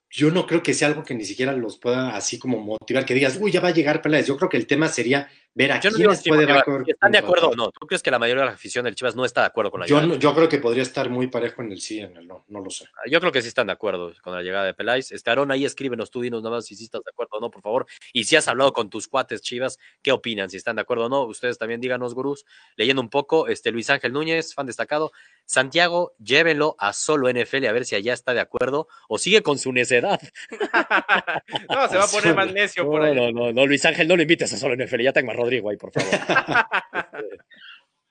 Yo 0.09 0.31
no 0.31 0.45
creo 0.45 0.61
que 0.61 0.73
sea 0.73 0.87
algo 0.87 1.03
que 1.03 1.15
ni 1.15 1.25
siquiera 1.25 1.53
los 1.53 1.79
pueda 1.79 2.15
así 2.15 2.37
como 2.37 2.59
motivar, 2.59 3.05
que 3.05 3.13
digas, 3.13 3.37
uy, 3.39 3.51
ya 3.51 3.61
va 3.61 3.69
a 3.69 3.73
llegar 3.73 4.01
Peláez. 4.01 4.27
Yo 4.27 4.37
creo 4.37 4.49
que 4.49 4.57
el 4.57 4.67
tema 4.67 4.87
sería 4.87 5.27
ver 5.55 5.71
a 5.71 5.79
Yo 5.79 5.91
no 5.91 5.97
digo 5.97 6.09
quiénes 6.09 6.23
si 6.23 6.29
puede 6.29 6.91
¿Están 6.91 7.11
de 7.11 7.17
acuerdo 7.19 7.49
o 7.49 7.55
no? 7.55 7.71
¿Tú 7.71 7.85
crees 7.87 8.01
que 8.01 8.09
la 8.11 8.19
mayoría 8.19 8.41
de 8.43 8.49
la 8.49 8.55
afición 8.55 8.85
del 8.85 8.95
Chivas 8.95 9.15
no 9.15 9.23
está 9.25 9.41
de 9.41 9.47
acuerdo 9.47 9.71
con 9.71 9.79
la 9.81 9.85
Yo, 9.87 9.95
llegada? 9.97 10.13
no- 10.15 10.19
yo 10.19 10.33
creo 10.33 10.49
que 10.49 10.57
podría 10.59 10.83
estar 10.83 11.09
muy 11.09 11.27
parejo 11.27 11.61
en 11.61 11.71
el 11.71 11.79
sí, 11.81 11.99
en 11.99 12.17
el 12.17 12.27
no, 12.27 12.43
no 12.47 12.59
lo 12.61 12.69
sé. 12.69 12.85
Yo 13.09 13.19
creo 13.19 13.31
que 13.31 13.41
sí 13.41 13.47
están 13.47 13.67
de 13.67 13.73
acuerdo 13.73 14.13
con 14.21 14.33
la 14.33 14.41
llegada 14.41 14.65
de 14.65 14.73
Peláez. 14.73 15.11
Aarón, 15.27 15.51
ahí 15.51 15.65
escríbenos 15.65 16.09
tú, 16.11 16.21
dinos 16.21 16.41
nada 16.43 16.55
más 16.57 16.65
si 16.65 16.75
sí 16.75 16.85
estás 16.85 17.01
de 17.03 17.09
acuerdo 17.11 17.37
o 17.37 17.39
no, 17.39 17.51
por 17.51 17.61
favor. 17.61 17.85
Y 18.13 18.23
si 18.25 18.35
has 18.35 18.47
hablado 18.47 18.73
con 18.73 18.89
tus 18.89 19.07
cuates 19.07 19.41
chivas, 19.41 19.77
¿qué 20.01 20.11
opinan? 20.11 20.49
Si 20.49 20.57
están 20.57 20.75
de 20.75 20.81
acuerdo 20.81 21.05
o 21.05 21.09
no. 21.09 21.23
Ustedes 21.25 21.57
también 21.57 21.79
díganos, 21.81 22.13
gurús. 22.13 22.45
Leyendo 22.75 23.01
un 23.01 23.09
poco, 23.09 23.47
este 23.47 23.71
Luis 23.71 23.89
Ángel 23.89 24.11
Núñez, 24.13 24.53
fan 24.53 24.65
destacado. 24.65 25.11
Santiago, 25.45 26.13
llévenlo 26.23 26.75
a 26.79 26.93
solo 26.93 27.29
NFL 27.29 27.65
a 27.67 27.71
ver 27.73 27.85
si 27.85 27.95
allá 27.95 28.13
está 28.13 28.33
de 28.33 28.39
acuerdo 28.39 28.87
o 29.09 29.17
sigue 29.17 29.41
con 29.43 29.57
su 29.59 29.73
necedad. 29.73 30.19
no, 31.69 31.87
se 31.89 31.97
va 31.97 32.03
a 32.05 32.07
poner 32.07 32.33
más 32.35 32.51
necio 32.53 32.85
por 32.85 33.01
ahí. 33.01 33.15
no, 33.15 33.31
no, 33.31 33.51
no, 33.51 33.65
Luis 33.65 33.83
Ángel, 33.85 34.07
no 34.07 34.15
lo 34.15 34.21
invites 34.21 34.53
a 34.53 34.57
solo 34.57 34.75
NFL, 34.75 35.01
ya 35.01 35.13
tengo 35.13 35.31
a 35.31 35.35
Rodrigo 35.43 35.69
ahí, 35.69 35.77
por 35.77 35.91
favor. 35.91 36.09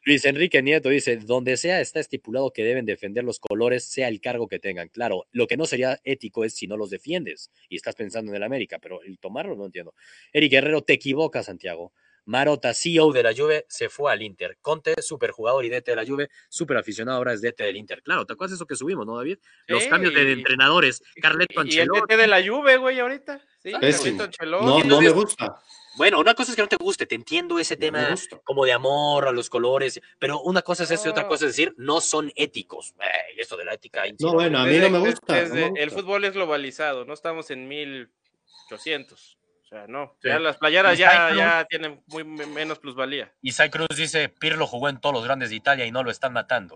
Luis 0.05 0.25
Enrique 0.25 0.61
Nieto 0.63 0.89
dice, 0.89 1.17
donde 1.19 1.57
sea 1.57 1.81
está 1.81 2.01
estipulado 2.01 2.53
que 2.53 2.65
deben 2.65 2.85
defender 2.85 3.23
los 3.23 3.39
colores, 3.39 3.85
sea 3.85 4.09
el 4.09 4.21
cargo 4.21 4.49
que 4.49 4.59
tengan. 4.59 4.89
Claro, 4.89 5.27
lo 5.31 5.47
que 5.47 5.57
no 5.57 5.65
sería 5.65 6.01
ético 6.03 6.45
es 6.45 6.57
si 6.57 6.67
no 6.67 6.77
los 6.77 6.91
defiendes 6.91 7.53
y 7.69 7.77
estás 7.77 7.95
pensando 7.95 8.33
en 8.33 8.37
el 8.37 8.43
América, 8.43 8.81
pero 8.81 9.01
el 9.05 9.19
tomarlo 9.21 9.55
no 9.55 9.65
entiendo. 9.67 9.95
Eric 10.33 10.51
Guerrero, 10.51 10.83
te 10.83 10.95
equivocas, 10.95 11.47
Santiago. 11.47 11.93
Marota, 12.25 12.73
CEO 12.75 13.13
de 13.13 13.23
la 13.23 13.33
Juve, 13.35 13.65
se 13.69 13.89
fue 13.89 14.11
al 14.13 14.23
Inter. 14.23 14.57
Conte, 14.61 14.95
superjugador 15.03 15.65
y 15.65 15.69
DT 15.71 15.87
de 15.93 15.97
la 15.97 16.07
Juve, 16.07 16.29
super 16.49 16.77
aficionado, 16.77 17.19
ahora 17.19 17.33
es 17.33 17.41
DT 17.41 17.63
del 17.65 17.77
Inter. 17.77 18.01
Claro, 18.03 18.25
¿te 18.27 18.33
acuerdas 18.33 18.55
eso 18.57 18.67
que 18.67 18.77
subimos, 18.77 19.07
no, 19.07 19.17
David? 19.17 19.39
Los 19.69 19.85
Sí, 19.85 19.89
cambios 19.89 20.15
de 20.15 20.23
y- 20.25 20.33
entrenadores, 20.33 21.03
Carleto 21.21 21.53
Y 21.53 21.55
el 21.55 21.61
Ancelotti. 21.81 22.01
DT 22.15 22.17
de 22.17 22.27
la 22.29 22.45
Juve, 22.47 22.77
güey, 22.77 22.99
ahorita. 23.01 23.41
Sí, 23.61 23.73
Ancelotti. 23.73 24.37
No, 24.51 24.83
no 24.85 25.01
me 25.01 25.11
gusta. 25.11 25.61
Bueno, 25.97 26.19
una 26.21 26.35
cosa 26.35 26.53
es 26.53 26.57
que 26.57 26.63
no 26.63 26.69
te 26.69 26.77
guste, 26.77 27.05
te 27.07 27.15
entiendo 27.15 27.59
ese 27.59 27.77
No 27.77 27.81
tema 27.81 28.15
como 28.45 28.65
de 28.65 28.73
amor 28.73 29.29
a 29.29 29.33
los 29.33 29.51
colores, 29.51 30.01
pero 30.19 30.41
una 30.41 30.63
cosa 30.63 30.85
es 30.85 30.91
eso 30.91 31.09
y 31.09 31.11
otra 31.11 31.29
cosa 31.29 31.45
es 31.47 31.53
decir, 31.53 31.75
no 31.77 32.01
son 32.01 32.33
éticos. 32.35 32.95
Ey, 32.99 33.39
eso 33.39 33.57
de 33.57 33.65
la 33.67 33.75
ética. 33.75 34.05
sí 34.05 34.15
No, 34.21 34.33
bueno, 34.33 34.59
a 34.61 34.65
mí 34.65 34.71
Desde- 34.71 34.91
no 34.91 34.99
me 35.01 35.09
gusta. 35.11 35.35
desde- 35.35 35.67
no 35.69 35.73
me 35.73 35.81
El 35.83 35.91
fútbol 35.91 36.25
es 36.25 36.33
globalizado, 36.33 37.05
no 37.05 37.13
estamos 37.13 37.51
en 37.51 37.69
1800. 37.69 39.39
O 39.65 39.67
sea, 39.75 39.87
no. 39.87 40.17
Sí. 40.23 40.29
Ya 40.29 40.39
las 40.39 40.57
playeras 40.59 40.99
ya, 40.99 41.35
ya 41.35 41.65
tienen 41.67 42.03
muy 42.07 42.25
me- 42.25 42.47
menos 42.47 42.79
plusvalía. 42.79 43.33
Isaac 43.43 43.73
Cruz 43.73 43.89
dice, 43.97 44.29
Pirlo 44.29 44.67
jugó 44.67 44.89
en 44.91 45.01
todos 45.01 45.15
los 45.15 45.25
grandes 45.25 45.51
de 45.51 45.57
Italia 45.57 45.87
y 45.87 45.91
no 45.93 46.03
lo 46.03 46.11
están 46.11 46.33
matando. 46.33 46.75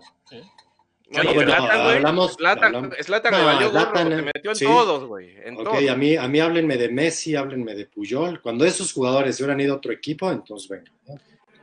Oye, 1.09 1.23
no, 1.23 1.33
bueno, 1.33 1.51
Zlatan, 1.55 1.83
güey, 1.83 1.95
hablamos- 1.97 2.35
Zlatan, 2.35 2.75
hablamos- 2.75 2.97
Zlatan 3.01 3.31
No, 3.31 3.37
le 3.39 3.45
valió 3.45 3.71
gorro, 3.71 3.81
Zlatan, 3.85 4.07
se 4.09 4.19
eh, 4.19 4.21
metió 4.33 4.51
en 4.51 4.55
sí. 4.57 4.65
todos, 4.65 5.05
güey. 5.05 5.35
En 5.45 5.55
Ok, 5.55 5.63
todos. 5.63 5.89
a 5.89 5.95
mí, 5.95 6.15
a 6.17 6.27
mí 6.27 6.39
háblenme 6.39 6.77
de 6.77 6.89
Messi, 6.89 7.35
háblenme 7.35 7.75
de 7.75 7.85
Puyol. 7.85 8.41
Cuando 8.41 8.65
esos 8.65 8.91
jugadores 8.91 9.35
se 9.37 9.43
hubieran 9.43 9.61
ido 9.61 9.73
a 9.73 9.77
otro 9.77 9.91
equipo, 9.93 10.29
entonces 10.31 10.67
venga. 10.69 10.91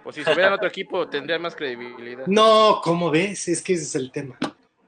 Pues 0.02 0.16
si 0.16 0.24
se 0.24 0.32
hubiera 0.32 0.48
en 0.48 0.54
otro 0.54 0.68
equipo, 0.68 1.08
tendría 1.08 1.38
más 1.38 1.54
credibilidad. 1.54 2.26
No, 2.26 2.80
¿cómo 2.82 3.10
ves? 3.10 3.48
Es 3.48 3.62
que 3.62 3.74
ese 3.74 3.84
es 3.84 3.94
el 3.94 4.10
tema. 4.10 4.38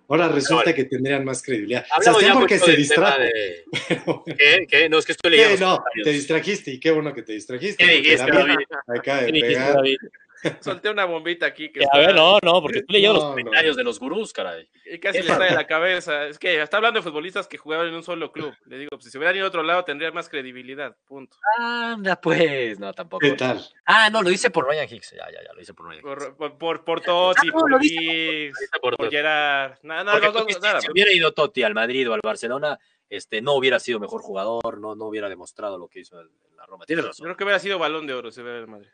Ahora 0.08 0.28
resulta 0.28 0.72
que 0.74 0.84
tendrían 0.84 1.24
más 1.24 1.42
credibilidad. 1.42 1.84
Hablamos 1.90 2.04
Sebastián 2.22 2.32
ya 2.34 2.38
porque 2.38 2.54
mucho 2.54 2.66
se 2.86 2.94
tema 2.94 3.18
de- 3.18 3.64
¿Qué? 4.38 4.66
¿Qué? 4.68 4.88
No, 4.88 4.98
es 4.98 5.04
que 5.06 5.12
estoy 5.12 5.32
leyendo. 5.32 5.66
No, 5.66 5.84
te 6.04 6.10
distrajiste 6.10 6.70
y 6.70 6.78
qué 6.80 6.92
bueno 6.92 7.12
que 7.12 7.22
te 7.22 7.32
distrajiste. 7.32 7.84
¿Qué 7.84 7.90
dijiste, 7.96 8.18
David 8.30 8.56
acaba 8.86 9.20
de 9.22 9.26
¿Qué 9.26 9.32
dijiste, 9.32 9.48
pegar. 9.48 9.74
David? 9.74 9.96
Solté 10.60 10.90
una 10.90 11.04
bombita 11.04 11.46
aquí 11.46 11.70
que 11.72 11.80
A 11.80 11.82
está- 11.84 11.98
ver, 11.98 12.14
no, 12.14 12.38
no, 12.42 12.60
porque 12.62 12.82
leyendo 12.88 13.14
No, 13.14 13.20
los 13.20 13.30
comentarios 13.30 13.76
no. 13.76 13.78
de 13.78 13.84
los 13.84 13.98
gurús, 13.98 14.32
caray. 14.32 14.68
y 14.84 14.98
casi 14.98 15.18
le 15.22 15.24
sale 15.28 15.50
la 15.54 15.66
cabeza. 15.66 16.26
Es 16.26 16.38
que 16.38 16.60
está 16.60 16.76
hablando 16.76 16.98
de 17.00 17.02
futbolistas 17.04 17.48
que 17.48 17.58
jugaban 17.58 17.88
en 17.88 17.94
un 17.94 18.02
solo 18.02 18.32
club. 18.32 18.54
Le 18.66 18.78
digo, 18.78 18.90
pues, 18.90 19.04
si 19.04 19.10
se 19.10 19.18
hubieran 19.18 19.36
ido 19.36 19.46
a 19.46 19.48
otro 19.48 19.62
lado, 19.62 19.84
tendría 19.84 20.10
más 20.12 20.28
credibilidad. 20.28 20.96
Punto. 21.06 21.36
Anda, 21.58 22.20
pues, 22.20 22.78
no, 22.78 22.92
tampoco. 22.92 23.20
¿Qué 23.20 23.32
tal? 23.32 23.64
Ah, 23.86 24.10
no, 24.10 24.22
lo 24.22 24.30
hice 24.30 24.50
por 24.50 24.66
Ryan 24.66 24.86
Hicks. 24.90 25.12
Ya, 25.12 25.30
ya, 25.32 25.42
ya, 25.42 25.52
lo 25.52 25.60
hice 25.60 25.74
por 25.74 25.86
Ryan 25.86 26.00
Hicks. 26.00 26.06
Por, 26.06 26.36
por, 26.36 26.58
por, 26.58 26.84
por 26.84 27.00
Totti, 27.00 27.48
Ah, 27.48 27.52
no, 27.54 27.58
por 27.60 27.84
hice 27.84 28.52
por 28.80 28.96
por 28.96 29.10
Gerard. 29.10 29.78
Nada, 29.82 30.04
nada, 30.04 30.12
Porque 30.12 30.26
no, 30.26 30.32
tú 30.32 30.38
no, 30.40 30.44
dijiste, 30.44 30.66
nada 30.66 30.80
si 30.80 30.90
hubiera 30.90 31.12
ido 31.12 31.32
Totti 31.32 31.62
al 31.62 31.74
Madrid 31.74 32.08
o 32.10 32.14
al 32.14 32.20
Barcelona, 32.22 32.78
este, 33.08 33.40
no 33.40 33.54
hubiera 33.54 33.78
sido 33.78 34.00
mejor 34.00 34.20
jugador, 34.22 34.78
no, 34.80 34.94
no 34.94 35.06
hubiera 35.06 35.28
demostrado 35.28 35.78
lo 35.78 35.88
que 35.88 36.00
hizo 36.00 36.20
en 36.20 36.28
la 36.56 36.66
Roma. 36.66 36.84
Tienes 36.86 37.04
Yo 37.04 37.08
razón. 37.10 37.24
creo 37.24 37.36
que 37.36 37.44
hubiera 37.44 37.58
sido 37.60 37.78
balón 37.78 38.06
de 38.06 38.14
oro 38.14 38.30
si 38.32 38.40
hubiera 38.40 38.58
el 38.58 38.66
Madrid. 38.66 38.88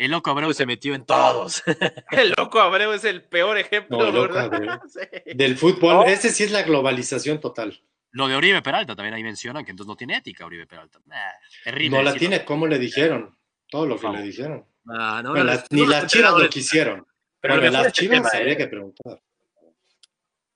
El 0.00 0.12
loco 0.12 0.30
Abreu 0.30 0.52
se 0.54 0.64
metió 0.64 0.94
en 0.94 1.04
todos. 1.04 1.62
El 2.10 2.32
loco 2.38 2.58
Abreu 2.60 2.92
es 2.92 3.04
el 3.04 3.22
peor 3.22 3.58
ejemplo, 3.58 4.10
No, 4.10 4.22
¿verdad? 4.22 4.80
Sí. 4.88 5.00
Del 5.34 5.58
fútbol, 5.58 5.94
No. 5.96 6.04
ese 6.04 6.30
sí 6.30 6.44
es 6.44 6.50
la 6.52 6.62
globalización 6.62 7.38
total. 7.38 7.82
Lo 8.12 8.26
de 8.26 8.34
Oribe 8.34 8.62
Peralta 8.62 8.96
también 8.96 9.12
ahí 9.14 9.22
mencionan 9.22 9.62
que 9.64 9.72
entonces 9.72 9.88
no 9.88 9.96
tiene 9.96 10.16
ética 10.16 10.46
Oribe 10.46 10.66
Peralta. 10.66 11.00
Nah, 11.04 11.16
terrible. 11.64 11.98
No 11.98 12.02
la 12.02 12.14
tiene, 12.14 12.44
¿cómo 12.46 12.66
le 12.66 12.78
dijeron? 12.78 13.36
Todo 13.68 13.86
lo 13.86 13.98
que 14.00 14.06
No. 14.06 14.12
le 14.14 14.22
dijeron. 14.22 14.64
Ah, 14.88 15.20
no, 15.22 15.34
no, 15.34 15.44
ni 15.70 15.86
las 15.86 16.06
chivas 16.06 16.32
lo 16.32 16.48
quisieron. 16.48 17.06
Pero 17.38 17.56
Bueno, 17.56 17.70
las 17.70 17.82
es 17.82 17.86
el 17.88 17.92
chivas 17.92 18.16
tema, 18.18 18.30
habría 18.32 18.52
¿eh? 18.54 18.56
que 18.56 18.66
preguntar. 18.68 19.20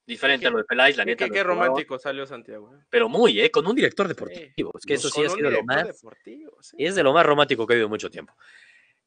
Diferente 0.06 0.46
a 0.46 0.50
lo 0.50 0.58
de 0.58 0.64
Peláez, 0.64 0.96
la 0.98 1.04
Qué, 1.04 1.12
neta. 1.12 1.30
qué- 1.30 1.42
romántico 1.42 1.98
salió 1.98 2.26
Santiago. 2.26 2.74
¿eh? 2.74 2.84
Pero 2.90 3.08
muy, 3.08 3.40
¿eh? 3.40 3.50
Con 3.50 3.66
un 3.66 3.74
director 3.74 4.06
deportivo. 4.06 4.72
Es 4.78 4.84
que 4.84 4.94
eso 4.94 5.08
sí 5.08 5.24
ha 5.24 5.28
sido 5.30 5.50
lo 5.50 5.62
más. 5.64 5.86
sí. 6.60 6.76
Es 6.78 6.94
de 6.94 7.02
lo 7.02 7.12
más 7.14 7.24
romántico 7.24 7.66
que 7.66 7.72
he 7.72 7.76
vivido 7.76 7.88
mucho 7.88 8.10
tiempo. 8.10 8.34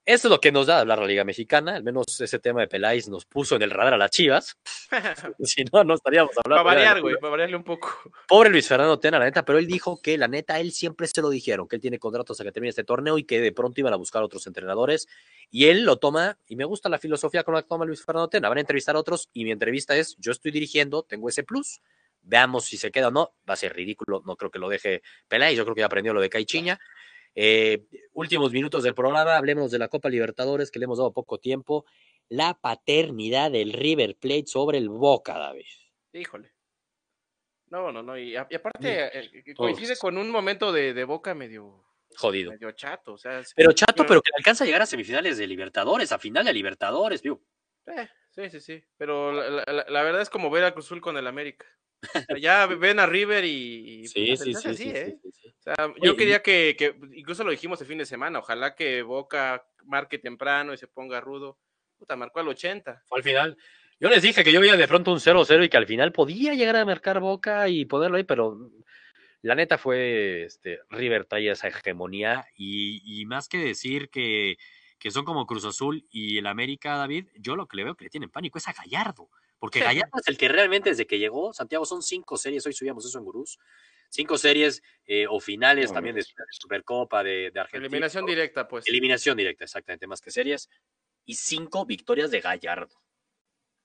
Esto 0.07 0.29
es 0.29 0.31
lo 0.31 0.39
que 0.39 0.53
nos 0.53 0.67
da 0.67 0.79
hablar 0.79 0.99
la 0.99 1.05
Liga 1.05 1.25
Mexicana. 1.25 1.75
Al 1.75 1.83
menos 1.83 2.21
ese 2.21 2.39
tema 2.39 2.61
de 2.61 2.69
Peláez 2.69 3.09
nos 3.09 3.25
puso 3.25 3.57
en 3.57 3.61
el 3.61 3.71
radar 3.71 3.93
a 3.93 3.97
las 3.97 4.09
chivas. 4.09 4.57
si 5.43 5.65
no, 5.65 5.83
no 5.83 5.95
estaríamos 5.95 6.31
Para 6.33 6.61
hablando. 6.61 6.63
variar, 6.63 7.01
güey, 7.01 7.15
para 7.19 7.31
variarle 7.31 7.57
un 7.57 7.65
poco. 7.65 7.89
Pobre 8.25 8.49
Luis 8.49 8.65
Fernando 8.69 8.97
Tena, 8.99 9.19
la 9.19 9.25
neta, 9.25 9.43
pero 9.43 9.59
él 9.59 9.67
dijo 9.67 10.01
que 10.01 10.17
la 10.17 10.29
neta, 10.29 10.61
él 10.61 10.71
siempre 10.71 11.07
se 11.07 11.21
lo 11.21 11.29
dijeron, 11.29 11.67
que 11.67 11.75
él 11.75 11.81
tiene 11.81 11.99
contratos 11.99 12.35
hasta 12.35 12.45
que 12.45 12.53
termine 12.53 12.69
este 12.69 12.85
torneo 12.85 13.17
y 13.17 13.25
que 13.25 13.41
de 13.41 13.51
pronto 13.51 13.81
iban 13.81 13.91
a 13.91 13.97
buscar 13.97 14.23
otros 14.23 14.47
entrenadores. 14.47 15.09
Y 15.51 15.65
él 15.65 15.83
lo 15.83 15.97
toma, 15.97 16.39
y 16.47 16.55
me 16.55 16.63
gusta 16.63 16.87
la 16.87 16.99
filosofía 16.99 17.43
con 17.43 17.55
la 17.55 17.63
que 17.63 17.67
toma 17.67 17.83
Luis 17.83 18.01
Fernando 18.01 18.29
Tena. 18.29 18.47
Van 18.47 18.59
a 18.59 18.61
entrevistar 18.61 18.95
a 18.95 18.99
otros 18.99 19.27
y 19.33 19.43
mi 19.43 19.51
entrevista 19.51 19.93
es: 19.93 20.15
yo 20.19 20.31
estoy 20.31 20.51
dirigiendo, 20.51 21.03
tengo 21.03 21.27
ese 21.27 21.43
plus. 21.43 21.81
Veamos 22.21 22.65
si 22.65 22.77
se 22.77 22.91
queda 22.91 23.09
o 23.09 23.11
no. 23.11 23.33
Va 23.49 23.55
a 23.55 23.57
ser 23.57 23.73
ridículo, 23.75 24.21
no 24.25 24.37
creo 24.37 24.51
que 24.51 24.59
lo 24.59 24.69
deje 24.69 25.01
Peláez. 25.27 25.57
Yo 25.57 25.63
creo 25.63 25.75
que 25.75 25.81
ya 25.81 25.85
aprendió 25.85 26.13
lo 26.13 26.21
de 26.21 26.29
Caichiña. 26.29 26.79
Eh, 27.39 27.85
últimos 28.13 28.51
minutos 28.51 28.81
del 28.83 28.95
programa, 28.95 29.37
hablemos 29.37 29.69
de 29.69 29.77
la 29.77 29.89
Copa 29.89 30.09
Libertadores, 30.09 30.71
que 30.71 30.79
le 30.79 30.85
hemos 30.85 30.97
dado 30.97 31.13
poco 31.13 31.37
tiempo. 31.37 31.85
La 32.29 32.55
paternidad 32.55 33.51
del 33.51 33.73
River 33.73 34.15
Plate 34.17 34.47
sobre 34.47 34.79
el 34.79 34.89
Boca, 34.89 35.37
David. 35.37 35.65
Híjole. 36.13 36.51
No, 37.69 37.91
no, 37.91 38.01
no. 38.01 38.17
Y, 38.17 38.35
a- 38.35 38.47
y 38.49 38.55
aparte, 38.55 39.19
eh, 39.19 39.43
Todos. 39.55 39.71
coincide 39.75 39.95
con 39.97 40.17
un 40.17 40.31
momento 40.31 40.71
de, 40.71 40.95
de 40.95 41.03
boca 41.03 41.35
medio, 41.35 41.85
Jodido. 42.15 42.51
medio 42.53 42.71
chato. 42.71 43.13
O 43.13 43.17
sea, 43.19 43.43
Pero 43.55 43.71
chato, 43.73 44.03
pero- 44.07 44.21
que 44.21 44.31
alcanza 44.35 44.63
a 44.63 44.67
llegar 44.67 44.81
a 44.81 44.85
semifinales 44.87 45.37
de 45.37 45.45
Libertadores, 45.45 46.11
a 46.11 46.17
final 46.17 46.43
de 46.45 46.53
Libertadores, 46.53 47.21
viu. 47.21 47.39
eh, 47.85 48.09
sí, 48.37 48.49
sí, 48.49 48.59
sí. 48.61 48.83
Pero 48.97 49.31
la, 49.33 49.63
la- 49.71 49.85
la 49.89 50.03
verdad 50.03 50.21
es 50.21 50.29
como 50.29 50.49
ver 50.49 50.63
a 50.63 50.71
Cruz 50.73 50.85
Azul 50.85 51.01
con 51.01 51.17
el 51.17 51.27
América. 51.27 51.65
Ya 52.39 52.67
ven 52.67 52.99
a 52.99 53.07
River 53.07 53.43
y. 53.43 54.05
pues, 54.13 54.41
es 54.45 54.65
así, 54.65 54.89
¿eh? 54.89 55.17
O 55.23 55.61
sea, 55.61 55.75
yo 56.01 56.11
Oye, 56.11 56.15
quería 56.15 56.41
que, 56.43 56.75
que, 56.77 56.95
incluso 57.13 57.43
lo 57.43 57.49
dijimos 57.51 57.81
el 57.81 57.87
fin 57.87 57.97
de 57.97 58.05
semana, 58.05 58.39
ojalá 58.39 58.75
que 58.75 59.01
Boca 59.01 59.65
marque 59.83 60.19
temprano 60.19 60.73
y 60.73 60.77
se 60.77 60.87
ponga 60.87 61.19
rudo. 61.19 61.57
Puta, 61.97 62.15
marcó 62.15 62.39
al 62.39 62.47
80. 62.49 63.01
Fue 63.07 63.17
al 63.17 63.23
final. 63.23 63.57
Yo 63.99 64.09
les 64.09 64.21
dije 64.21 64.43
que 64.43 64.51
yo 64.51 64.61
veía 64.61 64.77
de 64.77 64.87
pronto 64.87 65.11
un 65.11 65.19
0-0 65.19 65.65
y 65.65 65.69
que 65.69 65.77
al 65.77 65.87
final 65.87 66.11
podía 66.11 66.53
llegar 66.53 66.75
a 66.75 66.85
marcar 66.85 67.19
Boca 67.19 67.67
y 67.67 67.85
ponerlo 67.85 68.17
ahí, 68.17 68.23
pero 68.23 68.69
la 69.41 69.55
neta 69.55 69.79
fue, 69.79 70.43
este, 70.43 70.79
River 70.91 71.25
traía 71.25 71.53
esa 71.53 71.69
hegemonía 71.69 72.45
y, 72.55 73.01
y 73.21 73.25
más 73.25 73.49
que 73.49 73.57
decir 73.57 74.09
que, 74.11 74.57
que 74.99 75.11
son 75.11 75.25
como 75.25 75.45
Cruz 75.45 75.65
Azul 75.65 76.07
y 76.09 76.37
el 76.37 76.47
América, 76.47 76.97
David, 76.97 77.27
yo 77.35 77.55
lo 77.55 77.67
que 77.67 77.77
le 77.77 77.83
veo 77.83 77.95
que 77.95 78.05
le 78.05 78.09
tienen 78.09 78.29
pánico 78.29 78.57
es 78.57 78.67
a 78.67 78.73
Gallardo, 78.73 79.29
porque 79.59 79.79
Gallardo 79.79 80.19
es 80.19 80.27
el 80.27 80.37
que 80.37 80.47
realmente 80.47 80.89
desde 80.89 81.07
que 81.07 81.19
llegó, 81.19 81.53
Santiago, 81.53 81.85
son 81.85 82.01
cinco 82.01 82.37
series, 82.37 82.65
hoy 82.65 82.73
subíamos 82.73 83.05
eso 83.05 83.17
en 83.17 83.25
Gurús, 83.25 83.59
cinco 84.09 84.37
series 84.37 84.81
eh, 85.05 85.25
o 85.29 85.39
finales 85.39 85.89
No, 85.89 85.95
también 85.95 86.15
de. 86.15 86.25
Supercopa 86.51 87.23
de, 87.23 87.51
de 87.51 87.59
Argentina. 87.59 87.87
Eliminación 87.87 88.25
directa, 88.25 88.67
pues. 88.67 88.87
Eliminación 88.87 89.37
directa, 89.37 89.63
exactamente, 89.63 90.07
más 90.07 90.21
que 90.21 90.31
series. 90.31 90.69
Y 91.25 91.35
cinco 91.35 91.85
victorias 91.85 92.31
de 92.31 92.41
Gallardo. 92.41 92.95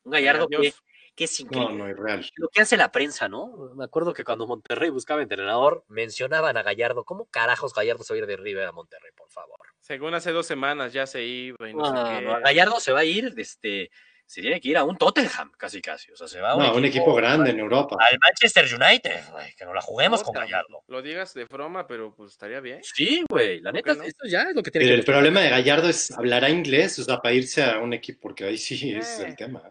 Un 0.04 0.12
Gallardo 0.12 0.48
que. 0.48 0.72
Que 1.14 1.24
es 1.24 1.44
No, 1.50 1.70
increíble. 1.70 2.30
Lo 2.36 2.48
que 2.48 2.62
hace 2.62 2.76
la 2.76 2.90
prensa, 2.92 3.28
¿no? 3.28 3.72
Me 3.76 3.84
acuerdo 3.84 4.14
que 4.14 4.24
cuando 4.24 4.46
Monterrey 4.46 4.90
buscaba 4.90 5.22
entrenador, 5.22 5.84
mencionaban 5.88 6.56
a 6.56 6.62
Gallardo. 6.62 7.04
¿Cómo 7.04 7.26
carajos 7.26 7.74
Gallardo 7.74 8.02
se 8.04 8.14
va 8.14 8.16
a 8.16 8.18
ir 8.20 8.26
de 8.26 8.36
River 8.36 8.66
a 8.66 8.72
Monterrey, 8.72 9.10
por 9.16 9.30
favor? 9.30 9.58
Según 9.80 10.14
hace 10.14 10.30
dos 10.32 10.46
semanas 10.46 10.92
ya 10.92 11.06
se 11.06 11.22
iba 11.24 11.68
y 11.68 11.74
no, 11.74 11.80
No, 11.92 12.06
sé 12.06 12.18
qué. 12.20 12.24
no, 12.26 12.40
Gallardo 12.40 12.80
se 12.80 12.92
va 12.92 13.00
a 13.00 13.04
ir, 13.04 13.34
este, 13.36 13.90
se 14.24 14.40
tiene 14.40 14.60
que 14.60 14.68
ir 14.70 14.78
a 14.78 14.84
un 14.84 14.96
Tottenham, 14.96 15.50
casi 15.58 15.82
casi. 15.82 16.10
O 16.12 16.16
sea, 16.16 16.28
se 16.28 16.40
va 16.40 16.52
a 16.52 16.56
No, 16.56 16.74
un 16.74 16.84
equipo 16.86 17.14
grande 17.14 17.50
en 17.50 17.58
Europa. 17.58 17.96
Al 17.98 18.18
Manchester 18.18 18.64
United, 18.72 19.20
güey, 19.32 19.54
que 19.54 19.64
no 19.66 19.74
la 19.74 19.82
juguemos 19.82 20.22
con 20.22 20.32
Gallardo. 20.32 20.82
Lo 20.86 21.02
digas 21.02 21.34
de 21.34 21.44
broma, 21.44 21.86
pero 21.86 22.14
pues 22.14 22.32
estaría 22.32 22.60
bien. 22.60 22.80
Sí, 22.82 23.24
güey, 23.28 23.60
la 23.60 23.70
¿Por 23.72 23.74
neta, 23.74 23.94
no? 23.94 24.04
esto 24.04 24.26
ya 24.26 24.42
es 24.44 24.54
lo 24.54 24.62
que 24.62 24.70
tiene 24.70 24.86
Pero 24.86 24.94
que 24.96 25.00
el 25.00 25.04
problema 25.04 25.40
de 25.40 25.50
Gallardo 25.50 25.88
es, 25.90 26.10
¿hablará 26.12 26.48
inglés? 26.48 26.98
O 27.00 27.04
sea, 27.04 27.18
para 27.20 27.34
irse 27.34 27.62
a 27.62 27.78
un 27.80 27.92
equipo, 27.92 28.20
porque 28.22 28.44
ahí 28.44 28.56
sí 28.56 28.94
es 28.94 29.18
Eh. 29.20 29.26
el 29.26 29.36
tema. 29.36 29.62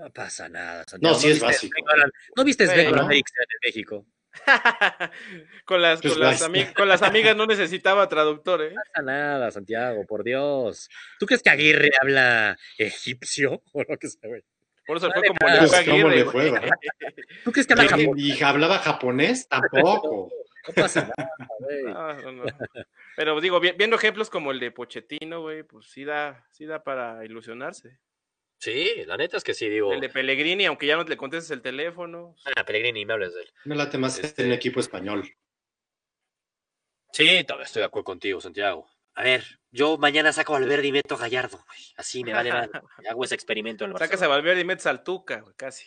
No 0.00 0.10
pasa 0.10 0.48
nada, 0.48 0.84
Santiago. 0.86 1.14
No, 1.14 1.20
sí 1.20 1.26
es 1.28 1.34
viste 1.34 1.46
básico. 1.46 1.78
Sven-Goran- 1.78 2.12
¿No 2.36 2.44
viste 2.44 2.66
Sí, 2.66 2.72
Sven 2.72 2.92
¿no? 2.92 3.02
En 3.02 3.18
México? 3.62 4.06
con, 5.64 5.82
las, 5.82 6.00
Pues 6.00 6.14
con, 6.74 6.88
las 6.88 7.00
con 7.00 7.08
amigas 7.08 7.36
no 7.36 7.46
necesitaba 7.46 8.08
traductor, 8.08 8.62
¿eh? 8.62 8.70
No 8.70 8.80
pasa 8.92 9.02
nada, 9.04 9.50
Santiago, 9.50 10.06
por 10.06 10.24
Dios. 10.24 10.88
¿Tú 11.18 11.26
crees 11.26 11.42
que 11.42 11.50
Aguirre 11.50 11.90
habla 12.00 12.56
egipcio 12.78 13.62
o 13.72 13.82
lo 13.86 13.98
que 13.98 14.08
sea, 14.08 14.28
güey? 14.28 14.42
Por 14.86 14.96
eso 14.96 15.10
fue 15.12 15.22
como 15.22 15.38
Pues, 15.38 15.70
¿cómo 15.70 15.76
Aguirre, 15.76 16.16
le 16.16 16.24
fue, 16.24 16.50
verdad? 16.50 16.70
¿Tú 17.44 17.52
crees 17.52 17.66
que 17.66 17.72
habla 17.74 17.88
japonés? 17.88 18.24
¿Y, 18.24 18.42
hablaba 18.42 18.78
japonés? 18.78 19.48
Tampoco. 19.48 20.30
No 20.68 20.74
pasa 20.74 21.02
nada, 21.16 21.30
güey. 21.58 21.82
No, 21.84 22.14
no, 22.14 22.32
no. 22.32 22.44
Pero 23.16 23.40
digo, 23.40 23.60
vi- 23.60 23.72
viendo 23.72 23.96
ejemplos 23.96 24.30
como 24.30 24.50
el 24.52 24.60
de 24.60 24.70
Pochettino, 24.70 25.40
güey, 25.42 25.62
pues 25.62 25.86
sí 25.90 26.04
da, 26.04 26.46
sí 26.50 26.66
da 26.66 26.82
para 26.82 27.24
ilusionarse. 27.24 27.98
Sí, 28.60 29.04
la 29.06 29.16
neta 29.16 29.38
es 29.38 29.42
que 29.44 29.54
sí, 29.54 29.68
digo. 29.70 29.90
El 29.92 30.00
de 30.00 30.10
Pellegrini, 30.10 30.66
aunque 30.66 30.86
ya 30.86 30.96
no 30.96 31.02
le 31.04 31.16
contestes 31.16 31.50
el 31.50 31.62
teléfono. 31.62 32.34
Ah, 32.56 32.64
Pellegrini, 32.64 33.06
me 33.06 33.14
hables 33.14 33.34
de 33.34 33.40
él. 33.40 33.50
Me 33.64 33.74
late 33.74 33.96
más 33.96 34.18
Este- 34.18 34.42
en 34.42 34.48
un 34.48 34.54
equipo 34.54 34.80
español. 34.80 35.24
Sí, 37.12 37.42
todavía 37.44 37.64
estoy 37.66 37.80
de 37.80 37.86
acuerdo 37.86 38.04
contigo, 38.04 38.40
Santiago. 38.40 38.88
A 39.14 39.22
ver, 39.24 39.44
yo 39.70 39.98
mañana 39.98 40.32
saco 40.32 40.54
a 40.54 40.60
Valverde 40.60 40.86
y 40.86 40.92
meto 40.92 41.14
a 41.14 41.18
Gallardo, 41.18 41.58
güey. 41.66 41.78
Así 41.96 42.22
me 42.22 42.32
vale 42.32 42.52
madre. 42.52 42.70
Hago 43.10 43.24
ese 43.24 43.34
experimento 43.34 43.84
en 43.84 43.92
el 43.92 43.98
Sacas 43.98 44.22
a. 44.22 44.28
Valverde 44.28 44.60
y 44.60 44.64
metes 44.64 44.86
al 44.86 45.02
Tuca, 45.02 45.40
güey, 45.40 45.54
casi. 45.56 45.84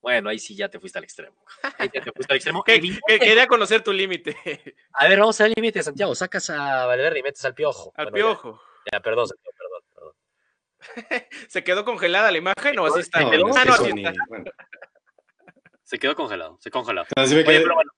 Bueno, 0.00 0.28
ahí 0.30 0.38
sí 0.38 0.54
ya 0.56 0.68
te 0.68 0.78
fuiste 0.80 0.98
al 0.98 1.04
extremo. 1.04 1.44
Ahí 1.78 1.90
ya 1.92 2.00
te 2.02 2.12
fuiste 2.12 2.32
al 2.32 2.36
extremo. 2.36 2.62
Que, 2.66 2.74
Evidente- 2.76 3.00
que- 3.06 3.18
quería 3.18 3.46
conocer 3.46 3.82
tu 3.82 3.92
límite. 3.92 4.36
A 4.92 5.06
ver, 5.08 5.18
vamos 5.20 5.40
al 5.40 5.52
límite, 5.54 5.82
Santiago. 5.82 6.14
Sacas 6.14 6.48
a 6.50 6.86
Valverde 6.86 7.18
y 7.18 7.22
metes 7.22 7.44
al 7.44 7.54
piojo. 7.54 7.92
Al 7.96 8.10
Bueno, 8.10 8.14
piojo. 8.30 8.60
Ya, 8.92 9.00
perdón, 9.00 9.28
Santiago, 9.28 9.52
perdón. 9.56 9.65
¿Se 11.48 11.64
quedó 11.64 11.84
congelada 11.84 12.30
la 12.30 12.38
imagen 12.38 12.78
o 12.78 12.86
así 12.86 13.00
está? 13.00 13.20
No, 13.20 13.30
quedó- 13.30 13.46
no 13.48 13.54
Ah, 13.56 13.64
no, 13.64 13.94
ni- 13.94 14.04
bueno. 14.28 14.44
Se 15.82 15.98
quedó 15.98 16.14
congelado, 16.16 16.58
se 16.60 16.70
congeló. 16.70 17.04
Así 17.16 17.34
me 17.34 17.40
Oye, 17.42 17.44
quedé- 17.44 17.62
pero 17.62 17.74
bueno. 17.74 17.90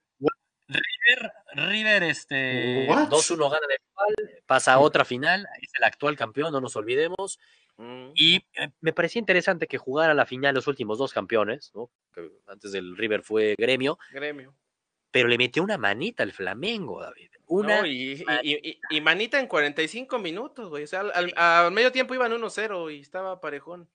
River, 0.70 1.32
River, 1.54 2.02
este. 2.02 2.86
What? 2.88 3.08
2-1 3.08 3.48
gana 3.50 3.66
de 3.66 3.78
igual, 3.90 4.42
pasa 4.44 4.74
a 4.74 4.78
otra 4.80 5.06
final, 5.06 5.46
es 5.62 5.70
el 5.78 5.84
actual 5.84 6.14
campeón, 6.14 6.52
no 6.52 6.60
nos 6.60 6.76
olvidemos. 6.76 7.38
Mm. 7.78 8.10
Y 8.14 8.36
eh, 8.52 8.68
me 8.80 8.92
parecía 8.92 9.18
interesante 9.20 9.66
que 9.66 9.78
jugara 9.78 10.12
la 10.12 10.26
final 10.26 10.54
los 10.54 10.66
últimos 10.66 10.98
dos 10.98 11.14
campeones, 11.14 11.70
¿no? 11.74 11.90
Antes 12.46 12.72
del 12.72 12.96
River 12.98 13.22
fue 13.22 13.54
gremio, 13.56 13.98
Gremio. 14.12 14.54
Pero 15.10 15.28
le 15.28 15.38
metió 15.38 15.62
una 15.62 15.78
manita 15.78 16.22
al 16.22 16.32
Flamengo, 16.32 17.00
David. 17.00 17.30
Una. 17.46 17.80
No, 17.80 17.86
y, 17.86 18.12
y- 18.12 18.24
y- 18.42 18.70
y- 18.70 18.80
y 18.90 19.00
manita 19.00 19.40
en 19.40 19.46
45 19.46 20.18
minutos, 20.18 20.68
güey. 20.68 20.84
O 20.84 20.86
sea, 20.86 21.00
al, 21.00 21.12
al- 21.14 21.34
al 21.36 21.72
medio 21.72 21.90
tiempo 21.92 22.14
iban 22.14 22.32
1-0 22.32 22.90
y 22.94 23.00
estaba 23.00 23.40
parejón. 23.40 23.88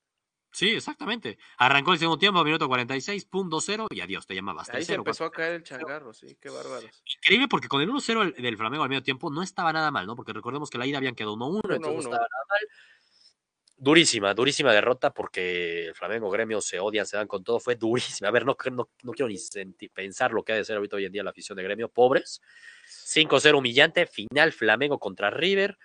Sí, 0.52 0.70
exactamente. 0.70 1.40
Arrancó 1.58 1.94
el 1.94 2.00
segundo 2.00 2.20
tiempo, 2.20 2.44
minuto 2.44 2.68
46, 2.68 3.26
punto 3.26 3.60
cero, 3.60 3.88
y 3.90 4.02
adiós, 4.02 4.28
te 4.28 4.36
llamabas. 4.36 4.70
Ahí 4.70 4.84
se 4.86 4.94
3-0, 4.94 4.98
empezó 4.98 5.26
a 5.26 5.32
caer 5.32 5.54
el 5.54 5.64
changarro, 5.64 6.14
sí, 6.14 6.38
qué 6.40 6.50
bárbaros. 6.50 7.04
Increíble 7.18 7.48
porque 7.48 7.68
con 7.68 7.82
el 7.82 7.90
1-0 7.90 8.20
del- 8.24 8.34
del 8.34 8.58
Flamengo 8.58 8.84
al 8.84 8.90
medio 8.90 9.02
tiempo 9.02 9.32
no 9.32 9.42
estaba 9.42 9.74
nada 9.74 9.90
mal, 9.90 10.06
¿no? 10.06 10.16
Porque 10.16 10.32
recordemos 10.32 10.70
que 10.70 10.78
la 10.78 10.86
ida 10.86 10.98
habían 11.00 11.16
quedado 11.16 11.34
1-1, 11.36 11.62
entonces 11.76 11.82
no 11.82 11.88
1-1. 11.88 12.00
estaba 12.02 12.18
nada 12.18 12.46
mal. 12.50 12.68
Durísima, 13.84 14.34
durísima 14.34 14.72
derrota 14.72 15.14
porque 15.14 15.88
el 15.88 15.94
Flamengo 15.94 16.30
Gremio 16.30 16.62
se 16.62 16.80
odian, 16.80 17.06
se 17.06 17.18
dan 17.18 17.28
con 17.28 17.44
todo, 17.44 17.60
fue 17.60 17.76
durísima. 17.76 18.30
A 18.30 18.32
ver, 18.32 18.46
no, 18.46 18.56
no, 18.72 18.90
no 19.04 19.12
quiero 19.12 19.28
ni 19.28 19.90
pensar 19.90 20.32
lo 20.32 20.42
que 20.42 20.54
ha 20.54 20.56
de 20.56 20.64
ser 20.64 20.78
ahorita 20.78 20.96
hoy 20.96 21.06
en 21.06 21.12
día 21.12 21.22
la 21.22 21.32
afición 21.32 21.58
de 21.58 21.64
Gremio, 21.64 21.90
pobres. 21.90 22.42
5-0 22.88 23.58
humillante, 23.58 24.06
final 24.08 24.54
Flamengo 24.54 25.00
contra 25.00 25.30
River. 25.30 25.78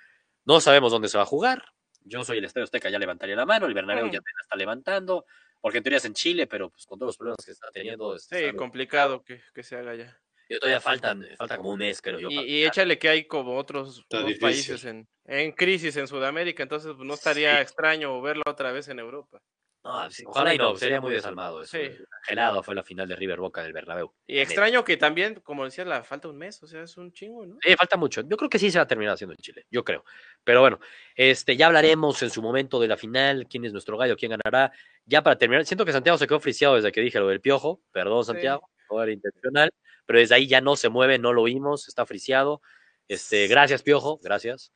No 0.44 0.60
sabemos 0.60 0.92
dónde 0.92 1.08
se 1.08 1.18
va 1.18 1.24
a 1.24 1.26
jugar. 1.26 1.64
Yo 2.04 2.22
soy 2.22 2.38
el 2.38 2.44
Estadio 2.44 2.64
Azteca, 2.66 2.88
ya 2.88 3.00
levantaría 3.00 3.34
la 3.34 3.44
mano, 3.46 3.66
el 3.66 3.74
Bernabéu 3.74 4.06
Mm. 4.06 4.12
ya 4.12 4.18
apenas 4.20 4.42
está 4.42 4.54
levantando, 4.56 5.26
porque 5.60 5.78
en 5.78 5.84
teoría 5.84 5.98
es 5.98 6.04
en 6.04 6.14
Chile, 6.14 6.46
pero 6.46 6.70
pues 6.70 6.86
con 6.86 7.00
todos 7.00 7.08
los 7.08 7.16
problemas 7.16 7.44
que 7.44 7.50
está 7.50 7.68
teniendo. 7.72 8.16
Sí, 8.16 8.52
complicado 8.56 9.24
que, 9.24 9.42
que 9.52 9.64
se 9.64 9.74
haga 9.76 9.96
ya. 9.96 10.16
Y 10.48 10.58
todavía 10.58 10.80
faltan, 10.80 11.26
falta 11.36 11.56
como 11.56 11.70
un 11.70 11.78
mes, 11.78 12.00
creo 12.00 12.18
yo. 12.18 12.28
Y, 12.30 12.64
échale 12.64 12.98
que 12.98 13.08
hay 13.08 13.24
como 13.26 13.56
otros 13.56 14.04
países 14.40 14.84
en, 14.84 15.06
en 15.26 15.52
crisis 15.52 15.96
en 15.96 16.08
Sudamérica, 16.08 16.62
entonces 16.62 16.92
pues, 16.96 17.06
no 17.06 17.14
estaría 17.14 17.56
Sí. 17.56 17.62
extraño 17.62 18.20
verla 18.22 18.44
otra 18.46 18.72
vez 18.72 18.88
en 18.88 18.98
Europa. 18.98 19.40
No, 19.84 20.10
sí, 20.10 20.24
ojalá 20.26 20.52
y 20.54 20.58
no, 20.58 20.76
sería 20.76 21.00
muy 21.00 21.12
desalmado 21.12 21.62
eso. 21.62 21.78
Sí. 21.78 21.88
Gelado 22.24 22.62
fue 22.64 22.74
la 22.74 22.82
final 22.82 23.08
de 23.08 23.14
River 23.14 23.38
Boca 23.38 23.62
del 23.62 23.72
Bernabéu. 23.72 24.12
Y 24.26 24.38
extraño 24.38 24.84
que 24.84 24.96
también, 24.96 25.36
como 25.36 25.64
decía, 25.64 25.84
la 25.84 26.02
falta 26.02 26.28
un 26.28 26.36
mes, 26.36 26.60
o 26.62 26.66
sea, 26.66 26.82
es 26.82 26.96
un 26.96 27.12
chingo, 27.12 27.46
¿no? 27.46 27.56
Sí, 27.62 27.74
falta 27.76 27.96
mucho. 27.96 28.22
Yo 28.22 28.36
creo 28.36 28.50
que 28.50 28.58
sí 28.58 28.70
se 28.70 28.78
va 28.78 28.82
a 28.84 28.86
terminar 28.88 29.14
haciendo 29.14 29.34
en 29.34 29.38
Chile, 29.38 29.66
yo 29.70 29.84
creo. 29.84 30.04
Pero 30.44 30.60
bueno, 30.60 30.80
este, 31.14 31.56
ya 31.56 31.68
hablaremos 31.68 32.22
en 32.22 32.30
su 32.30 32.42
momento 32.42 32.80
de 32.80 32.88
la 32.88 32.96
final, 32.96 33.46
quién 33.48 33.64
es 33.64 33.72
nuestro 33.72 33.96
gallo, 33.96 34.16
quién 34.16 34.32
ganará. 34.32 34.72
Ya 35.06 35.22
para 35.22 35.38
terminar, 35.38 35.64
siento 35.64 35.84
que 35.86 35.92
Santiago 35.92 36.18
se 36.18 36.26
quedó 36.26 36.40
friciado 36.40 36.74
desde 36.74 36.90
que 36.92 37.00
dije 37.00 37.20
lo 37.20 37.28
del 37.28 37.40
piojo. 37.40 37.80
Perdón, 37.92 38.24
Sí. 38.24 38.32
Santiago. 38.32 38.68
No 38.90 39.02
era 39.02 39.12
intencional, 39.12 39.70
pero 40.06 40.18
desde 40.18 40.34
ahí 40.34 40.46
ya 40.46 40.60
no 40.60 40.76
se 40.76 40.88
mueve, 40.88 41.18
no 41.18 41.32
lo 41.32 41.42
oímos, 41.42 41.88
está 41.88 42.06
friseado. 42.06 42.60
Este, 43.08 43.46
gracias, 43.46 43.82
Piojo, 43.82 44.18
gracias. 44.22 44.72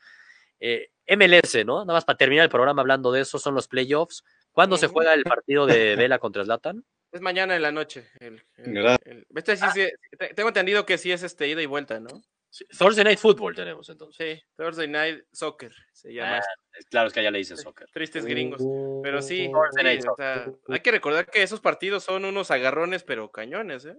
Eh, 0.61 0.91
MLS, 1.07 1.65
¿no? 1.65 1.85
Nada 1.85 1.95
más 1.95 2.05
para 2.05 2.17
terminar 2.17 2.45
el 2.45 2.51
programa 2.51 2.83
hablando 2.83 3.11
de 3.13 3.21
eso, 3.23 3.39
son 3.39 3.55
los 3.55 3.69
playoffs. 3.69 4.23
¿Cuándo 4.53 4.77
se 4.77 4.87
juega 4.87 5.15
el 5.15 5.25
partido 5.45 5.67
de 5.67 5.97
Vela 5.97 6.19
contra 6.19 6.45
Zlatan? 6.45 6.85
Es 7.11 7.21
mañana 7.21 7.57
en 7.57 7.63
la 7.63 7.73
noche. 7.73 8.09
El, 8.21 8.43
el- 8.57 8.73
¿Verdad? 8.73 8.99
el- 9.05 9.27
este 9.35 9.57
sí, 9.57 9.67
sí, 9.75 9.89
te- 10.19 10.35
tengo 10.35 10.49
entendido 10.49 10.87
que 10.87 10.99
sí 10.99 11.13
es 11.13 11.23
este 11.23 11.49
ida 11.49 11.61
y 11.63 11.67
vuelta, 11.67 12.01
¿no? 12.01 12.23
Sí, 12.53 12.67
Thursday 12.79 13.03
Night 13.03 13.19
Football 13.19 13.55
tenemos 13.55 13.89
entonces. 13.89 14.39
Sí, 14.39 14.45
Thursday 14.59 14.87
Night 14.87 15.25
Soccer 15.33 15.73
se 15.91 16.13
llama. 16.13 16.37
Ah, 16.37 16.43
claro, 16.91 17.09
es 17.09 17.15
que 17.15 17.21
allá 17.21 17.31
le 17.31 17.39
dicen 17.39 17.57
soccer. 17.57 17.89
Tristes 17.91 18.27
gringos. 18.27 18.61
Pero 19.03 19.23
sí, 19.23 19.51
Thursday 19.51 19.83
Night 19.83 20.07
o 20.07 20.15
sea, 20.15 20.53
hay 20.69 20.81
que 20.81 20.91
recordar 20.91 21.25
que 21.31 21.43
esos 21.43 21.61
partidos 21.61 22.05
son 22.05 22.27
unos 22.27 22.51
agarrones, 22.51 23.05
pero 23.05 23.33
cañones, 23.33 23.87
¿eh? 23.87 23.97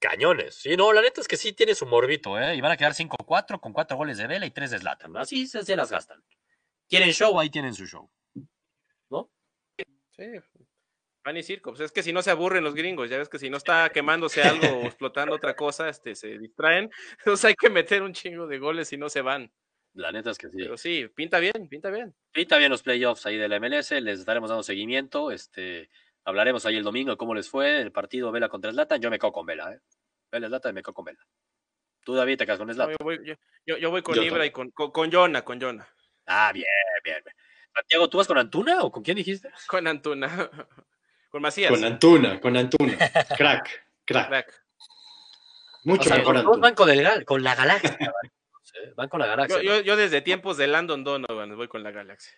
Cañones. 0.00 0.56
Sí, 0.56 0.76
no, 0.76 0.92
la 0.92 1.00
neta 1.00 1.20
es 1.20 1.28
que 1.28 1.36
sí 1.36 1.52
tiene 1.52 1.76
su 1.76 1.86
morbito, 1.86 2.36
¿eh? 2.40 2.56
Y 2.56 2.60
van 2.60 2.72
a 2.72 2.76
quedar 2.76 2.92
5-4 2.92 3.60
con 3.60 3.72
4 3.72 3.96
goles 3.96 4.18
de 4.18 4.26
Vela 4.26 4.44
y 4.46 4.50
3 4.50 4.72
de 4.72 4.78
Zlatan. 4.80 5.16
Así 5.16 5.46
se, 5.46 5.62
se 5.64 5.76
las 5.76 5.92
gastan. 5.92 6.20
¿Quieren 6.88 7.12
show? 7.12 7.38
Ahí 7.38 7.50
tienen 7.50 7.72
su 7.72 7.86
show. 7.86 8.10
Sí. 10.10 10.24
Pan 11.22 11.36
y 11.36 11.42
circo. 11.42 11.70
Pues 11.70 11.80
es 11.80 11.92
que 11.92 12.02
si 12.02 12.12
no 12.12 12.20
se 12.22 12.30
aburren 12.30 12.64
los 12.64 12.74
gringos, 12.74 13.08
ya 13.08 13.18
ves 13.18 13.28
que 13.28 13.38
si 13.38 13.48
no 13.48 13.56
está 13.56 13.90
quemándose 13.90 14.42
algo 14.42 14.66
o 14.80 14.86
explotando 14.86 15.36
otra 15.36 15.54
cosa, 15.54 15.88
este, 15.88 16.14
se 16.14 16.38
distraen. 16.38 16.90
Entonces 17.18 17.44
hay 17.44 17.54
que 17.54 17.70
meter 17.70 18.02
un 18.02 18.12
chingo 18.12 18.46
de 18.46 18.58
goles 18.58 18.92
y 18.92 18.96
no 18.96 19.08
se 19.08 19.20
van. 19.22 19.52
La 19.94 20.10
neta 20.10 20.30
es 20.30 20.38
que 20.38 20.48
sí. 20.48 20.56
Pero 20.58 20.76
sí, 20.76 21.06
pinta 21.14 21.38
bien, 21.38 21.68
pinta 21.68 21.90
bien. 21.90 22.14
Ahorita 22.34 22.56
bien 22.58 22.70
los 22.70 22.82
playoffs 22.82 23.26
ahí 23.26 23.36
de 23.36 23.48
la 23.48 23.56
MLS, 23.56 24.00
les 24.00 24.18
estaremos 24.20 24.48
dando 24.50 24.62
seguimiento. 24.62 25.30
Este, 25.30 25.90
hablaremos 26.24 26.64
ahí 26.66 26.76
el 26.76 26.82
domingo 26.82 27.10
de 27.12 27.16
cómo 27.18 27.34
les 27.34 27.48
fue 27.48 27.80
el 27.80 27.92
partido 27.92 28.32
Vela 28.32 28.48
contra 28.48 28.72
Zlatan. 28.72 29.00
Yo 29.02 29.10
me 29.10 29.18
cago 29.18 29.32
con 29.34 29.46
Vela, 29.46 29.72
¿eh? 29.72 29.80
Vela 30.30 30.48
Zlatan, 30.48 30.74
me 30.74 30.82
cago 30.82 30.94
con 30.94 31.04
Vela. 31.04 31.20
Tú, 32.04 32.14
David, 32.14 32.38
te 32.38 32.46
quedas 32.46 32.58
con 32.58 32.66
No, 32.68 32.74
Zlatan. 32.74 32.96
yo, 32.98 33.04
voy, 33.04 33.20
yo, 33.66 33.76
yo- 33.76 33.90
voy 33.90 34.02
con 34.02 34.16
Yo 34.16 34.22
Ibra 34.22 34.44
y 34.46 34.50
con, 34.50 34.70
con, 34.70 34.90
con 34.90 35.12
Jonah, 35.12 35.44
con 35.44 35.60
Jonah, 35.60 35.86
Ah, 36.26 36.50
bien, 36.52 36.66
bien. 37.04 37.18
bien. 37.22 37.36
Santiago, 37.74 38.08
¿tú 38.08 38.18
vas 38.18 38.26
con 38.26 38.38
Antuna 38.38 38.82
o 38.82 38.90
con 38.90 39.02
quién 39.02 39.16
dijiste? 39.16 39.50
con 39.68 39.86
Antuna, 39.86 40.26
con 41.32 41.42
Macías. 41.42 41.70
Con 41.70 41.82
Antuna, 41.82 42.38
con 42.40 42.56
Antuna. 42.56 42.96
Crack, 43.36 43.86
crack. 44.04 44.28
Crack. 44.28 44.64
Mucho 45.84 46.02
O 46.02 46.04
sea, 46.04 46.18
mejor 46.18 46.36
Antuna. 46.36 46.58
van 46.58 46.74
con, 46.74 46.90
el, 46.90 47.24
con 47.24 47.42
la 47.42 47.54
galaxia. 47.54 47.98
van. 48.94 49.08
Con 49.08 49.18
la 49.20 49.26
galaxia. 49.26 49.62
Yo, 49.62 49.74
yo, 49.76 49.80
yo 49.80 49.96
desde 49.96 50.20
tiempos 50.20 50.56
de 50.58 50.66
Landon 50.68 51.02
Donovan 51.02 51.56
voy 51.56 51.66
con 51.68 51.82
la 51.82 51.90
Galaxia. 51.90 52.32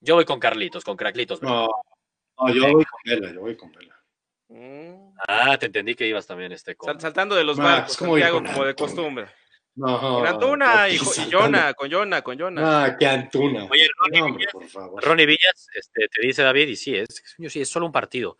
Yo 0.00 0.14
voy 0.16 0.24
con 0.26 0.38
Carlitos, 0.38 0.84
con 0.84 0.96
Craclitos. 0.96 1.40
No, 1.42 1.66
no, 2.38 2.54
yo 2.54 2.70
voy 2.70 2.84
con 2.84 3.00
Vela, 3.04 3.32
yo 3.32 3.40
voy 3.40 3.56
con 3.56 3.72
Vela. 3.72 3.98
Mm. 4.48 5.14
Ah, 5.26 5.56
te 5.58 5.66
entendí 5.66 5.94
que 5.94 6.06
ibas 6.06 6.26
también 6.26 6.52
este 6.52 6.76
con... 6.76 6.88
Sal- 6.92 7.00
saltando 7.00 7.34
de 7.34 7.44
los 7.44 7.56
Max, 7.56 7.68
barcos, 7.70 7.96
¿cómo 7.96 8.18
ir 8.18 8.24
Santiago, 8.24 8.44
con 8.44 8.52
como 8.52 8.66
de 8.66 8.74
costumbre. 8.74 9.26
No, 9.76 9.98
Con 10.00 10.26
Antuna 10.26 10.88
y, 10.88 10.94
y. 10.94 10.98
Jonah, 11.32 11.74
con 11.74 11.90
Jonah, 11.90 12.22
con 12.22 12.38
Jonah. 12.38 12.84
Ah, 12.84 12.96
que 12.96 13.06
Antuna. 13.06 13.64
Oye, 13.64 13.88
Ronnie 13.98 14.20
No, 14.20 14.26
hombre, 14.26 14.46
por 14.52 14.68
favor. 14.68 15.02
Ronnie 15.04 15.26
Villas 15.26 15.66
este, 15.74 16.08
te 16.08 16.26
dice 16.26 16.42
David, 16.42 16.68
y 16.68 16.76
sí, 16.76 16.94
es, 16.96 17.08
sí, 17.48 17.60
es 17.60 17.68
solo 17.68 17.86
un 17.86 17.92
partido. 17.92 18.36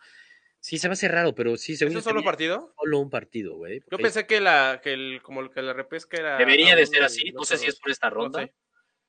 Sí, 0.59 0.77
se 0.79 0.87
me 0.87 0.93
hace 0.93 1.07
raro, 1.09 1.35
pero 1.35 1.57
sí, 1.57 1.75
según 1.75 1.91
¿Es 1.91 1.97
un 1.97 2.03
solo 2.03 2.23
partido? 2.23 2.73
solo 2.79 2.99
un 2.99 3.09
partido, 3.09 3.55
güey. 3.57 3.83
Yo 3.91 3.97
pensé 3.97 4.25
que 4.25 4.39
la, 4.39 4.79
que 4.81 4.93
el, 4.93 5.21
como 5.21 5.51
que 5.51 5.61
la 5.61 5.73
repesca 5.73 6.17
era. 6.17 6.37
Debería 6.37 6.75
de 6.75 6.85
ser 6.87 7.03
así, 7.03 7.31
no 7.33 7.43
sé 7.43 7.57
si 7.57 7.67
es 7.67 7.79
por 7.79 7.91
esta 7.91 8.09
No 8.09 8.15
ronda. 8.15 8.39
sé. 8.41 8.53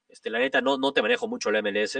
Este, 0.09 0.29
la 0.29 0.39
neta, 0.39 0.61
no, 0.61 0.79
no 0.79 0.93
te 0.93 1.03
manejo 1.03 1.29
mucho 1.29 1.49
el 1.51 1.63
MLS, 1.63 1.99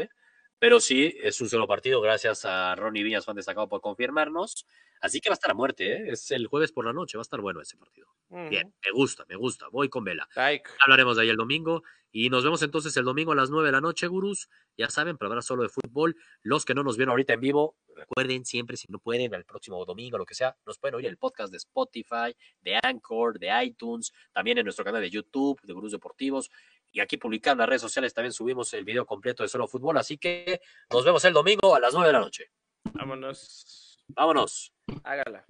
pero 0.59 0.81
sí, 0.81 1.17
es 1.23 1.41
un 1.41 1.49
solo 1.49 1.67
partido, 1.67 2.01
gracias 2.01 2.45
a 2.45 2.75
Ronnie 2.75 3.03
Villas, 3.03 3.25
fan 3.25 3.37
destacado, 3.37 3.69
por 3.69 3.81
confirmarnos. 3.81 4.67
Así 5.01 5.21
que 5.21 5.29
va 5.29 5.35
a 5.35 5.35
estar 5.35 5.51
a 5.51 5.55
muerte, 5.55 5.93
¿eh? 5.93 6.11
Es 6.11 6.31
el 6.31 6.47
jueves 6.47 6.73
por 6.73 6.85
la 6.85 6.93
noche, 6.93 7.19
va 7.19 7.21
a 7.21 7.23
estar 7.23 7.41
bueno 7.41 7.61
ese 7.61 7.77
partido. 7.77 8.09
Bien, 8.29 8.75
me 8.85 8.91
gusta, 8.93 9.25
me 9.29 9.37
gusta, 9.37 9.69
voy 9.69 9.89
con 9.89 10.03
Vela. 10.03 10.29
Like. 10.35 10.69
Hablaremos 10.81 11.17
de 11.17 11.23
ahí 11.23 11.29
el 11.29 11.37
domingo 11.37 11.83
y 12.11 12.31
nos 12.31 12.43
vemos 12.43 12.63
entonces 12.63 12.97
el 12.97 13.05
domingo 13.05 13.33
a 13.33 13.35
las 13.35 13.51
9 13.51 13.69
de 13.69 13.73
la 13.73 13.81
noche, 13.81 14.07
gurús. 14.07 14.49
Ya 14.77 14.89
saben, 14.89 15.17
para 15.17 15.29
hablar 15.29 15.43
solo 15.43 15.63
de 15.63 15.69
fútbol. 15.69 16.17
Los 16.43 16.65
que 16.65 16.75
no 16.75 16.83
nos 16.83 16.97
vieron 16.97 17.11
ahorita 17.11 17.35
en 17.35 17.41
vivo, 17.41 17.77
recuerden 17.95 18.45
siempre, 18.45 18.77
si 18.77 18.87
no 18.91 18.99
pueden, 18.99 19.33
el 19.35 19.45
próximo 19.45 19.85
domingo, 19.85 20.19
lo 20.19 20.27
que 20.27 20.35
sea, 20.35 20.57
nos 20.67 20.79
pueden 20.79 20.97
oír 20.97 21.07
el 21.07 21.19
podcast 21.19 21.51
de 21.51 21.59
Spotify, 21.59 22.35
de 22.63 22.81
Anchor, 22.83 23.39
de 23.39 23.51
iTunes, 23.65 24.13
también 24.33 24.59
en 24.59 24.65
nuestro 24.65 24.85
canal 24.85 25.03
de 25.03 25.11
YouTube, 25.11 25.61
de 25.63 25.73
Gurús 25.73 25.93
Deportivos. 25.93 26.51
Y 26.97 27.01
aquí 27.01 27.19
publicando 27.19 27.63
en 27.63 27.67
las 27.67 27.69
redes 27.69 27.83
sociales 27.83 28.15
también 28.15 28.33
subimos 28.33 28.73
el 28.73 28.83
video 28.83 29.05
completo 29.05 29.43
de 29.43 29.51
solo 29.51 29.69
fútbol. 29.69 29.99
Así 29.99 30.17
que 30.17 30.63
nos 30.91 31.05
vemos 31.05 31.23
el 31.27 31.35
domingo 31.35 31.77
a 31.77 31.79
las 31.79 31.93
9 31.93 32.07
de 32.07 32.13
la 32.15 32.21
noche. 32.21 32.51
Vámonos. 32.95 34.03
Vámonos. 34.09 34.73
Hágala. 35.05 35.45